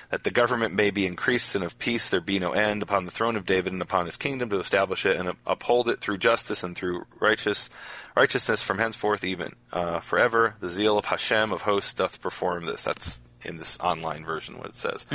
That 0.10 0.24
the 0.24 0.32
government 0.32 0.74
may 0.74 0.90
be 0.92 1.06
increased 1.06 1.56
and 1.56 1.64
of 1.64 1.78
peace 1.80 2.10
there 2.10 2.22
be 2.22 2.40
no 2.40 2.52
end 2.52 2.82
upon 2.82 3.06
the 3.06 3.12
throne 3.12 3.36
of 3.36 3.46
David 3.46 3.74
and 3.74 3.82
upon 3.82 4.06
his 4.06 4.16
kingdom 4.18 4.50
to 4.50 4.60
establish 4.60 5.06
it 5.06 5.18
and 5.18 5.36
uphold 5.46 5.90
it 5.90 6.00
through 6.00 6.18
justice 6.18 6.64
and 6.64 6.76
through 6.76 7.06
righteous 7.20 7.70
righteousness 8.16 8.62
from 8.62 8.78
henceforth 8.78 9.24
even 9.24 9.54
uh, 9.74 10.00
forever. 10.00 10.56
The 10.60 10.70
zeal 10.70 10.98
of 10.98 11.06
Hashem 11.06 11.52
of 11.52 11.64
hosts 11.64 11.94
doth 11.94 12.22
perform 12.22 12.66
this. 12.66 12.84
That's 12.86 13.20
in 13.44 13.58
this 13.58 13.80
online 13.80 14.24
version 14.24 14.58
what 14.58 14.68
it 14.68 14.76
says. 14.76 15.06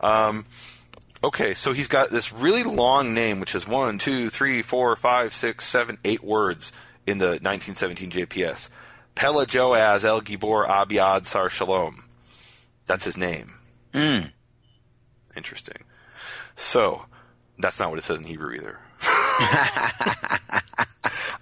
Um, 0.00 0.44
Okay, 1.24 1.54
so 1.54 1.72
he's 1.72 1.88
got 1.88 2.10
this 2.10 2.32
really 2.32 2.64
long 2.64 3.14
name, 3.14 3.38
which 3.38 3.54
is 3.54 3.68
one, 3.68 3.98
two, 3.98 4.28
three, 4.28 4.60
four, 4.60 4.96
five, 4.96 5.32
six, 5.32 5.66
seven, 5.66 5.98
eight 6.04 6.24
words 6.24 6.72
in 7.06 7.18
the 7.18 7.38
1917 7.40 8.10
JPS. 8.10 8.70
Pela 9.14 9.46
Joaz 9.46 10.04
El 10.04 10.20
Gibor 10.20 10.66
Abiad 10.66 11.26
Sar 11.26 11.48
Shalom. 11.48 12.04
That's 12.86 13.04
his 13.04 13.16
name. 13.16 13.54
Hmm. 13.94 14.20
Interesting. 15.36 15.84
So, 16.56 17.06
that's 17.58 17.78
not 17.78 17.90
what 17.90 17.98
it 17.98 18.02
says 18.02 18.18
in 18.18 18.26
Hebrew 18.26 18.54
either. 18.54 18.80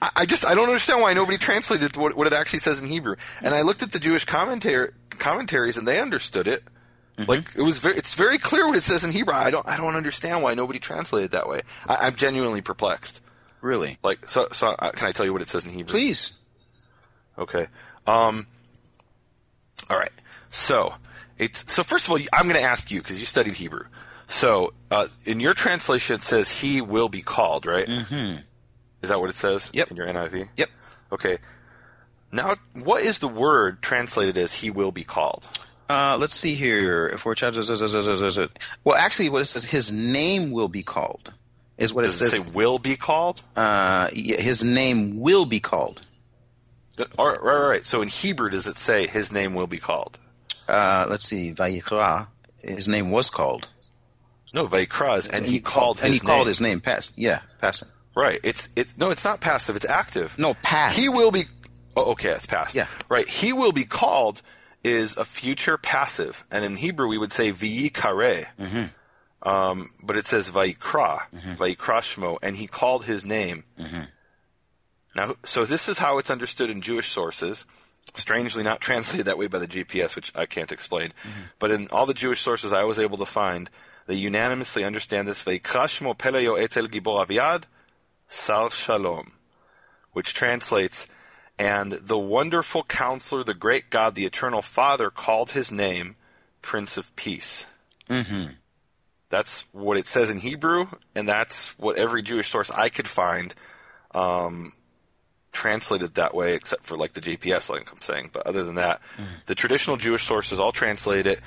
I 0.02 0.24
just 0.26 0.46
I 0.46 0.54
don't 0.54 0.68
understand 0.68 1.00
why 1.02 1.12
nobody 1.12 1.38
translated 1.38 1.96
what, 1.96 2.16
what 2.16 2.26
it 2.26 2.32
actually 2.32 2.60
says 2.60 2.80
in 2.80 2.88
Hebrew. 2.88 3.16
And 3.42 3.54
I 3.54 3.62
looked 3.62 3.82
at 3.82 3.92
the 3.92 3.98
Jewish 3.98 4.26
commentar- 4.26 4.92
commentaries 5.10 5.76
and 5.76 5.86
they 5.86 6.00
understood 6.00 6.48
it. 6.48 6.62
Like 7.26 7.56
it 7.56 7.62
was 7.62 7.78
very, 7.78 7.96
it's 7.96 8.14
very 8.14 8.38
clear 8.38 8.66
what 8.66 8.76
it 8.76 8.82
says 8.82 9.04
in 9.04 9.10
Hebrew. 9.10 9.34
I 9.34 9.50
don't, 9.50 9.66
I 9.66 9.76
don't 9.76 9.94
understand 9.94 10.42
why 10.42 10.54
nobody 10.54 10.78
translated 10.78 11.32
that 11.32 11.48
way. 11.48 11.62
I, 11.88 11.96
I'm 12.06 12.16
genuinely 12.16 12.60
perplexed. 12.60 13.22
Really? 13.60 13.98
Like, 14.02 14.28
so, 14.28 14.48
so 14.52 14.68
uh, 14.78 14.90
can 14.92 15.08
I 15.08 15.12
tell 15.12 15.26
you 15.26 15.32
what 15.32 15.42
it 15.42 15.48
says 15.48 15.64
in 15.64 15.72
Hebrew? 15.72 15.90
Please. 15.90 16.38
Okay. 17.38 17.66
Um. 18.06 18.46
All 19.88 19.98
right. 19.98 20.12
So 20.48 20.94
it's 21.38 21.70
so 21.72 21.82
first 21.82 22.06
of 22.06 22.12
all, 22.12 22.18
I'm 22.32 22.44
going 22.44 22.56
to 22.56 22.62
ask 22.62 22.90
you 22.90 23.00
because 23.00 23.18
you 23.18 23.26
studied 23.26 23.54
Hebrew. 23.54 23.84
So 24.26 24.72
uh, 24.90 25.08
in 25.24 25.40
your 25.40 25.54
translation, 25.54 26.16
it 26.16 26.22
says 26.22 26.60
"he 26.60 26.80
will 26.80 27.08
be 27.08 27.22
called," 27.22 27.66
right? 27.66 27.86
Mm-hmm. 27.86 28.38
Is 29.02 29.08
that 29.08 29.20
what 29.20 29.30
it 29.30 29.36
says? 29.36 29.70
Yep. 29.74 29.90
In 29.90 29.96
your 29.96 30.06
NIV. 30.06 30.48
Yep. 30.56 30.70
Okay. 31.12 31.38
Now, 32.32 32.54
what 32.74 33.02
is 33.02 33.18
the 33.18 33.28
word 33.28 33.82
translated 33.82 34.38
as 34.38 34.54
"he 34.54 34.70
will 34.70 34.92
be 34.92 35.04
called"? 35.04 35.48
Uh, 35.90 36.16
let's 36.20 36.36
see 36.36 36.54
here. 36.54 37.08
If 37.08 37.24
we're 37.24 37.34
well, 38.84 38.96
actually, 38.96 39.28
what 39.28 39.42
it 39.42 39.46
says, 39.46 39.64
his 39.64 39.90
name 39.90 40.52
will 40.52 40.68
be 40.68 40.84
called, 40.84 41.32
is 41.78 41.92
what 41.92 42.04
Does 42.04 42.20
it 42.20 42.26
it 42.26 42.28
says. 42.28 42.40
say 42.46 42.52
"will 42.52 42.78
be 42.78 42.96
called"? 42.96 43.42
uh, 43.56 44.08
yeah, 44.12 44.36
his 44.36 44.62
name 44.62 45.20
will 45.20 45.46
be 45.46 45.58
called. 45.58 46.02
All 47.18 47.26
right, 47.28 47.42
right, 47.42 47.68
right. 47.68 47.86
So 47.86 48.02
in 48.02 48.08
Hebrew, 48.08 48.50
does 48.50 48.66
it 48.68 48.78
say 48.78 49.08
"his 49.08 49.32
name 49.32 49.54
will 49.54 49.66
be 49.66 49.78
called"? 49.78 50.18
Uh, 50.68 51.06
let's 51.10 51.26
see, 51.26 51.52
Vayikra. 51.52 52.28
His 52.62 52.86
name 52.86 53.10
was 53.10 53.28
called, 53.30 53.66
No, 54.54 54.66
Vayikra 54.68 55.18
is, 55.18 55.26
and 55.26 55.44
he 55.46 55.58
called 55.60 55.98
his 55.98 56.04
and 56.04 56.14
he 56.14 56.20
called 56.20 56.40
name. 56.46 56.48
his 56.48 56.60
name 56.60 56.80
past. 56.80 57.12
Yeah, 57.16 57.40
passing. 57.60 57.88
Right. 58.14 58.38
It's 58.44 58.68
it. 58.76 58.92
No, 58.96 59.10
it's 59.10 59.24
not 59.24 59.40
passive. 59.40 59.74
It's 59.74 59.86
active. 59.86 60.38
No, 60.38 60.54
past. 60.62 60.96
He 60.96 61.08
will 61.08 61.32
be. 61.32 61.46
Oh, 61.96 62.12
okay, 62.12 62.30
it's 62.30 62.46
past. 62.46 62.76
Yeah. 62.76 62.86
Right. 63.08 63.26
He 63.26 63.52
will 63.52 63.72
be 63.72 63.84
called 63.84 64.42
is 64.82 65.16
a 65.16 65.24
future 65.24 65.76
passive, 65.76 66.44
and 66.50 66.64
in 66.64 66.76
Hebrew 66.76 67.06
we 67.06 67.18
would 67.18 67.32
say 67.32 67.52
v'yikare. 67.52 68.46
Mm-hmm. 68.58 68.84
Um, 69.42 69.90
but 70.02 70.16
it 70.16 70.26
says 70.26 70.50
vayikra, 70.50 71.22
vayikra 71.56 72.00
shmo, 72.00 72.38
and 72.42 72.56
he 72.56 72.66
called 72.66 73.04
his 73.04 73.24
name. 73.24 73.64
Mm-hmm. 73.78 74.02
Now, 75.16 75.34
so 75.44 75.64
this 75.64 75.88
is 75.88 75.98
how 75.98 76.18
it's 76.18 76.30
understood 76.30 76.70
in 76.70 76.82
Jewish 76.82 77.08
sources. 77.08 77.66
Strangely, 78.14 78.62
not 78.62 78.80
translated 78.86 79.26
that 79.26 79.38
way 79.38 79.46
by 79.46 79.58
the 79.58 79.68
JPS, 79.68 80.14
which 80.14 80.32
I 80.36 80.46
can't 80.46 80.72
explain. 80.72 81.08
Mm-hmm. 81.08 81.40
But 81.58 81.70
in 81.70 81.88
all 81.88 82.06
the 82.06 82.14
Jewish 82.14 82.40
sources 82.40 82.72
I 82.72 82.84
was 82.84 82.98
able 82.98 83.18
to 83.18 83.26
find, 83.26 83.70
they 84.06 84.14
unanimously 84.14 84.84
understand 84.84 85.26
this 85.26 85.44
vayikra 85.44 85.86
shmo 85.86 86.16
peleyo 86.16 86.60
etzel 86.60 86.88
gibor 86.88 87.26
aviad 87.26 87.64
sar 88.26 88.70
shalom, 88.70 89.32
which 90.12 90.34
translates, 90.34 91.08
and 91.60 91.92
the 91.92 92.18
wonderful 92.18 92.84
counselor, 92.84 93.44
the 93.44 93.52
great 93.52 93.90
God, 93.90 94.14
the 94.14 94.24
eternal 94.24 94.62
Father, 94.62 95.10
called 95.10 95.50
his 95.50 95.70
name 95.70 96.16
Prince 96.62 96.96
of 96.96 97.14
Peace. 97.16 97.66
Mm-hmm. 98.08 98.52
That's 99.28 99.66
what 99.72 99.98
it 99.98 100.08
says 100.08 100.30
in 100.30 100.38
Hebrew, 100.38 100.86
and 101.14 101.28
that's 101.28 101.78
what 101.78 101.96
every 101.96 102.22
Jewish 102.22 102.48
source 102.48 102.70
I 102.70 102.88
could 102.88 103.06
find 103.06 103.54
um, 104.12 104.72
translated 105.52 106.14
that 106.14 106.34
way, 106.34 106.54
except 106.54 106.82
for 106.82 106.96
like 106.96 107.12
the 107.12 107.20
JPS 107.20 107.68
link 107.68 107.92
I'm 107.92 108.00
saying. 108.00 108.30
But 108.32 108.46
other 108.46 108.64
than 108.64 108.76
that, 108.76 109.02
the 109.44 109.54
traditional 109.54 109.98
Jewish 109.98 110.24
sources 110.24 110.58
all 110.58 110.72
translate 110.72 111.26
it 111.26 111.40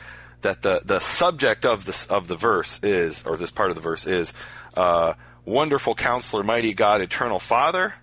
that 0.43 0.61
the 0.61 0.81
the 0.85 0.99
subject 0.99 1.65
of 1.65 1.85
this 1.85 2.05
of 2.05 2.27
the 2.27 2.35
verse 2.35 2.79
is, 2.83 3.25
or 3.25 3.35
this 3.35 3.51
part 3.51 3.71
of 3.71 3.75
the 3.75 3.81
verse 3.81 4.05
is, 4.05 4.31
uh, 4.77 5.15
wonderful 5.43 5.95
Counselor, 5.95 6.43
Mighty 6.43 6.75
God, 6.75 7.01
Eternal 7.01 7.39
Father, 7.39 7.95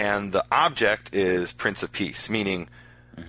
and 0.00 0.32
the 0.32 0.44
object 0.50 1.14
is 1.14 1.52
Prince 1.52 1.82
of 1.82 1.92
Peace, 1.92 2.30
meaning 2.30 2.68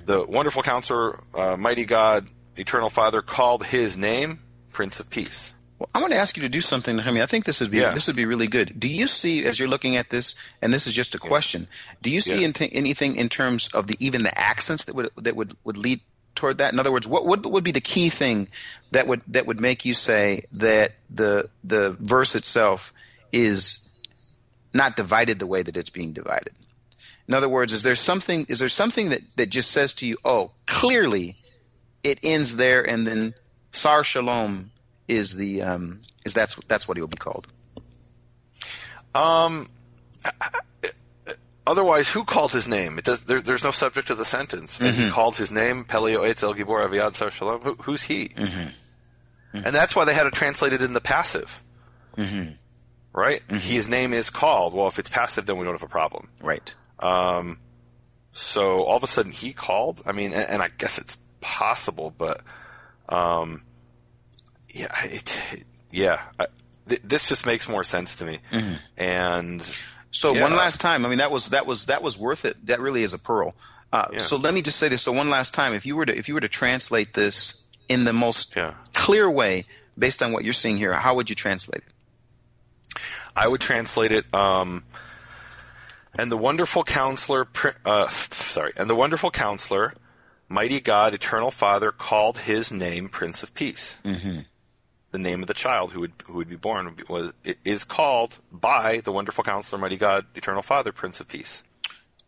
the 0.05 0.25
wonderful 0.25 0.63
Counselor, 0.63 1.19
uh, 1.35 1.57
Mighty 1.57 1.83
God, 1.85 2.27
Eternal 2.55 2.89
Father 2.89 3.21
called 3.21 3.65
his 3.65 3.97
name 3.97 4.39
Prince 4.69 4.99
of 5.01 5.09
Peace. 5.09 5.53
Well, 5.79 5.89
I 5.93 5.99
want 5.99 6.13
to 6.13 6.19
ask 6.19 6.37
you 6.37 6.43
to 6.43 6.49
do 6.49 6.61
something, 6.61 6.95
Nehemiah. 6.95 7.23
I 7.23 7.25
think 7.25 7.43
this 7.45 7.59
would 7.59 7.71
be 7.71 7.77
Yeah. 7.79 7.93
this 7.93 8.07
would 8.07 8.15
be 8.15 8.25
really 8.25 8.47
good. 8.47 8.79
Do 8.79 8.87
you 8.87 9.07
see, 9.07 9.45
as 9.45 9.59
you're 9.59 9.67
looking 9.67 9.97
at 9.97 10.11
this, 10.11 10.35
and 10.61 10.71
this 10.73 10.85
is 10.87 10.93
just 10.93 11.15
a 11.15 11.17
question, 11.19 11.67
do 12.01 12.09
you 12.09 12.21
see 12.21 12.35
Yeah. 12.37 12.43
anything, 12.43 12.69
anything 12.71 13.15
in 13.15 13.27
terms 13.29 13.67
of 13.73 13.87
the 13.87 13.97
even 13.99 14.23
the 14.23 14.37
accents 14.39 14.83
that 14.85 14.95
would 14.95 15.09
that 15.17 15.35
would 15.35 15.57
would 15.63 15.77
lead 15.77 15.99
toward 16.35 16.57
that? 16.59 16.71
In 16.71 16.79
other 16.79 16.91
words, 16.91 17.07
what 17.07 17.25
would 17.25 17.45
would 17.45 17.63
be 17.63 17.71
the 17.71 17.81
key 17.81 18.09
thing 18.09 18.47
that 18.91 19.07
would 19.07 19.23
that 19.27 19.45
would 19.47 19.59
make 19.59 19.83
you 19.83 19.93
say 19.95 20.45
that 20.53 20.93
the 21.09 21.49
the 21.63 21.97
verse 21.99 22.35
itself 22.35 22.93
is 23.33 23.89
not 24.73 24.95
divided 24.95 25.39
the 25.39 25.47
way 25.47 25.63
that 25.63 25.75
it's 25.75 25.89
being 25.89 26.13
divided? 26.13 26.53
In 27.27 27.33
other 27.33 27.49
words, 27.49 27.73
is 27.73 27.83
there 27.83 27.95
something 27.95 28.45
is 28.49 28.59
there 28.59 28.69
something 28.69 29.09
that, 29.09 29.21
that 29.37 29.49
just 29.49 29.71
says 29.71 29.93
to 29.95 30.05
you, 30.05 30.17
oh, 30.25 30.51
clearly 30.65 31.35
it 32.03 32.19
ends 32.23 32.57
there 32.57 32.87
and 32.87 33.05
then 33.05 33.33
Sar 33.71 34.03
Shalom 34.03 34.71
is 35.07 35.35
the 35.35 35.61
um, 35.61 36.01
is 36.25 36.33
that's 36.33 36.55
that's 36.67 36.87
what 36.87 36.97
he 36.97 37.01
will 37.01 37.07
be 37.07 37.17
called. 37.17 37.47
Um 39.13 39.67
otherwise, 41.65 42.09
who 42.09 42.23
called 42.23 42.51
his 42.51 42.67
name? 42.67 42.97
It 42.97 43.05
does. 43.05 43.25
There, 43.25 43.41
there's 43.41 43.63
no 43.63 43.71
subject 43.71 44.07
to 44.07 44.15
the 44.15 44.25
sentence. 44.25 44.79
And 44.79 44.95
he 44.95 45.03
mm-hmm. 45.03 45.11
called 45.11 45.37
his 45.37 45.51
name 45.51 45.85
Pelio 45.85 46.19
Eitz 46.19 46.43
El 46.43 46.53
Gibor 46.53 46.85
Aviad 46.87 47.15
Sar 47.15 47.31
Shalom. 47.31 47.61
Who, 47.61 47.75
who's 47.75 48.03
he? 48.03 48.29
Mm-hmm. 48.29 48.59
Mm-hmm. 49.57 49.65
And 49.65 49.75
that's 49.75 49.95
why 49.95 50.05
they 50.05 50.13
had 50.13 50.27
it 50.27 50.33
translated 50.33 50.81
in 50.81 50.93
the 50.93 51.01
passive. 51.01 51.63
Right? 53.13 53.43
His 53.49 53.89
name 53.89 54.13
is 54.13 54.29
called. 54.29 54.73
Well, 54.73 54.87
if 54.87 54.97
it's 54.97 55.09
passive, 55.09 55.45
then 55.45 55.57
we 55.57 55.65
don't 55.65 55.73
have 55.73 55.83
a 55.83 55.87
problem. 55.87 56.29
Right. 56.41 56.73
Um, 57.01 57.59
so 58.33 58.83
all 58.83 58.97
of 58.97 59.03
a 59.03 59.07
sudden 59.07 59.31
he 59.31 59.53
called. 59.53 60.01
I 60.05 60.11
mean, 60.11 60.33
and, 60.33 60.49
and 60.49 60.61
I 60.61 60.69
guess 60.77 60.97
it's 60.97 61.17
possible, 61.41 62.13
but 62.17 62.41
um, 63.09 63.63
yeah, 64.69 64.87
it, 65.03 65.63
yeah. 65.91 66.21
I, 66.39 66.47
th- 66.87 67.01
this 67.03 67.27
just 67.27 67.45
makes 67.45 67.67
more 67.67 67.83
sense 67.83 68.15
to 68.17 68.25
me. 68.25 68.39
And 68.97 69.61
So 70.11 70.33
Yeah. 70.33 70.41
one 70.43 70.55
last 70.55 70.79
time, 70.81 71.05
I 71.05 71.09
mean 71.09 71.17
that 71.17 71.31
was 71.31 71.47
that 71.49 71.65
was 71.65 71.85
that 71.87 72.01
was 72.03 72.17
worth 72.17 72.45
it. 72.45 72.65
That 72.67 72.79
really 72.79 73.03
is 73.03 73.13
a 73.13 73.19
pearl. 73.19 73.53
Uh, 73.93 74.05
Yeah. 74.13 74.19
So 74.19 74.37
let 74.37 74.53
me 74.53 74.61
just 74.61 74.77
say 74.77 74.87
this. 74.87 75.01
So 75.01 75.11
one 75.11 75.29
last 75.29 75.53
time, 75.53 75.73
if 75.73 75.85
you 75.85 75.95
were 75.95 76.05
to 76.05 76.17
if 76.17 76.27
you 76.27 76.33
were 76.33 76.41
to 76.41 76.47
translate 76.49 77.13
this 77.13 77.65
in 77.89 78.05
the 78.05 78.13
most 78.13 78.55
Yeah. 78.55 78.75
clear 78.93 79.29
way, 79.29 79.65
based 79.97 80.21
on 80.23 80.31
what 80.31 80.43
you're 80.45 80.53
seeing 80.53 80.77
here, 80.77 80.93
how 80.93 81.15
would 81.15 81.29
you 81.29 81.35
translate 81.35 81.83
it? 81.85 83.01
I 83.35 83.47
would 83.47 83.61
translate 83.61 84.11
it. 84.11 84.25
Um, 84.33 84.83
and 86.17 86.31
the 86.31 86.37
wonderful 86.37 86.83
counselor, 86.83 87.47
uh, 87.85 88.07
sorry, 88.07 88.73
and 88.77 88.89
the 88.89 88.95
wonderful 88.95 89.31
counselor, 89.31 89.93
mighty 90.49 90.79
God, 90.79 91.13
eternal 91.13 91.51
Father, 91.51 91.91
called 91.91 92.39
his 92.39 92.71
name 92.71 93.09
Prince 93.09 93.43
of 93.43 93.53
Peace. 93.53 93.99
Mm-hmm. 94.03 94.39
The 95.11 95.17
name 95.17 95.41
of 95.41 95.47
the 95.47 95.53
child 95.53 95.91
who 95.91 96.01
would 96.01 96.13
who 96.25 96.35
would 96.35 96.49
be 96.49 96.55
born 96.55 96.95
was 97.09 97.33
is 97.43 97.83
called 97.83 98.39
by 98.49 99.01
the 99.01 99.11
wonderful 99.11 99.43
counselor, 99.43 99.79
mighty 99.79 99.97
God, 99.97 100.25
eternal 100.35 100.61
Father, 100.61 100.93
Prince 100.93 101.19
of 101.19 101.27
Peace. 101.27 101.63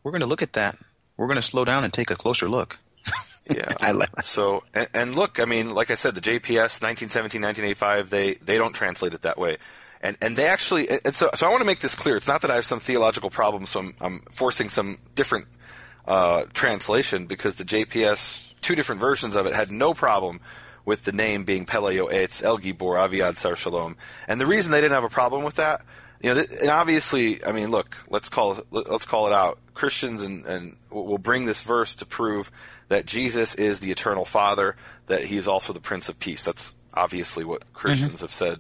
We're 0.04 0.12
going 0.12 0.22
to 0.22 0.28
look 0.28 0.42
at 0.42 0.54
that. 0.54 0.78
We're 1.16 1.28
going 1.28 1.38
to 1.38 1.42
slow 1.42 1.64
down 1.64 1.86
and 1.86 1.94
take 1.94 2.12
a 2.12 2.16
closer 2.16 2.50
look. 2.50 2.80
Yeah. 3.54 3.74
I 3.82 3.92
like 3.92 4.22
So 4.22 4.64
and, 4.74 4.88
and 4.94 5.16
look, 5.16 5.38
I 5.38 5.44
mean, 5.44 5.76
like 5.76 5.92
I 5.92 5.96
said, 5.96 6.16
the 6.16 6.22
JPS 6.22 6.82
1917 6.82 7.42
1985 7.42 8.10
they 8.10 8.36
they 8.36 8.58
don't 8.58 8.72
translate 8.72 9.14
it 9.14 9.24
that 9.24 9.38
way. 9.38 9.58
And, 10.04 10.18
and 10.22 10.36
they 10.36 10.48
actually 10.48 10.90
and 10.90 11.16
so 11.16 11.30
so 11.34 11.48
I 11.48 11.50
want 11.50 11.62
to 11.62 11.66
make 11.66 11.80
this 11.80 11.96
clear. 11.96 12.18
It's 12.18 12.28
not 12.28 12.42
that 12.42 12.52
I 12.52 12.56
have 12.56 12.66
some 12.66 12.82
theological 12.82 13.30
problem, 13.30 13.66
so 13.66 13.80
I'm, 13.80 13.96
I'm 14.02 14.20
forcing 14.32 14.68
some 14.68 14.98
different 15.16 15.48
uh, 16.06 16.44
translation 16.54 17.26
because 17.26 17.56
the 17.56 17.64
JPS 17.64 18.44
two 18.60 18.76
different 18.76 19.00
versions 19.00 19.38
of 19.38 19.46
it 19.46 19.54
had 19.54 19.72
no 19.72 19.94
problem 19.94 20.42
with 20.84 21.06
the 21.06 21.14
name 21.14 21.46
being 21.46 21.66
Peleo 21.66 22.12
Eitz 22.12 22.44
El 22.44 22.58
Gibor 22.58 22.98
Aviad 22.98 23.38
Sar 23.38 23.56
Shalom. 23.56 23.96
And 24.28 24.42
the 24.42 24.46
reason 24.46 24.74
they 24.74 24.82
didn't 24.82 24.94
have 24.94 25.06
a 25.06 25.10
problem 25.10 25.46
with 25.46 25.56
that, 25.56 25.86
you 26.22 26.34
know, 26.34 26.44
and 26.62 26.70
obviously, 26.70 27.44
I 27.46 27.54
mean, 27.54 27.70
look, 27.70 27.98
let's 28.10 28.28
call 28.28 28.60
let's 28.72 29.06
call 29.06 29.28
it 29.28 29.34
out. 29.34 29.58
Christians 29.74 30.22
and 30.22 30.46
and 30.46 30.76
will 30.92 31.18
bring 31.18 31.46
this 31.46 31.62
verse 31.62 31.96
to 31.96 32.06
prove 32.06 32.52
that 32.90 33.06
Jesus 33.06 33.56
is 33.56 33.80
the 33.80 33.92
eternal 33.92 34.26
Father, 34.26 34.76
that 35.08 35.24
He 35.26 35.38
is 35.38 35.48
also 35.48 35.72
the 35.72 35.80
Prince 35.80 36.10
of 36.10 36.20
Peace. 36.20 36.44
That's 36.44 36.76
obviously 36.94 37.46
what 37.46 37.72
Christians 37.74 38.20
have 38.22 38.32
said. 38.32 38.60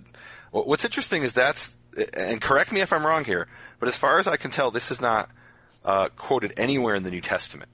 What- 0.54 0.68
What's 0.68 0.86
interesting 0.86 1.24
is 1.24 1.34
that's, 1.34 1.76
and 2.14 2.40
correct 2.40 2.72
me 2.72 2.82
if 2.82 2.94
I'm 2.94 3.06
wrong 3.06 3.26
here, 3.26 3.48
but 3.80 3.90
as 3.90 3.98
far 3.98 4.20
as 4.20 4.28
I 4.28 4.38
can 4.38 4.52
tell, 4.52 4.70
this 4.72 4.92
is 4.92 5.02
not 5.02 5.30
uh, 5.84 6.10
quoted 6.16 6.54
anywhere 6.58 6.96
in 6.96 7.04
the 7.04 7.10
New 7.12 7.22
Testament. 7.22 7.72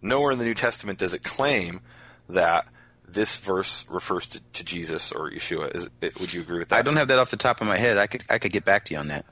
Nowhere 0.00 0.30
in 0.30 0.38
the 0.38 0.44
New 0.44 0.54
Testament 0.54 0.98
does 1.00 1.14
it 1.14 1.24
claim 1.24 1.80
that 2.28 2.66
this 3.06 3.36
verse 3.36 3.86
refers 3.90 4.26
to, 4.28 4.40
to 4.52 4.64
Jesus 4.64 5.10
or 5.10 5.30
Yeshua. 5.30 5.88
It, 6.00 6.20
would 6.20 6.32
you 6.32 6.40
agree 6.40 6.58
with 6.58 6.68
that? 6.68 6.78
I 6.78 6.82
don't 6.82 6.96
have 6.96 7.08
that 7.08 7.18
off 7.18 7.30
the 7.30 7.36
top 7.36 7.60
of 7.60 7.66
my 7.66 7.76
head. 7.76 7.98
I 7.98 8.06
could 8.06 8.24
I 8.30 8.38
could 8.38 8.52
get 8.52 8.64
back 8.64 8.84
to 8.86 8.94
you 8.94 9.00
on 9.00 9.08
that. 9.08 9.24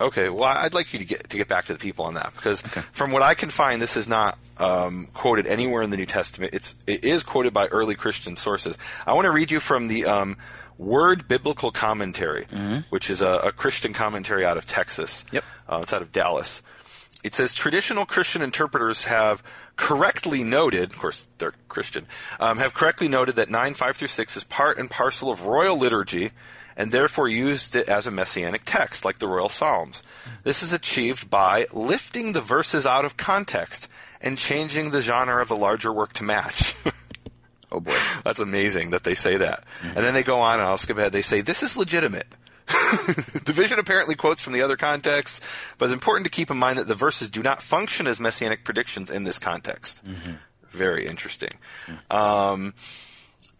Okay, 0.00 0.28
well, 0.28 0.44
I'd 0.44 0.74
like 0.74 0.92
you 0.92 1.00
to 1.00 1.04
get 1.04 1.28
to 1.30 1.36
get 1.36 1.48
back 1.48 1.64
to 1.66 1.72
the 1.72 1.78
people 1.78 2.04
on 2.04 2.14
that 2.14 2.32
because 2.34 2.62
from 2.62 3.10
what 3.10 3.22
I 3.22 3.34
can 3.34 3.50
find, 3.50 3.82
this 3.82 3.96
is 3.96 4.06
not 4.06 4.38
um, 4.58 5.08
quoted 5.12 5.46
anywhere 5.46 5.82
in 5.82 5.90
the 5.90 5.96
New 5.96 6.06
Testament. 6.06 6.54
It's 6.54 6.76
it 6.86 7.04
is 7.04 7.24
quoted 7.24 7.52
by 7.52 7.66
early 7.66 7.96
Christian 7.96 8.36
sources. 8.36 8.78
I 9.06 9.14
want 9.14 9.24
to 9.26 9.32
read 9.32 9.50
you 9.50 9.58
from 9.58 9.88
the 9.88 10.06
um, 10.06 10.36
Word 10.78 11.26
Biblical 11.26 11.72
Commentary, 11.72 12.46
which 12.90 13.10
is 13.10 13.20
a, 13.22 13.40
a 13.44 13.52
Christian 13.52 13.92
commentary 13.92 14.44
out 14.44 14.56
of 14.56 14.66
Texas. 14.66 15.24
Yep. 15.32 15.44
uh, 15.68 15.80
it's 15.82 15.92
out 15.92 16.02
of 16.02 16.12
Dallas. 16.12 16.62
It 17.24 17.34
says 17.34 17.52
traditional 17.52 18.06
Christian 18.06 18.42
interpreters 18.42 19.04
have 19.04 19.42
correctly 19.74 20.44
noted, 20.44 20.92
of 20.92 20.98
course 20.98 21.26
they're 21.38 21.54
Christian, 21.68 22.06
um, 22.38 22.58
have 22.58 22.74
correctly 22.74 23.08
noted 23.08 23.34
that 23.36 23.50
9, 23.50 23.74
5 23.74 23.96
through 23.96 24.08
6 24.08 24.36
is 24.36 24.44
part 24.44 24.78
and 24.78 24.88
parcel 24.88 25.30
of 25.30 25.44
royal 25.44 25.76
liturgy 25.76 26.30
and 26.78 26.92
therefore 26.92 27.28
used 27.28 27.76
it 27.76 27.88
as 27.88 28.06
a 28.06 28.10
messianic 28.10 28.62
text 28.64 29.04
like 29.04 29.18
the 29.18 29.28
royal 29.28 29.50
psalms. 29.50 30.02
This 30.44 30.62
is 30.62 30.72
achieved 30.72 31.28
by 31.28 31.66
lifting 31.72 32.32
the 32.32 32.40
verses 32.40 32.86
out 32.86 33.04
of 33.04 33.18
context 33.18 33.90
and 34.22 34.38
changing 34.38 34.90
the 34.90 35.02
genre 35.02 35.42
of 35.42 35.48
the 35.48 35.56
larger 35.56 35.92
work 35.92 36.14
to 36.14 36.24
match. 36.24 36.74
Oh 37.70 37.80
boy. 37.80 37.94
That's 38.24 38.40
amazing 38.40 38.90
that 38.90 39.04
they 39.04 39.14
say 39.14 39.36
that. 39.36 39.62
And 39.82 39.98
then 39.98 40.14
they 40.14 40.22
go 40.22 40.38
on, 40.40 40.54
and 40.54 40.62
I'll 40.62 40.78
skip 40.78 40.96
ahead. 40.96 41.12
They 41.12 41.20
say, 41.20 41.42
This 41.42 41.62
is 41.62 41.76
legitimate. 41.76 42.26
Division 43.44 43.78
apparently 43.78 44.14
quotes 44.14 44.42
from 44.42 44.52
the 44.52 44.62
other 44.62 44.76
context, 44.76 45.42
but 45.78 45.86
it's 45.86 45.92
important 45.92 46.24
to 46.24 46.30
keep 46.30 46.50
in 46.50 46.56
mind 46.56 46.78
that 46.78 46.88
the 46.88 46.94
verses 46.94 47.28
do 47.28 47.42
not 47.42 47.62
function 47.62 48.06
as 48.06 48.20
messianic 48.20 48.64
predictions 48.64 49.10
in 49.10 49.24
this 49.24 49.38
context. 49.38 50.02
Very 50.70 51.06
interesting. 51.06 51.50
Um, 52.10 52.74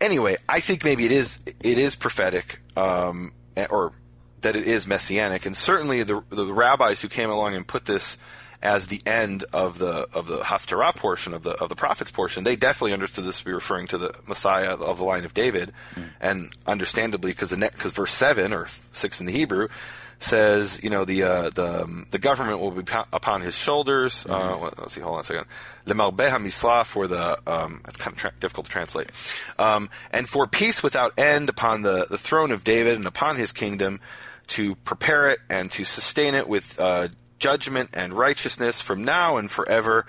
anyway, 0.01 0.37
I 0.49 0.61
think 0.61 0.85
maybe 0.85 1.05
it 1.05 1.13
is 1.13 1.43
it 1.47 1.79
is 1.79 1.97
prophetic, 1.97 2.61
um, 2.77 3.33
or 3.71 3.93
that 4.41 4.57
it 4.57 4.67
is 4.67 4.87
messianic, 4.87 5.47
and 5.47 5.57
certainly 5.57 6.03
the 6.03 6.23
the 6.31 6.47
rabbis 6.47 7.03
who 7.03 7.09
came 7.09 7.31
along 7.31 7.55
and 7.55 7.67
put 7.67 7.87
this 7.87 8.17
as 8.61 8.89
the 8.89 9.01
end 9.07 9.45
of 9.53 9.79
the 9.79 10.09
of 10.13 10.27
the 10.27 10.39
Haftarah 10.39 10.95
portion 10.97 11.33
of 11.35 11.43
the 11.43 11.53
of 11.53 11.69
the 11.69 11.77
prophets 11.77 12.11
portion, 12.11 12.45
they 12.45 12.57
definitely 12.57 12.93
understood 12.93 13.25
this 13.25 13.39
to 13.39 13.45
be 13.45 13.53
referring 13.53 13.87
to 13.89 13.99
the 13.99 14.15
Messiah 14.27 14.75
of 14.75 14.99
the 14.99 15.05
line 15.05 15.25
of 15.25 15.35
David, 15.35 15.73
and 16.21 16.51
understandably 16.67 17.31
because 17.31 17.51
the 17.51 17.57
because 17.57 17.93
verse 17.93 18.13
seven 18.13 18.53
or 18.53 18.67
six 18.93 19.21
in 19.21 19.27
the 19.27 19.33
Hebrew 19.33 19.69
says 20.21 20.81
you 20.83 20.91
know 20.91 21.05
the 21.05 21.23
uh, 21.23 21.51
the 21.51 21.83
um, 21.85 22.07
the 22.11 22.19
government 22.19 22.61
will 22.61 22.71
be 22.73 22.83
po- 22.83 23.05
upon 23.13 23.41
his 23.41 23.57
shoulders. 23.57 24.27
Uh, 24.29 24.57
what- 24.57 24.79
let's 24.79 24.93
see, 24.95 25.01
hold 25.01 25.15
on 25.15 25.21
a 25.21 25.25
second. 25.25 25.47
Le 25.87 25.95
malbeh 25.95 26.31
misla 26.43 26.85
for 26.85 27.07
the 27.07 27.39
um, 27.47 27.81
that's 27.85 27.99
kind 27.99 28.13
of 28.15 28.19
tra- 28.19 28.33
difficult 28.41 28.67
to 28.67 28.73
translate, 28.73 29.11
um, 29.59 29.89
and 30.13 30.29
for 30.29 30.47
peace 30.47 30.83
without 30.83 31.13
end 31.19 31.49
upon 31.49 31.83
the 31.83 32.07
the 32.11 32.19
throne 32.19 32.51
of 32.51 32.65
David 32.65 32.97
and 32.97 33.07
upon 33.07 33.37
his 33.37 33.53
kingdom 33.53 34.01
to 34.49 34.75
prepare 34.77 35.29
it 35.31 35.39
and 35.51 35.71
to 35.73 35.85
sustain 35.85 36.35
it 36.35 36.49
with 36.49 36.81
uh, 36.81 37.09
judgment 37.39 37.91
and 37.93 38.13
righteousness 38.15 38.81
from 38.81 39.05
now 39.05 39.37
and 39.37 39.51
forever. 39.51 40.05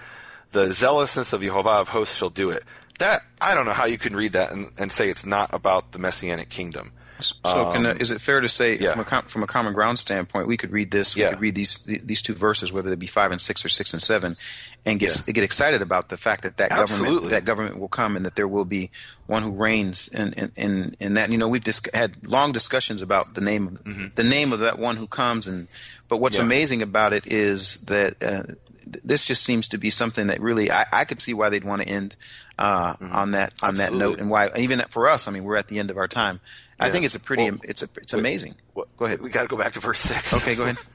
The 0.51 0.71
zealousness 0.71 1.31
of 1.33 1.41
Jehovah 1.41 1.69
of 1.69 1.89
hosts 1.89 2.17
shall 2.17 2.31
do 2.31 2.49
it. 2.49 2.63
That 2.97 3.21
I 3.39 3.53
don't 3.53 3.65
know 3.65 3.73
how 3.73 3.85
you 3.85 3.99
can 3.99 4.15
read 4.15 4.33
that 4.33 4.51
and, 4.51 4.71
and 4.79 4.91
say 4.91 5.07
it's 5.09 5.25
not 5.25 5.53
about 5.53 5.91
the 5.91 5.99
messianic 5.99 6.49
kingdom. 6.49 6.91
So, 7.21 7.71
can, 7.73 7.85
uh, 7.85 7.95
is 7.99 8.11
it 8.11 8.21
fair 8.21 8.39
to 8.41 8.49
say, 8.49 8.77
Um, 8.77 8.83
yeah. 8.83 8.91
from, 8.91 8.99
a 9.01 9.03
com- 9.05 9.25
from 9.25 9.43
a 9.43 9.47
common 9.47 9.73
ground 9.73 9.99
standpoint, 9.99 10.47
we 10.47 10.57
could 10.57 10.71
read 10.71 10.91
this, 10.91 11.15
we 11.15 11.21
Yeah. 11.21 11.29
could 11.31 11.41
read 11.41 11.55
these 11.55 11.83
these 12.03 12.21
two 12.21 12.33
verses, 12.33 12.71
whether 12.71 12.89
they 12.89 12.95
be 12.95 13.07
five 13.07 13.31
and 13.31 13.41
six 13.41 13.63
or 13.65 13.69
six 13.69 13.93
and 13.93 14.01
seven, 14.01 14.37
and 14.85 14.99
get 14.99 15.21
get 15.27 15.43
excited 15.43 15.81
about 15.81 16.09
the 16.09 16.17
fact 16.17 16.43
that 16.43 16.57
that 16.57 16.71
Absolutely. 16.71 17.05
government 17.15 17.31
that 17.31 17.45
government 17.45 17.79
will 17.79 17.87
come 17.89 18.15
and 18.15 18.25
that 18.25 18.35
there 18.35 18.47
will 18.47 18.65
be 18.65 18.89
one 19.27 19.43
who 19.43 19.51
reigns, 19.51 20.07
and 20.13 20.33
and 20.37 20.51
and, 20.57 20.97
and 20.99 21.17
that 21.17 21.29
you 21.29 21.37
know 21.37 21.47
we've 21.47 21.63
dis- 21.63 21.81
had 21.93 22.15
long 22.27 22.51
discussions 22.51 23.01
about 23.01 23.33
the 23.35 23.41
name 23.41 23.67
of 23.85 24.15
the 24.15 24.23
name 24.23 24.53
of 24.53 24.59
that 24.59 24.79
one 24.79 24.95
who 24.97 25.07
comes, 25.07 25.47
and 25.47 25.67
but 26.07 26.17
what's 26.17 26.35
Mm-hmm. 26.37 26.49
Yeah. 26.49 26.55
amazing 26.57 26.81
about 26.81 27.13
it 27.13 27.27
is 27.27 27.77
that. 27.85 28.21
Uh, 28.23 28.43
th- 28.91 29.03
this 29.03 29.23
just 29.25 29.43
seems 29.43 29.67
to 29.67 29.77
be 29.77 29.89
something 29.91 30.27
that 30.27 30.41
really 30.41 30.71
I, 30.71 30.85
I 30.91 31.05
could 31.05 31.21
see 31.21 31.33
why 31.35 31.49
they'd 31.49 31.63
want 31.65 31.81
to 31.83 31.87
end 31.87 32.15
uh, 32.57 32.95
on 33.01 33.31
that 33.31 33.53
on 33.61 33.75
that 33.75 33.91
Mm-hmm. 33.91 33.95
Absolutely. 33.95 33.99
note, 33.99 34.19
and 34.19 34.29
why 34.31 34.49
even 34.57 34.81
for 34.89 35.07
us. 35.07 35.27
I 35.27 35.31
mean, 35.31 35.43
we're 35.43 35.57
at 35.57 35.67
the 35.67 35.77
end 35.77 35.91
of 35.91 35.97
our 35.97 36.07
time. 36.07 36.39
I 36.79 36.89
think 36.89 37.05
it's 37.05 37.15
a 37.15 37.19
pretty 37.19 37.49
Well, 37.49 37.59
it's 37.63 37.81
a 37.83 37.87
it's 37.97 38.13
amazing. 38.13 38.55
What- 38.73 38.95
Go 38.97 39.05
ahead. 39.05 39.21
We 39.21 39.29
got 39.29 39.41
to 39.43 39.47
go 39.47 39.57
back 39.57 39.73
to 39.73 39.79
verse 39.79 39.99
six. 39.99 40.33
Okay, 40.33 40.55
go 40.55 40.63
ahead. 40.63 40.77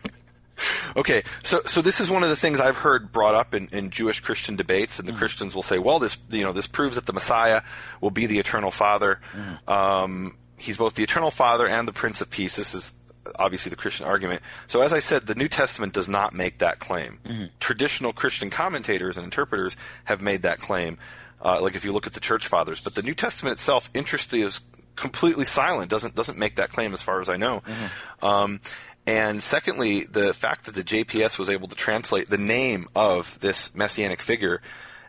Okay, 0.97 1.24
so 1.43 1.61
so 1.66 1.82
this 1.82 1.99
is 1.99 2.09
one 2.09 2.22
of 2.22 2.28
the 2.28 2.37
things 2.37 2.61
I've 2.61 2.76
heard 2.76 3.11
brought 3.11 3.35
up 3.35 3.55
in, 3.57 3.66
in 3.72 3.91
Jewish 3.91 4.20
Christian 4.20 4.55
debates, 4.55 4.97
Mm. 4.97 4.99
and 5.01 5.09
the 5.09 5.12
Christians 5.12 5.53
will 5.55 5.62
say, 5.62 5.80
"Well, 5.80 5.99
this 5.99 6.16
you 6.30 6.45
know 6.45 6.53
this 6.53 6.68
proves 6.68 6.95
that 6.95 7.07
the 7.07 7.12
Messiah 7.12 7.62
will 8.01 8.12
be 8.12 8.26
the 8.26 8.39
eternal 8.39 8.70
Father. 8.70 9.20
Mm. 9.32 9.68
Um, 9.68 10.37
he's 10.57 10.76
both 10.76 10.95
the 10.95 11.03
eternal 11.03 11.32
Father 11.32 11.66
and 11.66 11.89
the 11.89 11.93
Prince 11.93 12.20
of 12.20 12.30
Peace." 12.30 12.55
This 12.55 12.72
is 12.72 12.93
obviously 13.37 13.70
the 13.70 13.76
Christian 13.76 14.07
argument. 14.07 14.43
So, 14.68 14.80
as 14.80 14.93
I 14.93 15.01
said, 15.01 15.22
the 15.26 15.35
New 15.35 15.49
Testament 15.49 15.93
does 15.93 16.07
not 16.09 16.32
make 16.32 16.59
that 16.59 16.78
claim. 16.78 17.18
Mm-hmm. 17.24 17.45
Traditional 17.59 18.12
Christian 18.12 18.49
commentators 18.49 19.16
and 19.16 19.24
interpreters 19.24 19.76
have 20.05 20.22
made 20.22 20.43
that 20.43 20.61
claim. 20.61 20.99
uh, 21.43 21.61
like 21.61 21.74
if 21.74 21.85
you 21.85 21.93
look 21.93 22.07
at 22.07 22.12
the 22.14 22.20
church 22.20 22.47
fathers. 22.47 22.80
But 22.80 22.95
the 22.95 23.03
New 23.03 23.14
Testament 23.14 23.55
itself, 23.55 23.91
interestingly, 23.93 24.47
is 24.47 24.61
completely 24.97 25.45
silent. 25.45 25.90
doesn't 25.90 26.14
doesn't 26.14 26.38
make 26.38 26.57
that 26.57 26.70
claim 26.70 26.92
as 26.92 27.03
far 27.03 27.20
as 27.20 27.28
I 27.28 27.36
know. 27.36 27.61
Mm-hmm. 27.61 28.24
Um, 28.24 28.61
and 29.07 29.42
secondly, 29.42 30.05
the 30.05 30.32
fact 30.32 30.64
that 30.64 30.74
the 30.74 30.82
JPS 30.82 31.38
was 31.38 31.51
able 31.51 31.68
to 31.68 31.74
translate 31.74 32.28
the 32.28 32.38
name 32.38 32.88
of 32.95 33.38
this 33.40 33.74
messianic 33.74 34.22
figure 34.22 34.62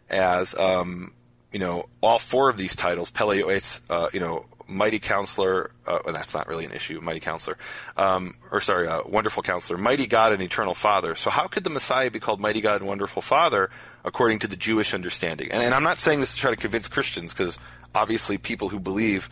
as 0.09 0.57
um, 0.59 1.13
you 1.51 1.59
know 1.59 1.87
all 2.01 2.19
four 2.19 2.49
of 2.49 2.57
these 2.57 2.75
titles, 2.75 3.09
Peleoes, 3.09 3.81
uh, 3.89 4.09
you 4.11 4.19
know, 4.19 4.45
mighty 4.67 4.99
counselor. 4.99 5.71
Uh, 5.87 5.99
well, 6.03 6.13
that's 6.13 6.33
not 6.33 6.47
really 6.47 6.65
an 6.65 6.73
issue. 6.73 6.99
Mighty 6.99 7.21
counselor, 7.21 7.57
um, 7.95 8.35
or 8.51 8.59
sorry, 8.59 8.87
uh, 8.87 9.01
wonderful 9.05 9.43
counselor, 9.43 9.77
mighty 9.79 10.07
God 10.07 10.33
and 10.33 10.41
eternal 10.41 10.73
Father. 10.73 11.15
So 11.15 11.29
how 11.29 11.47
could 11.47 11.63
the 11.63 11.69
Messiah 11.69 12.11
be 12.11 12.19
called 12.19 12.41
mighty 12.41 12.59
God 12.59 12.81
and 12.81 12.87
wonderful 12.87 13.21
Father 13.21 13.69
according 14.03 14.39
to 14.39 14.47
the 14.47 14.57
Jewish 14.57 14.93
understanding? 14.93 15.51
And, 15.51 15.63
and 15.63 15.73
I'm 15.73 15.83
not 15.83 15.99
saying 15.99 16.19
this 16.19 16.33
to 16.33 16.39
try 16.39 16.49
to 16.51 16.57
convince 16.57 16.89
Christians 16.89 17.33
because 17.33 17.59
obviously 17.93 18.37
people 18.37 18.69
who 18.69 18.79
believe 18.79 19.29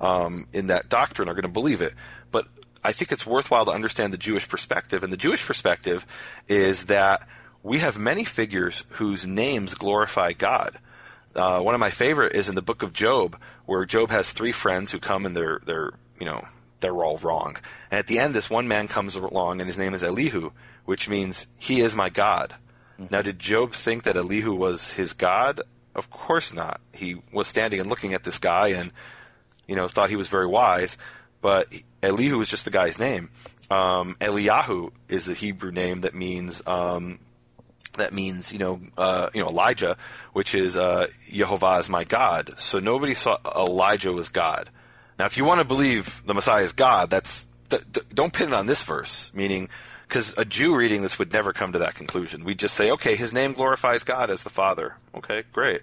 um, 0.00 0.46
in 0.52 0.68
that 0.68 0.88
doctrine 0.88 1.28
are 1.28 1.34
going 1.34 1.42
to 1.42 1.48
believe 1.48 1.82
it. 1.82 1.94
But 2.30 2.46
I 2.82 2.92
think 2.92 3.12
it's 3.12 3.26
worthwhile 3.26 3.66
to 3.66 3.70
understand 3.70 4.12
the 4.12 4.18
Jewish 4.18 4.48
perspective. 4.48 5.02
And 5.02 5.12
the 5.12 5.18
Jewish 5.18 5.44
perspective 5.44 6.06
is 6.48 6.86
that 6.86 7.26
we 7.62 7.78
have 7.78 7.98
many 7.98 8.24
figures 8.24 8.84
whose 8.90 9.26
names 9.26 9.74
glorify 9.74 10.32
God. 10.32 10.78
Uh, 11.34 11.60
one 11.60 11.74
of 11.74 11.80
my 11.80 11.90
favorite 11.90 12.34
is 12.34 12.48
in 12.48 12.54
the 12.54 12.62
book 12.62 12.82
of 12.82 12.92
Job, 12.92 13.38
where 13.66 13.84
Job 13.84 14.10
has 14.10 14.32
three 14.32 14.52
friends 14.52 14.90
who 14.90 14.98
come 14.98 15.26
and 15.26 15.36
they're 15.36 15.60
they're 15.64 15.92
you 16.18 16.26
know 16.26 16.42
they're 16.80 17.04
all 17.04 17.18
wrong. 17.18 17.56
And 17.90 17.98
at 17.98 18.06
the 18.06 18.18
end, 18.18 18.34
this 18.34 18.50
one 18.50 18.66
man 18.66 18.88
comes 18.88 19.14
along 19.14 19.60
and 19.60 19.68
his 19.68 19.78
name 19.78 19.94
is 19.94 20.02
Elihu, 20.02 20.50
which 20.86 21.08
means 21.08 21.46
he 21.58 21.80
is 21.80 21.94
my 21.94 22.08
God. 22.08 22.54
Mm-hmm. 22.98 23.14
Now, 23.14 23.22
did 23.22 23.38
Job 23.38 23.72
think 23.72 24.02
that 24.04 24.16
Elihu 24.16 24.54
was 24.54 24.94
his 24.94 25.12
God? 25.12 25.60
Of 25.94 26.10
course 26.10 26.52
not. 26.52 26.80
He 26.92 27.22
was 27.32 27.46
standing 27.46 27.80
and 27.80 27.88
looking 27.88 28.14
at 28.14 28.24
this 28.24 28.38
guy 28.38 28.68
and 28.68 28.90
you 29.70 29.76
know 29.76 29.86
thought 29.86 30.10
he 30.10 30.16
was 30.16 30.28
very 30.28 30.48
wise, 30.48 30.98
but 31.40 31.72
Elihu 32.02 32.40
is 32.40 32.48
just 32.48 32.64
the 32.64 32.72
guy's 32.72 32.98
name. 32.98 33.30
Um, 33.70 34.16
Eliyahu 34.20 34.90
is 35.08 35.26
the 35.26 35.34
Hebrew 35.34 35.70
name 35.70 36.00
that 36.00 36.12
means 36.12 36.66
um, 36.66 37.20
that 37.96 38.12
means 38.12 38.52
you 38.52 38.58
know 38.58 38.80
uh, 38.98 39.30
you 39.32 39.40
know 39.40 39.48
Elijah, 39.48 39.96
which 40.32 40.56
is 40.56 40.76
uh, 40.76 41.06
Jehovah 41.30 41.76
is 41.76 41.88
my 41.88 42.02
God. 42.02 42.58
So 42.58 42.80
nobody 42.80 43.14
saw 43.14 43.38
Elijah 43.56 44.12
was 44.12 44.28
God. 44.28 44.70
Now, 45.20 45.26
if 45.26 45.36
you 45.36 45.44
want 45.44 45.60
to 45.60 45.66
believe 45.66 46.20
the 46.26 46.34
Messiah 46.34 46.64
is 46.64 46.72
God, 46.72 47.08
that's 47.08 47.46
th- 47.68 47.84
th- 47.92 48.06
don't 48.12 48.32
pin 48.32 48.48
it 48.48 48.54
on 48.54 48.66
this 48.66 48.82
verse. 48.82 49.32
Meaning, 49.34 49.68
because 50.08 50.36
a 50.36 50.44
Jew 50.44 50.74
reading 50.74 51.02
this 51.02 51.20
would 51.20 51.32
never 51.32 51.52
come 51.52 51.72
to 51.74 51.78
that 51.78 51.94
conclusion. 51.94 52.42
We 52.42 52.56
just 52.56 52.74
say, 52.74 52.90
okay, 52.90 53.14
his 53.14 53.32
name 53.32 53.52
glorifies 53.52 54.02
God 54.02 54.30
as 54.30 54.42
the 54.42 54.50
Father. 54.50 54.96
Okay, 55.14 55.44
great. 55.52 55.82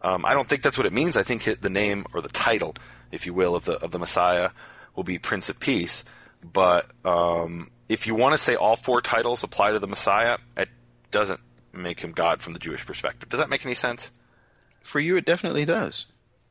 Um, 0.00 0.24
I 0.24 0.32
don't 0.32 0.48
think 0.48 0.62
that's 0.62 0.78
what 0.78 0.86
it 0.86 0.92
means. 0.92 1.16
I 1.16 1.22
think 1.22 1.42
the 1.42 1.68
name 1.68 2.06
or 2.14 2.20
the 2.20 2.28
title, 2.28 2.74
if 3.12 3.26
you 3.26 3.34
will, 3.34 3.54
of 3.54 3.64
the 3.64 3.74
of 3.82 3.90
the 3.90 3.98
Messiah 3.98 4.50
will 4.94 5.04
be 5.04 5.18
Prince 5.18 5.48
of 5.48 5.60
Peace. 5.60 6.04
But 6.42 6.86
um, 7.04 7.70
if 7.88 8.06
you 8.06 8.14
want 8.14 8.34
to 8.34 8.38
say 8.38 8.54
all 8.54 8.76
four 8.76 9.00
titles 9.00 9.42
apply 9.42 9.72
to 9.72 9.78
the 9.78 9.86
Messiah, 9.86 10.38
it 10.56 10.68
doesn't 11.10 11.40
make 11.72 12.00
him 12.00 12.12
God 12.12 12.40
from 12.40 12.52
the 12.52 12.58
Jewish 12.58 12.84
perspective. 12.84 13.28
Does 13.28 13.40
that 13.40 13.50
make 13.50 13.64
any 13.64 13.74
sense? 13.74 14.10
For 14.82 15.00
you, 15.00 15.16
it 15.16 15.24
definitely 15.24 15.64
does. 15.64 16.06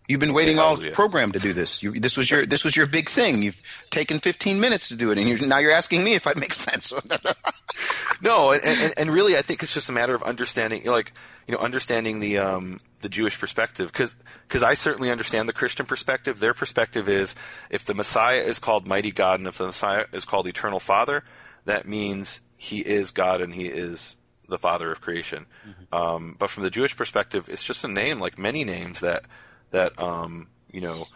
You've 0.07 0.21
been 0.21 0.33
waiting 0.33 0.57
all 0.57 0.77
program 0.77 1.33
to 1.33 1.39
do 1.39 1.51
this. 1.51 1.83
You, 1.83 1.91
this 1.91 2.15
was 2.15 2.31
your 2.31 2.45
this 2.45 2.63
was 2.63 2.77
your 2.77 2.85
big 2.85 3.09
thing. 3.09 3.41
You've 3.41 3.61
taken 3.89 4.19
15 4.19 4.57
minutes 4.57 4.87
to 4.87 4.95
do 4.95 5.11
it, 5.11 5.17
and 5.17 5.27
you're, 5.27 5.45
now 5.45 5.57
you're 5.57 5.73
asking 5.73 6.05
me 6.05 6.13
if 6.13 6.25
I 6.25 6.33
make 6.37 6.53
sense. 6.53 6.93
no, 8.21 8.51
and, 8.51 8.63
and, 8.63 8.93
and, 8.95 9.11
really, 9.11 9.35
I 9.35 9.41
think 9.41 9.63
it's 9.63 9.73
just 9.73 9.89
a 9.89 9.91
matter 9.91 10.15
of 10.15 10.23
understanding, 10.23 10.85
like 10.85 11.11
you 11.45 11.53
know, 11.53 11.59
understanding 11.59 12.21
the 12.21 12.37
um, 12.37 12.79
the 13.01 13.09
Jewish 13.09 13.39
perspective, 13.39 13.91
because 13.91 14.63
I 14.63 14.73
certainly 14.73 15.11
understand 15.11 15.47
the 15.47 15.53
Christian 15.53 15.85
perspective. 15.85 16.39
Their 16.39 16.53
perspective 16.53 17.07
is 17.07 17.35
if 17.69 17.85
the 17.85 17.93
Messiah 17.93 18.41
is 18.41 18.59
called 18.59 18.87
Mighty 18.87 19.11
God, 19.11 19.39
and 19.39 19.47
if 19.47 19.57
the 19.57 19.67
Messiah 19.67 20.05
is 20.11 20.25
called 20.25 20.47
Eternal 20.47 20.79
Father, 20.79 21.23
that 21.65 21.87
means 21.87 22.39
He 22.57 22.79
is 22.79 23.11
God 23.11 23.41
and 23.41 23.53
He 23.53 23.67
is 23.67 24.15
the 24.47 24.57
father 24.57 24.91
of 24.91 25.01
creation. 25.01 25.45
Mm-hmm. 25.67 25.95
Um, 25.95 26.35
but 26.39 26.49
from 26.49 26.63
the 26.63 26.69
Jewish 26.69 26.95
perspective, 26.95 27.49
it's 27.49 27.63
just 27.63 27.83
a 27.83 27.87
name, 27.87 28.19
like 28.19 28.37
many 28.37 28.63
names 28.63 29.01
that 29.01 29.25
that 29.71 29.99
um, 29.99 30.47
you 30.71 30.81
know 30.81 31.07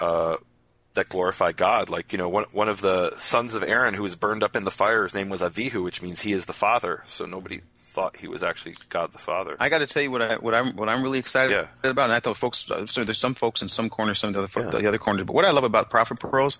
uh, 0.00 0.36
that 0.94 1.08
glorify 1.08 1.52
God. 1.52 1.90
Like 1.90 2.12
you 2.12 2.18
know, 2.18 2.28
one 2.28 2.44
one 2.52 2.68
of 2.68 2.80
the 2.80 3.16
sons 3.18 3.54
of 3.54 3.62
Aaron 3.62 3.94
who 3.94 4.02
was 4.02 4.16
burned 4.16 4.42
up 4.42 4.56
in 4.56 4.64
the 4.64 4.70
fire, 4.70 5.04
his 5.04 5.14
name 5.14 5.28
was 5.28 5.42
Avihu, 5.42 5.82
which 5.82 6.02
means 6.02 6.22
he 6.22 6.32
is 6.32 6.46
the 6.46 6.52
father. 6.52 7.02
So 7.06 7.26
nobody 7.26 7.60
thought 7.96 8.18
he 8.18 8.28
was 8.28 8.42
actually 8.42 8.76
God 8.90 9.12
the 9.12 9.18
Father. 9.18 9.56
I 9.58 9.70
got 9.70 9.78
to 9.78 9.86
tell 9.86 10.02
you 10.02 10.10
what 10.10 10.20
I 10.20 10.36
what 10.36 10.54
I'm 10.54 10.76
what 10.76 10.90
I'm 10.90 11.02
really 11.02 11.18
excited 11.18 11.52
yeah. 11.52 11.90
about. 11.90 12.04
And 12.04 12.12
I 12.12 12.20
thought 12.20 12.36
folks, 12.36 12.70
uh, 12.70 12.86
so 12.86 13.04
there's 13.04 13.16
some 13.16 13.34
folks 13.34 13.62
in 13.62 13.70
some 13.70 13.88
corners, 13.88 14.18
some 14.18 14.28
of 14.28 14.34
the 14.34 14.42
other, 14.42 14.68
yeah. 14.70 14.82
the 14.82 14.88
other 14.88 14.98
corners. 14.98 15.24
But 15.24 15.32
what 15.32 15.46
I 15.46 15.50
love 15.50 15.64
about 15.64 15.88
Prophet 15.88 16.20
Pearls, 16.20 16.58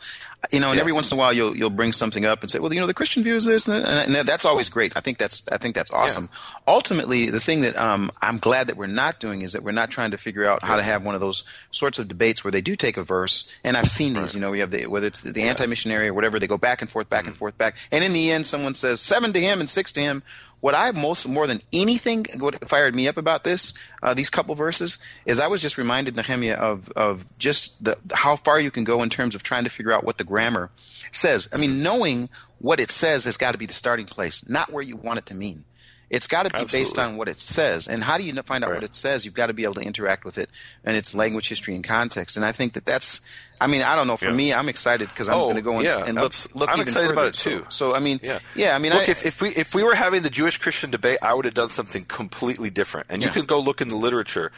you 0.51 0.61
know, 0.61 0.69
and 0.69 0.77
yeah. 0.77 0.81
every 0.81 0.93
once 0.93 1.13
in 1.13 1.19
a 1.19 1.21
while 1.21 1.35
you'll 1.35 1.55
you'll 1.55 1.69
bring 1.69 1.93
something 1.93 2.25
up 2.25 2.41
and 2.41 2.51
say, 2.51 2.59
well, 2.59 2.73
you 2.73 2.81
know, 2.81 2.87
the 2.87 2.95
Christian 2.95 3.23
view 3.23 3.37
is 3.37 3.45
this, 3.45 3.69
and, 3.69 3.85
and 3.85 4.27
that's 4.27 4.47
always 4.47 4.71
great. 4.71 4.97
I 4.97 5.01
think 5.01 5.19
that's 5.19 5.47
I 5.53 5.59
think 5.59 5.75
that's 5.75 5.93
awesome. 5.93 6.31
Ultimately, 6.67 7.29
the 7.29 7.41
thing 7.41 7.61
that 7.61 7.77
um, 7.77 8.11
I'm 8.23 8.39
glad 8.39 8.69
that 8.69 8.79
we're 8.79 8.87
not 8.87 9.21
doing 9.21 9.43
is 9.43 9.53
that 9.53 9.63
we're 9.63 9.73
not 9.73 9.91
trying 9.91 10.13
to 10.13 10.17
figure 10.17 10.47
out 10.47 10.65
how 10.65 10.77
to 10.77 10.83
have 10.83 11.05
one 11.05 11.15
of 11.15 11.21
those 11.21 11.45
sorts 11.71 11.99
of 11.99 12.09
debates 12.09 12.45
where 12.45 12.51
they 12.51 12.63
do 12.63 12.77
take 12.77 12.97
a 12.97 13.05
verse, 13.05 13.53
and 13.63 13.77
I've 13.77 13.91
seen 13.91 14.15
these. 14.15 14.23
Right. 14.23 14.35
You 14.37 14.41
know, 14.41 14.51
we 14.53 14.61
have 14.61 14.71
the 14.71 14.87
whether 14.87 15.09
it's 15.09 15.21
the, 15.21 15.33
the 15.33 15.43
anti-missionary 15.43 16.09
or 16.09 16.15
whatever, 16.15 16.39
they 16.39 16.47
go 16.47 16.57
back 16.57 16.81
and 16.81 16.91
forth, 16.91 17.11
back 17.11 17.25
mm-hmm. 17.25 17.29
and 17.29 17.37
forth, 17.37 17.59
back, 17.59 17.77
and 17.93 18.03
in 18.03 18.15
the 18.15 18.31
end, 18.31 18.47
someone 18.47 18.75
says 18.75 19.03
seven 19.03 19.35
to 19.35 19.41
him 19.41 19.61
and 19.61 19.69
six 19.69 19.93
to 19.93 20.01
him 20.01 20.23
what 20.61 20.75
I 20.75 20.91
most 20.91 21.29
more 21.29 21.47
than 21.47 21.61
anything 21.73 22.27
what 22.39 22.69
fired 22.69 22.95
me 22.95 23.09
up 23.09 23.17
about 23.17 23.45
this 23.45 23.73
uh, 24.03 24.15
these 24.15 24.31
couple 24.31 24.55
verses 24.55 24.99
is 25.25 25.39
I 25.39 25.47
was 25.47 25.61
just 25.61 25.79
reminded 25.79 26.17
Nehemiah 26.17 26.55
of 26.55 26.91
of 26.93 27.25
just 27.39 27.85
the 27.85 27.99
how 28.13 28.37
far 28.37 28.59
you 28.59 28.71
can 28.71 28.85
go 28.85 29.03
in 29.03 29.11
terms 29.11 29.35
of 29.35 29.43
trying 29.43 29.65
to 29.65 29.71
figure 29.71 29.93
out 29.93 30.05
what 30.05 30.19
the 30.19 30.25
grammar 30.25 30.71
says. 31.13 31.49
I 31.53 31.57
mean, 31.57 31.83
knowing 31.83 32.29
what 32.59 32.81
it 32.81 32.91
says 32.91 33.25
has 33.25 33.37
got 33.37 33.53
to 33.53 33.59
be 33.59 33.67
the 33.67 33.75
starting 33.75 34.07
place, 34.07 34.49
not 34.49 34.73
where 34.73 34.83
you 34.83 34.97
want 34.97 35.19
it 35.19 35.27
to 35.27 35.35
mean. 35.35 35.65
It's 36.09 36.27
got 36.27 36.45
to 36.45 36.51
be 36.51 36.61
Absolutely. 36.63 36.85
based 36.85 36.99
on 36.99 37.17
what 37.17 37.29
it 37.29 37.41
says. 37.41 37.89
And 37.89 38.05
how 38.05 38.17
do 38.17 38.25
you 38.25 38.33
find 38.43 38.63
out 38.63 38.71
right. 38.71 38.77
what 38.77 38.85
it 38.85 38.95
says? 38.95 39.25
You've 39.25 39.35
got 39.35 39.49
to 39.49 39.53
be 39.53 39.65
able 39.65 39.75
to 39.75 39.81
interact 39.81 40.25
with 40.25 40.39
it 40.39 40.51
and 40.85 40.97
its 40.97 41.15
language, 41.15 41.49
history, 41.49 41.75
and 41.75 41.83
context. 41.83 42.37
And 42.37 42.45
I 42.45 42.53
think 42.53 42.75
that 42.75 42.85
that's. 42.85 43.21
I 43.61 43.67
mean, 43.67 43.83
I 43.83 43.97
don't 43.97 44.07
know. 44.07 44.17
For 44.17 44.27
yeah. 44.27 44.33
me, 44.33 44.55
I'm 44.55 44.69
excited 44.69 45.09
because 45.09 45.29
I'm 45.29 45.37
oh, 45.37 45.45
going 45.45 45.57
to 45.57 45.63
go 45.63 45.81
yeah, 45.81 46.05
and 46.05 46.15
look. 46.17 46.35
look 46.55 46.69
I'm 46.69 46.77
even 46.77 46.83
excited 46.83 47.09
further. 47.09 47.13
about 47.13 47.27
it 47.29 47.35
too. 47.35 47.65
So, 47.71 47.91
so, 47.91 47.95
I 47.95 48.01
mean, 48.01 48.21
yeah, 48.23 48.39
yeah. 48.55 48.77
I 48.77 48.79
mean, 48.79 48.93
look, 48.93 49.09
I, 49.09 49.11
if, 49.11 49.25
if 49.25 49.43
we 49.43 49.49
if 49.49 49.75
we 49.75 49.83
were 49.83 49.95
having 49.95 50.23
the 50.23 50.31
Jewish 50.31 50.59
Christian 50.59 50.91
debate, 50.91 51.19
I 51.23 51.35
would 51.35 51.47
have 51.47 51.55
done 51.55 51.71
something 51.71 52.05
completely 52.05 52.71
different. 52.71 53.07
And 53.09 53.23
you 53.23 53.31
can 53.31 53.47
go 53.47 53.59
look 53.59 53.81
in 53.81 53.89
the 53.89 53.97
literature 53.97 54.53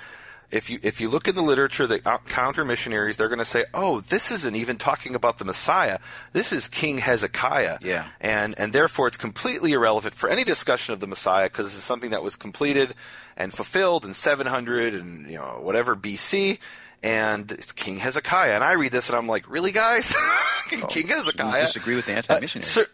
if 0.50 0.70
you 0.70 0.78
if 0.82 1.00
you 1.00 1.08
look 1.10 1.28
in 1.28 1.34
the 1.34 1.42
literature, 1.42 1.86
the 1.86 2.00
counter 2.28 2.64
missionaries, 2.64 3.16
they're 3.16 3.28
going 3.28 3.38
to 3.38 3.44
say, 3.44 3.64
"Oh, 3.74 4.00
this 4.00 4.30
isn't 4.30 4.56
even 4.56 4.76
talking 4.76 5.14
about 5.14 5.38
the 5.38 5.44
Messiah. 5.44 5.98
This 6.32 6.52
is 6.52 6.68
King 6.68 6.98
Hezekiah." 6.98 7.78
Yeah. 7.82 8.08
And 8.20 8.58
and 8.58 8.72
therefore, 8.72 9.08
it's 9.08 9.18
completely 9.18 9.72
irrelevant 9.72 10.14
for 10.14 10.28
any 10.30 10.44
discussion 10.44 10.94
of 10.94 11.00
the 11.00 11.06
Messiah 11.06 11.48
because 11.48 11.66
this 11.66 11.76
is 11.76 11.84
something 11.84 12.10
that 12.10 12.22
was 12.22 12.36
completed 12.36 12.94
and 13.36 13.52
fulfilled 13.52 14.04
in 14.04 14.14
700 14.14 14.94
and 14.94 15.30
you 15.30 15.36
know 15.36 15.60
whatever 15.60 15.94
BC. 15.94 16.58
And 17.02 17.52
it's 17.52 17.70
King 17.70 17.98
Hezekiah, 17.98 18.54
and 18.54 18.64
I 18.64 18.72
read 18.72 18.90
this 18.90 19.08
and 19.08 19.16
I'm 19.16 19.28
like, 19.28 19.48
really, 19.48 19.70
guys? 19.70 20.12
King 20.68 20.82
oh, 20.82 20.88
Hezekiah. 20.88 21.60
disagree 21.60 21.94
with 21.94 22.06
the 22.06 22.14
anti-missionary. 22.14 22.64
Uh, 22.64 22.66
cer- 22.66 22.90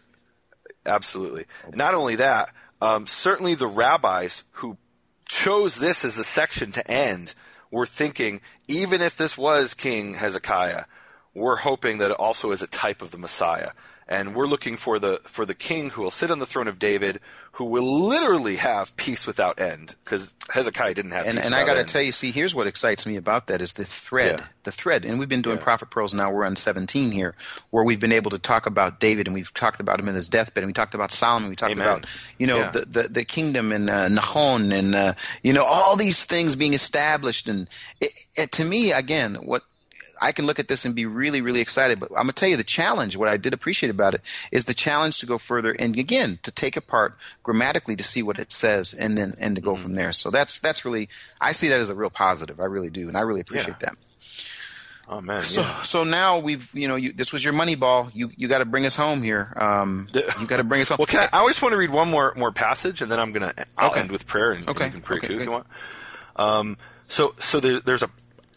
absolutely. 0.85 1.45
Not 1.73 1.95
only 1.95 2.17
that, 2.17 2.51
um, 2.81 3.07
certainly 3.07 3.55
the 3.55 3.65
rabbis 3.65 4.43
who 4.51 4.77
chose 5.27 5.75
this 5.77 6.05
as 6.05 6.17
a 6.17 6.23
section 6.23 6.71
to 6.73 6.91
end, 6.91 7.33
we're 7.71 7.85
thinking, 7.85 8.41
even 8.67 9.01
if 9.01 9.17
this 9.17 9.37
was 9.37 9.73
King 9.73 10.13
Hezekiah, 10.15 10.85
we're 11.33 11.57
hoping 11.57 11.97
that 11.97 12.11
it 12.11 12.17
also 12.17 12.51
is 12.51 12.61
a 12.61 12.67
type 12.67 13.01
of 13.01 13.11
the 13.11 13.17
Messiah 13.17 13.71
and 14.07 14.35
we're 14.35 14.45
looking 14.45 14.77
for 14.77 14.99
the 14.99 15.19
for 15.23 15.45
the 15.45 15.55
king 15.55 15.89
who 15.89 16.03
will 16.03 16.11
sit 16.11 16.29
on 16.29 16.37
the 16.37 16.45
throne 16.45 16.67
of 16.67 16.77
David, 16.77 17.19
who 17.53 17.65
will 17.65 18.07
literally 18.07 18.57
have 18.57 18.95
peace 18.97 19.25
without 19.25 19.59
end, 19.59 19.95
because 20.03 20.33
Hezekiah 20.53 20.93
didn't 20.93 21.11
have. 21.11 21.25
And, 21.25 21.39
and 21.39 21.55
I 21.55 21.65
got 21.65 21.75
to 21.75 21.83
tell 21.83 22.03
you, 22.03 22.11
see, 22.11 22.31
here's 22.31 22.53
what 22.53 22.67
excites 22.67 23.05
me 23.07 23.15
about 23.15 23.47
that 23.47 23.61
is 23.61 23.73
the 23.73 23.85
thread, 23.85 24.39
yeah. 24.39 24.45
the 24.63 24.71
thread, 24.71 25.05
and 25.05 25.17
we've 25.17 25.29
been 25.29 25.41
doing 25.41 25.57
yeah. 25.57 25.63
prophet 25.63 25.89
pearls 25.89 26.13
now. 26.13 26.31
We're 26.31 26.45
on 26.45 26.55
17 26.55 27.11
here, 27.11 27.33
where 27.71 27.83
we've 27.83 27.99
been 27.99 28.11
able 28.11 28.29
to 28.31 28.39
talk 28.39 28.67
about 28.67 28.99
David, 28.99 29.27
and 29.27 29.33
we've 29.33 29.53
talked 29.55 29.79
about 29.79 29.99
him 29.99 30.07
in 30.07 30.13
his 30.13 30.29
deathbed, 30.29 30.63
and 30.63 30.67
we 30.67 30.73
talked 30.73 30.93
about 30.93 31.11
Solomon, 31.11 31.49
we 31.49 31.55
talked 31.55 31.71
Amen. 31.71 31.87
about 31.87 32.05
you 32.37 32.45
know 32.45 32.57
yeah. 32.59 32.71
the, 32.71 32.85
the, 32.85 33.07
the 33.07 33.25
kingdom 33.25 33.71
and 33.71 33.89
uh, 33.89 34.07
Nahon, 34.07 34.71
and 34.71 34.93
uh, 34.93 35.13
you 35.41 35.51
know 35.51 35.65
all 35.65 35.95
these 35.95 36.25
things 36.25 36.55
being 36.55 36.73
established, 36.73 37.47
and 37.47 37.67
it, 37.99 38.11
it, 38.35 38.51
to 38.51 38.63
me, 38.63 38.91
again, 38.91 39.35
what 39.35 39.63
I 40.21 40.31
can 40.31 40.45
look 40.45 40.59
at 40.59 40.67
this 40.67 40.85
and 40.85 40.95
be 40.95 41.05
really, 41.05 41.41
really 41.41 41.61
excited. 41.61 41.99
But 41.99 42.11
I'm 42.11 42.23
gonna 42.23 42.33
tell 42.33 42.49
you 42.49 42.57
the 42.57 42.63
challenge. 42.63 43.15
What 43.15 43.29
I 43.29 43.37
did 43.37 43.53
appreciate 43.53 43.89
about 43.89 44.13
it 44.13 44.21
is 44.51 44.65
the 44.65 44.73
challenge 44.73 45.19
to 45.19 45.25
go 45.25 45.37
further 45.37 45.73
and 45.73 45.97
again 45.97 46.39
to 46.43 46.51
take 46.51 46.77
apart 46.77 47.17
grammatically 47.43 47.95
to 47.95 48.03
see 48.03 48.23
what 48.23 48.39
it 48.39 48.51
says 48.51 48.93
and 48.93 49.17
then 49.17 49.33
and 49.39 49.55
to 49.55 49.61
go 49.61 49.73
mm-hmm. 49.73 49.81
from 49.81 49.95
there. 49.95 50.11
So 50.11 50.29
that's 50.29 50.59
that's 50.59 50.85
really 50.85 51.09
I 51.41 51.51
see 51.51 51.67
that 51.69 51.79
as 51.79 51.89
a 51.89 51.95
real 51.95 52.09
positive. 52.09 52.59
I 52.59 52.65
really 52.65 52.89
do, 52.89 53.07
and 53.07 53.17
I 53.17 53.21
really 53.21 53.41
appreciate 53.41 53.77
yeah. 53.81 53.89
that. 53.89 53.95
Oh 55.07 55.21
man! 55.21 55.43
So 55.43 55.61
yeah. 55.61 55.81
so 55.83 56.03
now 56.03 56.39
we've 56.39 56.67
you 56.73 56.87
know 56.87 56.95
you, 56.95 57.13
this 57.13 57.31
was 57.31 57.43
your 57.43 57.53
money 57.53 57.75
ball. 57.75 58.09
You 58.13 58.31
you 58.35 58.47
got 58.47 58.59
to 58.59 58.65
bring 58.65 58.87
us 58.87 58.95
home 58.95 59.21
here. 59.21 59.53
Um, 59.55 60.07
you 60.13 60.47
got 60.47 60.57
to 60.57 60.63
bring 60.63 60.81
us 60.81 60.89
home. 60.89 60.97
well, 60.97 61.05
can 61.05 61.29
I, 61.31 61.43
I 61.43 61.47
just 61.47 61.61
want 61.61 61.73
to 61.73 61.77
read 61.77 61.91
one 61.91 62.09
more 62.09 62.33
more 62.35 62.51
passage, 62.51 63.01
and 63.01 63.11
then 63.11 63.19
I'm 63.19 63.31
gonna 63.31 63.53
I'll 63.77 63.91
okay. 63.91 63.99
end 63.99 64.11
with 64.11 64.25
prayer, 64.25 64.53
and, 64.53 64.67
okay. 64.67 64.85
you 64.85 64.91
can 64.91 65.01
pray 65.01 65.17
okay, 65.17 65.27
too 65.27 65.39
if 65.39 65.45
you 65.45 65.51
want. 65.51 65.67
Um, 66.37 66.77
So, 67.07 67.35
so 67.39 67.59
there, 67.59 67.79
there's 67.79 68.03
a 68.03 68.09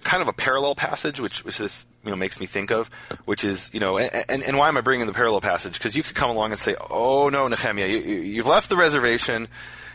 kind 0.09 0.22
of 0.22 0.28
a 0.28 0.32
parallel 0.32 0.74
passage, 0.74 1.20
which, 1.20 1.44
which 1.44 1.59
this 1.59 1.84
you 2.02 2.11
know 2.11 2.16
makes 2.16 2.40
me 2.40 2.46
think 2.46 2.70
of, 2.70 2.88
which 3.26 3.44
is 3.44 3.70
you 3.74 3.80
know, 3.80 3.98
and, 3.98 4.42
and 4.42 4.56
why 4.56 4.68
am 4.68 4.76
I 4.78 4.80
bringing 4.80 5.06
the 5.06 5.12
parallel 5.12 5.42
passage? 5.42 5.74
Because 5.74 5.94
you 5.94 6.02
could 6.02 6.16
come 6.16 6.30
along 6.30 6.50
and 6.50 6.59
say, 6.59 6.76
oh 6.90 7.28
no, 7.28 7.46
Nehemiah, 7.46 7.86
you, 7.86 7.98
you've 7.98 8.46
left 8.46 8.70
the 8.70 8.76
reservation. 8.76 9.48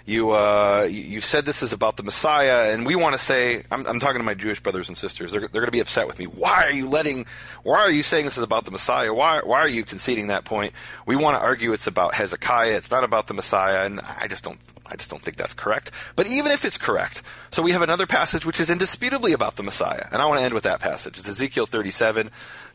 You, 0.06 0.32
uh, 0.32 0.86
you 0.91 1.22
said 1.22 1.45
this 1.45 1.64
is 1.64 1.72
about 1.72 1.95
the 1.95 2.04
Messiah, 2.04 2.74
and 2.74 2.86
we 2.86 2.93
want 2.93 3.16
to 3.16 3.20
say, 3.20 3.64
I'm, 3.72 3.88
I'm, 3.88 4.01
talking 4.01 4.20
to 4.20 4.26
my 4.26 4.34
Jewish 4.34 4.60
brothers 4.62 4.89
and 4.89 4.97
sisters. 4.97 5.32
They're, 5.32 5.39
they're 5.39 5.62
going 5.62 5.66
to 5.66 5.72
be 5.72 5.80
upset 5.80 6.08
with 6.08 6.20
me. 6.20 6.26
Why 6.26 6.66
are 6.66 6.72
you 6.72 6.89
letting? 6.89 7.26
Why 7.64 7.80
are 7.80 7.91
you 7.91 8.04
saying 8.04 8.26
this 8.26 8.38
is 8.38 8.43
about 8.43 8.66
the 8.66 8.72
Messiah? 8.72 9.14
Why, 9.14 9.39
why 9.39 9.60
are 9.60 9.68
you 9.68 9.86
conceding 9.86 10.28
that 10.28 10.43
point? 10.43 10.74
We 11.06 11.16
want 11.16 11.38
to 11.38 11.41
argue 11.41 11.72
it's 11.72 11.88
about 11.88 12.16
Hezekiah. 12.16 12.76
It's 12.76 12.91
not 12.91 13.06
about 13.06 13.28
the 13.28 13.34
Messiah, 13.34 13.86
and 13.86 14.01
I 14.20 14.28
just 14.28 14.43
don't 14.43 14.60
I 14.86 14.95
just 14.95 15.10
don't 15.10 15.22
think 15.22 15.38
that's 15.38 15.54
correct. 15.54 15.91
But 16.16 16.28
even 16.28 16.51
if 16.51 16.66
it's 16.66 16.78
correct, 16.78 17.24
so 17.49 17.62
we 17.62 17.72
have 17.72 17.82
another 17.82 18.06
passage 18.06 18.45
which 18.45 18.60
is 18.60 18.70
indisputably 18.70 19.34
about 19.34 19.56
the 19.56 19.64
Messiah. 19.64 20.08
And 20.12 20.22
I 20.22 20.26
want 20.26 20.39
to 20.39 20.45
end 20.45 20.54
with 20.54 20.64
that 20.64 20.82
passage. 20.82 21.18
It's 21.18 21.30
Ezekiel 21.30 21.66
37, 21.66 22.30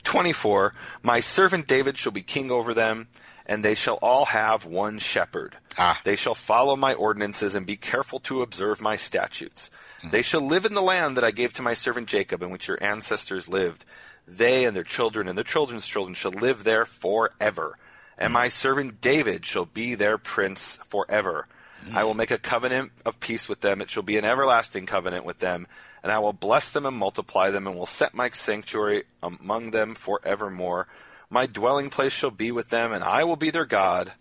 24. 0.04 0.74
My 1.02 1.20
servant 1.20 1.68
David 1.68 1.98
shall 1.98 2.12
be 2.12 2.22
king 2.22 2.50
over 2.50 2.72
them, 2.72 3.08
and 3.48 3.64
they 3.64 3.74
shall 3.74 3.98
all 4.02 4.26
have 4.26 4.66
one 4.66 4.98
shepherd. 4.98 5.56
Ah. 5.78 6.00
They 6.04 6.16
shall 6.16 6.34
follow 6.34 6.76
my 6.76 6.92
ordinances 6.94 7.54
and 7.54 7.66
be 7.66 7.76
careful 7.76 8.18
to 8.20 8.42
observe 8.42 8.80
my 8.80 8.96
statutes. 8.96 9.70
Mm. 10.02 10.10
They 10.10 10.22
shall 10.22 10.42
live 10.42 10.64
in 10.64 10.74
the 10.74 10.82
land 10.82 11.16
that 11.16 11.24
I 11.24 11.30
gave 11.30 11.52
to 11.54 11.62
my 11.62 11.74
servant 11.74 12.08
Jacob, 12.08 12.42
in 12.42 12.50
which 12.50 12.68
your 12.68 12.82
ancestors 12.82 13.48
lived. 13.48 13.84
They 14.26 14.66
and 14.66 14.76
their 14.76 14.84
children 14.84 15.26
and 15.26 15.38
their 15.38 15.44
children's 15.44 15.86
children 15.86 16.14
shall 16.14 16.32
live 16.32 16.64
there 16.64 16.84
forever. 16.84 17.78
And 18.18 18.32
my 18.32 18.48
servant 18.48 19.00
David 19.00 19.46
shall 19.46 19.64
be 19.64 19.94
their 19.94 20.18
prince 20.18 20.76
forever. 20.88 21.46
I 21.94 22.04
will 22.04 22.14
make 22.14 22.30
a 22.30 22.38
covenant 22.38 22.92
of 23.06 23.20
peace 23.20 23.48
with 23.48 23.60
them. 23.60 23.80
It 23.80 23.88
shall 23.88 24.02
be 24.02 24.18
an 24.18 24.24
everlasting 24.24 24.86
covenant 24.86 25.24
with 25.24 25.38
them. 25.38 25.66
And 26.02 26.12
I 26.12 26.18
will 26.18 26.32
bless 26.32 26.70
them 26.70 26.84
and 26.84 26.96
multiply 26.96 27.50
them, 27.50 27.66
and 27.66 27.76
will 27.78 27.86
set 27.86 28.14
my 28.14 28.28
sanctuary 28.30 29.04
among 29.22 29.70
them 29.70 29.94
forevermore. 29.94 30.86
My 31.30 31.46
dwelling 31.46 31.90
place 31.90 32.12
shall 32.12 32.30
be 32.30 32.50
with 32.50 32.70
them, 32.70 32.92
and 32.92 33.04
I 33.04 33.24
will 33.24 33.36
be 33.36 33.50
their 33.50 33.66
God, 33.66 34.12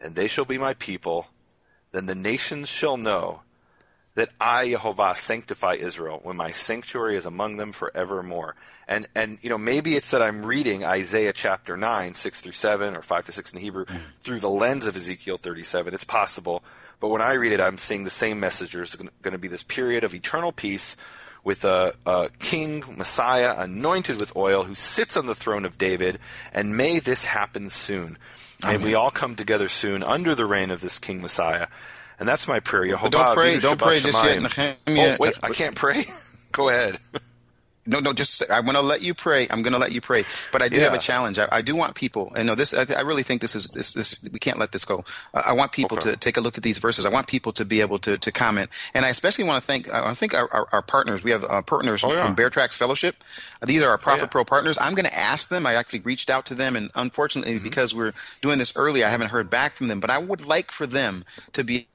and 0.00 0.14
they 0.14 0.26
shall 0.28 0.44
be 0.44 0.58
my 0.58 0.74
people. 0.74 1.28
Then 1.92 2.06
the 2.06 2.14
nations 2.14 2.68
shall 2.68 2.96
know 2.96 3.42
that 4.14 4.30
I, 4.40 4.70
Jehovah, 4.70 5.14
sanctify 5.14 5.74
Israel 5.74 6.20
when 6.22 6.36
my 6.36 6.50
sanctuary 6.50 7.16
is 7.16 7.26
among 7.26 7.56
them 7.56 7.72
forevermore. 7.72 8.56
And, 8.88 9.06
and, 9.14 9.38
you 9.40 9.48
know, 9.48 9.58
maybe 9.58 9.94
it's 9.94 10.10
that 10.10 10.20
I'm 10.20 10.44
reading 10.44 10.84
Isaiah 10.84 11.32
chapter 11.32 11.76
9, 11.76 12.14
6 12.14 12.40
through 12.40 12.52
7, 12.52 12.96
or 12.96 13.02
5 13.02 13.24
to 13.26 13.32
6 13.32 13.52
in 13.52 13.60
Hebrew, 13.60 13.84
mm. 13.84 14.00
through 14.18 14.40
the 14.40 14.50
lens 14.50 14.86
of 14.86 14.96
Ezekiel 14.96 15.38
37. 15.38 15.94
It's 15.94 16.04
possible. 16.04 16.64
But 16.98 17.08
when 17.08 17.22
I 17.22 17.34
read 17.34 17.52
it, 17.52 17.60
I'm 17.60 17.78
seeing 17.78 18.04
the 18.04 18.10
same 18.10 18.40
message. 18.40 18.72
There's 18.72 18.96
going 18.96 19.32
to 19.32 19.38
be 19.38 19.48
this 19.48 19.62
period 19.62 20.02
of 20.02 20.14
eternal 20.14 20.52
peace 20.52 20.96
with 21.44 21.64
a, 21.64 21.94
a, 22.06 22.30
king, 22.38 22.82
Messiah, 22.96 23.54
anointed 23.56 24.18
with 24.18 24.36
oil, 24.36 24.64
who 24.64 24.74
sits 24.74 25.16
on 25.16 25.26
the 25.26 25.34
throne 25.34 25.64
of 25.64 25.78
David, 25.78 26.18
and 26.52 26.76
may 26.76 26.98
this 26.98 27.24
happen 27.24 27.70
soon. 27.70 28.18
May 28.62 28.74
Amen. 28.74 28.86
we 28.86 28.94
all 28.94 29.10
come 29.10 29.36
together 29.36 29.68
soon 29.68 30.02
under 30.02 30.34
the 30.34 30.44
reign 30.44 30.70
of 30.70 30.80
this 30.80 30.98
King 30.98 31.22
Messiah. 31.22 31.68
And 32.18 32.28
that's 32.28 32.46
my 32.46 32.60
prayer. 32.60 32.94
Yehovah, 32.94 33.10
don't 33.10 33.34
pray, 33.34 33.58
don't 33.58 33.80
pray 33.80 34.00
just 34.00 34.22
yet. 34.22 34.76
Oh, 34.86 35.16
wait, 35.18 35.34
I 35.42 35.50
can't 35.50 35.74
pray? 35.74 36.04
Go 36.52 36.68
ahead. 36.68 36.98
No, 37.86 37.98
no, 37.98 38.12
just 38.12 38.42
I'm 38.50 38.64
going 38.64 38.74
to 38.74 38.82
let 38.82 39.00
you 39.00 39.14
pray. 39.14 39.48
I'm 39.48 39.62
going 39.62 39.72
to 39.72 39.78
let 39.78 39.92
you 39.92 40.02
pray. 40.02 40.24
But 40.52 40.60
I 40.60 40.68
do 40.68 40.76
yeah. 40.76 40.84
have 40.84 40.94
a 40.94 40.98
challenge. 40.98 41.38
I, 41.38 41.48
I, 41.50 41.62
do 41.62 41.74
want 41.74 41.94
people, 41.94 42.30
and 42.36 42.46
no, 42.46 42.54
this 42.54 42.74
I, 42.74 42.86
I, 42.94 43.00
really 43.00 43.22
think 43.22 43.40
this 43.40 43.54
is 43.54 43.68
this 43.68 43.94
this 43.94 44.22
we 44.30 44.38
can't 44.38 44.58
let 44.58 44.72
this 44.72 44.84
go. 44.84 45.02
Uh, 45.32 45.42
I 45.46 45.52
want 45.54 45.72
people 45.72 45.96
okay. 45.96 46.10
to 46.10 46.16
take 46.16 46.36
a 46.36 46.42
look 46.42 46.58
at 46.58 46.62
these 46.62 46.76
verses. 46.76 47.06
I 47.06 47.08
want 47.08 47.26
people 47.26 47.52
to 47.54 47.64
be 47.64 47.80
able 47.80 47.98
to 48.00 48.18
to 48.18 48.30
comment, 48.30 48.70
and 48.92 49.06
I 49.06 49.08
especially 49.08 49.44
want 49.44 49.62
to 49.62 49.66
thank 49.66 49.92
I 49.92 50.12
think 50.14 50.34
our, 50.34 50.52
our, 50.52 50.68
our 50.72 50.82
partners. 50.82 51.24
We 51.24 51.30
have 51.30 51.42
uh, 51.44 51.62
partners 51.62 52.04
oh, 52.04 52.12
yeah. 52.12 52.24
from 52.24 52.34
Bear 52.34 52.50
Tracks 52.50 52.76
Fellowship. 52.76 53.16
These 53.64 53.80
are 53.80 53.88
our 53.88 53.98
Prophet 53.98 54.22
oh, 54.22 54.24
yeah. 54.24 54.28
Pro 54.28 54.44
partners. 54.44 54.76
I'm 54.78 54.94
going 54.94 55.06
to 55.06 55.18
ask 55.18 55.48
them. 55.48 55.66
I 55.66 55.74
actually 55.74 56.00
reached 56.00 56.28
out 56.28 56.44
to 56.46 56.54
them, 56.54 56.76
and 56.76 56.90
unfortunately, 56.94 57.54
mm-hmm. 57.54 57.64
because 57.64 57.94
we're 57.94 58.12
doing 58.42 58.58
this 58.58 58.74
early, 58.76 59.02
I 59.02 59.08
haven't 59.08 59.28
heard 59.28 59.48
back 59.48 59.76
from 59.76 59.88
them. 59.88 60.00
But 60.00 60.10
I 60.10 60.18
would 60.18 60.46
like 60.46 60.70
for 60.70 60.86
them 60.86 61.24
to 61.54 61.64
be 61.64 61.88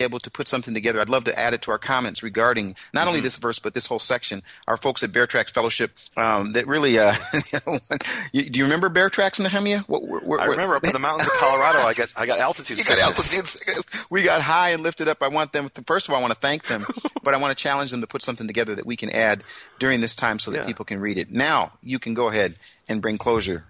able 0.00 0.18
to 0.20 0.30
put 0.30 0.48
something 0.48 0.74
together. 0.74 1.00
I'd 1.00 1.10
love 1.10 1.24
to 1.24 1.38
add 1.38 1.54
it 1.54 1.62
to 1.62 1.70
our 1.70 1.78
comments 1.78 2.22
regarding 2.22 2.74
not 2.92 3.00
mm-hmm. 3.00 3.08
only 3.08 3.20
this 3.20 3.36
verse 3.36 3.58
but 3.58 3.74
this 3.74 3.86
whole 3.86 3.98
section. 3.98 4.42
Our 4.66 4.76
folks 4.76 5.02
at 5.02 5.12
Bear 5.12 5.26
Tracks 5.26 5.52
Fellowship 5.52 5.92
um, 6.16 6.52
that 6.52 6.66
really. 6.66 6.98
Uh, 6.98 7.14
do 8.32 8.58
you 8.58 8.64
remember 8.64 8.88
Bear 8.88 9.10
Tracks, 9.10 9.38
Nehemiah? 9.38 9.80
What, 9.86 10.04
where, 10.24 10.40
I 10.40 10.46
remember 10.46 10.76
up 10.76 10.84
in 10.84 10.92
the 10.92 10.98
mountains 10.98 11.28
of 11.28 11.34
Colorado. 11.34 11.80
I 11.80 11.94
got 11.94 12.12
I 12.16 12.26
got 12.26 12.38
altitude. 12.38 12.78
you 12.78 12.84
got 12.84 12.98
altitude. 12.98 13.84
We 14.10 14.22
got 14.22 14.42
high 14.42 14.70
and 14.70 14.82
lifted 14.82 15.08
up. 15.08 15.22
I 15.22 15.28
want 15.28 15.52
them. 15.52 15.68
To, 15.74 15.82
first 15.82 16.08
of 16.08 16.14
all, 16.14 16.18
I 16.18 16.22
want 16.22 16.34
to 16.34 16.40
thank 16.40 16.64
them, 16.64 16.84
but 17.22 17.34
I 17.34 17.36
want 17.36 17.56
to 17.56 17.62
challenge 17.62 17.90
them 17.90 18.00
to 18.00 18.06
put 18.06 18.22
something 18.22 18.46
together 18.46 18.74
that 18.74 18.86
we 18.86 18.96
can 18.96 19.10
add 19.10 19.42
during 19.78 20.00
this 20.00 20.16
time 20.16 20.38
so 20.38 20.50
that 20.50 20.58
yeah. 20.58 20.66
people 20.66 20.84
can 20.84 21.00
read 21.00 21.18
it. 21.18 21.30
Now 21.30 21.72
you 21.82 21.98
can 21.98 22.14
go 22.14 22.28
ahead 22.28 22.56
and 22.88 23.02
bring 23.02 23.18
closure. 23.18 23.64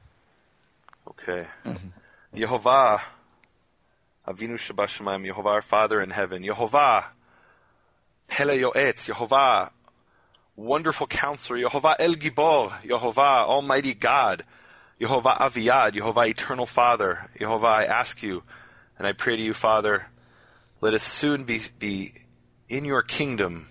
Okay. 1.09 1.47
Mm-hmm. 1.65 1.89
Yehovah 2.37 3.01
Avinu 4.29 4.59
Shebashamayim, 4.59 5.33
Yehovah 5.33 5.47
our 5.47 5.63
Father 5.63 6.03
in 6.03 6.11
heaven, 6.11 6.43
Yehovah, 6.43 7.05
Pele 8.27 8.61
Yoetz, 8.61 9.11
Yehovah, 9.11 9.71
wonderful 10.55 11.07
counselor, 11.07 11.59
Yehovah 11.59 11.97
El 11.99 12.13
Gibor, 12.13 12.69
Yehovah, 12.83 13.47
Almighty 13.47 13.95
God, 13.95 14.43
Yehovah 15.01 15.39
Aviad, 15.39 15.93
Yehovah 15.93 16.29
Eternal 16.29 16.67
Father, 16.67 17.31
Yehovah, 17.41 17.65
I 17.65 17.85
ask 17.87 18.23
you, 18.23 18.43
and 18.99 19.07
I 19.07 19.13
pray 19.13 19.37
to 19.37 19.43
you, 19.43 19.55
Father, 19.55 20.09
let 20.83 20.93
us 20.93 21.05
soon 21.05 21.45
be, 21.45 21.63
be 21.79 22.13
in 22.69 22.85
your 22.85 23.01
kingdom 23.01 23.69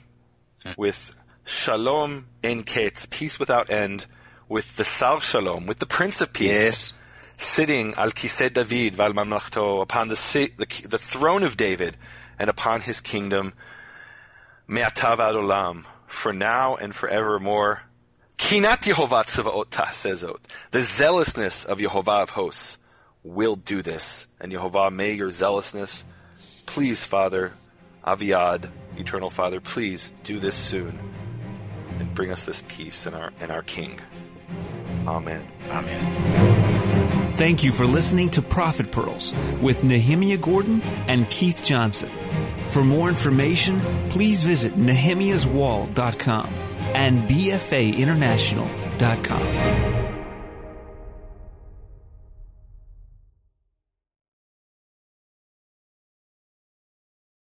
with 0.75 1.15
Shalom 1.45 2.25
en 2.43 2.63
Ketz, 2.63 3.07
peace 3.07 3.39
without 3.39 3.69
end, 3.69 4.07
with 4.49 4.75
the 4.75 4.83
Sar 4.83 5.21
Shalom, 5.21 5.67
with 5.67 5.77
the 5.77 5.85
Prince 5.85 6.19
of 6.19 6.33
Peace. 6.33 6.47
Yes 6.47 6.93
sitting 7.37 7.93
al 7.93 8.11
kisei 8.11 8.51
David 8.51 8.95
val 8.95 9.13
mamlachto 9.13 9.81
upon 9.81 10.09
the, 10.09 10.15
the, 10.57 10.87
the 10.87 10.97
throne 10.97 11.43
of 11.43 11.55
David 11.55 11.95
and 12.37 12.49
upon 12.49 12.81
his 12.81 12.99
kingdom 12.99 13.53
me'atav 14.67 15.19
ad 15.19 15.35
olam 15.35 15.85
for 16.07 16.33
now 16.33 16.75
and 16.75 16.93
forevermore. 16.93 17.83
Kinat 18.37 18.91
Yehovah 18.91 19.23
tzavaot 19.25 19.69
ta'sezot. 19.69 20.39
The 20.71 20.81
zealousness 20.81 21.63
of 21.65 21.79
Yehovah 21.79 22.23
of 22.23 22.29
hosts 22.31 22.77
will 23.23 23.55
do 23.55 23.81
this. 23.81 24.27
And 24.39 24.51
Yehovah, 24.51 24.91
may 24.91 25.13
your 25.13 25.31
zealousness, 25.31 26.05
please, 26.65 27.03
Father, 27.03 27.53
Aviad, 28.05 28.69
Eternal 28.95 29.29
Father, 29.29 29.59
please 29.59 30.13
do 30.23 30.39
this 30.39 30.55
soon 30.55 30.99
and 31.99 32.13
bring 32.13 32.31
us 32.31 32.45
this 32.45 32.63
peace 32.67 33.05
in 33.05 33.13
our 33.13 33.31
in 33.41 33.51
our 33.51 33.63
King. 33.63 33.99
Amen. 35.05 35.45
Amen. 35.69 36.76
Thank 37.37 37.63
you 37.63 37.71
for 37.71 37.85
listening 37.85 38.29
to 38.31 38.41
Prophet 38.41 38.91
Pearls 38.91 39.31
with 39.61 39.83
Nehemiah 39.83 40.37
Gordon 40.37 40.81
and 41.07 41.29
Keith 41.29 41.63
Johnson. 41.63 42.09
For 42.69 42.83
more 42.83 43.09
information, 43.09 43.79
please 44.09 44.43
visit 44.43 44.73
nehemiahswall.com 44.73 46.49
and 46.95 47.29
bfainternational.com. 47.29 50.16